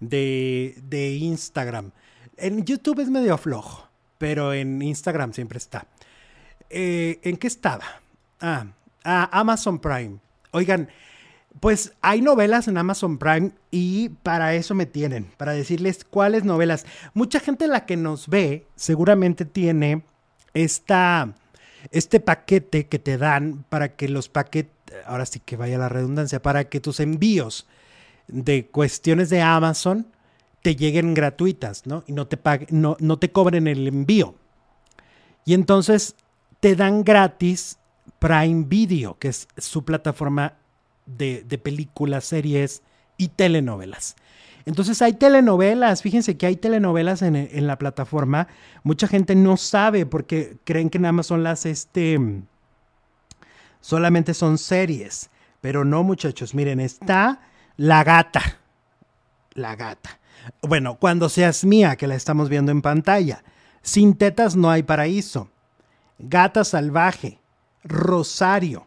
De, 0.00 0.74
de, 0.82 1.12
Instagram. 1.12 1.92
En 2.36 2.64
YouTube 2.64 2.98
es 2.98 3.08
medio 3.08 3.38
flojo, 3.38 3.88
pero 4.18 4.52
en 4.52 4.82
Instagram 4.82 5.32
siempre 5.32 5.58
está. 5.58 5.86
Eh, 6.70 7.20
¿En 7.22 7.36
qué 7.36 7.46
estaba? 7.46 7.84
Ah, 8.40 8.66
ah, 9.04 9.28
Amazon 9.30 9.78
Prime. 9.78 10.18
Oigan, 10.50 10.88
pues 11.58 11.92
hay 12.00 12.22
novelas 12.22 12.68
en 12.68 12.78
Amazon 12.78 13.18
Prime 13.18 13.50
y 13.70 14.10
para 14.22 14.54
eso 14.54 14.74
me 14.74 14.86
tienen, 14.86 15.26
para 15.36 15.52
decirles 15.52 16.04
cuáles 16.04 16.44
novelas. 16.44 16.86
Mucha 17.12 17.40
gente 17.40 17.66
la 17.66 17.86
que 17.86 17.96
nos 17.96 18.28
ve 18.28 18.66
seguramente 18.76 19.44
tiene 19.44 20.04
esta, 20.54 21.34
este 21.90 22.20
paquete 22.20 22.86
que 22.86 22.98
te 22.98 23.18
dan 23.18 23.64
para 23.68 23.96
que 23.96 24.08
los 24.08 24.28
paquetes, 24.28 24.72
ahora 25.06 25.26
sí 25.26 25.40
que 25.40 25.56
vaya 25.56 25.76
la 25.76 25.88
redundancia, 25.88 26.40
para 26.40 26.68
que 26.68 26.80
tus 26.80 27.00
envíos 27.00 27.66
de 28.28 28.66
cuestiones 28.66 29.28
de 29.28 29.42
Amazon 29.42 30.06
te 30.62 30.76
lleguen 30.76 31.14
gratuitas, 31.14 31.86
¿no? 31.86 32.04
Y 32.06 32.12
no 32.12 32.26
te, 32.26 32.38
no, 32.70 32.96
no 33.00 33.18
te 33.18 33.32
cobren 33.32 33.66
el 33.66 33.88
envío. 33.88 34.34
Y 35.44 35.54
entonces 35.54 36.16
te 36.60 36.76
dan 36.76 37.02
gratis 37.02 37.78
Prime 38.18 38.64
Video, 38.68 39.18
que 39.18 39.28
es 39.28 39.48
su 39.56 39.84
plataforma 39.84 40.59
de, 41.16 41.60
películas, 41.62 42.24
series 42.24 42.82
y 43.16 43.28
telenovelas. 43.28 44.16
Entonces 44.66 45.00
hay 45.02 45.14
telenovelas, 45.14 46.02
fíjense 46.02 46.36
que 46.36 46.46
hay 46.46 46.56
telenovelas 46.56 47.22
en, 47.22 47.66
la 47.66 47.78
plataforma. 47.78 48.48
Mucha 48.82 49.08
gente 49.08 49.34
no 49.34 49.56
sabe 49.56 50.06
porque 50.06 50.56
creen 50.64 50.90
que 50.90 50.98
nada 50.98 51.12
más 51.12 51.26
son 51.26 51.42
las, 51.42 51.66
este, 51.66 52.18
solamente 53.80 54.34
son 54.34 54.58
series. 54.58 55.30
Pero 55.60 55.84
no 55.84 56.02
muchachos, 56.02 56.54
miren, 56.54 56.80
está 56.80 57.40
La 57.76 58.04
Gata. 58.04 58.58
la 59.54 59.76
gata. 59.76 60.20
Bueno, 60.62 60.96
cuando 60.96 61.28
seas 61.28 61.64
mía, 61.64 61.96
que 61.96 62.06
la 62.06 62.14
estamos 62.14 62.48
viendo 62.48 62.72
en 62.72 62.82
pantalla. 62.82 63.42
Sin 63.82 64.14
tetas 64.14 64.56
no 64.56 64.70
hay 64.70 64.82
paraíso. 64.82 65.50
Gata 66.18 66.64
salvaje. 66.64 67.40
Rosario. 67.82 68.86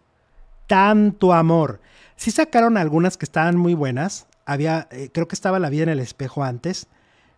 Tanto 0.68 1.34
amor. 1.34 1.82
Sí 2.16 2.32
sacaron 2.32 2.78
algunas 2.78 3.18
que 3.18 3.26
estaban 3.26 3.58
muy 3.58 3.74
buenas. 3.74 4.28
Había, 4.46 4.88
eh, 4.92 5.10
creo 5.14 5.28
que 5.28 5.36
estaba 5.36 5.60
La 5.60 5.70
vida 5.70 5.84
en 5.84 5.90
el 5.90 6.00
espejo 6.00 6.44
antes, 6.44 6.88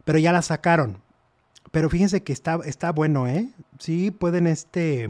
pero 0.03 0.19
ya 0.19 0.31
la 0.31 0.41
sacaron. 0.41 1.01
Pero 1.71 1.89
fíjense 1.89 2.23
que 2.23 2.33
está, 2.33 2.59
está 2.65 2.91
bueno, 2.91 3.27
¿eh? 3.27 3.49
Sí, 3.79 4.11
pueden 4.11 4.47
este 4.47 5.09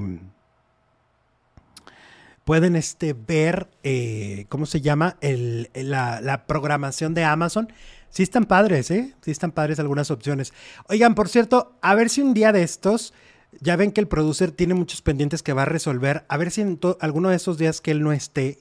pueden 2.46 2.76
este, 2.76 3.14
ver, 3.14 3.68
eh, 3.84 4.46
¿cómo 4.50 4.66
se 4.68 4.80
llama? 4.80 5.18
El, 5.20 5.70
la, 5.74 6.22
la, 6.22 6.46
programación 6.46 7.14
de 7.14 7.24
Amazon. 7.24 7.74
Sí 8.10 8.24
están 8.24 8.46
padres, 8.46 8.92
¿eh? 8.92 9.14
Sí 9.22 9.32
están 9.32 9.52
padres 9.52 9.80
algunas 9.80 10.12
opciones. 10.12 10.54
Oigan, 10.88 11.16
por 11.16 11.28
cierto, 11.28 11.76
a 11.82 11.96
ver 11.96 12.10
si 12.10 12.22
un 12.22 12.34
día 12.34 12.52
de 12.52 12.64
estos, 12.64 13.14
ya 13.60 13.76
ven 13.76 13.92
que 13.92 14.00
el 14.00 14.08
producer 14.08 14.52
tiene 14.52 14.76
muchos 14.76 15.02
pendientes 15.02 15.44
que 15.44 15.54
va 15.54 15.64
a 15.64 15.66
resolver, 15.66 16.24
a 16.30 16.38
ver 16.38 16.52
si 16.52 16.62
en 16.62 16.80
alguno 17.02 17.30
de 17.30 17.36
esos 17.36 17.58
días 17.58 17.82
que 17.82 17.92
él 17.92 18.04
no 18.04 18.14
esté, 18.14 18.60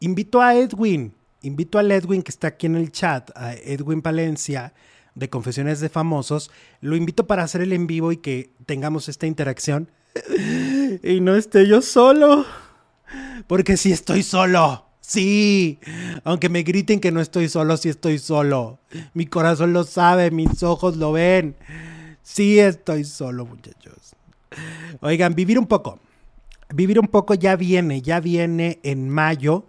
invito 0.00 0.40
a 0.40 0.54
Edwin, 0.54 1.14
invito 1.42 1.78
a 1.78 1.82
Edwin 1.82 2.22
que 2.22 2.30
está 2.30 2.48
aquí 2.48 2.66
en 2.66 2.76
el 2.76 2.92
chat, 2.92 3.30
a 3.36 3.54
Edwin 3.54 4.02
Palencia 4.02 4.72
de 5.14 5.30
Confesiones 5.30 5.80
de 5.80 5.88
Famosos, 5.88 6.50
lo 6.80 6.96
invito 6.96 7.26
para 7.26 7.42
hacer 7.42 7.62
el 7.62 7.72
en 7.72 7.86
vivo 7.86 8.12
y 8.12 8.16
que 8.16 8.50
tengamos 8.66 9.08
esta 9.08 9.26
interacción. 9.26 9.90
y 11.02 11.20
no 11.20 11.36
esté 11.36 11.66
yo 11.66 11.82
solo. 11.82 12.44
Porque 13.46 13.76
si 13.76 13.92
estoy 13.92 14.22
solo. 14.22 14.86
Sí, 15.00 15.78
aunque 16.24 16.48
me 16.48 16.62
griten 16.62 16.98
que 16.98 17.12
no 17.12 17.20
estoy 17.20 17.50
solo, 17.50 17.76
sí 17.76 17.90
estoy 17.90 18.18
solo. 18.18 18.78
Mi 19.12 19.26
corazón 19.26 19.74
lo 19.74 19.84
sabe, 19.84 20.30
mis 20.30 20.62
ojos 20.62 20.96
lo 20.96 21.12
ven. 21.12 21.56
Sí 22.22 22.58
estoy 22.58 23.04
solo, 23.04 23.44
muchachos. 23.44 24.14
Oigan, 25.00 25.34
vivir 25.34 25.58
un 25.58 25.66
poco. 25.66 25.98
Vivir 26.74 26.98
un 26.98 27.08
poco 27.08 27.34
ya 27.34 27.54
viene, 27.54 28.00
ya 28.00 28.18
viene 28.18 28.80
en 28.82 29.10
mayo 29.10 29.66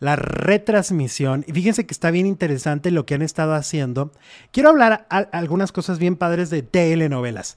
la 0.00 0.16
retransmisión. 0.16 1.44
Y 1.46 1.52
fíjense 1.52 1.86
que 1.86 1.94
está 1.94 2.10
bien 2.10 2.26
interesante 2.26 2.90
lo 2.90 3.06
que 3.06 3.14
han 3.14 3.22
estado 3.22 3.54
haciendo. 3.54 4.12
Quiero 4.50 4.70
hablar 4.70 5.06
algunas 5.10 5.72
cosas 5.72 5.98
bien 5.98 6.16
padres 6.16 6.50
de 6.50 6.62
telenovelas. 6.62 7.56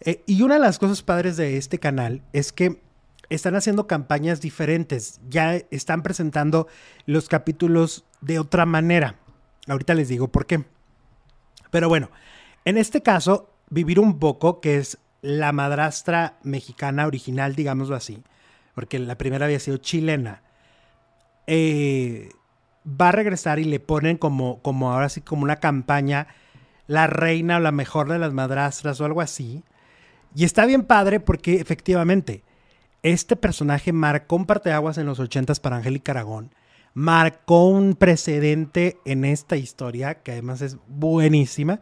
Eh, 0.00 0.22
y 0.26 0.42
una 0.42 0.54
de 0.54 0.60
las 0.60 0.78
cosas 0.78 1.02
padres 1.02 1.36
de 1.36 1.56
este 1.56 1.78
canal 1.78 2.22
es 2.32 2.52
que 2.52 2.82
están 3.28 3.56
haciendo 3.56 3.86
campañas 3.86 4.40
diferentes, 4.40 5.20
ya 5.28 5.56
están 5.70 6.02
presentando 6.02 6.68
los 7.06 7.28
capítulos 7.28 8.04
de 8.20 8.38
otra 8.38 8.66
manera. 8.66 9.16
Ahorita 9.66 9.94
les 9.94 10.08
digo 10.08 10.28
por 10.28 10.46
qué. 10.46 10.64
Pero 11.70 11.88
bueno, 11.88 12.10
en 12.64 12.78
este 12.78 13.02
caso, 13.02 13.56
Vivir 13.68 13.98
un 13.98 14.20
poco, 14.20 14.60
que 14.60 14.76
es 14.78 14.98
la 15.22 15.50
madrastra 15.50 16.38
mexicana 16.44 17.06
original, 17.06 17.56
digámoslo 17.56 17.96
así, 17.96 18.22
porque 18.74 19.00
la 19.00 19.18
primera 19.18 19.46
había 19.46 19.58
sido 19.58 19.78
chilena, 19.78 20.42
eh, 21.46 22.30
va 22.86 23.08
a 23.08 23.12
regresar 23.12 23.58
y 23.58 23.64
le 23.64 23.80
ponen 23.80 24.16
como, 24.16 24.60
como 24.62 24.92
ahora 24.92 25.08
sí, 25.08 25.20
como 25.20 25.42
una 25.42 25.56
campaña, 25.56 26.28
la 26.86 27.06
reina 27.06 27.56
o 27.56 27.60
la 27.60 27.72
mejor 27.72 28.08
de 28.08 28.18
las 28.18 28.32
madrastras 28.32 29.00
o 29.00 29.04
algo 29.04 29.20
así. 29.20 29.64
Y 30.34 30.44
está 30.44 30.66
bien 30.66 30.84
padre 30.84 31.20
porque 31.20 31.54
efectivamente 31.60 32.44
este 33.02 33.36
personaje 33.36 33.92
marcó 33.92 34.36
un 34.36 34.46
parteaguas 34.46 34.98
en 34.98 35.06
los 35.06 35.20
ochentas 35.20 35.60
para 35.60 35.76
Angélica 35.76 36.12
Aragón. 36.12 36.52
Marcó 36.94 37.68
un 37.68 37.94
precedente 37.94 38.98
en 39.04 39.24
esta 39.24 39.56
historia, 39.56 40.22
que 40.22 40.32
además 40.32 40.62
es 40.62 40.78
buenísima. 40.88 41.80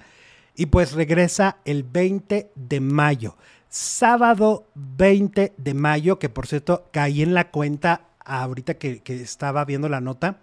Y 0.57 0.67
pues 0.67 0.93
regresa 0.93 1.59
el 1.65 1.83
20 1.83 2.53
de 2.55 2.81
mayo. 2.81 3.37
Sábado 3.69 4.69
20 4.75 5.55
de 5.57 5.75
mayo, 5.75 6.19
que 6.19 6.29
por 6.29 6.47
cierto 6.47 6.89
caí 6.93 7.23
en 7.23 7.35
la 7.35 7.51
cuenta 7.51 8.03
ahorita 8.25 8.75
que, 8.75 9.01
que 9.01 9.21
estaba 9.21 9.65
viendo 9.65 9.89
la 9.89 10.01
nota. 10.01 10.39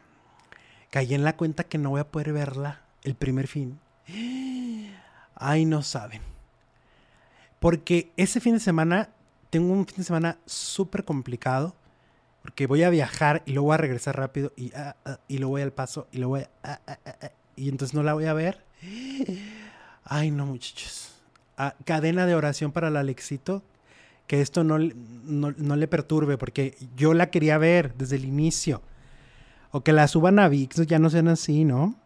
Caí 0.90 1.14
en 1.14 1.24
la 1.24 1.38
cuenta 1.38 1.64
que 1.64 1.78
no 1.78 1.92
voy 1.92 2.02
a 2.02 2.12
poder 2.12 2.34
verla 2.34 2.82
el 3.04 3.16
primer 3.16 3.48
fin. 3.48 3.80
Ay, 5.36 5.66
no 5.66 5.82
saben. 5.82 6.22
Porque 7.60 8.12
ese 8.18 8.40
fin 8.40 8.56
de 8.56 8.60
semana 8.60 9.10
tengo 9.50 9.74
un 9.74 9.86
fin 9.86 9.98
de 9.98 10.04
semana 10.04 10.38
súper 10.46 11.04
complicado 11.04 11.76
porque 12.42 12.66
voy 12.66 12.84
a 12.84 12.90
viajar 12.90 13.44
y 13.46 13.54
luego 13.54 13.68
voy 13.68 13.76
a 13.76 13.78
regresar 13.78 14.18
rápido 14.18 14.52
y, 14.56 14.74
ah, 14.74 14.96
ah, 15.06 15.20
y 15.28 15.38
lo 15.38 15.50
voy 15.50 15.62
al 15.62 15.72
paso 15.72 16.08
y 16.12 16.18
lo 16.18 16.30
voy 16.30 16.42
a, 16.64 16.80
ah, 16.88 16.98
y 17.56 17.70
entonces 17.70 17.94
no 17.94 18.04
la 18.04 18.14
voy 18.14 18.26
a 18.26 18.34
ver. 18.34 18.64
Ay, 20.04 20.32
no, 20.32 20.48
muchachos. 20.48 21.14
cadena 21.86 22.26
de 22.26 22.34
oración 22.34 22.72
para 22.72 22.90
la 22.90 23.02
Alexito. 23.02 23.62
Que 24.32 24.40
esto 24.40 24.64
no, 24.64 24.80
no, 24.80 25.76
le 25.76 25.88
perturbe 25.90 26.38
porque 26.38 26.78
yo 26.96 27.14
la 27.14 27.30
quería 27.30 27.58
ver 27.58 27.96
desde 27.96 28.16
el 28.16 28.24
inicio. 28.24 28.82
O 29.72 29.84
que 29.84 29.92
la 29.92 30.08
suban 30.08 30.40
a 30.40 30.48
VIX, 30.48 30.88
ya 30.88 31.00
no 31.00 31.10
sean 31.10 31.28
así, 31.28 31.66
¿no? 31.66 32.00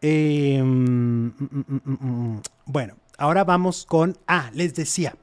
Em, 0.00 1.26
mm, 1.26 1.34
mm, 1.38 1.80
mm, 1.84 2.42
bueno, 2.64 2.96
ahora 3.16 3.44
vamos 3.44 3.86
con... 3.86 4.18
Ah, 4.26 4.50
les 4.54 4.74
decía. 4.74 5.14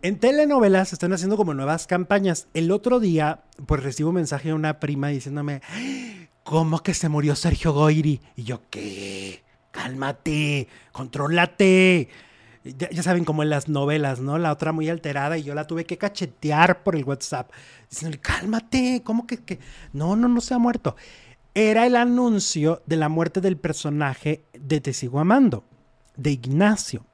En 0.00 0.18
telenovelas 0.18 0.94
están 0.94 1.12
haciendo 1.12 1.36
como 1.36 1.52
nuevas 1.52 1.86
campañas. 1.86 2.48
El 2.54 2.70
otro 2.70 2.98
día, 2.98 3.42
pues 3.66 3.82
recibo 3.82 4.08
un 4.08 4.14
mensaje 4.14 4.48
de 4.48 4.54
una 4.54 4.80
prima 4.80 5.08
diciéndome, 5.08 5.60
¿cómo 6.44 6.82
que 6.82 6.94
se 6.94 7.10
murió 7.10 7.36
Sergio 7.36 7.74
Goiri? 7.74 8.22
Y 8.36 8.44
yo, 8.44 8.62
¿qué? 8.70 9.42
Cálmate, 9.70 10.66
contrólate. 10.92 12.08
Ya, 12.74 13.02
saben 13.02 13.24
como 13.24 13.42
en 13.42 13.50
las 13.50 13.68
novelas, 13.68 14.20
¿no? 14.20 14.38
La 14.38 14.52
otra 14.52 14.72
muy 14.72 14.88
alterada 14.88 15.38
y 15.38 15.44
yo 15.44 15.54
la 15.54 15.66
tuve 15.66 15.84
que 15.84 15.98
cachetear 15.98 16.82
por 16.82 16.96
el 16.96 17.04
WhatsApp. 17.04 17.50
Diciéndole, 17.88 18.20
cálmate, 18.20 19.02
¿cómo 19.04 19.26
que, 19.26 19.38
que? 19.38 19.60
No, 19.92 20.16
no, 20.16 20.28
no 20.28 20.40
se 20.40 20.54
ha 20.54 20.58
muerto. 20.58 20.96
Era 21.54 21.86
el 21.86 21.96
anuncio 21.96 22.82
de 22.86 22.96
la 22.96 23.08
muerte 23.08 23.40
del 23.40 23.56
personaje 23.56 24.44
de 24.52 24.80
Te 24.80 24.92
sigo 24.92 25.20
amando, 25.20 25.64
de 26.16 26.32
Ignacio. 26.32 27.06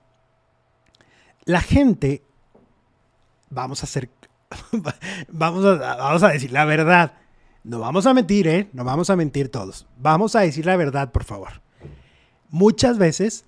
La 1.45 1.61
gente 1.61 2.25
vamos 3.51 3.83
a 3.83 3.87
hacer, 3.87 4.11
vamos 5.29 5.65
a, 5.65 5.97
vamos 5.97 6.23
a 6.23 6.29
decir 6.29 6.53
la 6.53 6.65
verdad. 6.65 7.15
No 7.65 7.79
vamos 7.79 8.07
a 8.07 8.15
mentir, 8.15 8.49
¿eh? 8.49 8.69
No 8.73 8.85
vamos 8.85 9.11
a 9.11 9.17
mentir 9.17 9.49
todos. 9.51 9.87
Vamos 9.97 10.35
a 10.35 10.41
decir 10.41 10.67
la 10.67 10.77
verdad, 10.77 11.13
por 11.13 11.25
favor. 11.25 11.63
Muchas 12.49 12.99
veces 12.99 13.45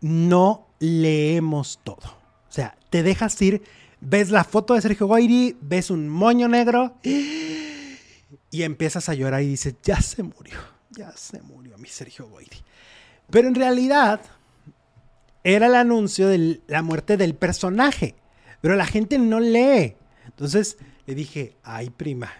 no 0.00 0.66
leemos 0.82 1.78
todo. 1.84 2.02
O 2.48 2.52
sea, 2.52 2.76
te 2.90 3.04
dejas 3.04 3.40
ir, 3.40 3.62
ves 4.00 4.30
la 4.30 4.42
foto 4.42 4.74
de 4.74 4.82
Sergio 4.82 5.06
Goyri, 5.06 5.56
ves 5.60 5.90
un 5.90 6.08
moño 6.08 6.48
negro 6.48 6.96
y 7.04 8.62
empiezas 8.62 9.08
a 9.08 9.14
llorar 9.14 9.42
y 9.42 9.48
dices, 9.48 9.76
ya 9.84 10.00
se 10.00 10.24
murió, 10.24 10.58
ya 10.90 11.12
se 11.12 11.40
murió 11.40 11.78
mi 11.78 11.88
Sergio 11.88 12.28
Goyri. 12.28 12.58
Pero 13.30 13.46
en 13.46 13.54
realidad 13.54 14.20
era 15.44 15.66
el 15.66 15.76
anuncio 15.76 16.28
de 16.28 16.60
la 16.66 16.82
muerte 16.82 17.16
del 17.16 17.36
personaje. 17.36 18.16
Pero 18.60 18.74
la 18.74 18.86
gente 18.86 19.18
no 19.18 19.38
lee. 19.38 19.94
Entonces 20.26 20.78
le 21.06 21.14
dije, 21.14 21.56
ay 21.62 21.90
prima, 21.90 22.32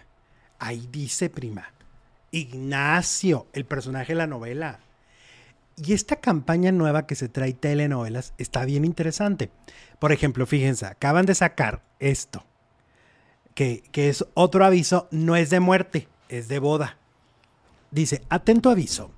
ahí 0.59 0.87
dice 0.91 1.29
prima, 1.29 1.73
Ignacio, 2.31 3.47
el 3.53 3.65
personaje 3.65 4.13
de 4.13 4.17
la 4.17 4.27
novela. 4.27 4.79
Y 5.75 5.93
esta 5.93 6.17
campaña 6.17 6.71
nueva 6.71 7.07
que 7.07 7.15
se 7.15 7.29
trae 7.29 7.53
telenovelas 7.53 8.33
está 8.37 8.65
bien 8.65 8.85
interesante. 8.85 9.49
Por 9.99 10.11
ejemplo, 10.11 10.45
fíjense, 10.45 10.85
acaban 10.85 11.25
de 11.25 11.35
sacar 11.35 11.83
esto, 11.99 12.45
que, 13.55 13.83
que 13.91 14.09
es 14.09 14.25
otro 14.35 14.65
aviso, 14.65 15.07
no 15.11 15.35
es 15.35 15.49
de 15.49 15.59
muerte, 15.59 16.07
es 16.29 16.47
de 16.47 16.59
boda. 16.59 16.97
Dice, 17.89 18.23
atento 18.29 18.69
aviso, 18.69 19.11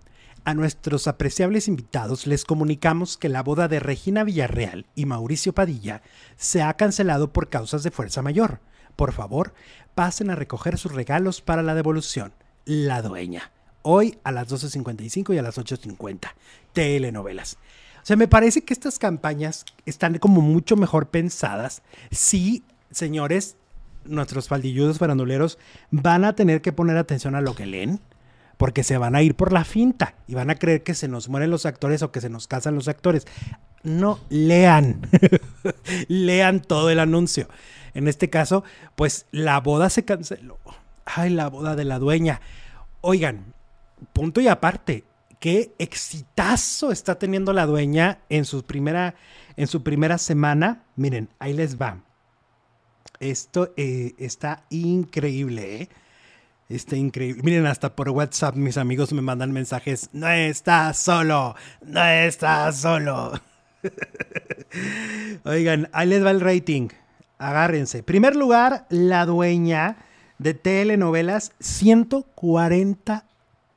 a 0.46 0.54
nuestros 0.54 1.08
apreciables 1.08 1.68
invitados 1.68 2.28
les 2.28 2.46
comunicamos 2.46 3.18
que 3.18 3.30
la 3.30 3.42
boda 3.42 3.68
de 3.68 3.80
Regina 3.80 4.24
Villarreal 4.24 4.86
y 4.94 5.06
Mauricio 5.06 5.54
Padilla 5.54 6.04
se 6.38 6.62
ha 6.62 6.72
cancelado 6.76 7.34
por 7.34 7.50
causas 7.50 7.82
de 7.82 7.90
fuerza 7.90 8.22
mayor. 8.22 8.60
Por 8.96 9.12
favor, 9.12 9.56
pasen 9.96 10.30
a 10.30 10.36
recoger 10.36 10.78
sus 10.78 10.94
regalos 10.94 11.42
para 11.42 11.64
la 11.64 11.74
devolución. 11.74 12.34
La 12.64 13.02
dueña. 13.02 13.52
Hoy 13.88 14.18
a 14.24 14.32
las 14.32 14.48
12.55 14.52 15.36
y 15.36 15.38
a 15.38 15.44
las 15.44 15.60
8.50. 15.60 16.32
Telenovelas. 16.74 17.60
O 18.02 18.06
sea, 18.06 18.16
me 18.16 18.28
parece 18.28 18.64
que 18.64 18.74
estas 18.74 18.98
campañas 18.98 19.64
están 19.86 20.18
como 20.18 20.42
mucho 20.42 20.76
mejor 20.76 21.10
pensadas. 21.10 21.84
Sí, 22.10 22.64
señores, 22.90 23.58
nuestros 24.04 24.48
faldilludos 24.48 24.98
faranduleros 24.98 25.60
van 25.92 26.26
a 26.26 26.34
tener 26.34 26.64
que 26.64 26.74
poner 26.74 26.98
atención 26.98 27.36
a 27.36 27.42
lo 27.42 27.54
que 27.54 27.68
leen 27.68 28.00
porque 28.58 28.84
se 28.84 28.98
van 28.98 29.16
a 29.16 29.22
ir 29.22 29.36
por 29.36 29.54
la 29.54 29.64
finta 29.64 30.16
y 30.28 30.34
van 30.34 30.50
a 30.50 30.56
creer 30.56 30.82
que 30.82 30.96
se 30.96 31.08
nos 31.08 31.30
mueren 31.30 31.52
los 31.52 31.68
actores 31.68 32.02
o 32.02 32.12
que 32.12 32.22
se 32.22 32.30
nos 32.30 32.48
casan 32.48 32.74
los 32.74 32.88
actores. 32.88 33.28
No, 33.84 34.20
lean, 34.30 35.02
lean 36.08 36.62
todo 36.62 36.90
el 36.90 37.00
anuncio. 37.00 37.48
En 37.94 38.08
este 38.08 38.32
caso, 38.32 38.64
pues 38.96 39.28
la 39.30 39.60
boda 39.60 39.92
se 39.92 40.06
canceló. 40.06 40.58
Ay, 41.06 41.30
la 41.30 41.50
boda 41.50 41.76
de 41.76 41.86
la 41.86 42.00
dueña. 42.00 42.42
Oigan, 43.02 43.54
punto 44.06 44.42
y 44.42 44.48
aparte, 44.48 45.04
qué 45.40 45.74
exitazo 45.78 46.92
está 46.92 47.20
teniendo 47.20 47.54
la 47.54 47.66
dueña 47.66 48.20
en 48.30 48.46
su 48.46 48.64
primera, 48.64 49.16
en 49.58 49.68
su 49.68 49.84
primera 49.84 50.18
semana. 50.18 50.84
Miren, 50.96 51.30
ahí 51.40 51.54
les 51.54 51.80
va. 51.80 52.02
Esto 53.20 53.74
eh, 53.78 54.14
está 54.18 54.64
increíble, 54.70 55.82
¿eh? 55.82 55.90
Está 56.68 56.96
increíble. 56.96 57.44
Miren, 57.44 57.68
hasta 57.68 57.96
por 57.96 58.10
WhatsApp 58.10 58.56
mis 58.56 58.78
amigos 58.78 59.14
me 59.14 59.22
mandan 59.22 59.52
mensajes. 59.52 60.10
No 60.14 60.30
estás 60.30 60.98
solo. 60.98 61.56
No 61.82 62.04
estás 62.04 62.78
solo. 62.78 63.40
Oigan, 65.44 65.90
ahí 65.94 66.08
les 66.08 66.26
va 66.26 66.32
el 66.32 66.42
rating. 66.42 66.90
Agárrense. 67.38 68.02
Primer 68.02 68.36
lugar, 68.36 68.88
la 68.90 69.26
dueña 69.26 69.98
de 70.40 70.54
telenovelas, 70.54 71.54
140 71.60 73.26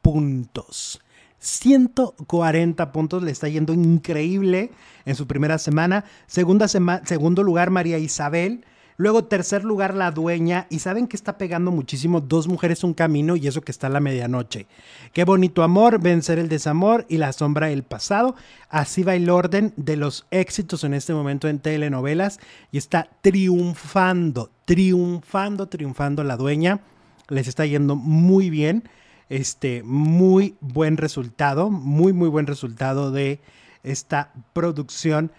puntos. 0.09 1.03
140 1.39 2.93
puntos, 2.93 3.23
le 3.23 3.31
está 3.31 3.47
yendo 3.47 3.75
increíble 3.75 4.71
en 5.05 5.15
su 5.15 5.27
primera 5.27 5.59
semana. 5.59 6.07
Segunda 6.27 6.67
segundo 6.67 7.43
lugar, 7.43 7.69
María 7.69 7.99
Isabel. 7.99 8.65
Luego, 8.97 9.25
tercer 9.25 9.65
lugar, 9.65 9.93
La 9.93 10.11
Dueña. 10.11 10.67
Y 10.71 10.79
saben 10.79 11.09
que 11.09 11.17
está 11.17 11.37
pegando 11.37 11.71
muchísimo 11.73 12.23
Dos 12.23 12.49
Mujeres, 12.49 12.85
Un 12.85 12.95
Camino 12.95 13.37
y 13.37 13.49
eso 13.49 13.61
que 13.61 13.71
está 13.71 13.89
a 13.89 13.91
la 13.91 14.01
medianoche. 14.01 14.67
Qué 15.13 15.25
bonito 15.25 15.63
amor, 15.63 16.01
vencer 16.01 16.39
el 16.39 16.49
desamor 16.49 17.05
y 17.11 17.19
la 17.19 17.35
sombra 17.35 17.67
del 17.67 17.83
pasado. 17.83 18.35
Así 18.71 19.03
va 19.03 19.15
el 19.15 19.29
orden 19.29 19.75
de 19.77 19.99
los 19.99 20.27
éxitos 20.31 20.85
en 20.85 20.95
este 20.95 21.13
momento 21.13 21.49
en 21.49 21.59
telenovelas. 21.59 22.41
Y 22.73 22.79
está 22.79 23.11
triunfando, 23.21 24.51
triunfando, 24.65 25.69
triunfando 25.69 26.25
La 26.25 26.39
Dueña. 26.39 26.81
Les 27.29 27.47
está 27.47 27.67
yendo 27.67 27.95
muy 27.95 28.49
bien. 28.49 28.89
Este, 29.29 29.83
muy 29.83 30.57
buen 30.61 30.97
resultado, 30.97 31.71
muy, 31.71 32.13
muy 32.13 32.29
buen 32.29 32.47
resultado 32.47 33.11
de 33.11 33.41
esta 33.83 34.33
producción 34.53 35.33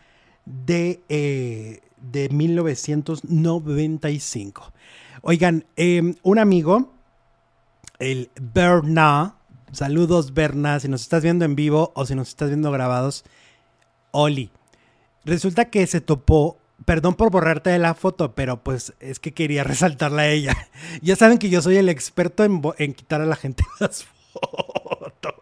de, 0.45 1.01
eh, 1.09 1.79
de 2.11 2.29
1995. 2.29 4.73
Oigan, 5.21 5.65
em, 5.75 6.15
un 6.23 6.39
amigo, 6.39 6.93
el 7.97 8.29
Berna, 8.39 9.35
saludos 9.71 10.33
Berna, 10.33 10.79
si 10.79 10.87
nos 10.87 11.01
estás 11.01 11.23
viendo 11.23 11.45
en 11.45 11.55
vivo 11.55 11.91
o 11.95 12.05
si 12.05 12.13
nos 12.15 12.29
estás 12.29 12.49
viendo 12.49 12.71
grabados, 12.71 13.25
Oli. 14.11 14.51
Resulta 15.25 15.65
que 15.65 15.85
se 15.87 15.99
topó, 15.99 16.58
perdón 16.85 17.15
por 17.15 17.31
borrarte 17.31 17.69
de 17.69 17.79
la 17.79 17.93
foto, 17.93 18.33
pero 18.35 18.63
pues 18.63 18.93
es 18.99 19.19
que 19.19 19.33
quería 19.33 19.63
resaltarla 19.65 20.23
a 20.23 20.27
ella. 20.29 20.55
Ya 21.01 21.15
saben 21.15 21.37
que 21.37 21.49
yo 21.49 21.61
soy 21.61 21.77
el 21.77 21.89
experto 21.89 22.43
en, 22.43 22.61
en 22.77 22.93
quitar 22.93 23.21
a 23.21 23.25
la 23.25 23.35
gente 23.35 23.63
las 23.79 24.05
fotos. 24.33 25.33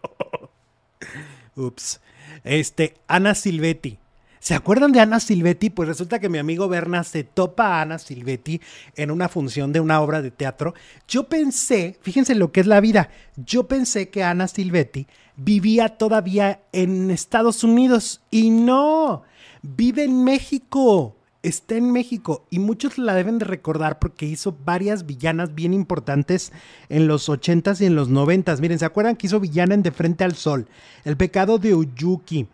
Ups. 1.56 2.00
Este, 2.44 2.94
Ana 3.08 3.34
Silvetti. 3.34 3.98
¿Se 4.40 4.54
acuerdan 4.54 4.92
de 4.92 5.00
Ana 5.00 5.20
Silvetti? 5.20 5.68
Pues 5.68 5.88
resulta 5.88 6.20
que 6.20 6.28
mi 6.28 6.38
amigo 6.38 6.68
Berna 6.68 7.02
se 7.02 7.24
topa 7.24 7.66
a 7.66 7.82
Ana 7.82 7.98
Silvetti 7.98 8.60
en 8.94 9.10
una 9.10 9.28
función 9.28 9.72
de 9.72 9.80
una 9.80 10.00
obra 10.00 10.22
de 10.22 10.30
teatro. 10.30 10.74
Yo 11.08 11.24
pensé, 11.24 11.98
fíjense 12.00 12.34
lo 12.34 12.52
que 12.52 12.60
es 12.60 12.66
la 12.66 12.80
vida, 12.80 13.10
yo 13.36 13.66
pensé 13.66 14.10
que 14.10 14.22
Ana 14.22 14.46
Silvetti 14.46 15.06
vivía 15.36 15.98
todavía 15.98 16.60
en 16.72 17.10
Estados 17.10 17.64
Unidos 17.64 18.22
y 18.30 18.50
no, 18.50 19.24
vive 19.62 20.04
en 20.04 20.24
México. 20.24 21.17
Está 21.42 21.76
en 21.76 21.92
México 21.92 22.46
y 22.50 22.58
muchos 22.58 22.98
la 22.98 23.14
deben 23.14 23.38
de 23.38 23.44
recordar 23.44 23.98
porque 23.98 24.26
hizo 24.26 24.56
varias 24.64 25.06
villanas 25.06 25.54
bien 25.54 25.72
importantes 25.72 26.52
en 26.88 27.06
los 27.06 27.28
80s 27.28 27.80
y 27.80 27.86
en 27.86 27.94
los 27.94 28.10
90s. 28.10 28.60
Miren, 28.60 28.78
¿se 28.78 28.84
acuerdan 28.84 29.16
que 29.16 29.28
hizo 29.28 29.38
villana 29.38 29.74
en 29.74 29.82
De 29.82 29.92
Frente 29.92 30.24
al 30.24 30.34
Sol? 30.34 30.68
El 31.04 31.16
pecado 31.16 31.58
de 31.58 31.74
Uyuki 31.74 32.48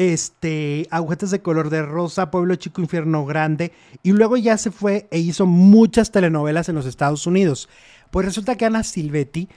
este, 0.00 0.86
Agujetas 0.90 1.30
de 1.30 1.42
color 1.42 1.68
de 1.68 1.82
rosa, 1.82 2.30
Pueblo 2.30 2.54
Chico, 2.54 2.80
Infierno 2.80 3.26
Grande, 3.26 3.72
y 4.02 4.12
luego 4.12 4.38
ya 4.38 4.56
se 4.56 4.70
fue 4.70 5.06
e 5.10 5.18
hizo 5.18 5.44
muchas 5.44 6.10
telenovelas 6.10 6.70
en 6.70 6.74
los 6.74 6.86
Estados 6.86 7.26
Unidos. 7.26 7.68
Pues 8.10 8.24
resulta 8.24 8.56
que 8.56 8.64
Ana 8.64 8.82
Silvetti 8.82 9.48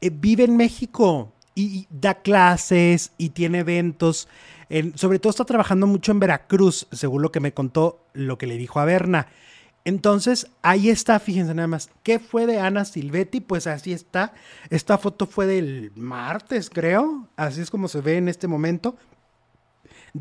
eh, 0.00 0.10
vive 0.10 0.44
en 0.44 0.56
México 0.56 1.32
y 1.56 1.88
da 1.90 2.14
clases 2.14 3.10
y 3.18 3.30
tiene 3.30 3.58
eventos. 3.58 4.28
Sobre 4.94 5.18
todo 5.18 5.30
está 5.30 5.44
trabajando 5.44 5.86
mucho 5.86 6.12
en 6.12 6.20
Veracruz, 6.20 6.86
según 6.92 7.22
lo 7.22 7.32
que 7.32 7.40
me 7.40 7.52
contó, 7.52 8.04
lo 8.12 8.38
que 8.38 8.46
le 8.46 8.56
dijo 8.56 8.80
a 8.80 8.84
Berna. 8.84 9.28
Entonces, 9.84 10.48
ahí 10.62 10.90
está, 10.90 11.20
fíjense 11.20 11.54
nada 11.54 11.68
más. 11.68 11.90
¿Qué 12.02 12.18
fue 12.18 12.46
de 12.46 12.58
Ana 12.58 12.84
Silvetti? 12.84 13.40
Pues 13.40 13.68
así 13.68 13.92
está. 13.92 14.34
Esta 14.68 14.98
foto 14.98 15.26
fue 15.26 15.46
del 15.46 15.92
martes, 15.94 16.70
creo. 16.70 17.28
Así 17.36 17.60
es 17.60 17.70
como 17.70 17.86
se 17.86 18.00
ve 18.00 18.16
en 18.16 18.28
este 18.28 18.48
momento 18.48 18.96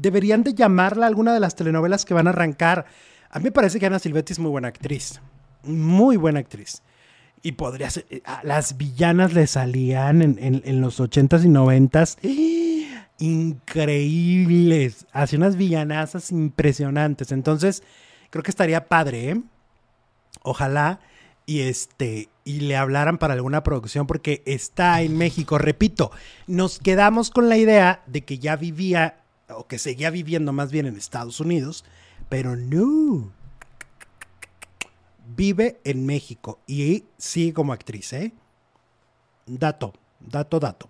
deberían 0.01 0.43
de 0.43 0.53
llamarla 0.53 1.07
alguna 1.07 1.33
de 1.33 1.39
las 1.39 1.55
telenovelas 1.55 2.05
que 2.05 2.13
van 2.13 2.27
a 2.27 2.31
arrancar. 2.31 2.85
A 3.29 3.39
mí 3.39 3.45
me 3.45 3.51
parece 3.51 3.79
que 3.79 3.85
Ana 3.85 3.99
Silvetti 3.99 4.33
es 4.33 4.39
muy 4.39 4.51
buena 4.51 4.67
actriz. 4.67 5.21
Muy 5.63 6.17
buena 6.17 6.39
actriz. 6.39 6.81
Y 7.41 7.53
podría 7.53 7.89
ser. 7.89 8.05
Eh, 8.09 8.21
las 8.43 8.77
villanas 8.77 9.33
le 9.33 9.47
salían 9.47 10.21
en, 10.21 10.81
los 10.81 10.99
80s 10.99 11.43
y 11.43 11.47
90s. 11.47 12.17
Increíbles. 13.19 15.07
Hacía 15.11 15.39
unas 15.39 15.55
villanazas 15.55 16.31
impresionantes. 16.31 17.31
Entonces, 17.31 17.83
creo 18.29 18.43
que 18.43 18.51
estaría 18.51 18.87
padre, 18.87 19.29
¿eh? 19.31 19.41
Ojalá 20.43 20.99
y 21.45 21.61
este 21.61 22.29
y 22.43 22.61
le 22.61 22.75
hablaran 22.75 23.17
para 23.17 23.33
alguna 23.33 23.63
producción 23.63 24.05
porque 24.07 24.43
está 24.45 25.01
en 25.01 25.17
México. 25.17 25.57
Repito, 25.57 26.11
nos 26.47 26.79
quedamos 26.79 27.31
con 27.31 27.49
la 27.49 27.57
idea 27.57 28.03
de 28.05 28.23
que 28.23 28.37
ya 28.37 28.55
vivía 28.55 29.23
o 29.49 29.67
que 29.67 29.79
seguía 29.79 30.09
viviendo 30.09 30.53
más 30.53 30.71
bien 30.71 30.85
en 30.85 30.95
Estados 30.95 31.39
Unidos, 31.39 31.85
pero 32.29 32.55
no. 32.55 33.31
Vive 35.35 35.79
en 35.83 36.05
México 36.05 36.59
y 36.67 37.05
sigue 37.17 37.53
como 37.53 37.73
actriz, 37.73 38.13
¿eh? 38.13 38.31
Dato, 39.47 39.93
dato, 40.19 40.59
dato. 40.59 40.89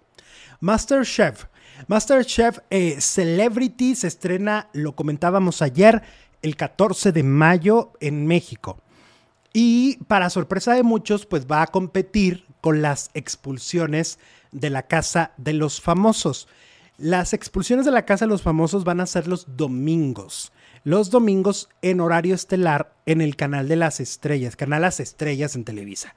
Masterchef. 0.59 1.45
Masterchef 1.87 2.59
eh, 2.69 2.99
Celebrity 2.99 3.95
se 3.95 4.07
estrena, 4.07 4.69
lo 4.73 4.95
comentábamos 4.95 5.61
ayer, 5.61 6.01
el 6.41 6.55
14 6.55 7.11
de 7.11 7.23
mayo 7.23 7.91
en 7.99 8.27
México. 8.27 8.79
Y 9.53 9.97
para 10.07 10.29
sorpresa 10.29 10.73
de 10.73 10.83
muchos, 10.83 11.25
pues 11.25 11.47
va 11.47 11.61
a 11.61 11.67
competir 11.67 12.45
con 12.61 12.81
las 12.81 13.09
expulsiones 13.13 14.19
de 14.51 14.69
la 14.69 14.83
Casa 14.83 15.31
de 15.37 15.53
los 15.53 15.81
Famosos. 15.81 16.47
Las 16.97 17.33
expulsiones 17.33 17.85
de 17.85 17.91
la 17.91 18.05
Casa 18.05 18.25
de 18.25 18.29
los 18.29 18.41
Famosos 18.41 18.83
van 18.83 18.99
a 18.99 19.05
ser 19.05 19.27
los 19.27 19.57
domingos. 19.57 20.51
Los 20.83 21.09
domingos 21.09 21.69
en 21.81 21.99
horario 21.99 22.35
estelar 22.35 22.93
en 23.05 23.21
el 23.21 23.35
canal 23.35 23.67
de 23.67 23.75
las 23.75 23.99
estrellas, 23.99 24.55
canal 24.55 24.81
Las 24.81 24.99
Estrellas 24.99 25.55
en 25.55 25.63
Televisa. 25.63 26.15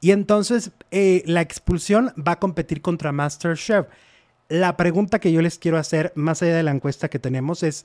Y 0.00 0.12
entonces 0.12 0.70
eh, 0.90 1.22
la 1.26 1.40
expulsión 1.40 2.12
va 2.16 2.32
a 2.32 2.38
competir 2.38 2.82
contra 2.82 3.12
Masterchef. 3.12 3.86
La 4.48 4.76
pregunta 4.76 5.18
que 5.18 5.32
yo 5.32 5.42
les 5.42 5.58
quiero 5.58 5.78
hacer, 5.78 6.12
más 6.14 6.42
allá 6.42 6.56
de 6.56 6.62
la 6.62 6.70
encuesta 6.70 7.08
que 7.08 7.18
tenemos, 7.18 7.62
es: 7.62 7.84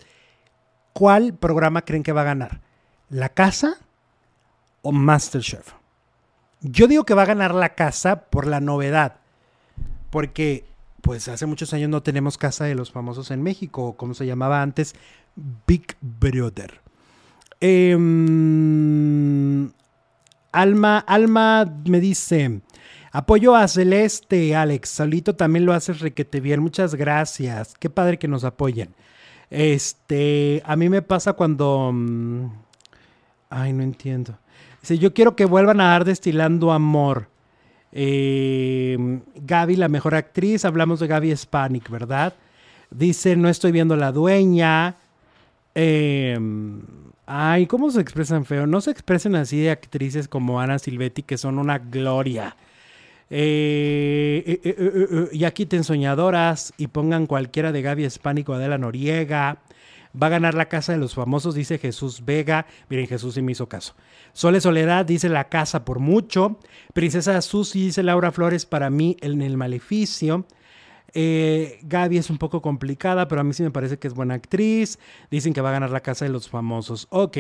¿cuál 0.94 1.34
programa 1.34 1.84
creen 1.84 2.03
que 2.03 2.14
va 2.14 2.22
a 2.22 2.26
ganar? 2.26 2.61
¿La 3.10 3.30
casa 3.30 3.77
o 4.81 4.91
Masterchef? 4.91 5.73
Yo 6.61 6.88
digo 6.88 7.03
que 7.06 7.14
va 7.14 7.23
a 7.23 7.27
ganar 7.27 7.53
la 7.53 7.76
casa 7.76 8.26
por 8.26 8.48
la 8.48 8.61
novedad. 8.61 9.18
Porque 10.10 10.65
pues 11.03 11.27
hace 11.27 11.45
muchos 11.45 11.73
años 11.73 11.90
no 11.90 12.02
tenemos 12.02 12.38
Casa 12.38 12.64
de 12.64 12.76
los 12.76 12.91
Famosos 12.91 13.30
en 13.30 13.44
México, 13.44 13.98
como 13.98 14.14
se 14.14 14.26
llamaba 14.26 14.61
antes, 14.61 14.95
Big 15.68 15.98
Brother. 15.99 16.80
Em, 17.60 17.99
Alma, 20.53 20.99
Alma 20.99 21.65
me 21.85 21.99
dice, 21.99 22.61
apoyo 23.14 23.56
a 23.56 23.68
Celeste, 23.69 24.56
Alex, 24.56 24.90
solito 24.90 25.35
también 25.35 25.65
lo 25.65 25.72
haces 25.72 26.02
requete 26.02 26.41
bien, 26.41 26.60
muchas 26.60 26.95
gracias, 26.95 27.76
qué 27.80 27.90
padre 27.90 28.19
que 28.19 28.27
nos 28.27 28.44
apoyen. 28.44 28.94
Este, 29.49 30.61
a 30.65 30.76
mí 30.76 30.90
me 30.90 31.03
pasa 31.03 31.34
cuando... 31.34 31.91
Mm, 31.94 32.48
ay, 33.52 33.72
no 33.72 33.84
entiendo. 33.84 34.38
Dice, 34.81 34.98
yo 34.98 35.14
quiero 35.14 35.35
que 35.35 35.45
vuelvan 35.45 35.80
a 35.80 35.90
dar 35.90 36.06
destilando 36.06 36.72
amor. 36.72 37.30
Eh, 37.91 38.98
Gaby, 39.35 39.76
la 39.76 39.88
mejor 39.88 40.15
actriz, 40.15 40.65
hablamos 40.65 40.99
de 40.99 41.07
Gaby 41.07 41.35
Spanik, 41.38 41.90
¿verdad? 41.90 42.34
Dice, 42.90 43.35
no 43.35 43.48
estoy 43.48 43.72
viendo 43.72 43.95
la 43.95 44.11
dueña. 44.11 44.95
Em, 45.76 46.81
ay, 47.27 47.68
¿cómo 47.68 47.91
se 47.91 48.02
expresan 48.02 48.45
feo? 48.45 48.65
No 48.65 48.81
se 48.81 48.90
expresen 48.90 49.35
así 49.35 49.61
de 49.61 49.69
actrices 49.69 50.27
como 50.27 50.60
Ana 50.60 50.80
Silvetti, 50.80 51.22
que 51.22 51.38
son 51.38 51.60
una 51.60 51.77
gloria. 51.77 52.56
Eh, 53.30 54.44
eh, 54.45 54.76
eh, 54.78 55.28
y 55.32 55.44
aquí 55.45 55.66
te 55.66 55.82
soñadoras 55.84 56.74
y 56.78 56.88
pongan 56.88 57.26
cualquiera 57.26 57.72
de 57.72 57.82
Gaby 57.82 58.10
Spanik 58.10 58.50
o 58.50 58.54
Adela 58.54 58.78
Noriega. 58.78 59.64
Va 60.22 60.28
a 60.28 60.30
ganar 60.30 60.54
la 60.54 60.70
casa 60.70 60.91
de 60.91 61.00
los 61.00 61.16
famosos, 61.16 61.56
dice 61.56 61.80
Jesús 61.80 62.24
Vega. 62.24 62.68
Miren, 62.90 63.08
Jesús 63.08 63.34
sí 63.34 63.41
me 63.41 63.54
hizo 63.54 63.68
caso. 63.68 63.95
Sole 64.34 64.62
Soledad 64.62 65.06
dice 65.06 65.30
la 65.30 65.50
casa 65.50 65.86
por 65.86 66.00
mucho. 66.00 66.60
Princesa 66.94 67.41
Susi 67.41 67.86
dice 67.86 68.04
Laura 68.04 68.32
Flores 68.32 68.66
para 68.66 68.90
mí 68.90 69.18
en 69.22 69.41
el 69.41 69.58
maleficio. 69.58 70.45
Eh, 71.16 71.80
Gaby 71.84 72.18
es 72.18 72.30
un 72.30 72.40
poco 72.40 72.62
complicada, 72.62 73.28
pero 73.28 73.41
a 73.41 73.44
mí 73.44 73.54
sí 73.54 73.62
me 73.62 73.72
parece 73.72 74.00
que 74.00 74.08
es 74.08 74.14
buena 74.14 74.34
actriz. 74.34 74.98
Dicen 75.30 75.54
que 75.54 75.62
va 75.62 75.70
a 75.70 75.74
ganar 75.74 75.91
la 75.91 76.02
casa 76.02 76.26
de 76.26 76.32
los 76.32 76.50
famosos. 76.50 77.08
Ok, 77.10 77.38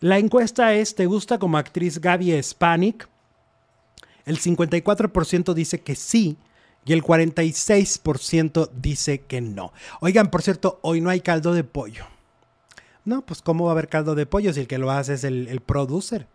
la 0.00 0.18
encuesta 0.18 0.74
es, 0.74 0.94
¿te 0.94 1.06
gusta 1.06 1.38
como 1.38 1.58
actriz 1.58 2.00
Gaby 2.00 2.34
Hispanic? 2.34 3.09
El 4.24 4.38
54% 4.38 5.54
dice 5.54 5.80
que 5.80 5.94
sí 5.94 6.36
y 6.84 6.92
el 6.92 7.02
46% 7.02 8.70
dice 8.74 9.20
que 9.20 9.40
no. 9.40 9.72
Oigan, 10.00 10.30
por 10.30 10.42
cierto, 10.42 10.78
hoy 10.82 11.00
no 11.00 11.10
hay 11.10 11.20
caldo 11.20 11.52
de 11.54 11.64
pollo. 11.64 12.04
No, 13.04 13.22
pues 13.22 13.42
¿cómo 13.42 13.64
va 13.64 13.70
a 13.70 13.72
haber 13.72 13.88
caldo 13.88 14.14
de 14.14 14.26
pollo 14.26 14.52
si 14.52 14.60
el 14.60 14.66
que 14.66 14.78
lo 14.78 14.90
hace 14.90 15.14
es 15.14 15.24
el, 15.24 15.60
producer, 15.64 16.26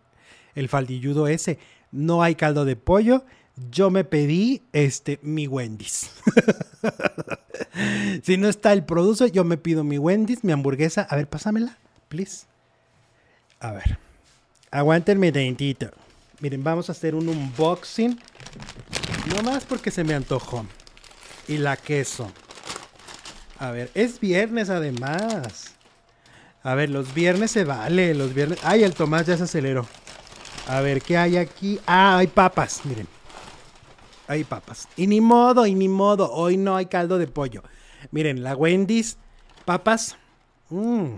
el 0.54 0.68
faldilludo 0.68 1.28
ese? 1.28 1.58
No 1.92 2.22
hay 2.22 2.34
caldo 2.34 2.64
de 2.64 2.76
pollo 2.76 3.24
yo 3.70 3.90
me 3.90 4.04
pedí 4.04 4.62
este 4.72 5.18
mi 5.22 5.46
Wendy's. 5.46 6.10
si 8.22 8.36
no 8.36 8.48
está 8.48 8.72
el 8.72 8.84
producer, 8.84 9.32
yo 9.32 9.44
me 9.44 9.56
pido 9.56 9.82
mi 9.82 9.98
Wendy's, 9.98 10.44
mi 10.44 10.52
hamburguesa. 10.52 11.06
A 11.08 11.16
ver, 11.16 11.28
pásamela, 11.28 11.78
please. 12.08 12.46
A 13.60 13.72
ver. 13.72 13.98
Aguántenme 14.70 15.32
tantito. 15.32 15.90
Miren, 16.40 16.62
vamos 16.62 16.88
a 16.88 16.92
hacer 16.92 17.14
un 17.14 17.28
unboxing. 17.28 18.20
No 19.34 19.42
más 19.42 19.64
porque 19.64 19.90
se 19.90 20.04
me 20.04 20.14
antojó. 20.14 20.66
Y 21.48 21.58
la 21.58 21.76
queso. 21.76 22.30
A 23.58 23.70
ver, 23.70 23.90
es 23.94 24.20
viernes 24.20 24.68
además. 24.68 25.74
A 26.62 26.74
ver, 26.74 26.90
los 26.90 27.14
viernes 27.14 27.52
se 27.52 27.64
vale, 27.64 28.14
los 28.14 28.34
viernes. 28.34 28.58
Ay, 28.62 28.82
el 28.82 28.94
Tomás 28.94 29.26
ya 29.26 29.36
se 29.36 29.44
aceleró. 29.44 29.86
A 30.66 30.80
ver, 30.80 31.00
¿qué 31.00 31.16
hay 31.16 31.36
aquí? 31.36 31.78
Ah, 31.86 32.18
hay 32.18 32.26
papas, 32.26 32.80
miren. 32.84 33.06
Hay 34.26 34.44
papas. 34.44 34.88
Y 34.96 35.06
ni 35.06 35.20
modo, 35.20 35.64
y 35.66 35.74
ni 35.74 35.88
modo. 35.88 36.30
Hoy 36.32 36.56
no 36.56 36.76
hay 36.76 36.86
caldo 36.86 37.18
de 37.18 37.28
pollo. 37.28 37.62
Miren, 38.10 38.42
la 38.42 38.56
Wendy's, 38.56 39.16
papas. 39.64 40.16
Mm. 40.68 41.14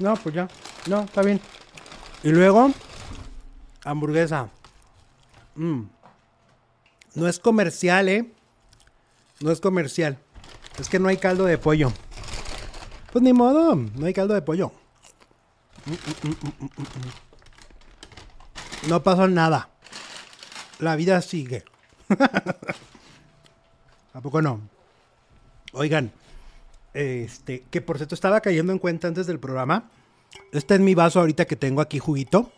No, 0.00 0.14
pues 0.16 0.34
ya. 0.34 0.48
No, 0.86 1.02
está 1.02 1.22
bien. 1.22 1.40
Y 2.22 2.30
luego, 2.30 2.72
hamburguesa. 3.84 4.48
Mm. 5.54 5.82
No 7.14 7.28
es 7.28 7.38
comercial, 7.38 8.08
¿eh? 8.08 8.32
No 9.40 9.50
es 9.50 9.60
comercial. 9.60 10.18
Es 10.78 10.88
que 10.88 10.98
no 10.98 11.08
hay 11.08 11.18
caldo 11.18 11.44
de 11.44 11.58
pollo. 11.58 11.92
Pues 13.12 13.22
ni 13.22 13.32
modo, 13.32 13.74
no 13.76 14.06
hay 14.06 14.14
caldo 14.14 14.34
de 14.34 14.42
pollo. 14.42 14.72
Mm, 15.84 15.94
no 18.88 19.02
pasó 19.02 19.28
nada. 19.28 19.68
La 20.78 20.96
vida 20.96 21.20
sigue. 21.20 21.64
¿A 24.14 24.20
poco 24.22 24.40
no? 24.40 24.60
Oigan, 25.72 26.10
este, 26.94 27.64
que 27.70 27.80
por 27.80 27.96
cierto 27.96 28.14
estaba 28.14 28.40
cayendo 28.40 28.72
en 28.72 28.78
cuenta 28.78 29.08
antes 29.08 29.26
del 29.26 29.38
programa. 29.40 29.90
Este 30.52 30.74
es 30.74 30.80
mi 30.80 30.94
vaso 30.94 31.20
ahorita 31.20 31.46
que 31.46 31.56
tengo 31.56 31.80
aquí 31.80 31.98
juguito. 31.98 32.52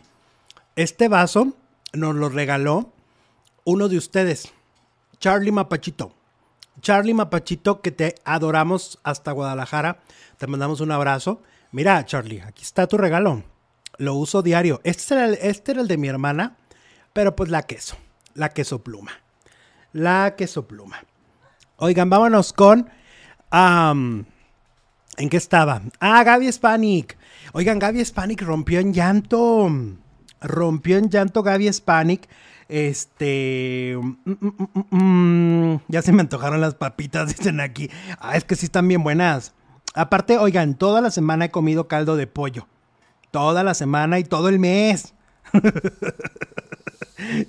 Este 0.75 1.07
vaso 1.07 1.53
nos 1.93 2.15
lo 2.15 2.29
regaló 2.29 2.91
uno 3.63 3.87
de 3.89 3.97
ustedes, 3.97 4.51
Charlie 5.19 5.51
Mapachito. 5.51 6.13
Charlie 6.81 7.13
Mapachito, 7.13 7.81
que 7.81 7.91
te 7.91 8.15
adoramos 8.25 8.99
hasta 9.03 9.31
Guadalajara. 9.31 9.99
Te 10.37 10.47
mandamos 10.47 10.81
un 10.81 10.91
abrazo. 10.91 11.41
Mira, 11.71 12.03
Charlie, 12.05 12.41
aquí 12.41 12.63
está 12.63 12.87
tu 12.87 12.97
regalo 12.97 13.43
lo 13.97 14.15
uso 14.15 14.41
diario. 14.41 14.81
Este 14.83 15.13
era, 15.13 15.25
el, 15.25 15.33
este 15.35 15.73
el 15.73 15.87
de 15.87 15.97
mi 15.97 16.07
hermana, 16.07 16.57
pero 17.13 17.35
pues 17.35 17.49
la 17.49 17.63
queso, 17.63 17.97
la 18.33 18.49
queso 18.49 18.83
pluma. 18.83 19.11
La 19.91 20.35
queso 20.35 20.67
pluma. 20.67 21.03
Oigan, 21.77 22.09
vámonos 22.09 22.53
con... 22.53 22.89
¿En 23.53 25.29
qué 25.29 25.37
estaba? 25.37 25.81
Ah, 25.99 26.23
Gaby 26.23 26.51
Spanik. 26.51 27.17
Oigan, 27.53 27.77
Gaby 27.77 28.03
Spanik 28.03 28.41
rompió 28.41 28.79
en 28.79 28.93
llanto. 28.93 29.69
Rompió 30.41 30.97
en 30.97 31.09
llanto 31.09 31.43
Gaby 31.43 31.71
Spanik. 31.71 32.27
Este. 32.67 33.95
Mm, 34.01 34.15
mm, 34.25 34.97
mm, 34.97 35.81
ya 35.87 36.01
se 36.01 36.11
me 36.11 36.21
antojaron 36.21 36.61
las 36.61 36.73
papitas, 36.73 37.27
dicen 37.37 37.59
aquí. 37.59 37.91
Ah, 38.19 38.35
es 38.35 38.43
que 38.43 38.55
sí 38.55 38.65
están 38.65 38.87
bien 38.87 39.03
buenas. 39.03 39.53
Aparte, 39.93 40.39
oigan, 40.39 40.73
toda 40.73 41.01
la 41.01 41.11
semana 41.11 41.45
he 41.45 41.51
comido 41.51 41.87
caldo 41.87 42.15
de 42.15 42.25
pollo. 42.25 42.67
Toda 43.29 43.63
la 43.63 43.75
semana 43.75 44.17
y 44.17 44.23
todo 44.23 44.49
el 44.49 44.57
mes. 44.57 45.13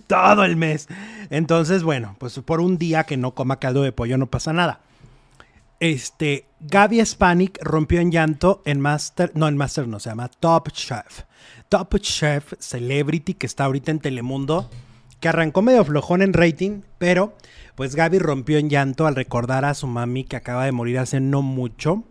todo 0.06 0.44
el 0.44 0.56
mes. 0.56 0.88
Entonces, 1.30 1.82
bueno, 1.82 2.16
pues 2.18 2.38
por 2.40 2.60
un 2.60 2.76
día 2.76 3.04
que 3.04 3.16
no 3.16 3.34
coma 3.34 3.58
caldo 3.58 3.82
de 3.82 3.92
pollo 3.92 4.18
no 4.18 4.26
pasa 4.26 4.52
nada. 4.52 4.80
Este, 5.80 6.46
Gaby 6.60 7.04
Spanik 7.04 7.58
rompió 7.62 8.00
en 8.00 8.10
llanto 8.10 8.62
en 8.64 8.80
Master, 8.80 9.32
no 9.34 9.48
en 9.48 9.56
Master 9.56 9.88
no, 9.88 10.00
se 10.00 10.10
llama 10.10 10.28
Top 10.28 10.70
Chef. 10.70 11.22
Top 11.68 11.98
Chef 11.98 12.54
Celebrity 12.58 13.34
que 13.34 13.46
está 13.46 13.64
ahorita 13.64 13.90
en 13.90 13.98
Telemundo, 13.98 14.70
que 15.20 15.28
arrancó 15.28 15.62
medio 15.62 15.84
flojón 15.84 16.22
en 16.22 16.32
rating, 16.32 16.82
pero 16.98 17.34
pues 17.74 17.96
Gaby 17.96 18.18
rompió 18.18 18.58
en 18.58 18.70
llanto 18.70 19.06
al 19.06 19.16
recordar 19.16 19.64
a 19.64 19.74
su 19.74 19.86
mami 19.86 20.24
que 20.24 20.36
acaba 20.36 20.64
de 20.64 20.72
morir 20.72 20.98
hace 20.98 21.20
no 21.20 21.42
mucho 21.42 22.04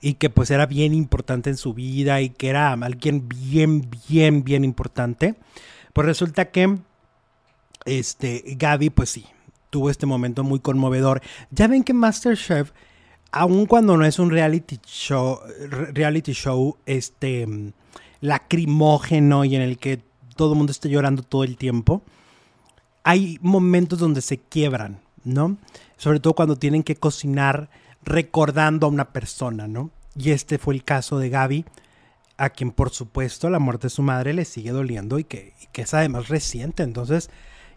y 0.00 0.14
que 0.14 0.30
pues 0.30 0.50
era 0.50 0.66
bien 0.66 0.94
importante 0.94 1.50
en 1.50 1.56
su 1.56 1.74
vida 1.74 2.20
y 2.20 2.30
que 2.30 2.48
era 2.48 2.72
alguien 2.72 3.28
bien, 3.28 3.90
bien, 4.08 4.44
bien 4.44 4.64
importante. 4.64 5.34
Pues 5.92 6.06
resulta 6.06 6.50
que 6.50 6.78
este 7.84 8.42
Gaby 8.56 8.90
pues 8.90 9.10
sí, 9.10 9.26
tuvo 9.74 9.90
este 9.90 10.06
momento 10.06 10.44
muy 10.44 10.60
conmovedor. 10.60 11.20
Ya 11.50 11.66
ven 11.66 11.82
que 11.82 11.92
MasterChef, 11.92 12.70
aun 13.32 13.66
cuando 13.66 13.96
no 13.96 14.04
es 14.04 14.20
un 14.20 14.30
reality 14.30 14.78
show, 14.86 15.40
reality 15.92 16.32
show 16.32 16.76
este 16.86 17.72
lacrimógeno 18.20 19.44
y 19.44 19.56
en 19.56 19.62
el 19.62 19.78
que 19.78 20.00
todo 20.36 20.52
el 20.52 20.58
mundo 20.58 20.70
está 20.70 20.88
llorando 20.88 21.24
todo 21.24 21.42
el 21.42 21.56
tiempo, 21.56 22.02
hay 23.02 23.40
momentos 23.42 23.98
donde 23.98 24.20
se 24.20 24.38
quiebran, 24.38 25.00
¿no? 25.24 25.56
Sobre 25.96 26.20
todo 26.20 26.34
cuando 26.34 26.54
tienen 26.54 26.84
que 26.84 26.94
cocinar 26.94 27.68
recordando 28.04 28.86
a 28.86 28.90
una 28.90 29.06
persona, 29.12 29.66
¿no? 29.66 29.90
Y 30.16 30.30
este 30.30 30.56
fue 30.56 30.74
el 30.74 30.84
caso 30.84 31.18
de 31.18 31.30
Gaby, 31.30 31.64
a 32.36 32.50
quien 32.50 32.70
por 32.70 32.90
supuesto 32.90 33.50
la 33.50 33.58
muerte 33.58 33.88
de 33.88 33.90
su 33.90 34.02
madre 34.02 34.34
le 34.34 34.44
sigue 34.44 34.70
doliendo 34.70 35.18
y 35.18 35.24
que, 35.24 35.52
es 35.72 35.94
además 35.94 36.28
reciente. 36.28 36.84
Entonces, 36.84 37.28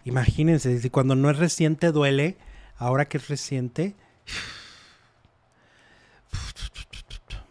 imagínense, 0.08 0.80
si 0.80 0.90
cuando 0.90 1.16
no 1.16 1.30
es 1.30 1.38
reciente 1.38 1.92
duele, 1.92 2.38
ahora 2.78 3.08
que 3.08 3.18
es 3.18 3.28
reciente, 3.28 3.96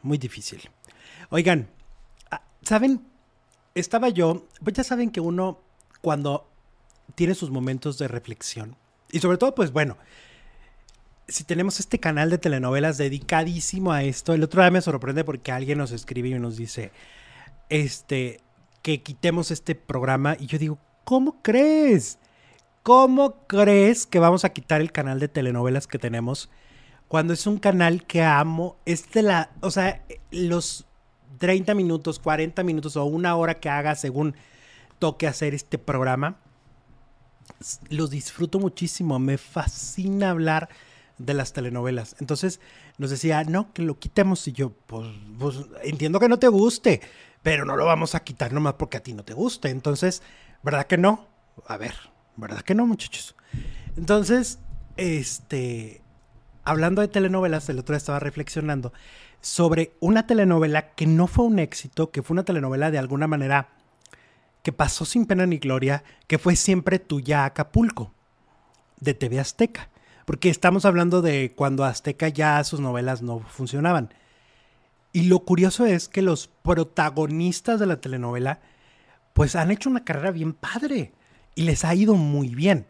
muy 0.03 0.19
difícil. 0.19 0.69
Oigan, 1.31 1.69
ah, 2.31 2.43
¿saben? 2.63 3.07
Estaba 3.75 4.09
yo, 4.09 4.47
pues 4.63 4.77
ya 4.77 4.85
saben 4.85 5.11
que 5.11 5.21
uno 5.21 5.61
cuando 6.01 6.49
tiene 7.15 7.35
sus 7.35 7.51
momentos 7.51 7.99
de 7.99 8.09
reflexión, 8.09 8.77
y 9.13 9.21
sobre 9.21 9.39
todo, 9.39 9.55
pues 9.55 9.71
bueno, 9.73 9.97
si 11.29 11.45
tenemos 11.45 11.81
este 11.81 11.99
canal 11.99 12.31
de 12.31 12.39
telenovelas 12.39 12.99
dedicadísimo 12.99 13.93
a 13.93 14.03
esto, 14.03 14.33
el 14.33 14.43
otro 14.43 14.63
día 14.63 14.71
me 14.71 14.81
sorprende 14.81 15.25
porque 15.25 15.53
alguien 15.53 15.79
nos 15.79 15.93
escribe 15.93 16.31
y 16.31 16.39
nos 16.39 16.57
dice, 16.57 16.93
este, 17.69 18.41
que 18.83 19.03
quitemos 19.03 19.51
este 19.51 19.75
programa 19.75 20.37
y 20.39 20.47
yo 20.47 20.59
digo, 20.59 20.79
¿cómo 21.05 21.43
crees? 21.43 22.19
¿Cómo 22.87 23.49
crees 23.49 24.07
que 24.07 24.21
vamos 24.21 24.45
a 24.45 24.51
quitar 24.51 24.81
el 24.81 24.93
canal 24.93 25.19
de 25.19 25.27
telenovelas 25.27 25.89
que 25.89 25.99
tenemos 25.99 26.51
cuando 27.09 27.33
es 27.33 27.45
un 27.49 27.59
canal 27.59 28.07
que 28.07 28.23
amo? 28.23 28.77
Es 28.87 29.11
de 29.11 29.23
la, 29.23 29.51
o 29.61 29.73
sea, 29.73 30.05
los 30.31 30.87
30 31.39 31.75
minutos, 31.75 32.21
40 32.21 32.63
minutos 32.63 32.97
o 32.97 33.05
una 33.05 33.35
hora 33.35 33.59
que 33.59 33.69
haga 33.69 33.97
según 33.97 34.37
toque 35.01 35.27
hacer 35.27 35.53
este 35.53 35.79
programa, 35.79 36.37
los 37.89 38.11
disfruto 38.11 38.61
muchísimo, 38.61 39.19
me 39.19 39.37
fascina 39.37 40.31
hablar 40.31 40.69
de 41.19 41.35
las 41.35 41.53
telenovelas. 41.53 42.15
Entonces 42.21 42.61
nos 42.99 43.11
decía, 43.11 43.43
no, 43.43 43.73
que 43.73 43.83
lo 43.83 43.99
quitemos. 43.99 44.47
Y 44.47 44.53
yo, 44.53 44.71
pues, 44.87 45.09
pues, 45.41 45.57
entiendo 45.83 46.21
que 46.21 46.29
no 46.29 46.39
te 46.39 46.47
guste, 46.47 47.01
pero 47.43 47.65
no 47.65 47.75
lo 47.75 47.85
vamos 47.85 48.15
a 48.15 48.23
quitar 48.23 48.53
nomás 48.53 48.75
porque 48.75 48.99
a 48.99 49.03
ti 49.03 49.13
no 49.13 49.25
te 49.25 49.35
guste. 49.35 49.71
Entonces, 49.71 50.23
¿verdad 50.63 50.87
que 50.87 50.99
no? 50.99 51.27
A 51.67 51.79
ver, 51.79 51.95
¿verdad 52.37 52.61
que 52.63 52.75
no, 52.75 52.87
muchachos? 52.87 53.35
Entonces, 53.97 54.59
este, 54.97 56.03
hablando 56.65 57.01
de 57.03 57.09
telenovelas, 57.09 57.69
el 57.69 57.79
otro 57.79 57.95
día 57.95 57.99
estaba 57.99 58.21
reflexionando 58.21 58.93
sobre 59.41 59.93
una 60.01 60.27
telenovela 60.27 60.95
que 60.95 61.07
no 61.07 61.27
fue 61.27 61.45
un 61.45 61.59
éxito, 61.59 62.11
que 62.11 62.23
fue 62.23 62.35
una 62.35 62.45
telenovela 62.45 62.91
de 62.91 62.99
alguna 62.99 63.27
manera 63.27 63.69
que 64.63 64.73
pasó 64.73 65.05
sin 65.05 65.27
pena 65.27 65.47
ni 65.47 65.59
gloria, 65.59 66.03
que 66.27 66.39
fue 66.39 66.57
siempre 66.57 66.99
tuya 66.99 67.45
Acapulco, 67.45 68.13
de 68.99 69.15
TV 69.15 69.39
Azteca 69.39 69.91
porque 70.27 70.51
estamos 70.51 70.85
hablando 70.85 71.23
de 71.23 71.55
cuando 71.57 71.85
Azteca 71.85 72.29
ya 72.29 72.63
sus 72.65 72.81
novelas 72.81 73.23
no 73.23 73.41
funcionaban. 73.41 74.13
Y 75.13 75.23
lo 75.23 75.39
curioso 75.39 75.87
es 75.87 76.09
que 76.09 76.21
los 76.21 76.49
protagonistas 76.49 77.79
de 77.79 77.87
la 77.87 78.01
telenovela, 78.01 78.59
pues 79.33 79.55
han 79.55 79.71
hecho 79.71 79.89
una 79.89 80.05
carrera 80.05 80.33
bien 80.33 80.53
padre 80.53 81.13
y 81.57 81.63
les 81.63 81.85
ha 81.85 81.95
ido 81.95 82.15
muy 82.15 82.55
bien. 82.55 82.87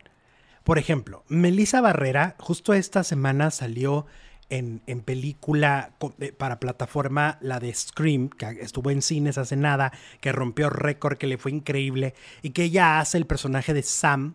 Por 0.65 0.79
ejemplo, 0.79 1.25
Melissa 1.29 1.81
Barrera, 1.81 2.35
justo 2.39 2.75
esta 2.75 3.05
semana 3.05 3.51
salió 3.51 4.05
en, 4.51 4.83
en, 4.87 5.01
película 5.01 5.93
eh, 6.19 6.33
para 6.33 6.61
plataforma, 6.61 7.39
la 7.41 7.61
de 7.61 7.73
Scream, 7.73 8.29
que 8.29 8.59
estuvo 8.61 8.91
en 8.91 9.01
cines 9.01 9.39
hace 9.39 9.57
nada, 9.57 9.93
que 10.21 10.33
rompió 10.33 10.69
récord, 10.69 11.17
que 11.17 11.29
le 11.29 11.39
fue 11.39 11.53
increíble, 11.53 12.15
y 12.43 12.51
que 12.51 12.65
ella 12.65 12.99
hace 12.99 13.17
el 13.17 13.27
personaje 13.27 13.73
de 13.73 13.83
Sam, 13.83 14.35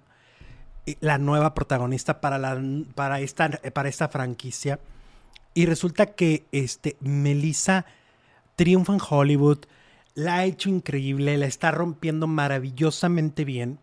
la 1.01 1.17
nueva 1.17 1.53
protagonista 1.53 2.21
para, 2.21 2.37
la, 2.37 2.59
para, 2.95 3.19
esta, 3.19 3.49
para 3.73 3.89
esta 3.89 4.07
franquicia. 4.07 4.79
Y 5.53 5.65
resulta 5.65 6.07
que 6.07 6.45
este, 6.53 6.95
Melissa 7.01 7.85
triunfa 8.55 8.93
en 8.93 9.01
Hollywood, 9.07 9.59
la 10.15 10.37
ha 10.37 10.45
hecho 10.45 10.69
increíble, 10.69 11.37
la 11.37 11.45
está 11.45 11.71
rompiendo 11.71 12.27
maravillosamente 12.27 13.43
bien 13.43 13.79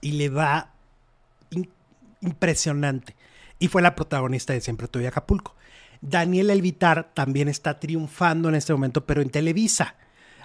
y 0.00 0.12
le 0.12 0.28
va 0.28 0.72
impresionante. 2.20 3.16
Y 3.58 3.68
fue 3.68 3.82
la 3.82 3.94
protagonista 3.94 4.52
de 4.52 4.60
Siempre 4.60 4.88
Tuve 4.88 5.06
Acapulco. 5.06 5.54
Daniel 6.00 6.50
Elvitar 6.50 7.10
también 7.12 7.48
está 7.48 7.78
triunfando 7.78 8.48
en 8.48 8.54
este 8.54 8.72
momento, 8.72 9.04
pero 9.04 9.20
en 9.20 9.30
Televisa. 9.30 9.96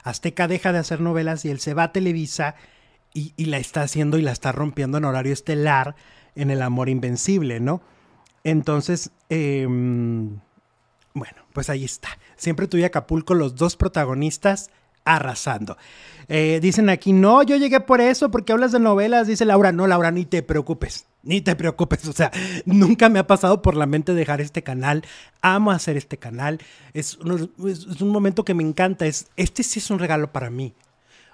Azteca 0.03 0.47
deja 0.47 0.71
de 0.73 0.79
hacer 0.79 1.01
novelas 1.01 1.45
y 1.45 1.49
él 1.49 1.59
se 1.59 1.73
va 1.73 1.83
a 1.83 1.91
Televisa 1.91 2.55
y, 3.13 3.45
la 3.45 3.57
está 3.57 3.81
haciendo 3.81 4.17
y 4.17 4.21
la 4.21 4.33
está 4.33 4.51
rompiendo 4.51 4.97
en 4.97 5.05
horario 5.05 5.31
estelar 5.31 5.95
en 6.35 6.51
El 6.51 6.61
Amor 6.61 6.89
Invencible, 6.89 7.61
¿no? 7.61 7.81
Entonces, 8.43 9.11
em, 9.29 10.39
bueno, 11.13 11.45
pues 11.53 11.69
ahí 11.69 11.85
está. 11.85 12.09
Siempre 12.35 12.67
tuve 12.67 12.83
Acapulco, 12.83 13.33
los 13.33 13.55
dos 13.55 13.77
protagonistas 13.77 14.69
arrasando. 15.05 15.77
Eh, 16.27 16.59
dicen 16.61 16.89
aquí, 16.89 17.13
no, 17.13 17.43
yo 17.43 17.55
llegué 17.55 17.79
por 17.79 18.01
eso, 18.01 18.31
porque 18.31 18.51
hablas 18.51 18.71
de 18.71 18.79
novelas. 18.79 19.27
Dice 19.27 19.45
Laura, 19.45 19.71
no, 19.71 19.87
Laura, 19.87 20.11
ni 20.11 20.25
te 20.25 20.41
preocupes, 20.41 21.05
ni 21.23 21.41
te 21.41 21.55
preocupes. 21.55 22.07
O 22.07 22.13
sea, 22.13 22.31
nunca 22.65 23.07
me 23.09 23.19
ha 23.19 23.27
pasado 23.27 23.61
por 23.61 23.75
la 23.75 23.85
mente 23.85 24.13
dejar 24.13 24.41
este 24.41 24.63
canal. 24.63 25.03
Amo 25.41 25.71
hacer 25.71 25.95
este 25.95 26.17
canal. 26.17 26.59
Es 26.93 27.17
un, 27.17 27.51
es 27.67 28.01
un 28.01 28.09
momento 28.09 28.43
que 28.43 28.55
me 28.55 28.63
encanta. 28.63 29.05
Es, 29.05 29.27
este 29.37 29.63
sí 29.63 29.79
es 29.79 29.89
un 29.89 29.99
regalo 29.99 30.31
para 30.31 30.49
mí. 30.49 30.73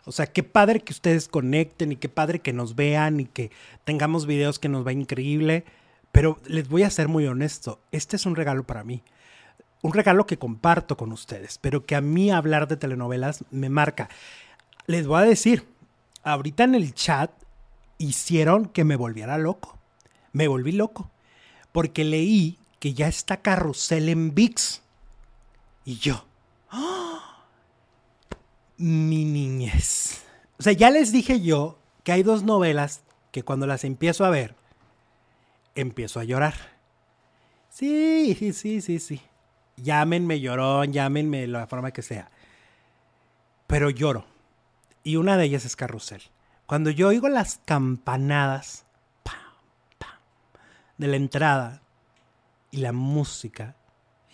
O 0.06 0.12
sea, 0.12 0.26
qué 0.28 0.44
padre 0.44 0.82
que 0.82 0.94
ustedes 0.94 1.28
conecten 1.28 1.92
y 1.92 1.96
qué 1.96 2.10
padre 2.10 2.40
que 2.40 2.54
nos 2.54 2.76
vean 2.76 3.20
y 3.20 3.26
que 3.26 3.52
tengamos 3.84 4.26
videos 4.26 4.60
que 4.60 4.68
nos 4.68 4.86
va 4.86 4.92
increíble. 4.92 5.64
Pero 6.12 6.40
les 6.46 6.68
voy 6.68 6.84
a 6.84 6.90
ser 6.90 7.08
muy 7.08 7.26
honesto, 7.26 7.80
este 7.94 8.18
es 8.18 8.26
un 8.26 8.36
regalo 8.36 8.64
para 8.64 8.84
mí 8.84 9.02
un 9.82 9.94
regalo 9.94 10.28
que 10.28 10.38
comparto 10.38 10.98
con 10.98 11.12
ustedes, 11.12 11.58
pero 11.58 11.86
que 11.86 11.96
a 11.96 12.02
mí 12.02 12.32
hablar 12.32 12.68
de 12.68 12.78
telenovelas 12.78 13.44
me 13.52 13.70
marca. 13.70 14.10
Les 14.86 15.08
voy 15.08 15.22
a 15.22 15.26
decir, 15.26 15.68
ahorita 16.24 16.64
en 16.64 16.76
el 16.76 16.94
chat 16.94 17.32
hicieron 17.98 18.66
que 18.66 18.84
me 18.84 18.96
volviera 18.96 19.38
loco. 19.38 19.78
Me 20.34 20.48
volví 20.48 20.72
loco. 20.72 21.10
Porque 21.72 22.04
leí 22.04 22.60
que 22.80 22.94
ya 22.94 23.08
está 23.08 23.42
Carrusel 23.42 24.10
en 24.10 24.34
VIX. 24.34 24.82
Y 25.86 25.98
yo, 25.98 26.26
¡ah! 26.70 27.46
mi 28.78 29.26
niñez. 29.26 30.24
O 30.60 30.64
sea, 30.64 30.74
ya 30.74 30.90
les 30.90 31.12
dije 31.12 31.42
yo 31.42 31.80
que 32.04 32.12
hay 32.12 32.24
dos 32.24 32.44
novelas 32.44 33.02
que 33.32 33.44
cuando 33.44 33.68
las 33.68 33.84
empiezo 33.84 34.26
a 34.26 34.30
ver, 34.30 34.56
empiezo 35.76 36.20
a 36.20 36.24
llorar. 36.24 36.54
Sí, 37.70 38.36
sí, 38.38 38.54
sí, 38.54 38.82
sí, 38.82 39.00
sí. 39.00 39.22
Llámenme 39.82 40.40
llorón, 40.40 40.94
llámenme 40.94 41.48
la 41.48 41.68
forma 41.68 41.92
que 41.92 42.02
sea. 42.02 42.30
Pero 43.68 43.90
lloro. 43.90 44.26
Y 45.04 45.16
una 45.16 45.38
de 45.38 45.46
ellas 45.46 45.66
es 45.66 45.76
Carrusel. 45.76 46.22
Cuando 46.66 46.90
yo 46.90 47.08
oigo 47.08 47.28
las 47.30 47.60
campanadas 47.66 48.86
de 51.02 51.08
la 51.08 51.16
entrada 51.16 51.82
y 52.70 52.78
la 52.78 52.94
música. 52.94 53.76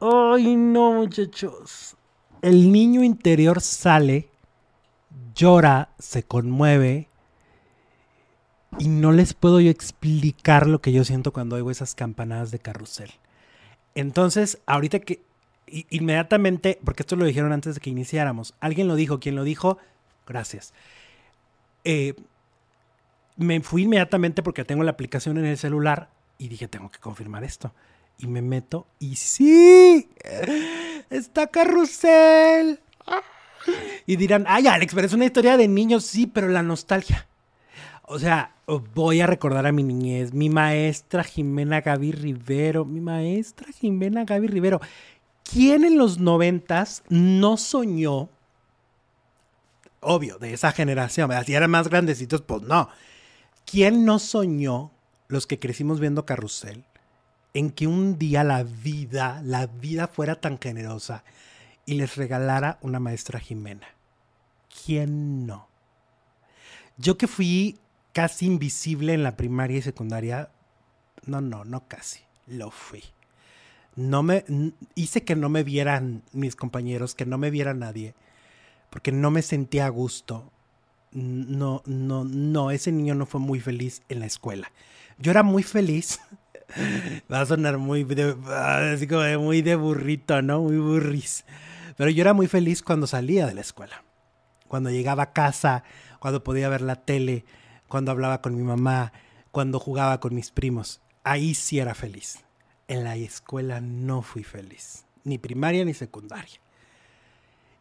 ¡Ay, 0.00 0.56
no, 0.56 0.92
muchachos! 0.92 1.96
El 2.42 2.70
niño 2.70 3.02
interior 3.02 3.62
sale, 3.62 4.28
llora, 5.34 5.88
se 5.98 6.22
conmueve. 6.22 7.08
Y 8.78 8.88
no 8.88 9.10
les 9.12 9.32
puedo 9.32 9.58
yo 9.58 9.70
explicar 9.70 10.66
lo 10.66 10.82
que 10.82 10.92
yo 10.92 11.02
siento 11.02 11.32
cuando 11.32 11.56
oigo 11.56 11.70
esas 11.70 11.94
campanadas 11.94 12.50
de 12.50 12.58
carrusel. 12.58 13.10
Entonces, 13.98 14.58
ahorita 14.66 15.00
que 15.00 15.22
inmediatamente, 15.90 16.78
porque 16.84 17.02
esto 17.02 17.16
lo 17.16 17.24
dijeron 17.24 17.52
antes 17.52 17.74
de 17.74 17.80
que 17.80 17.90
iniciáramos, 17.90 18.54
alguien 18.60 18.86
lo 18.86 18.94
dijo, 18.94 19.18
quien 19.18 19.34
lo 19.34 19.42
dijo, 19.42 19.78
gracias. 20.24 20.72
Eh, 21.82 22.14
me 23.36 23.60
fui 23.60 23.82
inmediatamente 23.82 24.44
porque 24.44 24.64
tengo 24.64 24.84
la 24.84 24.92
aplicación 24.92 25.36
en 25.38 25.46
el 25.46 25.58
celular 25.58 26.10
y 26.38 26.46
dije, 26.46 26.68
tengo 26.68 26.92
que 26.92 27.00
confirmar 27.00 27.42
esto. 27.42 27.74
Y 28.18 28.28
me 28.28 28.40
meto 28.40 28.86
y 29.00 29.16
sí, 29.16 30.08
está 31.10 31.48
carrusel. 31.48 32.78
Y 34.06 34.14
dirán, 34.14 34.44
ay, 34.46 34.68
Alex, 34.68 34.94
pero 34.94 35.08
es 35.08 35.12
una 35.12 35.24
historia 35.24 35.56
de 35.56 35.66
niños, 35.66 36.04
sí, 36.04 36.28
pero 36.28 36.46
la 36.46 36.62
nostalgia. 36.62 37.26
O 38.10 38.18
sea, 38.18 38.54
voy 38.94 39.20
a 39.20 39.26
recordar 39.26 39.66
a 39.66 39.72
mi 39.72 39.82
niñez, 39.82 40.32
mi 40.32 40.48
maestra 40.48 41.22
Jimena 41.22 41.82
Gaby 41.82 42.12
Rivero, 42.12 42.86
mi 42.86 43.00
maestra 43.00 43.70
Jimena 43.70 44.24
Gaby 44.24 44.46
Rivero. 44.46 44.80
¿Quién 45.44 45.84
en 45.84 45.98
los 45.98 46.18
noventas 46.18 47.02
no 47.10 47.58
soñó? 47.58 48.30
Obvio, 50.00 50.38
de 50.38 50.54
esa 50.54 50.72
generación, 50.72 51.30
si 51.44 51.54
eran 51.54 51.70
más 51.70 51.88
grandecitos, 51.88 52.40
pues 52.40 52.62
no. 52.62 52.88
¿Quién 53.66 54.06
no 54.06 54.18
soñó, 54.18 54.90
los 55.26 55.46
que 55.46 55.58
crecimos 55.58 56.00
viendo 56.00 56.24
Carrusel, 56.24 56.84
en 57.52 57.70
que 57.70 57.86
un 57.86 58.18
día 58.18 58.42
la 58.42 58.62
vida, 58.62 59.42
la 59.44 59.66
vida 59.66 60.08
fuera 60.08 60.40
tan 60.40 60.58
generosa 60.58 61.24
y 61.84 61.94
les 61.94 62.16
regalara 62.16 62.78
una 62.80 63.00
maestra 63.00 63.38
Jimena? 63.38 63.88
¿Quién 64.84 65.46
no? 65.46 65.68
Yo 66.96 67.18
que 67.18 67.26
fui 67.26 67.78
casi 68.18 68.46
invisible 68.46 69.14
en 69.14 69.22
la 69.22 69.36
primaria 69.36 69.78
y 69.78 69.82
secundaria. 69.82 70.50
No, 71.26 71.40
no, 71.40 71.64
no 71.64 71.86
casi. 71.86 72.18
Lo 72.48 72.72
fui. 72.72 73.04
No 73.94 74.24
me 74.24 74.44
hice 74.96 75.22
que 75.22 75.36
no 75.36 75.48
me 75.48 75.62
vieran 75.62 76.24
mis 76.32 76.56
compañeros, 76.56 77.14
que 77.14 77.26
no 77.26 77.38
me 77.38 77.52
viera 77.52 77.74
nadie, 77.74 78.16
porque 78.90 79.12
no 79.12 79.30
me 79.30 79.40
sentía 79.42 79.86
a 79.86 79.90
gusto. 79.90 80.50
No, 81.12 81.84
no, 81.86 82.24
no, 82.24 82.72
ese 82.72 82.90
niño 82.90 83.14
no 83.14 83.24
fue 83.24 83.38
muy 83.38 83.60
feliz 83.60 84.02
en 84.08 84.18
la 84.18 84.26
escuela. 84.26 84.72
Yo 85.18 85.30
era 85.30 85.44
muy 85.44 85.62
feliz. 85.62 86.18
Va 87.32 87.42
a 87.42 87.46
sonar 87.46 87.78
muy 87.78 88.02
de, 88.02 88.34
así 88.92 89.06
como 89.06 89.22
muy 89.38 89.62
de 89.62 89.76
burrito, 89.76 90.42
¿no? 90.42 90.62
Muy 90.62 90.78
burris. 90.78 91.44
Pero 91.96 92.10
yo 92.10 92.22
era 92.22 92.32
muy 92.32 92.48
feliz 92.48 92.82
cuando 92.82 93.06
salía 93.06 93.46
de 93.46 93.54
la 93.54 93.60
escuela. 93.60 94.02
Cuando 94.66 94.90
llegaba 94.90 95.22
a 95.22 95.32
casa, 95.32 95.84
cuando 96.18 96.42
podía 96.42 96.68
ver 96.68 96.80
la 96.80 96.96
tele, 96.96 97.44
cuando 97.88 98.10
hablaba 98.12 98.40
con 98.40 98.56
mi 98.56 98.62
mamá, 98.62 99.12
cuando 99.50 99.80
jugaba 99.80 100.20
con 100.20 100.34
mis 100.34 100.50
primos. 100.50 101.00
Ahí 101.24 101.54
sí 101.54 101.78
era 101.78 101.94
feliz. 101.94 102.44
En 102.86 103.04
la 103.04 103.16
escuela 103.16 103.80
no 103.80 104.22
fui 104.22 104.44
feliz, 104.44 105.04
ni 105.24 105.38
primaria 105.38 105.84
ni 105.84 105.94
secundaria. 105.94 106.60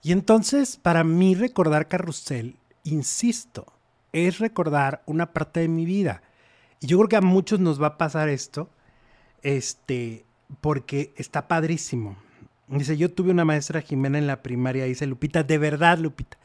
Y 0.01 0.11
entonces, 0.11 0.77
para 0.77 1.03
mí 1.03 1.35
recordar 1.35 1.87
Carrusel, 1.87 2.57
insisto, 2.83 3.73
es 4.13 4.39
recordar 4.39 5.03
una 5.05 5.33
parte 5.33 5.61
de 5.61 5.67
mi 5.67 5.85
vida. 5.85 6.21
Y 6.79 6.87
yo 6.87 6.97
creo 6.97 7.09
que 7.09 7.15
a 7.17 7.21
muchos 7.21 7.59
nos 7.59 7.81
va 7.81 7.87
a 7.87 7.97
pasar 7.97 8.29
esto, 8.29 8.69
este, 9.41 10.25
porque 10.61 11.13
está 11.17 11.47
padrísimo. 11.47 12.17
Dice, 12.67 12.97
yo 12.97 13.11
tuve 13.11 13.31
una 13.31 13.45
maestra 13.45 13.81
Jimena 13.81 14.17
en 14.17 14.27
la 14.27 14.43
primaria, 14.43 14.85
dice 14.85 15.07
Lupita, 15.07 15.43
de 15.43 15.57
verdad, 15.57 15.97
Lupita. 15.99 16.37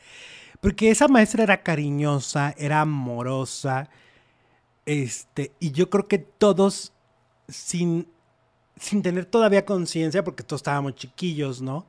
Porque 0.61 0.91
esa 0.91 1.09
maestra 1.09 1.43
era 1.43 1.63
cariñosa, 1.65 2.55
era 2.57 2.81
amorosa. 2.81 3.91
Este, 4.87 5.53
y 5.59 5.73
yo 5.73 5.91
creo 5.91 6.07
que 6.07 6.19
todos, 6.19 6.93
sin, 7.49 8.07
sin 8.77 9.03
tener 9.03 9.25
todavía 9.25 9.65
conciencia, 9.65 10.23
porque 10.23 10.45
todos 10.45 10.61
estábamos 10.61 10.95
chiquillos, 10.95 11.61
¿no? 11.61 11.87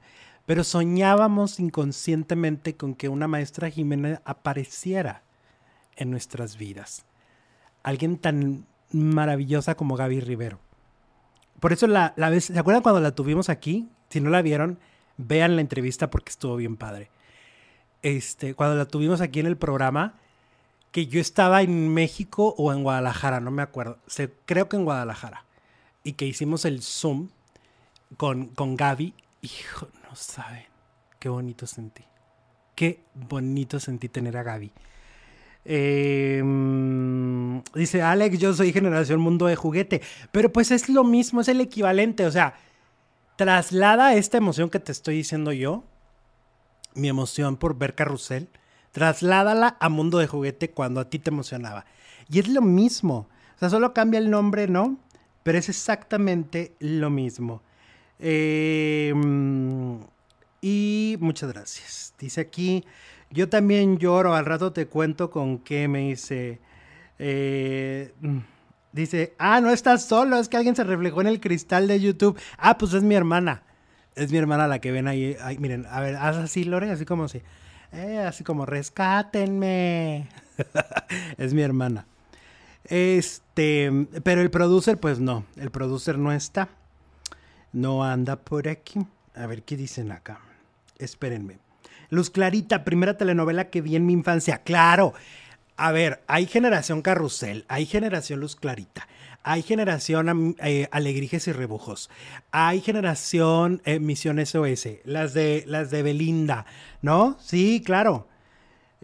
Pero 0.48 0.64
soñábamos 0.64 1.60
inconscientemente 1.60 2.76
con 2.76 2.96
que 2.96 3.10
una 3.10 3.28
maestra 3.28 3.70
Jimena 3.70 4.22
apareciera 4.26 5.22
en 5.96 6.10
nuestras 6.10 6.58
vidas. 6.58 7.06
Alguien 7.84 8.18
tan 8.18 8.66
maravillosa 8.92 9.76
como 9.76 9.96
Gaby 9.96 10.20
Rivero. 10.22 10.60
Por 11.60 11.72
eso 11.72 11.86
la, 11.86 12.14
la 12.18 12.30
vez, 12.32 12.46
¿se 12.46 12.58
acuerdan 12.58 12.82
cuando 12.82 13.00
la 13.00 13.12
tuvimos 13.12 13.50
aquí? 13.50 13.88
Si 14.14 14.22
no 14.22 14.30
la 14.30 14.42
vieron, 14.42 14.80
vean 15.18 15.56
la 15.56 15.62
entrevista 15.62 16.10
porque 16.10 16.30
estuvo 16.30 16.56
bien 16.56 16.78
padre 16.78 17.10
este, 18.04 18.54
cuando 18.54 18.76
la 18.76 18.86
tuvimos 18.86 19.22
aquí 19.22 19.40
en 19.40 19.48
el 19.48 19.58
programa, 19.58 20.14
que 20.92 21.08
yo 21.08 21.20
estaba 21.20 21.64
en 21.64 21.92
México 21.92 22.54
o 22.58 22.72
en 22.72 22.84
Guadalajara, 22.84 23.40
no 23.40 23.50
me 23.50 23.64
acuerdo. 23.64 23.98
creo 24.46 24.70
que 24.70 24.76
en 24.76 24.84
Guadalajara. 24.84 25.46
Y 26.04 26.14
que 26.14 26.26
hicimos 26.26 26.66
el 26.66 26.84
Zoom 26.84 27.30
con, 28.18 28.48
con 28.48 28.76
Gaby. 28.76 29.16
Hijo, 29.42 29.88
no 30.08 30.16
saben. 30.16 30.66
Qué 31.18 31.30
bonito 31.30 31.66
sentí. 31.66 32.04
Qué 32.76 33.00
bonito 33.16 33.80
sentí 33.80 34.10
tener 34.10 34.36
a 34.38 34.44
Gaby. 34.44 34.72
Em, 35.66 37.64
dice 37.74 38.02
Alex, 38.02 38.38
yo 38.38 38.54
soy 38.54 38.74
generación 38.74 39.22
mundo 39.22 39.46
de 39.46 39.56
juguete. 39.56 40.02
Pero 40.34 40.52
pues 40.52 40.72
es 40.72 40.90
lo 40.90 41.06
mismo, 41.06 41.40
es 41.40 41.48
el 41.48 41.62
equivalente. 41.62 42.26
O 42.26 42.32
sea, 42.32 42.56
traslada 43.36 44.16
esta 44.16 44.38
emoción 44.38 44.70
que 44.70 44.80
te 44.80 44.92
estoy 44.92 45.16
diciendo 45.16 45.52
yo, 45.52 45.84
mi 46.96 47.10
emoción 47.10 47.58
por 47.58 47.78
ver 47.78 47.96
carrusel, 47.96 48.50
trasládala 48.92 49.78
a 49.80 49.90
mundo 49.90 50.20
de 50.20 50.28
juguete 50.28 50.70
cuando 50.70 51.00
a 51.02 51.10
ti 51.10 51.20
te 51.20 51.30
emocionaba. 51.30 51.86
Y 52.30 52.40
es 52.40 52.48
lo 52.48 52.62
mismo. 52.62 53.28
O 53.56 53.60
sea, 53.60 53.70
solo 53.70 53.94
cambia 53.94 54.20
el 54.20 54.30
nombre, 54.30 54.68
¿no? 54.68 54.98
Pero 55.44 55.58
es 55.58 55.70
exactamente 55.70 56.76
lo 56.80 57.10
mismo. 57.10 57.62
Em, 58.20 60.00
y 60.62 61.18
muchas 61.20 61.52
gracias. 61.52 62.14
Dice 62.20 62.42
aquí, 62.42 62.86
yo 63.30 63.50
también 63.50 63.98
lloro, 63.98 64.36
al 64.36 64.46
rato 64.46 64.72
te 64.72 64.88
cuento 64.88 65.30
con 65.30 65.60
qué 65.60 65.88
me 65.88 66.10
dice. 66.10 66.60
Eh, 67.20 68.14
dice, 68.94 69.34
ah, 69.38 69.60
no 69.60 69.72
estás 69.72 70.06
solo, 70.06 70.38
es 70.38 70.48
que 70.48 70.58
alguien 70.58 70.76
se 70.76 70.84
reflejó 70.84 71.22
en 71.22 71.28
el 71.28 71.42
cristal 71.42 71.88
de 71.88 72.00
YouTube. 72.00 72.40
Ah, 72.58 72.78
pues 72.78 72.94
es 72.94 73.04
mi 73.04 73.16
hermana. 73.16 73.64
Es 74.16 74.32
mi 74.32 74.38
hermana 74.38 74.68
la 74.68 74.80
que 74.80 74.92
ven 74.92 75.08
ahí. 75.08 75.36
miren, 75.60 75.86
a 75.90 76.00
ver, 76.00 76.16
haz 76.16 76.38
así, 76.38 76.64
Lore, 76.64 76.92
así 76.92 77.04
como 77.04 77.28
si. 77.28 77.42
Eh, 77.92 78.20
así 78.20 78.44
como, 78.44 78.66
rescátenme. 78.66 80.30
es 81.38 81.54
mi 81.54 81.62
hermana. 81.62 82.06
Este, 82.86 83.92
pero 84.24 84.42
el 84.42 84.52
producer, 84.52 85.00
pues 85.00 85.20
no, 85.20 85.46
el 85.58 85.72
producer 85.72 86.18
no 86.18 86.32
está. 86.32 86.70
No 87.72 88.04
anda 88.04 88.36
por 88.36 88.68
aquí. 88.68 89.00
A 89.36 89.48
ver 89.48 89.64
qué 89.64 89.76
dicen 89.76 90.12
acá. 90.12 90.40
Espérenme. 91.00 91.58
Luz 92.10 92.30
Clarita, 92.30 92.84
primera 92.84 93.18
telenovela 93.18 93.72
que 93.72 93.82
vi 93.82 93.96
en 93.96 94.06
mi 94.06 94.14
infancia. 94.14 94.60
Claro. 94.60 95.14
A 95.76 95.92
ver, 95.92 96.22
hay 96.28 96.46
generación 96.46 97.02
Carrusel, 97.02 97.66
hay 97.68 97.86
generación 97.86 98.40
Luz 98.40 98.56
Clarita, 98.56 99.08
hay 99.42 99.64
generación 99.64 100.56
eh, 100.60 100.88
Alegrijes 100.92 101.48
y 101.48 101.52
Rebujos, 101.52 102.12
hay 102.52 102.80
generación 102.82 103.82
eh, 103.86 104.00
Misión 104.00 104.44
SOS, 104.46 104.88
las 105.04 105.34
de, 105.34 105.64
las 105.66 105.90
de 105.90 106.04
Belinda, 106.04 106.66
¿no? 107.02 107.38
Sí, 107.40 107.82
claro. 107.84 108.28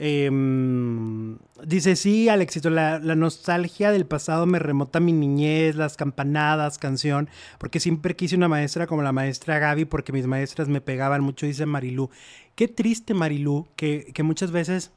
Em, 0.02 1.38
dice, 1.66 1.98
sí, 1.98 2.30
Alexito, 2.30 2.70
la, 2.70 3.00
la, 3.00 3.16
nostalgia 3.16 3.91
del 3.91 4.06
pasado 4.06 4.46
me 4.46 4.58
remota 4.58 5.02
mi 5.02 5.12
niñez, 5.12 5.76
las 5.76 5.98
campanadas, 5.98 6.78
canción, 6.78 7.30
porque 7.58 7.82
siempre 7.82 8.16
quise 8.16 8.38
una 8.38 8.48
maestra 8.48 8.88
como 8.88 9.02
la 9.02 9.12
maestra 9.12 9.60
Gaby, 9.60 9.84
porque 9.86 10.14
mis 10.14 10.26
maestras 10.26 10.70
me 10.70 10.80
pegaban 10.80 11.22
mucho, 11.22 11.46
dice 11.46 11.66
Marilú. 11.66 12.10
Qué 12.56 12.70
triste, 12.70 13.14
Marilú, 13.14 13.68
que, 13.76 14.12
que 14.14 14.24
muchas 14.24 14.52
veces, 14.52 14.94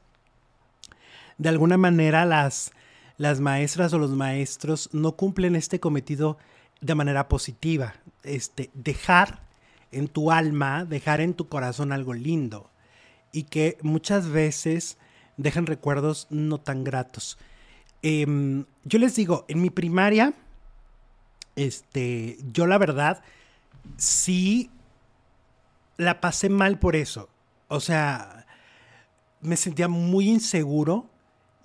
de 1.37 1.49
alguna 1.49 1.77
manera, 1.77 2.25
las, 2.25 2.71
las 3.17 3.39
maestras 3.39 3.93
o 3.93 3.99
los 3.99 4.11
maestros 4.11 4.89
no 4.93 5.13
cumplen 5.13 5.55
este 5.55 5.79
cometido 5.79 6.37
de 6.81 6.95
manera 6.95 7.27
positiva. 7.27 7.95
Este, 8.23 8.69
dejar 8.73 9.41
en 9.91 10.07
tu 10.07 10.31
alma, 10.31 10.85
dejar 10.85 11.21
en 11.21 11.33
tu 11.33 11.47
corazón 11.47 11.91
algo 11.91 12.13
lindo 12.13 12.69
y 13.31 13.43
que 13.43 13.77
muchas 13.81 14.29
veces 14.29 14.97
dejan 15.37 15.65
recuerdos 15.65 16.27
no 16.29 16.59
tan 16.59 16.83
gratos. 16.83 17.37
Em, 18.01 18.65
yo 18.83 18.99
les 18.99 19.15
digo, 19.15 19.45
en 19.47 19.61
mi 19.61 19.69
primaria, 19.69 20.33
este, 21.55 22.37
yo 22.51 22.67
la 22.67 22.77
verdad, 22.77 23.21
sí 23.97 24.69
la 25.97 26.21
pasé 26.21 26.49
mal 26.49 26.79
por 26.79 26.95
eso. 26.95 27.29
O 27.67 27.79
sea, 27.79 28.45
me 29.41 29.57
sentía 29.57 29.87
muy 29.87 30.29
inseguro. 30.29 31.09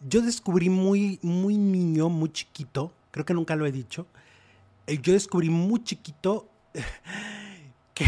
Yo 0.06 0.22
descubrí 0.22 0.68
muy, 0.68 1.18
muy 1.22 1.56
niño, 1.56 2.08
muy 2.08 2.30
chiquito, 2.30 2.92
creo 3.10 3.24
que 3.24 3.34
nunca 3.34 3.56
lo 3.56 3.66
he 3.66 3.72
dicho. 3.72 4.06
Eh, 4.86 4.98
yo 5.02 5.12
descubrí 5.12 5.50
muy 5.50 5.82
chiquito 5.82 6.48
que, 7.94 8.06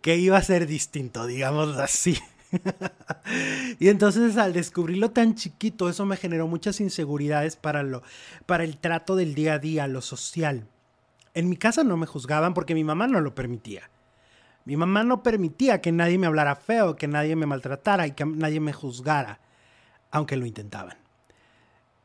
que 0.00 0.16
iba 0.16 0.36
a 0.36 0.42
ser 0.42 0.66
distinto, 0.66 1.26
digamos 1.26 1.76
así. 1.78 2.18
y 3.78 3.88
entonces 3.88 4.36
al 4.36 4.52
descubrirlo 4.52 5.10
tan 5.10 5.34
chiquito, 5.34 5.88
eso 5.88 6.04
me 6.06 6.16
generó 6.16 6.46
muchas 6.46 6.80
inseguridades 6.80 7.56
para, 7.56 7.82
lo, 7.82 8.02
para 8.46 8.64
el 8.64 8.76
trato 8.76 9.16
del 9.16 9.34
día 9.34 9.54
a 9.54 9.58
día, 9.58 9.86
lo 9.86 10.00
social. 10.00 10.66
En 11.34 11.48
mi 11.48 11.56
casa 11.56 11.84
no 11.84 11.96
me 11.96 12.06
juzgaban 12.06 12.54
porque 12.54 12.74
mi 12.74 12.84
mamá 12.84 13.06
no 13.06 13.20
lo 13.20 13.34
permitía. 13.34 13.90
Mi 14.64 14.76
mamá 14.76 15.04
no 15.04 15.22
permitía 15.22 15.80
que 15.80 15.92
nadie 15.92 16.18
me 16.18 16.26
hablara 16.26 16.56
feo, 16.56 16.96
que 16.96 17.06
nadie 17.06 17.36
me 17.36 17.46
maltratara 17.46 18.06
y 18.06 18.12
que 18.12 18.24
nadie 18.24 18.58
me 18.58 18.72
juzgara, 18.72 19.38
aunque 20.16 20.36
lo 20.36 20.46
intentaban. 20.46 20.96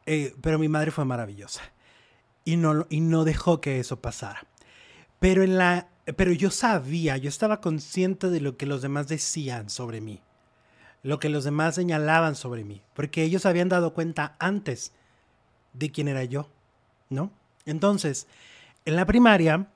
Eh, 0.06 0.36
pero 0.42 0.60
mi 0.60 0.68
madre 0.68 0.92
fue 0.92 1.06
maravillosa 1.06 1.62
y 2.44 2.58
no, 2.58 2.86
y 2.90 3.02
no 3.02 3.24
dejó 3.24 3.62
que 3.62 3.80
eso 3.80 4.02
pasara. 4.02 4.46
Pero, 5.20 5.44
en 5.44 5.58
la, 5.58 5.90
pero 6.18 6.32
yo 6.32 6.50
sabía, 6.50 7.18
yo 7.18 7.30
estaba 7.30 7.62
consciente 7.62 8.30
de 8.30 8.42
lo 8.42 8.58
que 8.58 8.66
los 8.66 8.82
demás 8.82 9.08
decían 9.08 9.70
sobre 9.70 10.02
mí 10.02 10.22
lo 11.04 11.20
que 11.20 11.30
los 11.30 11.44
demás 11.44 11.76
señalaban 11.76 12.36
sobre 12.36 12.64
mí, 12.64 12.82
porque 12.94 13.24
ellos 13.24 13.46
habían 13.46 13.70
dado 13.70 13.94
cuenta 13.94 14.36
antes 14.40 14.94
de 15.74 15.92
quién 15.92 16.08
era 16.08 16.24
yo, 16.24 16.50
¿no? 17.10 17.32
Entonces, 17.66 18.28
en 18.86 18.96
la 18.96 19.06
primaria, 19.06 19.68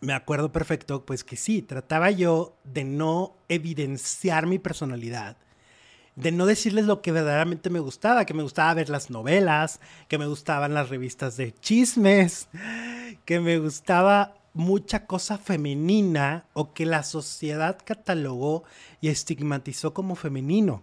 me 0.00 0.12
acuerdo 0.12 0.50
perfecto, 0.50 1.04
pues 1.04 1.24
que 1.24 1.36
sí, 1.36 1.62
trataba 1.62 2.10
yo 2.10 2.56
de 2.64 2.84
no 2.84 3.36
evidenciar 3.48 4.46
mi 4.46 4.58
personalidad, 4.58 5.36
de 6.16 6.32
no 6.32 6.46
decirles 6.46 6.84
lo 6.84 7.02
que 7.02 7.12
verdaderamente 7.12 7.70
me 7.70 7.80
gustaba, 7.80 8.24
que 8.24 8.34
me 8.34 8.42
gustaba 8.42 8.74
ver 8.74 8.88
las 8.88 9.10
novelas, 9.10 9.80
que 10.08 10.18
me 10.18 10.26
gustaban 10.26 10.74
las 10.74 10.88
revistas 10.88 11.36
de 11.36 11.52
chismes, 11.52 12.48
que 13.24 13.40
me 13.40 13.58
gustaba 13.58 14.34
mucha 14.52 15.06
cosa 15.06 15.36
femenina 15.36 16.46
o 16.52 16.72
que 16.72 16.86
la 16.86 17.02
sociedad 17.02 17.78
catalogó 17.84 18.62
y 19.00 19.08
estigmatizó 19.08 19.92
como 19.92 20.14
femenino. 20.14 20.82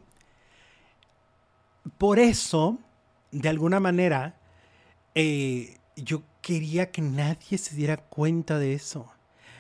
Por 1.98 2.20
eso, 2.20 2.78
de 3.32 3.50
alguna 3.50 3.80
manera, 3.80 4.36
eh, 5.16 5.78
yo 5.96 6.24
quería 6.42 6.92
que 6.92 7.02
nadie 7.02 7.58
se 7.58 7.76
diera 7.76 7.98
cuenta 7.98 8.60
de 8.60 8.74
eso. 8.74 9.10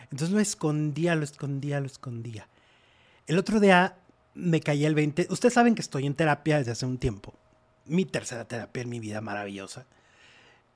Entonces 0.03 0.31
lo 0.31 0.39
escondía, 0.41 1.15
lo 1.15 1.23
escondía, 1.23 1.79
lo 1.79 1.85
escondía. 1.85 2.47
El 3.27 3.37
otro 3.37 3.61
día 3.61 3.95
me 4.33 4.61
caía 4.61 4.87
el 4.87 4.95
20. 4.95 5.27
Ustedes 5.29 5.53
saben 5.53 5.75
que 5.75 5.81
estoy 5.81 6.05
en 6.05 6.15
terapia 6.15 6.57
desde 6.57 6.71
hace 6.71 6.85
un 6.85 6.97
tiempo. 6.97 7.33
Mi 7.85 8.05
tercera 8.05 8.45
terapia 8.45 8.83
en 8.83 8.89
mi 8.89 8.99
vida 8.99 9.21
maravillosa. 9.21 9.85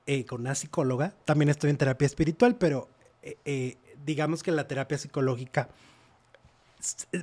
Eh, 0.08 0.24
con 0.24 0.42
una 0.42 0.54
psicóloga. 0.54 1.14
También 1.24 1.48
estoy 1.48 1.70
en 1.70 1.78
terapia 1.78 2.06
espiritual, 2.06 2.54
pero 2.54 2.88
eh, 3.22 3.38
eh, 3.44 3.76
digamos 4.04 4.44
que 4.44 4.52
la 4.52 4.68
terapia 4.68 4.98
psicológica 4.98 5.68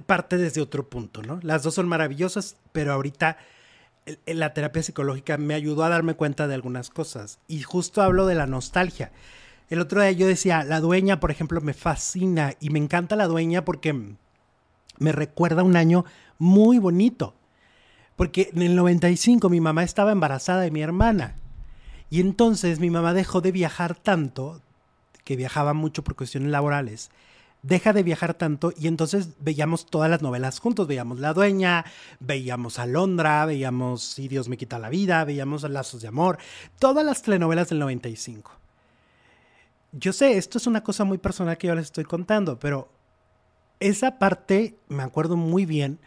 parte 0.05 0.35
desde 0.35 0.60
otro 0.60 0.89
punto, 0.89 1.22
¿no? 1.22 1.39
Las 1.43 1.64
dos 1.64 1.76
son 1.76 1.88
maravillosas, 1.88 2.57
pero 2.73 2.91
ahorita 2.91 3.38
la 4.26 4.53
terapia 4.53 4.84
psicológica 4.84 5.38
me 5.38 5.53
ayudó 5.53 5.85
a 5.85 5.89
darme 5.89 6.15
cuenta 6.15 6.49
de 6.49 6.55
algunas 6.55 6.89
cosas. 6.89 7.39
Y 7.47 7.61
justo 7.61 8.01
hablo 8.01 8.26
de 8.26 8.35
la 8.35 8.47
nostalgia. 8.47 9.14
El 9.69 9.80
otro 9.80 10.01
día 10.01 10.11
yo 10.11 10.27
decía, 10.27 10.65
la 10.65 10.81
dueña, 10.81 11.22
por 11.22 11.31
ejemplo, 11.31 11.61
me 11.61 11.73
fascina 11.73 12.55
y 12.60 12.69
me 12.69 12.80
encanta 12.80 13.15
la 13.15 13.27
dueña 13.27 13.64
porque 13.64 14.18
me 14.99 15.11
recuerda 15.11 15.64
un 15.64 15.76
año 15.76 16.06
muy 16.38 16.80
bonito. 16.80 17.36
Porque 18.15 18.52
en 18.53 18.61
el 18.61 18.76
95 18.76 19.49
mi 19.49 19.60
mamá 19.60 19.84
estaba 19.84 20.11
embarazada 20.11 20.61
de 20.61 20.72
mi 20.72 20.82
hermana. 20.82 21.36
Y 22.10 22.20
entonces 22.22 22.80
mi 22.80 22.90
mamá 22.90 23.14
dejó 23.14 23.41
de 23.41 23.52
viajar 23.52 23.95
tanto, 23.95 24.61
que 25.24 25.36
viajaba 25.36 25.74
mucho 25.74 26.03
por 26.03 26.15
cuestiones 26.15 26.52
laborales, 26.52 27.10
deja 27.64 27.94
de 27.94 28.03
viajar 28.03 28.34
tanto 28.34 28.74
y 28.78 28.88
entonces 28.88 29.30
veíamos 29.40 29.86
todas 29.86 30.10
las 30.10 30.22
novelas 30.22 30.60
juntos, 30.60 30.86
veíamos 30.86 31.20
La 31.20 31.34
Dueña, 31.34 31.86
veíamos 32.20 32.78
Alondra, 32.78 33.45
veíamos 33.45 34.03
Si 34.03 34.28
Dios 34.28 34.49
me 34.49 34.57
quita 34.57 34.80
la 34.80 34.90
vida, 34.90 35.24
veíamos 35.24 35.64
Lazos 35.64 36.02
de 36.02 36.10
Amor, 36.10 36.38
todas 36.78 37.06
las 37.06 37.22
telenovelas 37.24 37.70
del 37.70 37.80
95. 37.80 38.52
Yo 39.94 40.11
sé, 40.11 40.38
esto 40.38 40.57
es 40.57 40.68
una 40.68 40.84
cosa 40.84 41.03
muy 41.06 41.18
personal 41.18 41.57
que 41.57 41.68
yo 41.68 41.76
les 41.76 41.86
estoy 41.86 42.03
contando, 42.03 42.60
pero 42.60 42.90
esa 43.80 44.20
parte, 44.20 44.78
me 44.88 45.04
acuerdo 45.04 45.36
muy 45.36 45.66
bien, 45.66 46.00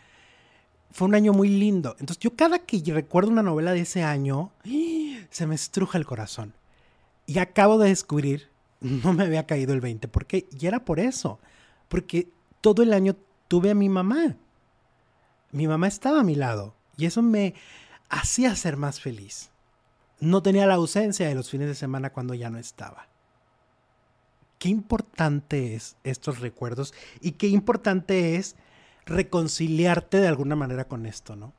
fue 0.90 1.08
un 1.08 1.14
año 1.14 1.32
muy 1.32 1.48
lindo. 1.48 1.96
Entonces 1.98 2.18
yo 2.18 2.34
cada 2.34 2.60
que 2.60 2.82
recuerdo 2.86 3.30
una 3.30 3.42
novela 3.42 3.72
de 3.72 3.80
ese 3.80 4.02
año, 4.02 4.52
se 5.30 5.46
me 5.46 5.54
estruja 5.54 5.98
el 5.98 6.06
corazón. 6.06 6.54
Y 7.26 7.38
acabo 7.38 7.78
de 7.78 7.88
descubrir 7.88 8.50
no 8.80 9.12
me 9.12 9.24
había 9.24 9.46
caído 9.46 9.72
el 9.72 9.80
20. 9.80 10.08
¿Por 10.08 10.26
qué? 10.26 10.48
Y 10.58 10.66
era 10.66 10.84
por 10.84 11.00
eso. 11.00 11.38
Porque 11.88 12.28
todo 12.60 12.82
el 12.82 12.92
año 12.92 13.16
tuve 13.48 13.70
a 13.70 13.74
mi 13.74 13.88
mamá. 13.88 14.36
Mi 15.52 15.66
mamá 15.66 15.88
estaba 15.88 16.20
a 16.20 16.24
mi 16.24 16.34
lado. 16.34 16.74
Y 16.96 17.06
eso 17.06 17.22
me 17.22 17.54
hacía 18.08 18.54
ser 18.56 18.76
más 18.76 19.00
feliz. 19.00 19.50
No 20.20 20.42
tenía 20.42 20.66
la 20.66 20.74
ausencia 20.74 21.28
de 21.28 21.34
los 21.34 21.50
fines 21.50 21.68
de 21.68 21.74
semana 21.74 22.12
cuando 22.12 22.34
ya 22.34 22.50
no 22.50 22.58
estaba. 22.58 23.08
Qué 24.66 24.70
importante 24.70 25.76
es 25.76 25.96
estos 26.02 26.40
recuerdos 26.40 26.92
y 27.20 27.32
qué 27.32 27.46
importante 27.46 28.34
es 28.34 28.56
reconciliarte 29.04 30.16
de 30.16 30.26
alguna 30.26 30.56
manera 30.56 30.88
con 30.88 31.06
esto, 31.06 31.36
¿no? 31.36 31.52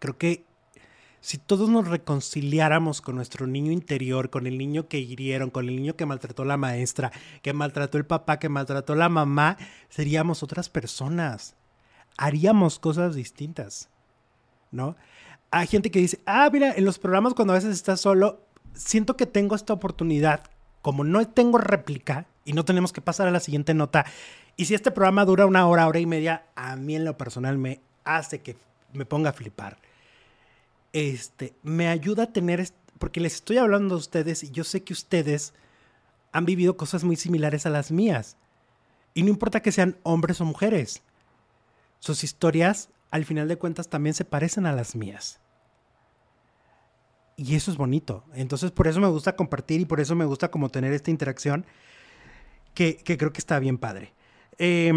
Creo 0.00 0.18
que 0.18 0.44
si 1.22 1.38
todos 1.38 1.70
nos 1.70 1.88
reconciliáramos 1.88 3.00
con 3.00 3.16
nuestro 3.16 3.46
niño 3.46 3.72
interior, 3.72 4.28
con 4.28 4.46
el 4.46 4.58
niño 4.58 4.86
que 4.86 4.98
hirieron, 4.98 5.48
con 5.48 5.66
el 5.66 5.76
niño 5.76 5.96
que 5.96 6.04
maltrató 6.04 6.44
la 6.44 6.58
maestra, 6.58 7.10
que 7.40 7.54
maltrató 7.54 7.96
el 7.96 8.04
papá, 8.04 8.38
que 8.38 8.50
maltrató 8.50 8.94
la 8.94 9.08
mamá, 9.08 9.56
seríamos 9.88 10.42
otras 10.42 10.68
personas. 10.68 11.54
Haríamos 12.18 12.78
cosas 12.78 13.14
distintas, 13.14 13.88
¿no? 14.70 14.94
Hay 15.50 15.68
gente 15.68 15.90
que 15.90 16.00
dice, 16.00 16.20
ah, 16.26 16.50
mira, 16.52 16.74
en 16.76 16.84
los 16.84 16.98
programas 16.98 17.32
cuando 17.32 17.54
a 17.54 17.56
veces 17.56 17.74
estás 17.74 18.02
solo, 18.02 18.44
siento 18.74 19.16
que 19.16 19.24
tengo 19.24 19.56
esta 19.56 19.72
oportunidad, 19.72 20.50
como 20.82 21.04
no 21.04 21.26
tengo 21.28 21.58
réplica 21.58 22.26
y 22.44 22.52
no 22.52 22.64
tenemos 22.64 22.92
que 22.92 23.00
pasar 23.00 23.28
a 23.28 23.30
la 23.32 23.40
siguiente 23.40 23.74
nota, 23.74 24.06
y 24.56 24.66
si 24.66 24.74
este 24.74 24.90
programa 24.90 25.24
dura 25.24 25.46
una 25.46 25.66
hora, 25.66 25.86
hora 25.86 26.00
y 26.00 26.06
media, 26.06 26.44
a 26.54 26.76
mí 26.76 26.96
en 26.96 27.04
lo 27.04 27.16
personal 27.16 27.58
me 27.58 27.80
hace 28.04 28.40
que 28.40 28.56
me 28.92 29.06
ponga 29.06 29.30
a 29.30 29.32
flipar 29.32 29.78
este, 30.92 31.54
me 31.62 31.88
ayuda 31.88 32.24
a 32.24 32.32
tener, 32.32 32.68
porque 32.98 33.20
les 33.20 33.34
estoy 33.34 33.58
hablando 33.58 33.94
a 33.94 33.98
ustedes 33.98 34.42
y 34.42 34.50
yo 34.50 34.64
sé 34.64 34.82
que 34.82 34.92
ustedes 34.92 35.54
han 36.32 36.44
vivido 36.44 36.76
cosas 36.76 37.04
muy 37.04 37.16
similares 37.16 37.66
a 37.66 37.70
las 37.70 37.90
mías. 37.90 38.36
Y 39.14 39.22
no 39.22 39.30
importa 39.30 39.60
que 39.60 39.72
sean 39.72 39.96
hombres 40.02 40.40
o 40.40 40.44
mujeres, 40.44 41.02
sus 41.98 42.24
historias 42.24 42.88
al 43.10 43.24
final 43.24 43.48
de 43.48 43.56
cuentas 43.56 43.88
también 43.88 44.14
se 44.14 44.24
parecen 44.24 44.66
a 44.66 44.72
las 44.72 44.94
mías. 44.94 45.40
Y 47.42 47.54
eso 47.54 47.70
es 47.70 47.78
bonito. 47.78 48.22
Entonces 48.34 48.70
por 48.70 48.86
eso 48.86 49.00
me 49.00 49.08
gusta 49.08 49.34
compartir 49.34 49.80
y 49.80 49.86
por 49.86 49.98
eso 49.98 50.14
me 50.14 50.26
gusta 50.26 50.50
como 50.50 50.68
tener 50.68 50.92
esta 50.92 51.10
interacción 51.10 51.64
que, 52.74 52.98
que 52.98 53.16
creo 53.16 53.32
que 53.32 53.38
está 53.38 53.58
bien 53.58 53.78
padre. 53.78 54.12
Eh, 54.58 54.92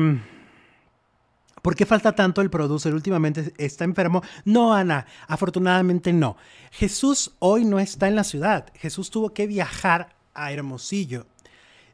¿Por 1.61 1.77
qué 1.77 1.85
falta 1.85 2.13
tanto 2.13 2.41
el 2.41 2.49
producer? 2.49 2.93
Últimamente 2.93 3.53
está 3.57 3.85
enfermo. 3.85 4.21
No, 4.43 4.73
Ana, 4.73 5.05
afortunadamente 5.25 6.11
no. 6.11 6.35
Jesús 6.71 7.31
hoy 7.39 7.63
no 7.63 7.79
está 7.79 8.09
en 8.09 8.17
la 8.17 8.25
ciudad. 8.25 8.65
Jesús 8.75 9.09
tuvo 9.09 9.33
que 9.33 9.47
viajar 9.47 10.13
a 10.33 10.51
Hermosillo. 10.51 11.25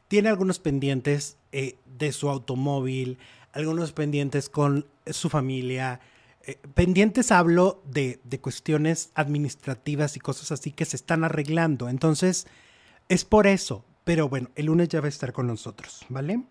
Tiene 0.08 0.30
algunos 0.30 0.58
pendientes 0.58 1.36
eh, 1.52 1.76
de 1.96 2.10
su 2.10 2.28
automóvil, 2.28 3.18
algunos 3.52 3.92
pendientes 3.92 4.48
con 4.48 4.86
su 5.06 5.28
familia. 5.28 6.00
Eh, 6.46 6.58
pendientes 6.74 7.32
hablo 7.32 7.82
de, 7.86 8.20
de 8.24 8.40
cuestiones 8.40 9.10
administrativas 9.14 10.16
y 10.16 10.20
cosas 10.20 10.52
así 10.52 10.72
que 10.72 10.84
se 10.84 10.96
están 10.96 11.24
arreglando. 11.24 11.88
Entonces, 11.88 12.46
es 13.08 13.24
por 13.24 13.46
eso. 13.46 13.84
Pero 14.04 14.28
bueno, 14.28 14.50
el 14.54 14.66
lunes 14.66 14.88
ya 14.88 15.00
va 15.00 15.06
a 15.06 15.10
estar 15.10 15.32
con 15.32 15.46
nosotros, 15.46 16.04
¿vale? 16.08 16.42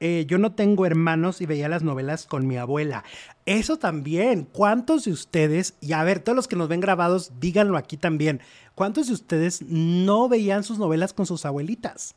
Eh, 0.00 0.24
yo 0.26 0.36
no 0.38 0.52
tengo 0.52 0.84
hermanos 0.84 1.40
y 1.40 1.46
veía 1.46 1.68
las 1.68 1.84
novelas 1.84 2.26
con 2.26 2.46
mi 2.48 2.56
abuela. 2.56 3.04
Eso 3.46 3.76
también. 3.76 4.48
¿Cuántos 4.50 5.04
de 5.04 5.12
ustedes, 5.12 5.74
y 5.80 5.92
a 5.92 6.02
ver, 6.02 6.18
todos 6.18 6.34
los 6.34 6.48
que 6.48 6.56
nos 6.56 6.66
ven 6.66 6.80
grabados, 6.80 7.30
díganlo 7.38 7.76
aquí 7.76 7.96
también, 7.96 8.40
¿cuántos 8.74 9.06
de 9.06 9.14
ustedes 9.14 9.62
no 9.62 10.28
veían 10.28 10.64
sus 10.64 10.80
novelas 10.80 11.12
con 11.12 11.26
sus 11.26 11.44
abuelitas? 11.44 12.16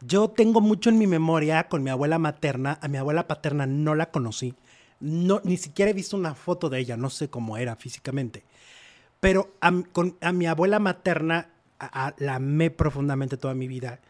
Yo 0.00 0.28
tengo 0.30 0.60
mucho 0.60 0.90
en 0.90 0.98
mi 0.98 1.06
memoria 1.06 1.68
con 1.68 1.84
mi 1.84 1.90
abuela 1.90 2.18
materna, 2.18 2.80
a 2.82 2.88
mi 2.88 2.96
abuela 2.96 3.28
paterna 3.28 3.66
no 3.66 3.94
la 3.94 4.10
conocí, 4.10 4.56
no, 5.00 5.40
ni 5.44 5.56
siquiera 5.56 5.90
he 5.90 5.94
visto 5.94 6.16
una 6.16 6.34
foto 6.34 6.68
de 6.68 6.80
ella, 6.80 6.96
no 6.96 7.10
sé 7.10 7.28
cómo 7.28 7.56
era 7.56 7.76
físicamente, 7.76 8.44
pero 9.20 9.54
a, 9.60 9.72
con, 9.92 10.16
a 10.20 10.32
mi 10.32 10.46
abuela 10.46 10.78
materna 10.78 11.50
la 12.18 12.34
amé 12.34 12.70
profundamente 12.70 13.36
toda 13.36 13.54
mi 13.54 13.68
vida 13.68 14.00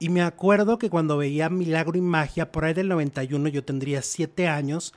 y 0.00 0.10
me 0.10 0.22
acuerdo 0.22 0.78
que 0.78 0.90
cuando 0.90 1.16
veía 1.16 1.48
Milagro 1.48 1.98
y 1.98 2.00
Magia, 2.00 2.52
por 2.52 2.64
ahí 2.64 2.72
del 2.72 2.88
91, 2.88 3.48
yo 3.48 3.64
tendría 3.64 4.00
7 4.00 4.46
años, 4.46 4.94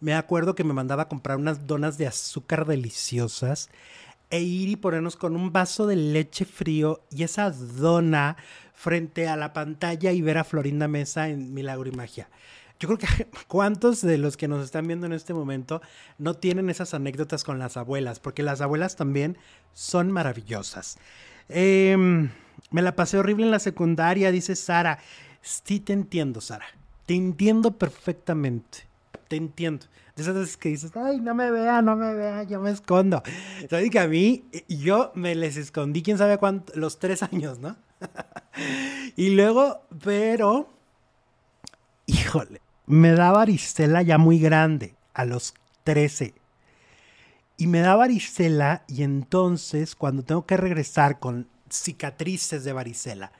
me 0.00 0.14
acuerdo 0.14 0.54
que 0.54 0.62
me 0.62 0.72
mandaba 0.72 1.04
a 1.04 1.08
comprar 1.08 1.38
unas 1.38 1.66
donas 1.66 1.98
de 1.98 2.06
azúcar 2.06 2.64
deliciosas 2.64 3.68
e 4.30 4.40
ir 4.42 4.68
y 4.68 4.76
ponernos 4.76 5.16
con 5.16 5.34
un 5.34 5.52
vaso 5.52 5.86
de 5.86 5.96
leche 5.96 6.44
frío 6.44 7.02
y 7.10 7.24
esa 7.24 7.50
dona 7.50 8.36
frente 8.74 9.28
a 9.28 9.36
la 9.36 9.52
pantalla 9.52 10.12
y 10.12 10.22
ver 10.22 10.38
a 10.38 10.44
Florinda 10.44 10.86
Mesa 10.86 11.28
en 11.28 11.52
Milagro 11.52 11.88
y 11.88 11.92
Magia. 11.92 12.28
Yo 12.78 12.88
creo 12.88 12.98
que 12.98 13.06
cuántos 13.48 14.02
de 14.02 14.18
los 14.18 14.36
que 14.36 14.48
nos 14.48 14.64
están 14.64 14.86
viendo 14.86 15.06
en 15.06 15.12
este 15.12 15.34
momento 15.34 15.80
no 16.18 16.34
tienen 16.34 16.70
esas 16.70 16.94
anécdotas 16.94 17.44
con 17.44 17.58
las 17.58 17.76
abuelas, 17.76 18.20
porque 18.20 18.42
las 18.42 18.60
abuelas 18.60 18.96
también 18.96 19.38
son 19.72 20.10
maravillosas. 20.10 20.98
Eh, 21.48 22.28
me 22.70 22.82
la 22.82 22.96
pasé 22.96 23.18
horrible 23.18 23.44
en 23.44 23.50
la 23.50 23.58
secundaria, 23.58 24.30
dice 24.30 24.56
Sara. 24.56 24.98
Sí 25.42 25.80
te 25.80 25.92
entiendo, 25.92 26.40
Sara. 26.40 26.66
Te 27.06 27.14
entiendo 27.14 27.72
perfectamente. 27.72 28.86
Te 29.28 29.36
entiendo. 29.36 29.86
De 30.16 30.22
esas 30.22 30.34
veces 30.34 30.56
que 30.56 30.68
dices, 30.68 30.92
ay, 30.96 31.20
no 31.20 31.34
me 31.34 31.50
vea, 31.50 31.82
no 31.82 31.96
me 31.96 32.14
vea, 32.14 32.44
yo 32.44 32.60
me 32.60 32.70
escondo. 32.70 33.22
Sabes 33.68 33.90
que 33.90 33.98
a 33.98 34.06
mí, 34.06 34.44
yo 34.68 35.10
me 35.14 35.34
les 35.34 35.56
escondí, 35.56 36.02
quién 36.02 36.18
sabe 36.18 36.38
cuánto, 36.38 36.72
los 36.76 36.98
tres 36.98 37.22
años, 37.22 37.58
¿no? 37.58 37.76
y 39.16 39.30
luego, 39.30 39.82
pero, 40.02 40.68
híjole, 42.06 42.60
me 42.94 43.12
daba 43.12 43.38
varicela 43.38 44.02
ya 44.02 44.18
muy 44.18 44.38
grande, 44.38 44.94
a 45.14 45.24
los 45.24 45.54
13. 45.82 46.34
Y 47.56 47.66
me 47.66 47.80
da 47.80 47.96
varicela 47.96 48.84
y 48.86 49.02
entonces 49.02 49.94
cuando 49.94 50.22
tengo 50.22 50.46
que 50.46 50.56
regresar 50.56 51.18
con 51.18 51.48
cicatrices 51.70 52.64
de 52.64 52.72
varicela. 52.72 53.32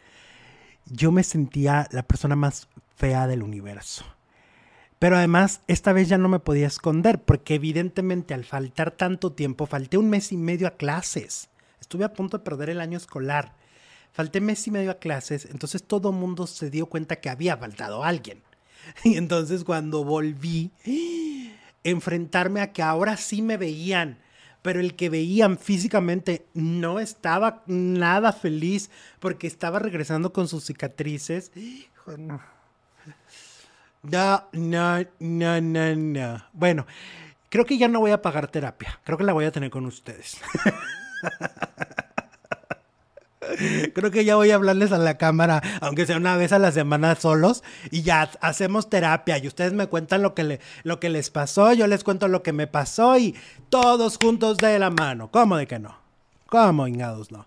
Yo 0.86 1.12
me 1.12 1.22
sentía 1.22 1.88
la 1.92 2.02
persona 2.02 2.36
más 2.36 2.68
fea 2.96 3.26
del 3.26 3.42
universo. 3.42 4.04
Pero 4.98 5.16
además, 5.16 5.60
esta 5.66 5.92
vez 5.92 6.08
ya 6.08 6.18
no 6.18 6.28
me 6.28 6.40
podía 6.40 6.66
esconder, 6.66 7.22
porque 7.22 7.54
evidentemente 7.54 8.34
al 8.34 8.44
faltar 8.44 8.90
tanto 8.90 9.32
tiempo, 9.32 9.66
falté 9.66 9.98
un 9.98 10.10
mes 10.10 10.32
y 10.32 10.36
medio 10.36 10.66
a 10.66 10.76
clases. 10.76 11.48
Estuve 11.80 12.04
a 12.04 12.12
punto 12.12 12.38
de 12.38 12.44
perder 12.44 12.70
el 12.70 12.80
año 12.80 12.96
escolar. 12.96 13.54
Falté 14.12 14.40
mes 14.40 14.66
y 14.66 14.70
medio 14.70 14.90
a 14.90 14.98
clases, 14.98 15.46
entonces 15.46 15.82
todo 15.82 16.10
el 16.10 16.16
mundo 16.16 16.46
se 16.46 16.70
dio 16.70 16.86
cuenta 16.86 17.16
que 17.16 17.30
había 17.30 17.56
faltado 17.56 18.04
alguien. 18.04 18.42
Y 19.04 19.16
entonces 19.16 19.64
cuando 19.64 20.04
volví, 20.04 20.70
enfrentarme 21.82 22.60
a 22.60 22.72
que 22.72 22.82
ahora 22.82 23.16
sí 23.16 23.42
me 23.42 23.56
veían 23.56 24.18
pero 24.64 24.80
el 24.80 24.96
que 24.96 25.10
veían 25.10 25.58
físicamente 25.58 26.46
no 26.54 26.98
estaba 26.98 27.62
nada 27.66 28.32
feliz 28.32 28.88
porque 29.20 29.46
estaba 29.46 29.78
regresando 29.78 30.32
con 30.32 30.48
sus 30.48 30.64
cicatrices. 30.64 31.52
no. 32.16 32.40
No, 34.02 34.48
no, 34.52 35.04
no, 35.18 35.60
no, 35.60 35.96
no. 35.96 36.44
Bueno, 36.54 36.86
creo 37.50 37.66
que 37.66 37.76
ya 37.76 37.88
no 37.88 38.00
voy 38.00 38.12
a 38.12 38.22
pagar 38.22 38.50
terapia. 38.50 38.98
Creo 39.04 39.18
que 39.18 39.24
la 39.24 39.34
voy 39.34 39.44
a 39.44 39.52
tener 39.52 39.68
con 39.68 39.84
ustedes. 39.84 40.38
Creo 43.94 44.10
que 44.10 44.24
ya 44.24 44.36
voy 44.36 44.50
a 44.50 44.56
hablarles 44.56 44.92
a 44.92 44.98
la 44.98 45.16
cámara, 45.18 45.62
aunque 45.80 46.06
sea 46.06 46.16
una 46.16 46.36
vez 46.36 46.52
a 46.52 46.58
la 46.58 46.72
semana 46.72 47.14
solos, 47.16 47.62
y 47.90 48.02
ya 48.02 48.30
hacemos 48.40 48.90
terapia 48.90 49.38
y 49.38 49.46
ustedes 49.46 49.72
me 49.72 49.86
cuentan 49.86 50.22
lo 50.22 50.34
que, 50.34 50.44
le, 50.44 50.60
lo 50.82 51.00
que 51.00 51.08
les 51.08 51.30
pasó, 51.30 51.72
yo 51.72 51.86
les 51.86 52.04
cuento 52.04 52.28
lo 52.28 52.42
que 52.42 52.52
me 52.52 52.66
pasó 52.66 53.18
y 53.18 53.34
todos 53.68 54.18
juntos 54.22 54.58
de 54.58 54.78
la 54.78 54.90
mano. 54.90 55.30
¿Cómo 55.30 55.56
de 55.56 55.66
que 55.66 55.78
no? 55.78 55.96
¿Cómo, 56.46 56.86
ingados, 56.86 57.30
no? 57.32 57.46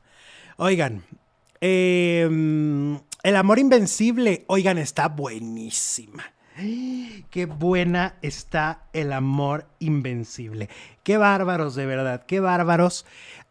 Oigan, 0.57 1.03
em, 1.61 2.99
El 3.23 3.35
amor 3.35 3.59
invencible, 3.59 4.45
oigan, 4.47 4.77
está 4.77 5.09
buenísima. 5.09 6.23
Qué 7.29 7.45
buena 7.45 8.15
está 8.23 8.87
el 8.93 9.13
amor 9.13 9.67
invencible. 9.77 10.69
Qué 11.03 11.17
bárbaros, 11.17 11.75
de 11.75 11.85
verdad, 11.85 12.25
qué 12.25 12.39
bárbaros. 12.39 13.05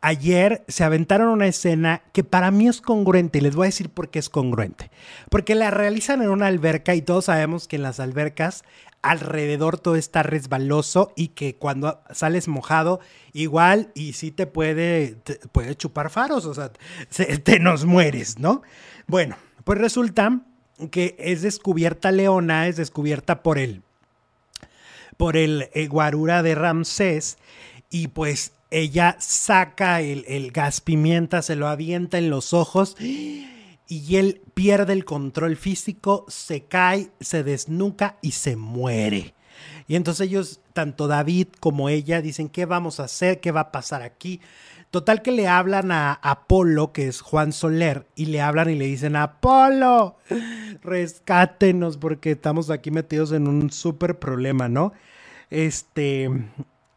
Ayer 0.08 0.64
se 0.68 0.84
aventaron 0.84 1.30
una 1.30 1.48
escena 1.48 2.00
que 2.12 2.22
para 2.22 2.52
mí 2.52 2.68
es 2.68 2.80
congruente 2.80 3.38
y 3.38 3.40
les 3.40 3.56
voy 3.56 3.64
a 3.64 3.74
decir 3.74 3.90
por 3.90 4.08
qué 4.08 4.20
es 4.20 4.30
congruente. 4.30 4.88
Porque 5.30 5.56
la 5.56 5.72
realizan 5.72 6.22
en 6.22 6.30
una 6.30 6.46
alberca 6.46 6.94
y 6.94 7.02
todos 7.02 7.24
sabemos 7.24 7.66
que 7.66 7.74
en 7.74 7.82
las 7.82 7.98
albercas 7.98 8.62
alrededor 9.02 9.80
todo 9.80 9.96
está 9.96 10.22
resbaloso 10.22 11.12
y 11.16 11.30
que 11.30 11.56
cuando 11.56 12.04
sales 12.12 12.46
mojado 12.46 13.00
igual 13.32 13.90
y 13.96 14.12
sí 14.12 14.30
te 14.30 14.46
puede, 14.46 15.16
puede 15.50 15.74
chupar 15.74 16.08
faros, 16.08 16.44
o 16.44 16.54
sea, 16.54 16.70
te 17.42 17.58
nos 17.58 17.84
mueres, 17.84 18.38
¿no? 18.38 18.62
Bueno, 19.08 19.36
pues 19.64 19.80
resulta 19.80 20.42
que 20.92 21.16
es 21.18 21.42
descubierta 21.42 22.12
Leona, 22.12 22.68
es 22.68 22.76
descubierta 22.76 23.42
por 23.42 23.58
el, 23.58 23.82
por 25.16 25.36
el, 25.36 25.68
eh, 25.74 25.88
guarura 25.88 26.44
de 26.44 26.54
Ramsés 26.54 27.38
y 27.90 28.08
pues 28.08 28.52
ella 28.70 29.16
saca 29.20 30.00
el, 30.00 30.24
el, 30.28 30.50
gas 30.50 30.80
pimienta, 30.80 31.42
se 31.42 31.56
lo 31.56 31.68
avienta 31.68 32.18
en 32.18 32.30
los 32.30 32.52
ojos 32.52 32.96
y 33.88 34.16
él 34.16 34.42
pierde 34.54 34.92
el 34.92 35.04
control 35.04 35.56
físico, 35.56 36.24
se 36.28 36.64
cae, 36.64 37.10
se 37.20 37.44
desnuca 37.44 38.16
y 38.20 38.32
se 38.32 38.56
muere. 38.56 39.34
Y 39.86 39.94
entonces 39.96 40.26
ellos, 40.26 40.60
tanto 40.72 41.06
David 41.06 41.48
como 41.60 41.88
ella, 41.88 42.20
dicen, 42.20 42.48
¿qué 42.48 42.64
vamos 42.64 42.98
a 42.98 43.04
hacer? 43.04 43.40
¿Qué 43.40 43.52
va 43.52 43.60
a 43.60 43.72
pasar 43.72 44.02
aquí? 44.02 44.40
Total 44.90 45.22
que 45.22 45.32
le 45.32 45.46
hablan 45.46 45.92
a 45.92 46.14
Apolo, 46.14 46.92
que 46.92 47.06
es 47.08 47.20
Juan 47.20 47.52
Soler, 47.52 48.06
y 48.14 48.26
le 48.26 48.40
hablan 48.40 48.70
y 48.70 48.76
le 48.76 48.86
dicen, 48.86 49.16
Apolo, 49.16 50.16
rescátenos 50.82 51.96
porque 51.96 52.32
estamos 52.32 52.70
aquí 52.70 52.90
metidos 52.90 53.32
en 53.32 53.46
un 53.46 53.70
súper 53.70 54.18
problema, 54.18 54.68
¿no? 54.68 54.92
Este, 55.50 56.30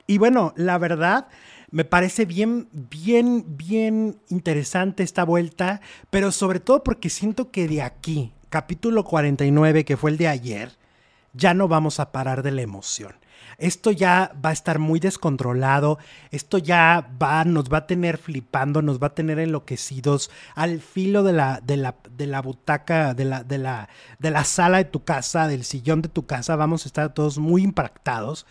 y 0.10 0.18
bueno, 0.18 0.54
la 0.58 0.80
verdad, 0.80 1.28
Me 1.72 1.86
parece 1.86 2.26
bien, 2.26 2.68
bien, 2.72 3.46
bien 3.56 4.20
interesante 4.30 5.04
esta 5.04 5.24
vuelta, 5.24 5.82
pero 6.10 6.32
sobre 6.32 6.60
todo 6.60 6.84
porque 6.84 7.12
siento 7.12 7.52
que 7.52 7.68
de 7.68 7.84
aquí, 7.84 8.34
capítulo 8.50 9.04
49, 9.04 9.86
que 9.86 9.96
fue 9.96 10.10
el 10.10 10.18
de 10.18 10.28
ayer, 10.28 10.72
ya 11.34 11.54
no 11.54 11.68
vamos 11.68 12.00
a 12.00 12.12
parar 12.12 12.42
de 12.42 12.50
la 12.50 12.64
emoción. 12.64 13.14
Esto 13.60 13.92
ya 13.92 14.32
va 14.44 14.50
a 14.50 14.54
estar 14.54 14.80
muy 14.80 15.00
descontrolado, 15.00 16.00
esto 16.32 16.58
ya 16.58 17.08
va, 17.22 17.44
nos 17.46 17.66
va 17.72 17.78
a 17.80 17.88
tener 17.88 18.18
flipando, 18.18 18.82
nos 18.82 19.00
va 19.00 19.08
a 19.08 19.16
tener 19.16 19.38
enloquecidos 19.38 20.32
al 20.56 20.80
filo 20.82 21.22
de 21.22 21.34
la, 21.34 21.62
de 21.62 21.78
la, 21.78 21.98
de 22.10 22.26
la 22.26 22.42
butaca, 22.42 23.14
de 23.14 23.26
la, 23.26 23.44
de, 23.44 23.60
la, 23.60 23.90
de 24.18 24.32
la 24.32 24.44
sala 24.44 24.80
de 24.80 24.86
tu 24.86 25.04
casa, 25.04 25.48
del 25.48 25.66
sillón 25.66 26.02
de 26.02 26.10
tu 26.10 26.26
casa, 26.26 26.56
vamos 26.56 26.86
a 26.86 26.90
estar 26.90 27.14
todos 27.14 27.38
muy 27.38 27.62
impactados 27.62 28.48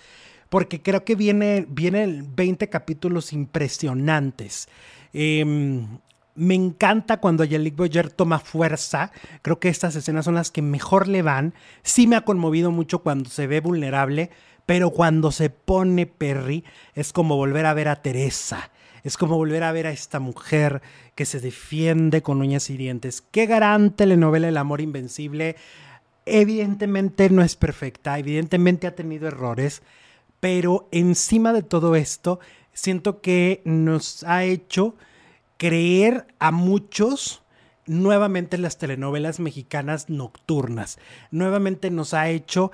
porque 0.48 0.82
creo 0.82 1.04
que 1.04 1.14
viene, 1.14 1.66
vienen 1.68 2.34
20 2.34 2.68
capítulos 2.68 3.32
impresionantes. 3.32 4.68
Em, 5.12 5.98
me 6.34 6.54
encanta 6.54 7.18
cuando 7.18 7.44
Yalik 7.44 7.76
Boyer 7.76 8.10
toma 8.10 8.38
fuerza. 8.38 9.10
Creo 9.42 9.58
que 9.58 9.68
estas 9.68 9.96
escenas 9.96 10.24
son 10.24 10.34
las 10.34 10.50
que 10.50 10.62
mejor 10.62 11.08
le 11.08 11.22
van. 11.22 11.52
Sí 11.82 12.06
me 12.06 12.16
ha 12.16 12.20
conmovido 12.20 12.70
mucho 12.70 13.00
cuando 13.00 13.28
se 13.28 13.46
ve 13.46 13.60
vulnerable, 13.60 14.30
pero 14.64 14.90
cuando 14.90 15.32
se 15.32 15.50
pone 15.50 16.06
Perry 16.06 16.64
es 16.94 17.12
como 17.12 17.36
volver 17.36 17.66
a 17.66 17.74
ver 17.74 17.88
a 17.88 18.02
Teresa. 18.02 18.70
Es 19.02 19.16
como 19.16 19.36
volver 19.36 19.62
a 19.64 19.72
ver 19.72 19.86
a 19.86 19.90
esta 19.90 20.20
mujer 20.20 20.82
que 21.14 21.24
se 21.24 21.40
defiende 21.40 22.22
con 22.22 22.40
uñas 22.40 22.70
y 22.70 22.76
dientes. 22.76 23.20
Qué 23.20 23.46
gran 23.46 23.92
telenovela 23.92 24.48
El 24.48 24.56
amor 24.56 24.80
invencible. 24.80 25.56
Evidentemente 26.26 27.30
no 27.30 27.42
es 27.42 27.56
perfecta, 27.56 28.18
evidentemente 28.18 28.86
ha 28.86 28.94
tenido 28.94 29.28
errores, 29.28 29.82
pero 30.40 30.88
encima 30.92 31.52
de 31.52 31.62
todo 31.62 31.96
esto, 31.96 32.40
siento 32.72 33.20
que 33.20 33.60
nos 33.64 34.22
ha 34.24 34.44
hecho 34.44 34.94
creer 35.56 36.26
a 36.38 36.52
muchos 36.52 37.42
nuevamente 37.86 38.58
las 38.58 38.78
telenovelas 38.78 39.40
mexicanas 39.40 40.08
nocturnas. 40.08 40.98
Nuevamente 41.30 41.90
nos 41.90 42.14
ha 42.14 42.28
hecho, 42.28 42.70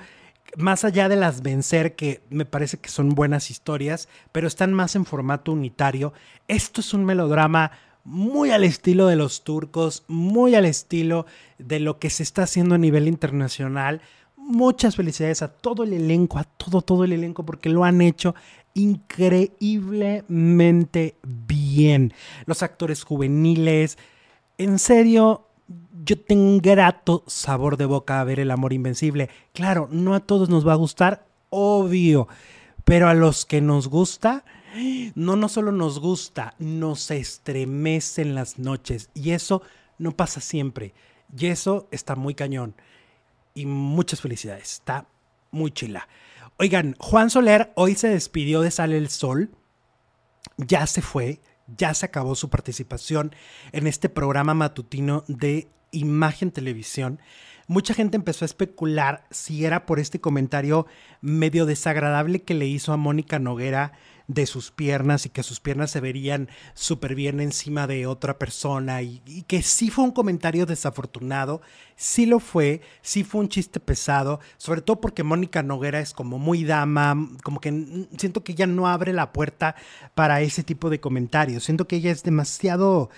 más 0.57 0.85
allá 0.85 1.09
de 1.09 1.17
las 1.17 1.43
vencer, 1.43 1.95
que 1.95 2.21
me 2.31 2.45
parece 2.45 2.79
que 2.79 2.91
son 2.91 3.11
buenas 3.11 3.51
historias, 3.51 4.09
pero 4.33 4.47
están 4.47 4.73
más 4.73 4.97
en 4.97 5.07
formato 5.07 5.53
unitario, 5.53 6.13
esto 6.49 6.81
es 6.81 6.93
un 6.93 7.05
melodrama 7.05 7.73
muy 8.05 8.51
al 8.51 8.65
estilo 8.65 9.07
de 9.07 9.17
los 9.17 9.45
turcos, 9.45 10.05
muy 10.09 10.55
al 10.55 10.67
estilo 10.67 11.25
de 11.59 11.81
lo 11.81 11.99
que 11.99 12.11
se 12.11 12.23
está 12.23 12.43
haciendo 12.43 12.75
a 12.75 12.79
nivel 12.79 13.09
internacional, 13.09 14.03
muchas 14.45 14.97
felicidades 14.97 15.43
a 15.43 15.49
todo 15.49 15.85
el 15.85 15.93
elenco, 15.93 16.39
a 16.39 16.45
todo, 16.45 16.81
todo 16.83 17.05
el 17.05 17.13
elenco, 17.13 17.45
porque 17.45 17.69
lo 17.69 17.85
han 17.85 18.01
hecho 18.01 18.35
increíblemente 18.75 21.17
bien. 21.23 22.13
Los 22.47 22.63
actores 22.63 23.05
juveniles, 23.05 23.99
en 24.59 24.79
serio, 24.79 25.49
yo 26.05 26.21
tengo 26.21 26.45
un 26.45 26.59
grato 26.59 27.25
sabor 27.27 27.77
de 27.77 27.87
boca 27.87 28.21
a 28.21 28.25
ver 28.25 28.41
El 28.41 28.51
Amor 28.51 28.73
Invencible. 28.73 29.31
Claro, 29.53 29.89
no 29.91 30.15
a 30.15 30.21
todos 30.21 30.49
nos 30.49 30.67
va 30.67 30.73
a 30.73 30.77
gustar, 30.77 31.27
obvio, 31.51 32.29
pero 32.85 33.09
a 33.09 33.15
los 33.15 33.47
que 33.47 33.61
nos 33.61 33.89
gusta, 33.89 34.45
no, 35.15 35.37
no 35.37 35.49
solo 35.49 35.71
nos 35.73 36.01
gusta, 36.01 36.55
nos 36.59 37.11
estremece 37.11 38.23
en 38.23 38.35
las 38.35 38.59
noches. 38.59 39.11
Y 39.15 39.31
eso 39.31 39.63
no 39.99 40.13
pasa 40.13 40.41
siempre. 40.41 40.95
Y 41.37 41.47
eso 41.47 41.89
está 41.91 42.15
muy 42.17 42.35
cañón 42.35 42.75
y 43.55 43.67
muchas 43.67 44.21
felicidades. 44.21 44.73
Está 44.73 45.07
muy 45.51 45.71
chila. 45.71 46.09
Oigan, 46.59 46.95
Juan 46.99 47.31
Soler 47.31 47.73
hoy 47.77 47.95
se 47.95 48.09
despidió 48.09 48.61
de 48.61 48.71
Sale 48.71 48.99
el 48.99 49.09
Sol. 49.09 49.51
Ya 50.57 50.87
se 50.87 51.03
fue, 51.03 51.41
ya 51.67 51.95
se 51.95 52.07
acabó 52.07 52.35
su 52.35 52.51
participación 52.51 53.35
en 53.73 53.87
este 53.87 54.09
programa 54.09 54.55
matutino 54.55 55.25
de 55.27 55.69
Imagen 55.91 56.51
Televisión. 56.51 57.21
Mucha 57.67 57.95
gente 57.95 58.17
empezó 58.17 58.45
a 58.45 58.47
especular 58.47 59.25
si 59.31 59.65
era 59.65 59.87
por 59.87 59.99
este 59.99 60.21
comentario 60.21 60.87
medio 61.23 61.65
desagradable 61.65 62.43
que 62.43 62.55
le 62.55 62.67
hizo 62.67 62.93
a 62.93 62.99
Mónica 62.99 63.39
Noguera 63.39 63.93
de 64.27 64.47
sus 64.47 64.71
piernas 64.71 65.27
y 65.27 65.29
que 65.29 65.43
sus 65.43 65.61
piernas 65.61 65.91
se 65.91 66.01
verían 66.01 66.49
súper 66.73 67.15
bien 67.15 67.41
encima 67.41 67.87
de 67.87 68.07
otra 68.07 68.39
persona 68.39 69.03
y, 69.03 69.21
que 69.47 69.63
sí 69.63 69.91
fue 69.91 70.05
un 70.05 70.13
comentario 70.13 70.65
desafortunado, 70.65 71.61
sí 71.97 72.25
lo 72.25 72.41
fue, 72.41 72.81
sí 73.03 73.23
fue 73.23 73.43
un 73.43 73.49
chiste 73.49 73.81
pesado, 73.81 74.41
sobre 74.57 74.81
todo 74.81 75.01
porque 75.01 75.23
Mónica 75.23 75.63
Noguera 75.63 76.01
es 76.01 76.15
como 76.15 76.39
muy 76.39 76.65
dama, 76.65 77.29
como 77.43 77.61
que 77.61 78.07
siento 78.17 78.43
que 78.43 78.53
ella 78.53 78.67
no 78.67 78.89
abre 78.89 79.13
la 79.13 79.33
puerta 79.33 79.77
para 80.15 80.41
ese 80.41 80.63
tipo 80.63 80.89
de 80.89 81.01
comentarios, 81.01 81.65
siento 81.65 81.87
que 81.87 81.97
ella 81.97 82.11
es 82.11 82.23
demasiado, 82.23 83.11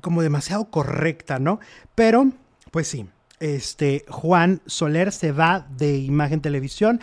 como 0.00 0.22
demasiado 0.22 0.66
correcta, 0.66 1.38
¿no? 1.38 1.60
Pero, 1.94 2.30
pues 2.70 2.88
sí. 2.88 3.08
Este 3.40 4.04
Juan 4.08 4.62
Soler 4.64 5.10
se 5.12 5.32
va 5.32 5.66
de 5.76 5.98
Imagen 5.98 6.40
Televisión. 6.40 7.00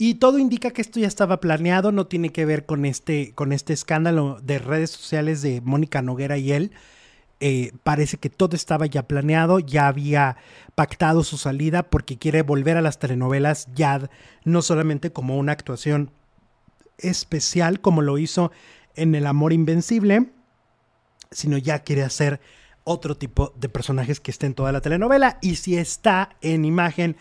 Y 0.00 0.14
todo 0.14 0.38
indica 0.38 0.70
que 0.70 0.80
esto 0.80 1.00
ya 1.00 1.08
estaba 1.08 1.40
planeado, 1.40 1.90
no 1.90 2.06
tiene 2.06 2.30
que 2.30 2.44
ver 2.44 2.66
con 2.66 2.84
este, 2.84 3.32
con 3.34 3.52
este 3.52 3.72
escándalo 3.72 4.38
de 4.40 4.60
redes 4.60 4.90
sociales 4.90 5.42
de 5.42 5.60
Mónica 5.60 6.02
Noguera 6.02 6.38
y 6.38 6.52
él. 6.52 6.70
Eh, 7.40 7.72
parece 7.82 8.16
que 8.16 8.30
todo 8.30 8.54
estaba 8.54 8.86
ya 8.86 9.08
planeado, 9.08 9.58
ya 9.58 9.88
había 9.88 10.36
pactado 10.76 11.24
su 11.24 11.36
salida 11.36 11.90
porque 11.90 12.16
quiere 12.16 12.42
volver 12.42 12.76
a 12.76 12.82
las 12.82 13.00
telenovelas 13.00 13.68
ya 13.74 14.08
no 14.44 14.62
solamente 14.62 15.12
como 15.12 15.36
una 15.36 15.52
actuación 15.52 16.10
especial 16.98 17.80
como 17.80 18.02
lo 18.02 18.18
hizo 18.18 18.50
en 18.94 19.14
El 19.14 19.26
Amor 19.26 19.52
Invencible, 19.52 20.30
sino 21.30 21.58
ya 21.58 21.80
quiere 21.80 22.02
hacer 22.02 22.40
otro 22.84 23.16
tipo 23.16 23.52
de 23.56 23.68
personajes 23.68 24.18
que 24.20 24.30
esté 24.30 24.46
en 24.46 24.54
toda 24.54 24.72
la 24.72 24.80
telenovela 24.80 25.38
y 25.40 25.56
si 25.56 25.76
está 25.76 26.36
en 26.40 26.64
imagen 26.64 27.16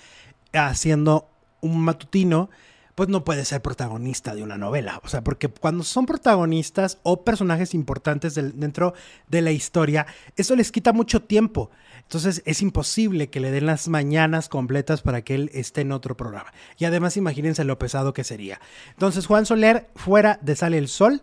haciendo 0.54 1.30
un 1.62 1.80
matutino, 1.80 2.50
pues 2.98 3.10
no 3.10 3.24
puede 3.24 3.46
ser 3.46 3.62
protagonista 3.62 4.34
de 4.34 4.42
una 4.42 4.58
novela. 4.58 5.00
O 5.04 5.08
sea, 5.08 5.24
porque 5.24 5.50
cuando 5.50 5.84
son 5.84 6.08
protagonistas 6.08 6.98
o 7.04 7.24
personajes 7.24 7.76
importantes 7.76 8.34
dentro 8.34 8.96
de 9.28 9.44
la 9.44 9.52
historia, 9.52 10.08
eso 10.36 10.56
les 10.56 10.72
quita 10.72 10.94
mucho 10.94 11.22
tiempo. 11.22 11.70
Entonces 12.02 12.42
es 12.46 12.64
imposible 12.64 13.30
que 13.30 13.40
le 13.40 13.52
den 13.52 13.68
las 13.68 13.88
mañanas 13.88 14.50
completas 14.50 15.04
para 15.04 15.22
que 15.22 15.36
él 15.36 15.52
esté 15.54 15.82
en 15.82 15.92
otro 15.92 16.18
programa. 16.18 16.52
Y 16.80 16.86
además 16.86 17.18
imagínense 17.18 17.64
lo 17.66 17.78
pesado 17.78 18.14
que 18.14 18.24
sería. 18.24 18.60
Entonces 18.90 19.28
Juan 19.28 19.46
Soler, 19.46 19.90
fuera 19.96 20.40
de 20.42 20.56
Sale 20.56 20.80
el 20.80 20.88
Sol, 20.88 21.22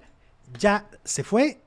ya 0.61 0.87
se 1.03 1.25
fue, 1.25 1.61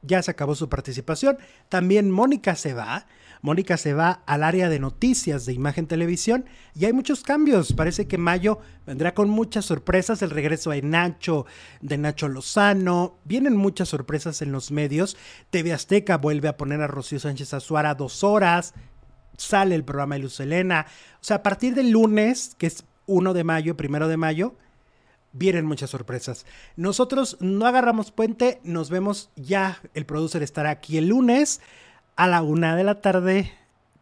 ya 0.00 0.22
se 0.22 0.30
acabó 0.30 0.54
su 0.54 0.70
participación. 0.70 1.36
También 1.68 2.10
Mónica 2.10 2.56
se 2.56 2.72
va. 2.72 3.06
Mónica 3.42 3.76
se 3.76 3.92
va 3.92 4.22
al 4.24 4.44
área 4.44 4.68
de 4.68 4.78
noticias 4.78 5.44
de 5.46 5.52
Imagen 5.52 5.88
Televisión 5.88 6.44
y 6.76 6.84
hay 6.84 6.92
muchos 6.92 7.24
cambios. 7.24 7.72
Parece 7.72 8.06
que 8.06 8.16
mayo 8.16 8.60
vendrá 8.86 9.14
con 9.14 9.28
muchas 9.28 9.64
sorpresas, 9.64 10.22
el 10.22 10.30
regreso 10.30 10.70
de 10.70 10.80
Nacho, 10.80 11.44
de 11.80 11.98
Nacho 11.98 12.28
Lozano, 12.28 13.18
vienen 13.24 13.56
muchas 13.56 13.88
sorpresas 13.88 14.42
en 14.42 14.52
los 14.52 14.70
medios. 14.70 15.16
TV 15.50 15.72
Azteca 15.72 16.18
vuelve 16.18 16.46
a 16.46 16.56
poner 16.56 16.80
a 16.82 16.86
Rocío 16.86 17.18
Sánchez 17.18 17.52
Azuara 17.52 17.96
dos 17.96 18.22
horas, 18.22 18.74
sale 19.36 19.74
el 19.74 19.82
programa 19.82 20.14
de 20.14 20.20
Luz 20.20 20.38
Elena. 20.38 20.86
O 21.14 21.24
sea, 21.24 21.38
a 21.38 21.42
partir 21.42 21.74
del 21.74 21.90
lunes, 21.90 22.54
que 22.58 22.68
es 22.68 22.84
1 23.06 23.34
de 23.34 23.42
mayo, 23.42 23.76
primero 23.76 24.06
de 24.06 24.18
mayo, 24.18 24.54
vienen 25.32 25.66
muchas 25.66 25.90
sorpresas. 25.90 26.46
Nosotros 26.76 27.38
no 27.40 27.66
agarramos 27.66 28.12
puente, 28.12 28.60
nos 28.62 28.88
vemos 28.88 29.30
ya, 29.34 29.80
el 29.94 30.06
producer 30.06 30.44
estará 30.44 30.70
aquí 30.70 30.96
el 30.96 31.08
lunes 31.08 31.60
a 32.16 32.26
la 32.26 32.42
una 32.42 32.76
de 32.76 32.84
la 32.84 33.00
tarde, 33.00 33.52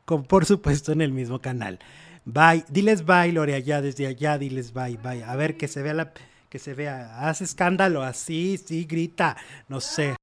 con, 0.04 0.24
por 0.24 0.44
supuesto 0.46 0.92
en 0.92 1.00
el 1.00 1.12
mismo 1.12 1.40
canal. 1.40 1.78
Bye, 2.24 2.64
diles 2.68 3.04
bye, 3.04 3.32
Lore, 3.32 3.54
allá, 3.54 3.80
desde 3.80 4.06
allá, 4.06 4.38
diles 4.38 4.72
bye, 4.72 4.96
bye. 4.96 5.24
A 5.24 5.36
ver, 5.36 5.56
que 5.56 5.68
se 5.68 5.82
vea 5.82 5.94
la, 5.94 6.12
que 6.48 6.58
se 6.58 6.74
vea, 6.74 7.28
haz 7.28 7.40
escándalo, 7.40 8.02
así, 8.02 8.58
sí, 8.58 8.84
grita, 8.84 9.36
no 9.68 9.80
sé. 9.80 10.16